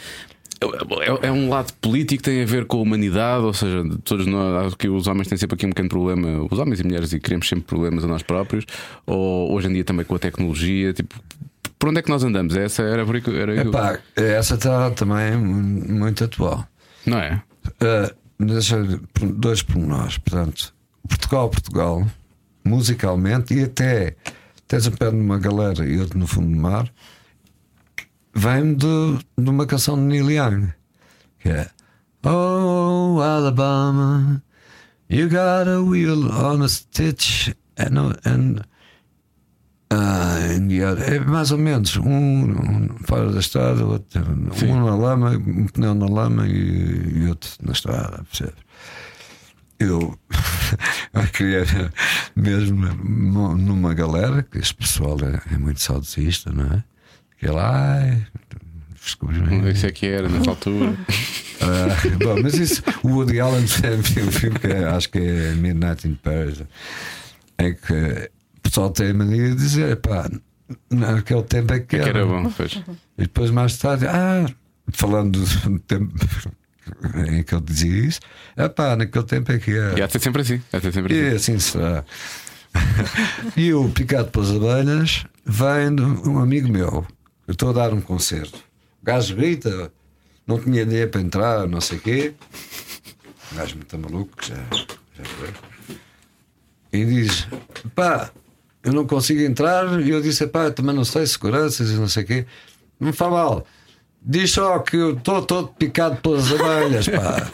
É, 0.61 1.27
é 1.27 1.31
um 1.31 1.49
lado 1.49 1.71
político 1.73 2.23
que 2.23 2.29
tem 2.29 2.41
a 2.41 2.45
ver 2.45 2.65
com 2.65 2.77
a 2.77 2.81
humanidade, 2.81 3.43
ou 3.43 3.53
seja, 3.53 3.83
todos 4.03 4.25
nós, 4.25 4.73
que 4.75 4.89
os 4.89 5.05
homens 5.07 5.27
têm 5.27 5.37
sempre 5.37 5.55
aqui 5.55 5.65
um 5.65 5.69
pequeno 5.69 5.89
problema, 5.89 6.47
os 6.49 6.57
homens 6.59 6.79
e 6.79 6.83
mulheres, 6.83 7.13
e 7.13 7.19
criamos 7.19 7.47
sempre 7.47 7.65
problemas 7.65 8.03
a 8.03 8.07
nós 8.07 8.23
próprios, 8.23 8.65
ou 9.05 9.51
hoje 9.53 9.67
em 9.67 9.73
dia 9.73 9.83
também 9.83 10.03
com 10.05 10.15
a 10.15 10.19
tecnologia, 10.19 10.93
tipo, 10.93 11.15
por 11.77 11.89
onde 11.89 11.99
é 11.99 12.01
que 12.01 12.09
nós 12.09 12.23
andamos? 12.23 12.55
Essa 12.55 12.81
era 12.81 13.03
era 13.03 13.61
Epá, 13.61 13.99
essa 14.15 14.55
está 14.55 14.89
também 14.91 15.37
mu- 15.37 15.93
muito 15.93 16.23
atual. 16.23 16.65
Não 17.05 17.19
é? 17.19 17.41
Uh, 17.81 18.45
deixa 18.45 18.77
dois 19.35 19.61
pormenores. 19.61 20.17
Portanto, 20.17 20.73
Portugal, 21.07 21.49
Portugal, 21.49 22.07
musicalmente 22.65 23.53
e 23.53 23.63
até 23.63 24.15
tens 24.67 24.87
um 24.87 24.91
pé 24.91 25.11
numa 25.11 25.37
galera 25.37 25.85
e 25.85 25.99
outro 25.99 26.17
no 26.17 26.27
fundo 26.27 26.49
do 26.51 26.59
mar, 26.59 26.91
vem 28.37 28.75
de, 28.75 29.17
de 29.37 29.49
uma 29.49 29.65
canção 29.65 29.95
de 29.95 30.03
Neil 30.03 30.29
Young 30.31 30.67
que 31.39 31.49
é 31.49 31.69
Oh 32.23 33.21
Alabama, 33.21 34.41
you 35.09 35.29
got 35.29 35.67
a 35.69 35.81
wheel 35.81 36.29
on 36.31 36.61
a 36.63 36.67
stitch 36.67 37.49
and, 37.77 37.97
and 38.25 38.61
ah, 39.91 40.37
and 40.51 40.69
é 40.71 41.19
mais 41.19 41.51
ou 41.51 41.57
menos 41.57 41.95
um, 41.95 42.05
um 42.09 42.89
fora 43.05 43.31
da 43.31 43.39
estrada, 43.39 43.85
outro, 43.85 44.21
um 44.21 44.85
na 44.85 44.95
lama, 44.95 45.29
um 45.37 45.67
pneu 45.67 45.93
na 45.95 46.07
lama 46.07 46.47
e, 46.47 47.23
e 47.23 47.27
outro 47.29 47.49
na 47.63 47.71
estrada, 47.71 48.23
percebes? 48.29 48.55
Eu, 49.79 50.17
eu 51.13 51.23
queria 51.31 51.63
mesmo 52.35 52.85
numa- 53.03 53.55
numa 53.55 53.93
galera, 53.93 54.43
que 54.43 54.57
este 54.57 54.73
pessoal 54.75 55.15
é, 55.21 55.53
é 55.53 55.57
muito 55.57 55.79
saudosista, 55.79 56.51
não 56.51 56.65
é? 56.65 56.83
Que 57.39 57.47
é 57.47 57.51
lá, 57.51 57.99
descobri 59.01 59.39
Isso 59.71 59.85
é 59.85 59.91
que 59.91 60.05
era 60.07 60.27
nessa 60.27 60.49
altura. 60.49 60.95
ah, 61.61 62.17
bom, 62.23 62.41
mas 62.41 62.55
isso, 62.55 62.81
o 63.03 63.09
Woody 63.09 63.39
Allen 63.39 63.65
tem 63.65 63.93
um 64.27 64.31
filme 64.31 64.57
que 64.59 64.67
é- 64.67 64.85
acho 64.85 65.09
que 65.09 65.19
é 65.19 65.53
Midnight 65.53 66.07
in 66.07 66.15
Paris, 66.15 66.63
em 67.59 67.73
que 67.75 67.93
o 68.57 68.61
pessoal 68.61 68.89
tem 68.89 69.11
a 69.11 69.13
mania 69.13 69.49
de 69.49 69.55
dizer, 69.55 69.95
pá, 69.97 70.29
naquele 70.89 71.43
tempo 71.43 71.73
é 71.73 71.79
que 71.79 71.95
É 71.95 71.99
que 72.03 72.09
era. 72.09 72.19
era 72.19 72.25
bom, 72.25 72.51
pois. 72.51 72.73
E 73.17 73.21
depois 73.21 73.51
mais 73.51 73.77
tarde, 73.77 74.07
ah, 74.07 74.45
falando 74.91 75.39
do 75.39 75.79
tempo 75.79 76.13
em 77.27 77.43
que 77.43 77.53
ele 77.53 77.63
dizia 77.63 78.05
isso, 78.05 78.19
é 78.55 78.67
pá, 78.67 78.95
naquele 78.95 79.25
tempo 79.25 79.51
é 79.51 79.59
que 79.59 79.71
era. 79.77 79.99
E 80.03 80.09
ser 80.09 80.19
sempre 80.19 80.41
assim. 80.41 80.61
Ser 80.71 80.91
sempre 80.93 81.13
E 81.15 81.27
assim. 81.27 81.35
assim 81.55 81.59
será. 81.59 82.03
e 83.55 83.73
o 83.73 83.89
Picado 83.89 84.29
pelas 84.29 84.51
Abelhas 84.51 85.25
vem 85.45 85.95
de 85.95 86.01
um 86.01 86.39
amigo 86.39 86.67
meu. 86.69 87.05
Eu 87.47 87.53
estou 87.53 87.69
a 87.69 87.73
dar 87.73 87.93
um 87.93 88.01
concerto. 88.01 88.59
O 89.01 89.05
gajo 89.05 89.35
grita, 89.35 89.91
não 90.45 90.59
tinha 90.59 90.85
dinheiro 90.85 91.09
para 91.09 91.21
entrar, 91.21 91.67
não 91.67 91.79
sei 91.79 91.97
o 91.97 92.01
quê. 92.01 92.33
O 93.51 93.55
gajo 93.55 93.77
muito 93.77 93.97
maluco, 93.97 94.35
que 94.35 94.49
já, 94.49 94.55
já 95.17 95.23
foi. 95.23 95.49
E 96.91 97.05
diz: 97.05 97.47
pá, 97.95 98.29
eu 98.83 98.91
não 98.91 99.07
consigo 99.07 99.41
entrar. 99.41 100.01
E 100.01 100.09
eu 100.09 100.21
disse: 100.21 100.45
pá, 100.47 100.69
também 100.71 100.93
não 100.93 101.05
sei, 101.05 101.25
seguranças 101.25 101.89
e 101.89 101.93
não 101.93 102.09
sei 102.09 102.23
o 102.23 102.27
quê. 102.27 102.45
Não 102.99 103.13
faz 103.13 103.31
mal. 103.31 103.65
Diz 104.21 104.51
só 104.51 104.79
que 104.79 104.97
eu 104.97 105.13
estou 105.15 105.41
todo 105.41 105.69
picado 105.69 106.17
pelas 106.17 106.51
abelhas, 106.51 107.07
pá. 107.07 107.49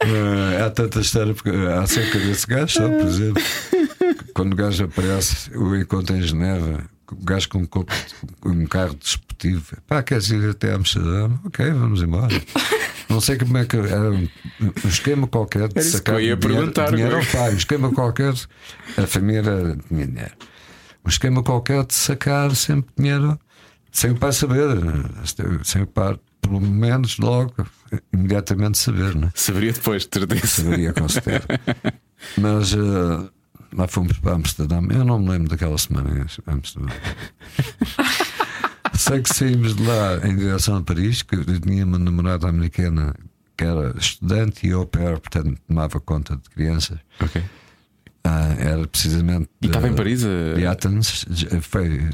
Eh, 0.00 0.38
há 0.66 0.70
tanta 0.70 1.00
história 1.00 1.34
acerca 1.82 2.18
desse 2.18 2.46
gajo, 2.46 2.78
por 2.80 3.06
exemplo, 3.06 3.42
quando 4.34 4.52
o 4.52 4.56
gajo 4.56 4.84
aparece, 4.84 5.50
o 5.56 5.76
encontro 5.76 6.16
em 6.16 6.22
Geneva, 6.22 6.84
o 7.10 7.24
gajo 7.24 7.48
com 7.48 7.58
um, 7.58 7.66
co- 7.66 7.86
um 8.44 8.66
carro 8.66 8.94
desportivo, 8.94 9.76
pá, 9.86 10.02
queres 10.02 10.30
ir 10.30 10.50
até 10.50 10.72
Amsterdã? 10.72 11.30
Ok, 11.44 11.70
vamos 11.70 12.02
embora. 12.02 12.34
Não 13.08 13.20
sei 13.20 13.36
como 13.36 13.58
é 13.58 13.64
que 13.66 13.76
era 13.76 14.10
um, 14.10 14.26
um 14.60 14.88
esquema 14.88 15.26
qualquer 15.26 15.68
de 15.68 15.78
Era 15.78 15.88
sacar 15.88 16.14
que 16.16 16.22
eu 16.22 16.24
ia 16.28 16.36
dinheiro, 16.36 16.56
perguntar, 16.72 16.90
dinheiro 16.90 17.16
ao 17.16 17.26
pai, 17.26 17.52
um 17.52 17.56
esquema 17.56 17.92
qualquer, 17.92 18.32
a 18.96 19.06
família 19.06 19.76
tinha 19.88 20.06
dinheiro. 20.06 20.32
Um 21.04 21.08
esquema 21.08 21.42
qualquer 21.42 21.84
de 21.84 21.94
sacar 21.94 22.54
sempre 22.56 22.90
dinheiro 22.96 23.38
sem 23.90 24.12
o 24.12 24.16
pai 24.16 24.32
saber, 24.32 24.78
sem 25.64 25.82
o 25.82 25.86
pai, 25.86 26.18
pelo 26.42 26.60
menos 26.60 27.18
logo, 27.18 27.54
imediatamente 28.12 28.76
saber, 28.76 29.14
né? 29.14 29.30
Saberia 29.34 29.72
depois, 29.72 30.06
de 30.06 30.18
certeza. 30.18 30.46
Saberia 30.46 30.92
com 30.92 31.08
certeza. 31.08 31.46
Mas 32.36 32.74
eh, 32.74 33.30
lá 33.72 33.88
fomos 33.88 34.18
para 34.18 34.34
Amsterdã. 34.34 34.80
Eu 34.90 35.04
não 35.04 35.18
me 35.18 35.30
lembro 35.30 35.48
daquela 35.48 35.78
semana 35.78 36.10
em 36.10 36.52
Amsterdã. 36.52 36.92
Sei 38.94 39.22
que 39.22 39.34
saímos 39.34 39.74
de 39.74 39.84
lá 39.84 40.26
em 40.26 40.36
direção 40.36 40.76
a 40.76 40.82
Paris, 40.82 41.22
que 41.22 41.34
eu 41.34 41.60
tinha 41.60 41.84
uma 41.84 41.98
namorada 41.98 42.48
americana 42.48 43.14
que 43.56 43.64
era 43.64 43.94
estudante 43.96 44.66
e 44.66 44.72
au 44.72 44.86
pair, 44.86 45.18
portanto 45.18 45.58
tomava 45.66 46.00
conta 46.00 46.36
de 46.36 46.50
crianças. 46.50 46.98
Ok. 47.20 47.42
Ah, 48.24 48.54
era 48.58 48.86
precisamente. 48.86 49.48
E 49.60 49.66
estava 49.66 49.88
em 49.88 49.94
Paris? 49.94 50.24
a- 50.24 50.54
De 50.56 50.66
Athens. 50.66 51.24
Foi, 51.62 52.08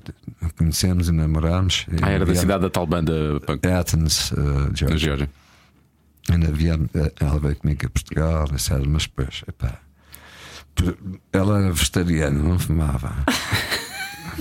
conhecemos 0.56 1.08
e 1.08 1.12
namorámos. 1.12 1.86
Ah, 2.00 2.10
era 2.10 2.24
da 2.24 2.34
cidade 2.34 2.62
da 2.62 2.70
tal 2.70 2.86
banda 2.86 3.38
punk 3.46 3.66
Athens, 3.66 4.32
eh, 4.32 4.36
da 4.36 4.74
Georgia. 4.74 4.98
Geórgia. 4.98 5.30
Ainda 6.30 6.50
viemos, 6.52 6.88
ela 7.20 7.38
veio 7.38 7.56
comigo 7.56 7.86
a 7.86 7.90
Portugal, 7.90 8.48
etc. 8.52 8.78
Mas 8.86 9.02
depois, 9.04 9.42
epá, 9.48 9.78
ela 11.32 11.58
era 11.60 11.72
vegetariana, 11.72 12.38
não 12.42 12.58
fumava. 12.58 13.12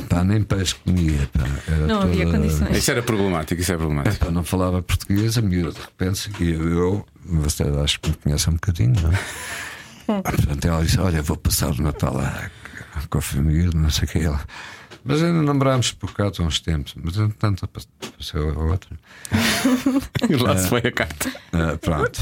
Pá, 0.10 0.24
nem 0.24 0.44
peixe 0.44 0.76
comia. 0.86 1.28
Pá. 1.34 1.44
Era 1.68 1.88
Não 1.88 2.02
havia 2.04 2.26
toda- 2.26 2.38
condições. 2.38 2.78
Isso 2.78 2.92
era 2.92 3.02
problemático, 3.02 3.60
isso 3.60 3.74
é 3.74 3.78
problemático. 3.78 4.26
Pá, 4.26 4.32
não 4.32 4.44
falava 4.44 4.82
português, 4.82 5.38
a 5.38 5.42
miúda 5.42 5.72
de 5.72 5.80
repente 5.80 6.18
seguia 6.20 6.54
eu, 6.56 7.04
você 7.26 7.64
acho 7.64 8.00
que 8.00 8.10
me 8.12 8.16
conhece 8.18 8.48
um 8.50 8.54
bocadinho, 8.54 8.94
não 9.02 9.12
é? 9.12 9.20
Ah, 10.24 10.32
Portanto, 10.32 10.66
ela 10.66 10.84
disse: 10.86 11.00
Olha, 11.00 11.22
vou 11.22 11.36
passar 11.38 11.70
o 11.72 11.82
Natal 11.82 12.14
lá 12.16 12.50
com 13.10 13.18
a 13.18 13.22
família, 13.22 13.70
não 13.76 13.90
sei 13.90 14.06
o 14.06 14.12
que. 14.12 14.20
Ela. 14.20 14.42
Mas 15.04 15.22
ainda 15.22 15.42
namorámos 15.42 15.92
por 15.92 16.14
cá 16.14 16.26
há 16.38 16.42
uns 16.44 16.60
tempos, 16.60 16.94
mas 17.02 17.18
entretanto 17.18 17.66
apareceu 17.66 18.50
a 18.60 18.64
outra. 18.64 18.98
E 20.30 20.36
lá 20.36 20.58
se 20.58 20.68
foi 20.70 20.80
a 20.80 20.92
carta. 20.92 21.32
Ah, 21.54 21.78
pronto. 21.80 22.20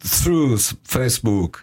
Through 0.00 0.58
Facebook. 0.84 1.60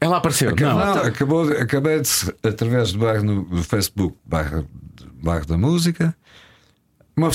Ela 0.00 0.16
apareceu. 0.16 0.50
Acabou, 0.50 0.78
Não. 0.84 0.94
não, 0.94 1.02
acabou, 1.02 1.52
acabei 1.52 2.00
de, 2.00 2.08
através 2.42 2.92
do 2.92 2.98
bairro 3.00 3.22
no 3.24 3.44
do 3.44 3.62
Facebook, 3.62 4.16
bairro, 4.24 4.66
bairro 5.22 5.44
da 5.46 5.58
música, 5.58 6.16
uma 7.16 7.30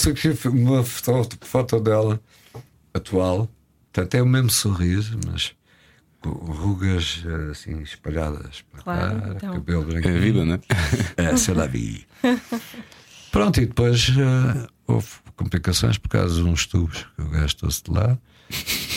uma 0.52 0.84
foto, 0.84 1.38
foto 1.42 1.80
dela 1.80 2.20
atual, 2.94 3.48
portanto 3.94 4.16
é 4.16 4.22
o 4.22 4.26
mesmo 4.26 4.50
sorriso, 4.50 5.20
mas 5.28 5.54
rugas 6.30 7.24
eh, 7.26 7.52
assim 7.52 7.82
espalhadas 7.82 8.64
para 8.72 8.82
Claro, 8.84 9.22
cá, 9.22 9.28
então. 9.36 9.54
cabelo 9.54 9.82
É 9.84 9.86
branco. 9.86 10.08
a 10.08 10.12
vida, 10.12 10.46
né? 10.46 10.60
É, 11.18 11.36
sei 11.38 11.54
lá, 11.54 11.66
vi. 11.66 12.06
Pronto, 13.32 13.60
e 13.62 13.66
depois 13.66 14.10
eh, 14.18 14.68
houve 14.88 15.08
complicações 15.36 15.98
por 15.98 16.10
causa 16.10 16.36
de 16.36 16.44
uns 16.48 16.66
tubos 16.66 17.06
que 17.16 17.22
o 17.22 17.30
gajo 17.30 17.56
trouxe 17.58 17.84
de 17.84 17.92
lá. 17.92 18.18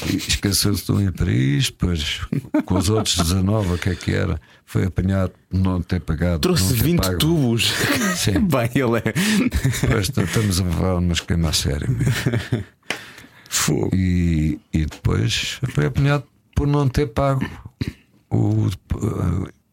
E 0.07 0.16
Esqueceu-se 0.16 0.85
de 0.85 0.93
um 0.93 1.01
em 1.01 1.11
Paris, 1.11 1.70
depois 1.70 2.20
com 2.66 2.76
os 2.76 2.89
outros 2.91 3.16
19, 3.16 3.72
o 3.74 3.79
que 3.79 3.89
é 3.91 3.95
que 3.95 4.12
era? 4.12 4.39
Foi 4.64 4.85
apanhado 4.85 5.33
por 5.49 5.59
não 5.59 5.81
ter 5.81 6.01
pagado. 6.01 6.41
Trouxe 6.41 6.74
ter 6.74 6.83
20 6.83 7.01
pago. 7.01 7.18
tubos. 7.18 7.72
Sim. 8.16 8.41
Bem, 8.47 8.70
ele 8.74 8.99
é. 8.99 9.12
Depois 9.81 10.09
estamos 10.11 10.61
a 10.61 10.64
levar 10.64 10.97
um 10.99 11.11
esquema 11.11 11.49
a 11.49 11.53
sério 11.55 11.91
mesmo. 11.91 12.64
Fogo. 13.49 13.91
E, 13.97 14.61
e 14.72 14.85
depois 14.85 15.59
foi 15.70 15.87
apanhado 15.87 16.24
por 16.59 16.67
não 16.67 16.89
ter 16.89 17.07
pago 17.07 17.49
o. 18.29 18.69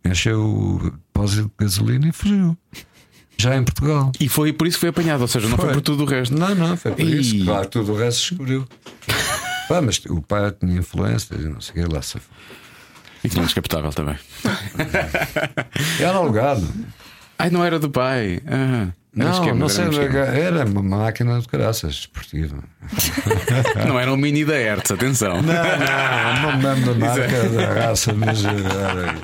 eh, 0.05 0.09
encheu 0.11 0.39
o 0.45 0.79
depósito 0.91 1.45
de 1.45 1.51
gasolina 1.65 2.07
e 2.07 2.11
fugiu. 2.11 2.55
Já 3.37 3.57
em 3.57 3.63
Portugal. 3.63 4.11
E 4.19 4.29
foi 4.29 4.53
por 4.53 4.67
isso 4.67 4.77
que 4.77 4.81
foi 4.81 4.89
apanhado, 4.89 5.21
ou 5.21 5.27
seja, 5.27 5.49
não 5.49 5.57
foi, 5.57 5.65
Foi. 5.65 5.73
por 5.73 5.81
tudo 5.81 6.03
o 6.03 6.05
resto. 6.05 6.37
Não, 6.37 6.53
não, 6.53 6.77
foi 6.77 6.91
por 6.91 7.01
isso. 7.01 7.35
Ih. 7.35 7.43
Claro, 7.45 7.67
tudo 7.67 7.91
o 7.91 7.97
resto 7.97 8.19
descobriu. 8.29 8.67
Pá, 9.67 9.81
mas 9.81 9.99
o 10.07 10.21
pai 10.21 10.51
tinha 10.51 10.77
influência, 10.77 11.33
e 11.35 11.49
não 11.49 11.59
sei 11.59 11.83
o 11.83 11.87
que 11.87 11.93
lá 11.95 12.01
se 12.03 12.19
E 13.23 13.29
tinha 13.29 13.43
descapotável 13.43 13.91
também. 13.91 14.15
Era 15.99 16.17
alugado. 16.17 16.65
Ai, 17.39 17.49
não 17.49 17.65
era 17.65 17.79
do 17.79 17.89
pai. 17.89 18.41
Ah, 18.47 18.89
era 19.17 19.29
Não, 19.29 19.55
não 19.55 19.69
sei, 19.69 19.85
era 19.85 20.65
uma 20.65 20.83
máquina 20.83 21.39
de 21.39 21.47
caraças 21.47 21.93
esportiva. 21.93 22.57
Não 23.87 23.99
era 23.99 24.11
um 24.13 24.17
mini 24.17 24.43
da 24.43 24.55
Hertz, 24.55 24.91
atenção. 24.91 25.41
Não, 25.41 25.53
não, 25.53 26.41
não 26.41 26.57
me 26.57 26.63
lembro 26.63 26.93
da 26.93 26.99
marca 27.07 27.49
da 27.49 27.73
raça, 27.73 28.13
mas 28.13 28.43
era. 28.43 29.15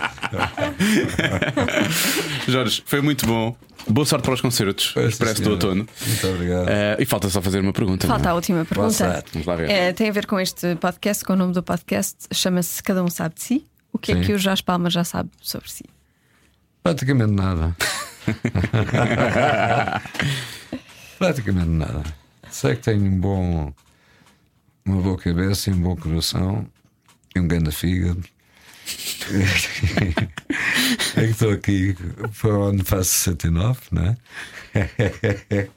Jorge, 2.47 2.81
foi 2.85 3.01
muito 3.01 3.25
bom. 3.25 3.55
Boa 3.87 4.05
sorte 4.05 4.23
para 4.23 4.33
os 4.33 4.41
concertos. 4.41 4.91
Pois, 4.93 5.09
Expresso 5.09 5.41
do 5.41 5.51
outono. 5.51 5.87
Muito 6.07 6.27
obrigado. 6.27 6.67
Ah, 6.69 6.97
e 6.99 7.05
falta 7.05 7.29
só 7.29 7.41
fazer 7.41 7.59
uma 7.59 7.73
pergunta. 7.73 8.07
Falta 8.07 8.23
a 8.23 8.25
não 8.25 8.31
é? 8.31 8.35
última 8.35 8.65
pergunta. 8.65 9.23
Vamos 9.33 9.47
lá 9.47 9.55
ver. 9.55 9.69
É, 9.69 9.93
tem 9.93 10.09
a 10.09 10.11
ver 10.11 10.25
com 10.25 10.39
este 10.39 10.75
podcast, 10.75 11.23
com 11.25 11.33
o 11.33 11.35
nome 11.35 11.53
do 11.53 11.61
podcast, 11.61 12.15
chama-se 12.33 12.81
Cada 12.81 13.03
Um 13.03 13.09
Sabe 13.09 13.35
de 13.35 13.41
Si. 13.41 13.67
O 13.91 13.97
que 13.97 14.13
é 14.13 14.15
Sim. 14.15 14.21
que 14.21 14.33
o 14.33 14.39
Jorge 14.39 14.63
Palma 14.63 14.89
já 14.89 15.03
sabe 15.03 15.29
sobre 15.41 15.69
si? 15.69 15.83
Praticamente 16.81 17.33
nada. 17.33 17.75
Praticamente 21.17 21.69
nada. 21.69 22.03
Sei 22.49 22.76
que 22.76 22.82
tenho 22.82 23.05
um 23.05 23.17
bom, 23.19 23.74
uma 24.86 25.01
boa 25.01 25.17
cabeça 25.17 25.69
e 25.69 25.74
um 25.74 25.82
bom 25.82 25.95
coração 25.95 26.67
e 27.36 27.39
um 27.39 27.47
grande 27.47 27.72
fígado. 27.72 28.24
é 31.15 31.22
que 31.22 31.32
estou 31.32 31.51
aqui 31.51 31.95
para 32.41 32.57
onde 32.57 32.84
faço 32.84 33.09
69, 33.09 33.80
não 33.91 34.05
é? 34.05 34.17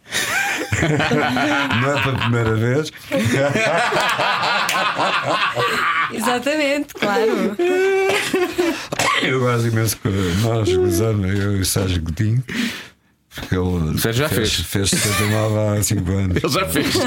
Não 1.80 1.96
é 1.96 2.02
para 2.02 2.12
a 2.12 2.18
primeira 2.18 2.54
vez. 2.54 2.92
Exatamente, 6.12 6.94
claro. 6.94 7.56
Eu 9.22 9.40
gosto 9.40 9.68
imenso 9.68 9.96
que 9.98 10.08
nós 10.42 10.72
gozamos, 10.74 11.38
eu 11.38 11.56
e 11.56 11.60
o 11.60 11.64
Sérgio 11.64 12.02
Godinho. 12.02 12.42
Porque 13.34 13.54
ele 13.56 13.98
Sérgio 13.98 14.22
já 14.22 14.28
fez. 14.28 14.54
fez 14.54 14.90
69 14.90 15.78
há 15.78 15.82
5 15.82 16.12
anos. 16.12 16.36
Ele 16.42 16.52
já 16.52 16.68
fez. 16.68 16.94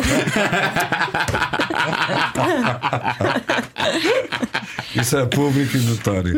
Isso 4.96 5.18
é 5.18 5.26
público 5.26 5.78
e 5.78 5.80
notório. 5.82 6.36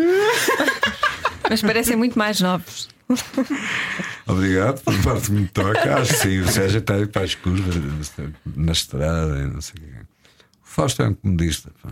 Mas 1.49 1.61
parecem 1.61 1.95
muito 1.95 2.17
mais 2.17 2.39
novos. 2.41 2.89
Obrigado 4.28 4.82
por 4.82 4.95
parte 5.01 5.28
que 5.28 5.32
me 5.32 5.47
toca. 5.47 5.95
Acho 5.97 6.13
que 6.13 6.20
sim, 6.20 6.39
o 6.39 6.47
Sérgio 6.47 6.80
está 6.80 6.95
aí 6.95 7.07
para 7.07 7.24
as 7.24 7.36
curvas 7.36 7.76
na 8.55 8.72
estrada 8.72 9.39
e 9.39 9.47
não 9.47 9.61
sei 9.61 9.76
o 9.78 9.82
quê. 9.82 9.93
O 10.63 10.67
Fausto 10.67 11.01
é 11.01 11.07
um 11.09 11.13
comodista. 11.15 11.72
pá. 11.82 11.89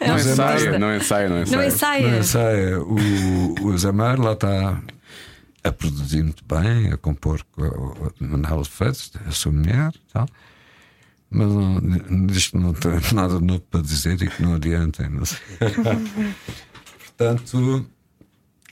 Não 0.00 0.14
Mas 0.14 0.26
é 0.26 0.32
ensaia, 0.32 0.78
não 0.78 0.96
ensaia, 0.96 1.28
não 1.28 1.36
Não 1.36 1.42
ensaia. 1.42 1.66
ensaia. 1.66 2.16
Não 2.16 2.22
sei, 2.22 2.74
o, 2.74 3.90
o 3.90 3.92
Mário 3.92 4.22
lá 4.22 4.32
está 4.32 4.80
a 5.64 5.72
produzir 5.72 6.22
muito 6.22 6.44
bem, 6.44 6.92
a 6.92 6.96
compor 6.96 7.42
com 7.52 7.64
a 7.64 8.24
Manuel 8.24 8.64
Freitas, 8.64 9.10
a 9.26 9.30
sua 9.30 9.52
mulher 9.52 9.92
e 9.94 10.12
tal. 10.12 10.28
Mas 11.30 11.48
não, 11.48 12.26
diz 12.26 12.48
que 12.48 12.56
não 12.58 12.72
tem 12.74 12.92
nada 13.12 13.40
novo 13.40 13.60
para 13.70 13.80
dizer 13.80 14.20
e 14.22 14.28
que 14.28 14.42
não 14.42 14.54
adianta. 14.54 15.08
Não 15.08 15.24
sei. 15.24 15.38
Portanto, 17.16 17.86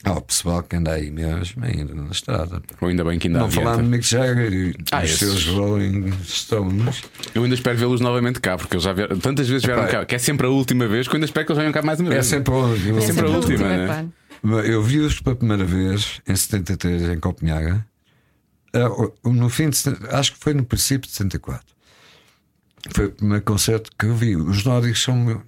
há 0.03 0.11
o 0.13 0.21
pessoal 0.21 0.61
que 0.63 0.75
anda 0.75 0.91
aí 0.91 1.09
mesmo, 1.09 1.63
ainda 1.63 1.93
na 1.95 2.09
estrada. 2.11 2.61
Ou 2.81 2.87
ainda 2.89 3.03
bem 3.03 3.17
que 3.19 3.27
ainda 3.27 3.39
Não 3.39 3.49
falar 3.51 3.77
de 3.77 3.83
Mick 3.83 4.05
Jagger 4.05 4.53
e 4.53 4.75
Ah, 4.91 5.03
esses. 5.03 5.19
seus 5.19 5.45
Rolling 5.47 6.11
Stones. 6.25 7.03
Eu 7.33 7.43
ainda 7.43 7.55
espero 7.55 7.77
vê-los 7.77 8.01
novamente 8.01 8.39
cá, 8.39 8.57
porque 8.57 8.75
eles 8.75 8.83
já 8.83 8.93
vieram, 8.93 9.17
tantas 9.19 9.47
vezes 9.47 9.63
vieram 9.65 9.83
Epá, 9.83 9.91
cá, 9.91 10.05
que 10.05 10.15
é 10.15 10.19
sempre 10.19 10.45
a 10.47 10.49
última 10.49 10.87
vez, 10.87 11.07
que 11.07 11.13
eu 11.13 11.17
ainda 11.17 11.25
espero 11.25 11.45
que 11.45 11.51
eles 11.51 11.59
venham 11.59 11.71
cá 11.73 11.81
mais 11.81 11.99
uma 11.99 12.09
É 12.09 12.13
vez. 12.15 12.25
sempre 12.25 12.53
a 12.53 12.57
última. 12.57 12.97
É 12.97 13.01
sempre 13.01 13.25
a 13.25 13.29
última, 13.29 13.67
né? 13.69 13.85
claro. 13.87 14.65
Eu 14.65 14.83
vi-os 14.83 15.21
pela 15.21 15.35
primeira 15.37 15.63
vez 15.63 16.19
em 16.27 16.35
73 16.35 17.03
em 17.09 17.19
Copenhaga. 17.19 17.85
Ah, 18.73 18.89
No 19.29 19.49
fim 19.49 19.69
de, 19.69 19.77
acho 20.11 20.33
que 20.33 20.39
foi 20.39 20.53
no 20.53 20.65
princípio 20.65 21.07
de 21.09 21.15
74. 21.15 21.65
Foi 22.91 23.05
o 23.05 23.11
primeiro 23.11 23.43
concerto 23.45 23.89
que 23.97 24.05
eu 24.05 24.13
vi. 24.13 24.35
Os 24.35 24.65
nórdicos 24.65 25.01
são. 25.01 25.41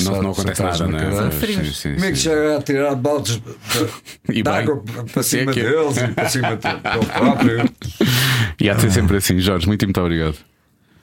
Não, 0.00 0.22
não 0.22 0.30
acontece 0.32 0.62
nada, 0.62 0.86
não 0.86 0.98
é? 0.98 1.30
Sim, 1.30 1.72
sim, 1.72 1.92
Como 1.94 2.04
é 2.04 2.08
que 2.12 2.18
já 2.18 2.56
a 2.56 2.62
tirar 2.62 2.94
baldes 2.94 3.40
E 4.32 4.42
de 4.42 4.48
água 4.48 4.82
para 5.12 5.22
Sim, 5.22 5.38
cima 5.38 5.50
é 5.50 5.54
que 5.54 5.60
é. 5.60 5.70
deles 5.70 5.96
e 5.96 6.08
para 6.08 6.28
cima 6.28 6.56
do- 6.56 6.62
dele 6.62 7.06
próprio? 7.12 7.70
E 8.60 8.70
há 8.70 8.74
de 8.74 8.80
ser 8.82 8.90
sempre 8.92 9.16
assim, 9.16 9.38
Jorge. 9.40 9.66
Muito, 9.66 9.84
muito 9.84 10.00
obrigado. 10.00 10.36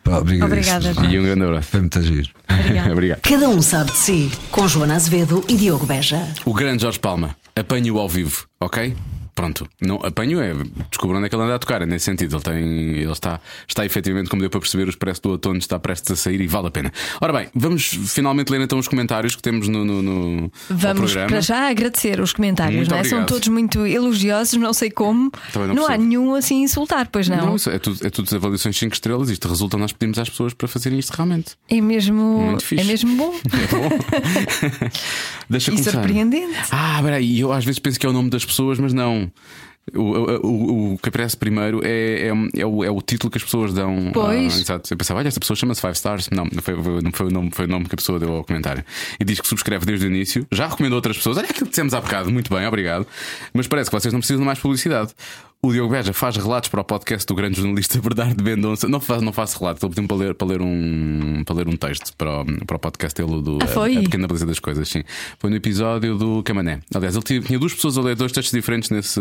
Pá. 0.03 0.17
Obrigada. 0.17 0.93
E 1.09 1.19
um 1.19 1.23
grande 1.23 1.43
abraço. 1.43 1.67
Foi 1.69 1.79
muito 1.81 2.01
giro. 2.01 2.29
obrigado. 2.91 3.19
Cada 3.21 3.49
um 3.49 3.61
sabe 3.61 3.91
de 3.91 3.97
si. 3.97 4.31
Com 4.49 4.67
Joana 4.67 4.95
Azevedo 4.95 5.43
e 5.47 5.55
Diogo 5.55 5.85
Beja. 5.85 6.27
O 6.45 6.53
grande 6.53 6.81
Jorge 6.81 6.99
Palma, 6.99 7.35
apanho-o 7.55 7.99
ao 7.99 8.09
vivo, 8.09 8.45
ok? 8.59 8.95
Pronto, 9.33 9.67
não, 9.81 9.95
apanho 10.03 10.41
é, 10.41 10.53
descubro 10.89 11.17
onde 11.17 11.25
é 11.25 11.29
que 11.29 11.35
ele 11.35 11.43
anda 11.43 11.55
a 11.55 11.59
tocar, 11.59 11.81
é 11.81 11.85
nesse 11.85 12.05
sentido. 12.05 12.35
Ele 12.35 12.43
tem, 12.43 12.57
ele 13.01 13.11
está, 13.11 13.39
está 13.67 13.85
efetivamente, 13.85 14.29
como 14.29 14.41
deu 14.41 14.49
para 14.49 14.59
perceber, 14.59 14.85
o 14.87 14.89
expresso 14.89 15.21
do 15.21 15.29
outono 15.29 15.57
está 15.59 15.79
prestes 15.79 16.11
a 16.11 16.15
sair 16.15 16.41
e 16.41 16.47
vale 16.47 16.67
a 16.67 16.71
pena. 16.71 16.91
Ora 17.19 17.33
bem, 17.33 17.47
vamos 17.55 17.85
finalmente 17.85 18.49
ler 18.51 18.61
então 18.61 18.77
os 18.77 18.87
comentários 18.87 19.35
que 19.35 19.41
temos 19.41 19.67
no, 19.67 19.83
no, 19.85 20.01
no- 20.01 20.51
Vamos 20.69 21.13
para 21.13 21.41
já 21.41 21.69
agradecer 21.69 22.19
os 22.19 22.33
comentários, 22.33 22.87
não 22.87 22.97
é? 22.97 23.03
São 23.03 23.25
todos 23.25 23.47
muito 23.47 23.85
elogiosos, 23.85 24.53
não 24.59 24.73
sei 24.73 24.89
como. 24.91 25.31
Não 25.55 25.73
não 25.73 25.87
há 25.87 25.97
nenhum 25.97 26.35
assim 26.35 26.61
insultar, 26.63 27.07
pois 27.11 27.27
não. 27.27 27.37
Não, 27.37 27.55
é 27.73 27.79
tudo, 27.79 28.05
é 28.05 28.09
tudo 28.09 28.35
avaliações 28.35 28.77
5 28.77 28.93
estrelas. 28.93 29.29
Isto 29.29 29.47
resulta 29.47 29.77
nós 29.77 29.91
pedimos 29.91 30.19
às 30.19 30.29
pessoas 30.29 30.53
para 30.53 30.67
fazerem 30.67 30.99
isto 30.99 31.11
realmente. 31.11 31.51
É 31.69 31.79
mesmo, 31.81 32.57
é 32.77 32.83
mesmo 32.83 33.15
bom 33.15 33.33
É 33.51 33.67
bom. 33.75 34.89
Deixa 35.49 35.71
e 35.71 35.73
começar. 35.75 35.91
surpreendente. 35.91 36.55
Ah, 36.71 36.99
peraí, 37.03 37.39
eu 37.39 37.51
às 37.51 37.65
vezes 37.65 37.79
penso 37.79 37.99
que 37.99 38.05
é 38.05 38.09
o 38.09 38.13
nome 38.13 38.29
das 38.29 38.45
pessoas, 38.45 38.79
mas 38.79 38.93
não. 38.93 39.20
O, 39.95 39.99
o, 39.99 40.47
o, 40.47 40.93
o 40.93 40.97
que 40.99 41.09
aparece 41.09 41.35
primeiro 41.35 41.81
é, 41.83 42.27
é, 42.27 42.61
é 42.61 42.65
o, 42.65 42.83
é 42.83 42.89
o 42.91 43.01
título 43.01 43.31
que 43.31 43.37
as 43.39 43.43
pessoas 43.43 43.73
dão. 43.73 44.11
Pois. 44.13 44.53
Ah, 44.55 44.59
exato. 44.59 44.93
Eu 44.93 44.97
pensava, 44.97 45.19
olha, 45.19 45.27
esta 45.27 45.39
pessoa 45.39 45.57
chama-se 45.57 45.81
Five 45.81 45.93
Stars. 45.93 46.29
Não, 46.29 46.45
não 46.45 46.61
foi, 46.61 46.75
foi- 46.81 47.01
não 47.01 47.11
foi, 47.11 47.25
o 47.27 47.31
nome, 47.31 47.51
foi 47.51 47.65
o 47.65 47.67
nome 47.67 47.85
que 47.89 47.95
a 47.95 47.97
pessoa 47.97 48.19
deu 48.19 48.31
ao 48.31 48.43
comentário. 48.43 48.83
E 49.19 49.25
diz 49.25 49.41
que 49.41 49.47
subscreve 49.47 49.85
desde 49.85 50.05
o 50.05 50.07
início. 50.09 50.45
Já 50.51 50.67
recomendou 50.67 50.97
outras 50.97 51.17
pessoas. 51.17 51.37
Olha 51.37 51.45
aquilo 51.49 51.65
que 51.65 51.71
dissemos 51.71 51.93
há 51.95 51.99
bocado. 51.99 52.31
Muito 52.31 52.53
bem, 52.53 52.65
obrigado. 52.67 53.07
Mas 53.53 53.67
parece 53.67 53.89
que 53.89 53.99
vocês 53.99 54.13
não 54.13 54.19
precisam 54.21 54.39
de 54.41 54.45
mais 54.45 54.59
publicidade. 54.59 55.11
O 55.63 55.71
Diogo 55.71 55.93
Beja 55.93 56.11
faz 56.11 56.35
relatos 56.37 56.69
para 56.69 56.81
o 56.81 56.83
podcast 56.83 57.23
do 57.27 57.35
grande 57.35 57.57
jornalista 57.61 58.01
Bernardo 58.01 58.43
Mendonça. 58.43 58.87
Não 58.87 58.99
faço, 58.99 59.23
não 59.23 59.31
faço 59.31 59.59
relatos, 59.59 59.83
ele 59.83 59.89
pediu-me 59.91 60.07
para 60.07 60.17
ler, 60.17 60.33
para, 60.33 60.47
ler 60.47 60.59
um, 60.59 61.43
para 61.45 61.55
ler 61.55 61.67
um 61.67 61.75
texto 61.77 62.11
para 62.17 62.41
o, 62.41 62.65
para 62.65 62.77
o 62.77 62.79
podcast 62.79 63.21
dele 63.21 63.43
do 63.43 63.59
Ah, 63.61 63.67
foi? 63.67 63.95
a, 63.95 63.99
a 63.99 64.01
Pequena 64.01 64.25
Beleza 64.27 64.47
das 64.47 64.57
Coisas. 64.57 64.89
Sim. 64.89 65.03
Foi 65.37 65.51
no 65.51 65.55
episódio 65.55 66.17
do 66.17 66.41
Camané. 66.41 66.79
Aliás, 66.95 67.13
ele 67.13 67.23
tinha, 67.23 67.41
tinha 67.41 67.59
duas 67.59 67.75
pessoas 67.75 67.95
a 67.95 68.01
ler 68.01 68.15
dois 68.15 68.31
textos 68.31 68.51
diferentes 68.51 68.89
nesse. 68.89 69.19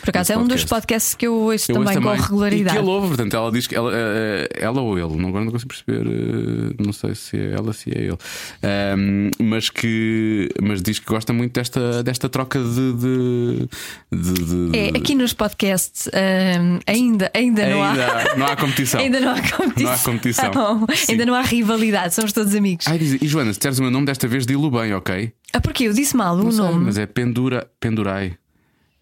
Por 0.00 0.08
acaso 0.10 0.18
nesse 0.22 0.32
é 0.32 0.36
um 0.38 0.40
dos 0.48 0.64
podcast. 0.64 0.68
podcasts 0.70 1.14
que 1.14 1.24
eu 1.28 1.34
ouço 1.34 1.70
Eu 1.70 1.76
ouço 1.76 1.92
também, 1.92 2.02
com 2.02 2.14
E 2.14 2.18
regularidade. 2.20 2.76
que 2.76 2.82
ele 2.82 2.90
ouve, 2.90 3.06
portanto, 3.06 3.36
ela 3.36 3.52
diz 3.52 3.68
que 3.68 3.76
ela, 3.76 3.92
eh, 3.94 4.48
ela 4.56 4.80
ou 4.80 4.98
ele, 4.98 5.16
não, 5.16 5.28
agora 5.28 5.44
não 5.44 5.52
consigo 5.52 5.68
perceber, 5.72 6.04
eh, 6.04 6.82
não 6.84 6.92
sei 6.92 7.14
se 7.14 7.36
é 7.36 7.52
ela, 7.52 7.72
se 7.72 7.90
é 7.96 7.98
ele, 8.02 8.18
Ahm, 8.60 9.30
mas 9.40 9.70
que 9.70 10.48
mas 10.60 10.82
diz 10.82 10.98
que 10.98 11.06
gosta 11.06 11.32
muito 11.32 11.52
desta, 11.52 12.02
desta 12.02 12.28
troca 12.28 12.58
de. 12.58 12.92
de, 12.92 13.68
de- 14.10 14.70
de- 14.72 14.76
É, 14.76 14.88
aqui 14.98 15.14
nos 15.14 15.32
podcasts 15.32 15.75
hum, 16.08 16.78
ainda, 16.86 17.30
ainda, 17.34 17.66
não 17.68 17.82
há. 17.82 17.90
Ainda 17.92 18.36
não 18.36 18.46
há 18.46 18.56
competição. 18.56 19.00
Ainda 19.06 19.20
não 19.20 19.30
há 19.32 19.40
competição. 19.42 19.84
Não 19.84 19.92
há 19.92 19.98
competição. 19.98 20.86
Sim. 20.94 21.12
Ainda 21.12 21.26
não 21.26 21.34
há 21.34 21.42
rivalidade, 21.42 22.14
somos 22.14 22.32
todos 22.32 22.54
amigos. 22.54 22.86
Ai, 22.88 22.98
diz, 22.98 23.20
e 23.20 23.26
Joana, 23.26 23.52
se 23.52 23.58
disseres 23.58 23.78
o 23.78 23.82
meu 23.82 23.90
nome, 23.90 24.06
desta 24.06 24.26
vez 24.28 24.44
dilo 24.46 24.70
bem, 24.70 24.92
ok? 24.94 25.32
Ah, 25.52 25.60
porquê? 25.60 25.84
Eu 25.84 25.92
disse 25.92 26.16
mal 26.16 26.34
o 26.34 26.42
Não 26.44 26.50
sei, 26.50 26.60
nome. 26.64 26.84
mas 26.84 26.98
é 26.98 27.06
Pendura, 27.06 27.68
Pendurai. 27.80 28.36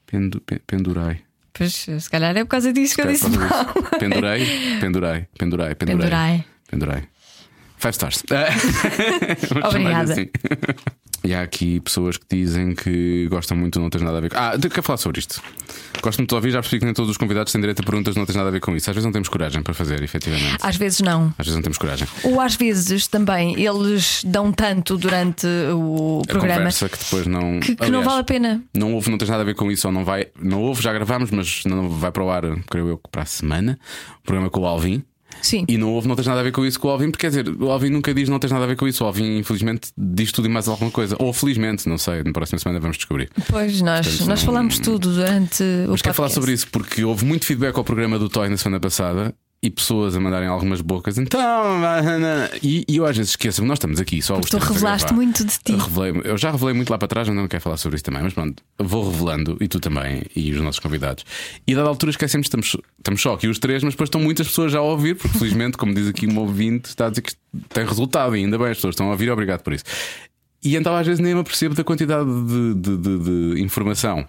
Pendu, 0.06 0.40
pen- 0.42 0.60
pendurai. 0.66 1.20
Pois, 1.52 1.72
se 1.72 2.10
calhar 2.10 2.36
é 2.36 2.44
por 2.44 2.50
causa 2.50 2.72
disso 2.72 2.94
que 2.94 3.00
eu 3.02 3.06
disse 3.06 3.28
Por 3.30 3.38
causa 3.38 3.64
mal. 3.64 3.74
disso. 3.74 3.98
Pendurai, 3.98 4.40
pendurai, 4.80 5.26
pendurai, 5.38 5.74
pendurai. 5.74 6.44
Pendurai. 6.70 7.04
Five 7.84 7.92
stars. 7.92 8.22
Obrigada. 9.68 10.12
assim. 10.14 10.30
E 11.22 11.34
há 11.34 11.42
aqui 11.42 11.80
pessoas 11.80 12.16
que 12.16 12.24
dizem 12.30 12.74
que 12.74 13.26
gostam 13.30 13.56
muito 13.56 13.78
não 13.80 13.90
ter 13.90 14.00
nada 14.00 14.18
a 14.18 14.20
ver 14.22 14.30
com. 14.30 14.36
Ah, 14.38 14.54
eu 14.62 14.70
quero 14.70 14.82
falar 14.82 14.96
sobre 14.98 15.20
isto. 15.20 15.42
Gosto 16.02 16.18
muito 16.18 16.28
de 16.30 16.34
ouvir, 16.34 16.50
já 16.50 16.60
percebi 16.60 16.80
que 16.80 16.84
nem 16.86 16.94
todos 16.94 17.10
os 17.10 17.16
convidados 17.16 17.50
têm 17.52 17.60
direito 17.60 17.80
a 17.80 17.82
perguntas 17.82 18.14
não 18.16 18.24
têm 18.26 18.36
nada 18.36 18.48
a 18.48 18.52
ver 18.52 18.60
com 18.60 18.74
isso. 18.76 18.88
Às 18.90 18.94
vezes 18.96 19.04
não 19.04 19.12
temos 19.12 19.28
coragem 19.28 19.62
para 19.62 19.72
fazer, 19.74 20.02
efetivamente. 20.02 20.58
Às 20.62 20.76
vezes 20.76 21.00
não. 21.00 21.28
Às 21.38 21.46
vezes 21.46 21.54
não 21.56 21.62
temos 21.62 21.78
coragem. 21.78 22.06
Ou 22.22 22.40
às 22.40 22.54
vezes 22.56 23.06
também 23.06 23.58
eles 23.62 24.22
dão 24.26 24.50
tanto 24.52 24.96
durante 24.98 25.46
o 25.74 26.20
A 26.24 26.26
programa 26.26 26.56
conversa 26.56 26.88
que 26.88 26.98
depois 26.98 27.26
não. 27.26 27.60
que, 27.60 27.74
que 27.76 27.82
não 27.90 28.00
Aliás, 28.00 28.04
vale 28.06 28.20
a 28.20 28.24
pena. 28.24 28.62
Não 28.74 28.94
houve, 28.94 29.10
não 29.10 29.16
tens 29.18 29.30
nada 29.30 29.42
a 29.42 29.46
ver 29.46 29.54
com 29.54 29.70
isso, 29.70 29.86
ou 29.88 29.92
não 29.92 30.04
vai. 30.04 30.26
Não 30.40 30.62
houve, 30.62 30.82
já 30.82 30.92
gravámos, 30.92 31.30
mas 31.30 31.62
não 31.66 31.88
vai 31.88 32.12
para 32.12 32.24
o 32.24 32.30
ar, 32.30 32.42
creio 32.70 32.88
eu, 32.88 33.00
para 33.10 33.22
a 33.22 33.26
semana. 33.26 33.78
O 34.18 34.22
programa 34.24 34.50
com 34.50 34.60
o 34.60 34.66
Alvin. 34.66 35.02
Sim. 35.42 35.64
E 35.68 35.76
não 35.76 35.92
houve, 35.92 36.08
não 36.08 36.16
tens 36.16 36.26
nada 36.26 36.40
a 36.40 36.42
ver 36.42 36.52
com 36.52 36.64
isso 36.64 36.78
com 36.80 36.88
o 36.88 36.90
Alvin, 36.90 37.10
porque 37.10 37.26
quer 37.26 37.28
dizer, 37.28 37.48
o 37.62 37.70
Alvin 37.70 37.90
nunca 37.90 38.12
diz 38.14 38.28
não 38.28 38.38
tens 38.38 38.50
nada 38.52 38.64
a 38.64 38.66
ver 38.68 38.76
com 38.76 38.88
isso. 38.88 39.04
O 39.04 39.06
Alvin, 39.06 39.38
infelizmente, 39.38 39.90
diz 39.96 40.32
tudo 40.32 40.46
e 40.46 40.50
mais 40.50 40.68
alguma 40.68 40.90
coisa. 40.90 41.16
Ou 41.18 41.32
felizmente, 41.32 41.88
não 41.88 41.98
sei, 41.98 42.22
na 42.22 42.32
próxima 42.32 42.58
semana 42.58 42.80
vamos 42.80 42.96
descobrir. 42.96 43.30
Pois 43.48 43.80
nós, 43.82 44.06
Portanto, 44.06 44.28
nós 44.28 44.40
não- 44.40 44.46
falamos 44.46 44.78
tudo 44.78 45.12
durante 45.12 45.62
o 45.86 45.90
Mas 45.90 46.02
quero 46.02 46.14
falar 46.14 46.28
sobre 46.30 46.52
isso 46.52 46.66
porque 46.70 47.04
houve 47.04 47.24
muito 47.24 47.44
feedback 47.46 47.76
ao 47.76 47.84
programa 47.84 48.18
do 48.18 48.28
Toy 48.28 48.48
na 48.48 48.56
semana 48.56 48.80
passada 48.80 49.34
e 49.64 49.70
pessoas 49.70 50.14
a 50.14 50.20
mandarem 50.20 50.46
algumas 50.48 50.80
bocas. 50.80 51.16
Então, 51.16 51.40
e, 52.62 52.84
e 52.88 52.96
eu 52.96 53.06
às 53.06 53.16
vezes 53.16 53.30
esqueço, 53.32 53.64
nós 53.64 53.76
estamos 53.76 53.98
aqui 53.98 54.20
só 54.20 54.38
os 54.38 54.50
Tu 54.50 54.58
revelaste 54.58 55.12
muito 55.14 55.44
de 55.44 55.52
ti. 55.52 55.72
Eu 55.72 55.78
revelei- 55.78 56.20
eu 56.24 56.36
já 56.38 56.50
revelei 56.50 56.74
muito 56.74 56.90
lá 56.90 56.98
para 56.98 57.08
trás, 57.08 57.28
não 57.28 57.48
quero 57.48 57.62
falar 57.62 57.76
sobre 57.76 57.96
isso 57.96 58.04
também, 58.04 58.22
mas 58.22 58.32
pronto, 58.34 58.62
vou 58.78 59.10
revelando 59.10 59.56
e 59.60 59.66
tu 59.68 59.80
também, 59.80 60.22
e 60.36 60.52
os 60.52 60.60
nossos 60.60 60.78
convidados. 60.80 61.24
E 61.66 61.72
a 61.72 61.76
dada 61.76 61.88
altura 61.88 62.10
esquecemos, 62.10 62.46
estamos, 62.46 62.76
estamos 62.98 63.20
só 63.22 63.34
aqui 63.34 63.48
os 63.48 63.58
três, 63.58 63.82
mas 63.82 63.94
depois 63.94 64.08
estão 64.08 64.20
muitas 64.20 64.46
pessoas 64.48 64.70
já 64.72 64.78
a 64.78 64.82
ouvir, 64.82 65.14
porque 65.16 65.38
felizmente, 65.38 65.76
como 65.78 65.94
diz 65.94 66.08
aqui 66.08 66.26
um 66.26 66.38
ouvinte, 66.38 66.90
está 66.90 67.06
a 67.06 67.10
dizer 67.10 67.22
que 67.22 67.32
tem 67.70 67.86
resultado, 67.86 68.36
e 68.36 68.40
ainda 68.44 68.58
bem, 68.58 68.68
as 68.68 68.76
pessoas 68.76 68.92
estão 68.92 69.08
a 69.08 69.12
ouvir, 69.12 69.30
obrigado 69.30 69.62
por 69.62 69.72
isso. 69.72 69.84
E 70.62 70.76
então 70.76 70.94
às 70.96 71.06
vezes 71.06 71.20
nem 71.20 71.34
me 71.34 71.40
apercebo 71.40 71.74
da 71.74 71.84
quantidade 71.84 72.24
de, 72.26 72.74
de- 72.74 72.96
de- 72.98 73.54
de 73.54 73.62
informação. 73.62 74.24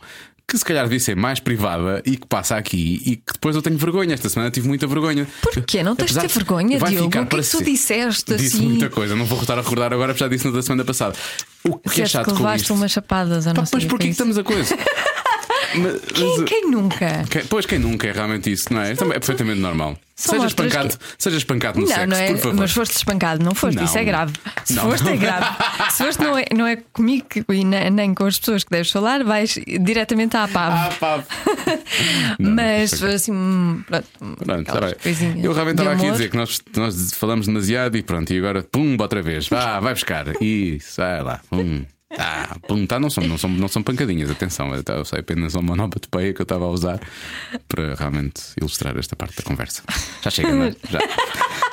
Que 0.48 0.58
se 0.60 0.64
calhar 0.64 0.84
devia 0.84 1.00
ser 1.00 1.16
mais 1.16 1.40
privada 1.40 2.04
e 2.06 2.16
que 2.18 2.28
passa 2.28 2.56
aqui 2.56 3.02
e 3.06 3.16
que 3.16 3.34
depois 3.34 3.56
eu 3.56 3.62
tenho 3.64 3.78
vergonha. 3.78 4.14
Esta 4.14 4.30
semana 4.30 4.52
tive 4.52 4.68
muita 4.68 4.86
vergonha. 4.86 5.28
Porquê? 5.42 5.82
Não 5.84 5.96
tens 5.96 6.12
de 6.14 6.20
ter 6.20 6.28
vergonha, 6.28 6.78
vai 6.78 6.92
Diogo? 6.92 7.08
O 7.08 7.10
que 7.10 7.18
é 7.18 7.26
que 7.26 7.50
tu 7.50 7.64
disseste 7.64 8.36
Disse 8.36 8.58
assim? 8.58 8.68
muita 8.68 8.90
coisa, 8.90 9.16
não 9.16 9.26
vou 9.26 9.42
estar 9.42 9.58
a 9.58 9.62
recordar 9.62 9.92
agora, 9.92 10.14
porque 10.14 10.24
já 10.24 10.28
disse 10.30 10.46
na 10.46 10.52
da 10.52 10.62
semana 10.62 10.86
passada. 10.86 11.16
O 11.64 11.78
que 11.80 11.88
é 11.90 11.90
Disseste 12.04 12.12
chato 12.14 12.26
que 12.36 12.38
com 12.44 12.54
isto? 12.54 12.74
umas 12.76 12.92
chapadas, 12.92 13.46
Pá, 13.46 13.66
sei. 13.66 13.80
mas 13.80 13.86
porquê 13.86 13.98
que 13.98 14.04
é 14.04 14.12
isso. 14.12 14.24
estamos 14.24 14.38
a 14.38 14.44
coisa? 14.44 14.78
Mas- 15.80 16.02
Quem, 16.14 16.46
quem 16.46 16.70
nunca? 16.72 17.24
quem- 17.30 17.46
pois 17.46 17.66
quem 17.66 17.80
nunca 17.80 18.08
é 18.08 18.12
realmente 18.12 18.52
isso, 18.52 18.74
não 18.74 18.82
é? 18.82 18.92
Isto 18.94 19.04
é 19.06 19.08
perfeitamente 19.20 19.60
normal. 19.60 19.98
Seja 20.18 20.46
espancado, 20.48 20.98
seja 21.18 21.36
espancado 21.38 21.78
no 21.78 21.86
Não, 21.86 21.94
sexo, 21.94 22.08
não 22.08 22.16
é. 22.18 22.28
por 22.32 22.38
favor. 22.38 22.56
Mas 22.56 22.72
foste 22.72 22.96
espancado, 22.96 23.44
não 23.44 23.54
foste, 23.54 23.76
Não. 23.76 23.84
isso 23.84 23.98
é 23.98 24.04
grave. 24.06 24.32
Se 24.64 24.74
Não. 24.74 24.84
foste, 24.84 25.10
é 25.10 25.18
grave. 25.18 25.46
Se 25.92 26.04
foste, 26.06 26.24
não 26.24 26.38
é, 26.38 26.46
não 26.56 26.66
é 26.66 26.78
comigo 26.94 27.26
e 27.52 27.64
ne- 27.66 27.90
nem 27.90 28.14
com 28.14 28.24
as 28.26 28.40
pessoas 28.40 28.64
que 28.64 28.70
deves 28.72 28.92
falar, 28.92 29.26
vais 29.26 29.60
diretamente 29.82 30.38
à 30.38 30.48
PAV. 30.48 30.74
Ah, 30.74 30.90
pá. 30.98 31.24
Não, 32.40 32.52
mas 32.52 32.92
sei. 32.92 33.14
assim, 33.16 33.32
hum, 33.34 33.84
pronto, 33.86 34.08
Pronto, 34.46 34.80
bem. 34.80 34.96
coisinhas 35.04 35.44
Eu 35.44 35.52
realmente 35.54 35.80
estava 35.80 35.96
aqui 35.98 36.08
a 36.08 36.12
dizer 36.12 36.30
que 36.30 36.38
nós, 36.38 36.62
nós 36.78 37.12
falamos 37.14 37.48
demasiado 37.48 37.98
e 37.98 38.02
pronto, 38.04 38.32
e 38.32 38.38
agora 38.38 38.64
pum, 38.64 38.96
outra 38.98 39.22
vez. 39.22 39.50
Vá, 39.50 39.82
vai 39.82 39.94
buscar. 39.94 40.26
Isso, 40.42 40.96
vai 41.02 41.22
lá. 41.22 41.42
Pum. 41.50 41.84
Ah, 42.18 42.56
pum, 42.68 42.86
tá, 42.86 43.00
não, 43.00 43.10
são, 43.10 43.24
não, 43.28 43.38
são, 43.38 43.50
não 43.50 43.68
são 43.68 43.84
pancadinhas, 43.84 44.30
atenção, 44.30 44.72
eu, 44.74 45.06
sei 45.06 45.20
apenas 45.20 45.54
uma 45.56 45.74
onomatopeia 45.74 46.34
que 46.34 46.42
eu 46.42 46.44
estava 46.44 46.66
a 46.66 46.70
usar 46.70 47.00
para 47.68 47.96
realmente 47.96 48.42
ilustrar 48.60 48.98
esta 48.98 49.16
parte 49.16 49.36
da 49.38 49.44
conversa. 49.44 49.84
Já 50.22 50.30
chega, 50.32 50.52
não 50.54 50.64
é? 50.66 50.76
Já. 50.90 51.00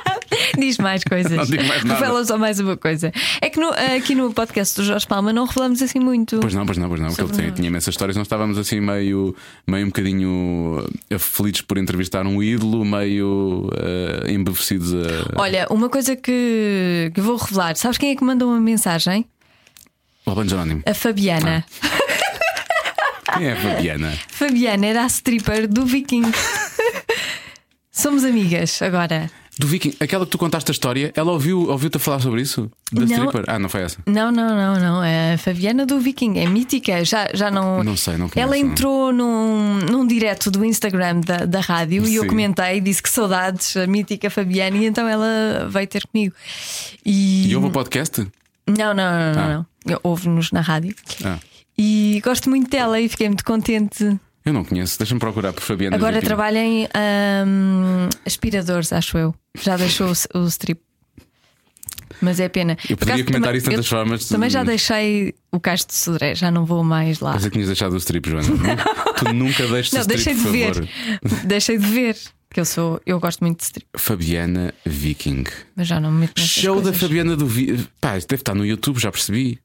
Diz 0.58 0.78
mais 0.78 1.02
coisas. 1.04 1.32
Não 1.32 1.44
digo 1.44 1.64
mais 1.64 1.84
nada. 1.84 2.00
Revela 2.00 2.24
só 2.24 2.38
mais 2.38 2.58
uma 2.58 2.76
coisa. 2.76 3.12
É 3.40 3.48
que 3.48 3.60
no- 3.60 3.70
aqui 3.96 4.14
no 4.14 4.32
podcast 4.32 4.76
do 4.80 4.84
Jorge 4.84 5.06
Palma 5.06 5.32
não 5.32 5.44
revelamos 5.46 5.80
assim 5.82 5.98
muito. 5.98 6.38
Pois 6.40 6.54
não, 6.54 6.64
pois 6.66 6.78
não, 6.78 6.88
pois 6.88 7.00
não. 7.00 7.08
Porque 7.08 7.22
ele 7.22 7.32
tinha, 7.32 7.50
tinha 7.50 7.68
imensas 7.68 7.92
histórias. 7.92 8.16
Nós 8.16 8.26
estávamos 8.26 8.58
assim 8.58 8.80
meio, 8.80 9.34
meio 9.66 9.84
um 9.84 9.88
bocadinho 9.88 10.86
eh, 11.10 11.18
felizes 11.18 11.62
por 11.62 11.78
entrevistar 11.78 12.26
um 12.26 12.42
ídolo, 12.42 12.84
meio 12.84 13.68
uh, 13.72 14.30
embevecidos 14.30 14.92
a. 14.94 15.40
Olha, 15.40 15.66
uma 15.70 15.88
coisa 15.88 16.16
que, 16.16 17.10
que 17.14 17.20
vou 17.20 17.36
revelar. 17.36 17.76
Sabes 17.76 17.98
quem 17.98 18.10
é 18.10 18.16
que 18.16 18.24
mandou 18.24 18.48
uma 18.50 18.60
mensagem? 18.60 19.26
O 20.32 20.34
Albano 20.34 20.48
Jerónimo. 20.48 20.82
A 20.86 20.94
Fabiana. 20.94 21.62
Quem 23.36 23.48
é 23.48 23.52
a 23.52 23.56
Fabiana? 23.56 24.18
Fabiana 24.28 24.86
era 24.86 25.02
a 25.02 25.06
stripper 25.06 25.68
do 25.68 25.84
Viking. 25.84 26.22
Somos 27.90 28.24
amigas 28.24 28.80
agora. 28.80 29.30
Do 29.58 29.66
Viking, 29.66 29.94
aquela 30.00 30.24
que 30.24 30.30
tu 30.30 30.38
contaste 30.38 30.70
a 30.70 30.72
história, 30.72 31.12
ela 31.14 31.32
ouviu, 31.32 31.68
ouviu-te 31.68 31.98
a 31.98 32.00
falar 32.00 32.20
sobre 32.20 32.40
isso? 32.40 32.70
Da 32.90 33.02
Não. 33.02 33.08
stripper? 33.08 33.44
Ah, 33.46 33.58
não 33.58 33.68
foi 33.68 33.82
essa. 33.82 33.98
Não, 34.06 34.32
não, 34.32 34.56
não, 34.56 34.80
não. 34.80 35.04
É 35.04 35.34
a 35.34 35.38
Fabiana 35.38 35.84
do 35.84 36.00
Viking, 36.00 36.38
é 36.38 36.46
mítica. 36.46 37.04
Já, 37.04 37.28
já 37.34 37.50
não. 37.50 37.84
Não 37.84 37.94
sei, 37.94 38.16
não 38.16 38.30
conheço, 38.30 38.38
Ela 38.40 38.56
entrou 38.56 39.12
num, 39.12 39.80
num 39.80 40.06
direto 40.06 40.50
do 40.50 40.64
Instagram 40.64 41.20
da, 41.20 41.44
da 41.44 41.60
rádio 41.60 42.08
e 42.08 42.14
eu 42.14 42.22
Sim. 42.22 42.28
comentei, 42.28 42.80
disse 42.80 43.02
que 43.02 43.10
saudades, 43.10 43.76
a 43.76 43.86
mítica 43.86 44.30
Fabiana, 44.30 44.78
e 44.78 44.86
então 44.86 45.06
ela 45.06 45.68
veio 45.68 45.86
ter 45.86 46.06
comigo. 46.06 46.34
E. 47.04 47.50
E 47.50 47.54
houve 47.54 47.68
o 47.68 47.70
podcast? 47.70 48.26
Não, 48.66 48.94
não, 48.94 48.94
não, 48.94 49.34
não. 49.34 49.42
Ah. 49.42 49.54
não. 49.56 49.71
Ouve-nos 50.02 50.50
na 50.52 50.60
rádio. 50.60 50.94
Ah, 51.24 51.38
E 51.78 52.20
gosto 52.24 52.48
muito 52.50 52.70
dela 52.70 53.00
e 53.00 53.08
fiquei 53.08 53.28
muito 53.28 53.44
contente. 53.44 54.18
eu 54.44 54.52
não 54.52 54.64
conheço. 54.64 54.98
Deixa-me 54.98 55.18
procurar 55.20 55.52
por 55.52 55.62
Fabiana. 55.62 55.96
Agora 55.96 56.14
Viking. 56.14 56.26
trabalha 56.26 56.58
em 56.64 56.84
hum, 57.46 58.08
aspiradores, 58.26 58.92
acho 58.92 59.16
eu. 59.18 59.34
Já 59.60 59.76
deixou 59.76 60.08
o, 60.34 60.38
o 60.38 60.46
strip. 60.48 60.80
Mas 62.20 62.38
é 62.38 62.48
pena. 62.48 62.76
Eu 62.88 62.96
poderia 62.96 63.22
acaso, 63.22 63.32
comentar 63.32 63.54
isso 63.56 63.64
de 63.64 63.70
tantas 63.70 63.86
eu 63.86 63.90
formas. 63.90 64.28
Também 64.28 64.48
já 64.48 64.62
deixei 64.62 65.34
o 65.50 65.58
Cais 65.58 65.84
de 65.84 65.94
Sodré, 65.94 66.34
já 66.36 66.50
não 66.52 66.64
vou 66.64 66.84
mais 66.84 67.18
lá. 67.18 67.32
Mas 67.32 67.42
que 67.44 67.50
tinhas 67.50 67.66
deixado 67.66 67.94
o 67.94 67.96
strip, 67.96 68.28
Joana. 68.30 68.46
Tu 69.18 69.32
nunca 69.34 69.66
deixas 69.66 69.92
Não, 69.92 70.00
o 70.00 70.02
strip, 70.02 70.24
deixei 70.24 70.34
de 70.34 70.50
ver. 70.50 70.88
Deixei 71.46 71.78
de 71.78 71.86
ver. 71.86 72.16
Que 72.50 72.60
eu 72.60 72.64
sou, 72.66 73.00
eu 73.06 73.18
gosto 73.18 73.40
muito 73.40 73.58
de 73.60 73.64
strip, 73.64 73.86
Fabiana 73.96 74.74
Viking. 74.84 75.44
mas 75.74 75.88
já 75.88 75.98
não 75.98 76.12
me 76.12 76.20
meto 76.20 76.38
Show 76.38 76.76
da 76.76 76.82
coisas. 76.82 77.00
Fabiana 77.00 77.34
do 77.34 77.46
Vi... 77.46 77.88
Pá, 77.98 78.10
deve 78.12 78.34
estar 78.34 78.54
no 78.54 78.64
YouTube, 78.66 79.00
já 79.00 79.10
percebi. 79.10 79.58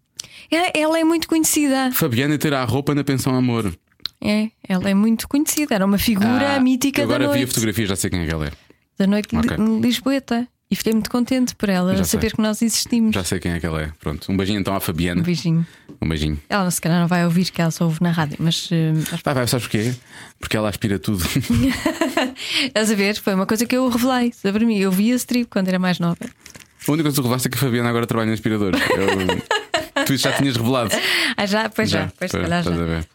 É, 0.52 0.80
Ela 0.80 1.00
é 1.00 1.04
muito 1.04 1.28
conhecida. 1.28 1.92
Fabiana 1.94 2.38
ter 2.38 2.54
a 2.54 2.64
roupa 2.64 2.94
na 2.96 3.04
pensão 3.04 3.36
Amor. 3.36 3.74
É, 4.22 4.50
ela 4.68 4.90
é 4.90 4.94
muito 4.94 5.28
conhecida. 5.28 5.76
Era 5.76 5.86
uma 5.86 5.98
figura 6.00 6.56
Ah, 6.56 6.60
mítica 6.60 7.02
da 7.02 7.06
agora 7.06 7.26
vi 7.28 7.34
a 7.34 7.38
noite. 7.38 7.50
fotografia, 7.50 7.86
já 7.86 7.96
sei 7.96 8.10
quem 8.10 8.22
é 8.22 8.26
que 8.26 8.32
ela 8.32 8.48
é. 8.48 8.52
Da 8.98 9.06
noite 9.06 9.36
Ok. 9.36 9.56
de 9.58 9.80
Lisboeta. 9.80 10.48
E 10.70 10.76
fiquei 10.76 10.92
muito 10.92 11.10
contente 11.10 11.56
por 11.56 11.70
ela 11.70 11.96
Já 11.96 12.04
saber 12.04 12.28
sei. 12.30 12.36
que 12.36 12.42
nós 12.42 12.62
existimos. 12.62 13.16
Já 13.16 13.24
sei 13.24 13.40
quem 13.40 13.54
é 13.54 13.60
que 13.60 13.66
ela 13.66 13.82
é. 13.84 13.92
Pronto. 14.02 14.30
Um 14.30 14.36
beijinho 14.36 14.60
então 14.60 14.76
à 14.76 14.82
Fabiana. 14.82 15.22
Um 15.22 15.24
beijinho. 15.24 15.66
Um 16.02 16.10
beijinho. 16.10 16.38
Ela 16.50 16.70
se 16.70 16.82
calhar 16.82 17.00
não 17.00 17.08
vai 17.08 17.24
ouvir 17.24 17.50
que 17.52 17.62
ela 17.62 17.72
só 17.72 17.86
ouve 17.86 18.00
na 18.02 18.12
rádio, 18.12 18.36
mas, 18.40 18.68
eh, 18.72 18.92
mas 18.94 19.22
Vai, 19.22 19.34
vai, 19.34 19.48
sabes 19.48 19.66
porquê? 19.68 19.94
Porque 20.40 20.58
ela 20.58 20.68
aspira 20.68 21.00
tudo. 21.00 21.24
estás 22.66 22.92
a 22.92 22.96
ver? 22.96 23.16
Foi 23.16 23.34
uma 23.34 23.46
coisa 23.46 23.66
que 23.66 23.78
eu 23.78 23.88
revelei 23.88 24.34
sobre 24.34 24.66
mim. 24.66 24.78
Eu 24.78 24.92
via 24.92 25.16
strip 25.16 25.46
quando 25.50 25.68
era 25.70 25.80
mais 25.80 26.00
nova. 26.00 26.18
A 26.22 26.92
única 26.92 27.04
coisa 27.04 27.16
que 27.16 27.22
tu 27.22 27.22
revelaste 27.22 27.48
é 27.48 27.52
que 27.52 27.58
a 27.58 27.62
Fabiana 27.62 27.90
agora 27.90 28.06
trabalha 28.06 28.30
em 28.30 28.34
aspiradores. 28.34 28.82
Eu... 28.82 29.58
tu 30.08 30.14
isso 30.14 30.24
já 30.24 30.34
tinhas 30.34 30.56
revelado. 30.56 30.92
Ah, 31.36 31.46
já? 31.46 31.70
Pois 31.70 31.90
já, 31.90 32.12
pois 32.18 32.32
se 32.32 32.38
pois, 32.38 32.50
calhar 32.50 32.64
já. 32.64 33.06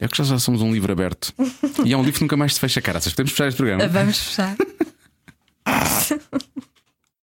É 0.00 0.08
que 0.08 0.16
já, 0.16 0.24
já 0.24 0.38
somos 0.38 0.60
um 0.60 0.72
livro 0.72 0.92
aberto. 0.92 1.32
E 1.84 1.92
é 1.92 1.96
um 1.96 2.02
livro 2.02 2.18
que 2.18 2.22
nunca 2.22 2.36
mais 2.36 2.54
se 2.54 2.60
fecha 2.60 2.82
caraças. 2.82 3.12
Podemos 3.12 3.32
fechar 3.32 3.48
este 3.48 3.56
programa? 3.56 3.88
Vamos 3.88 4.18
fechar. 4.18 4.56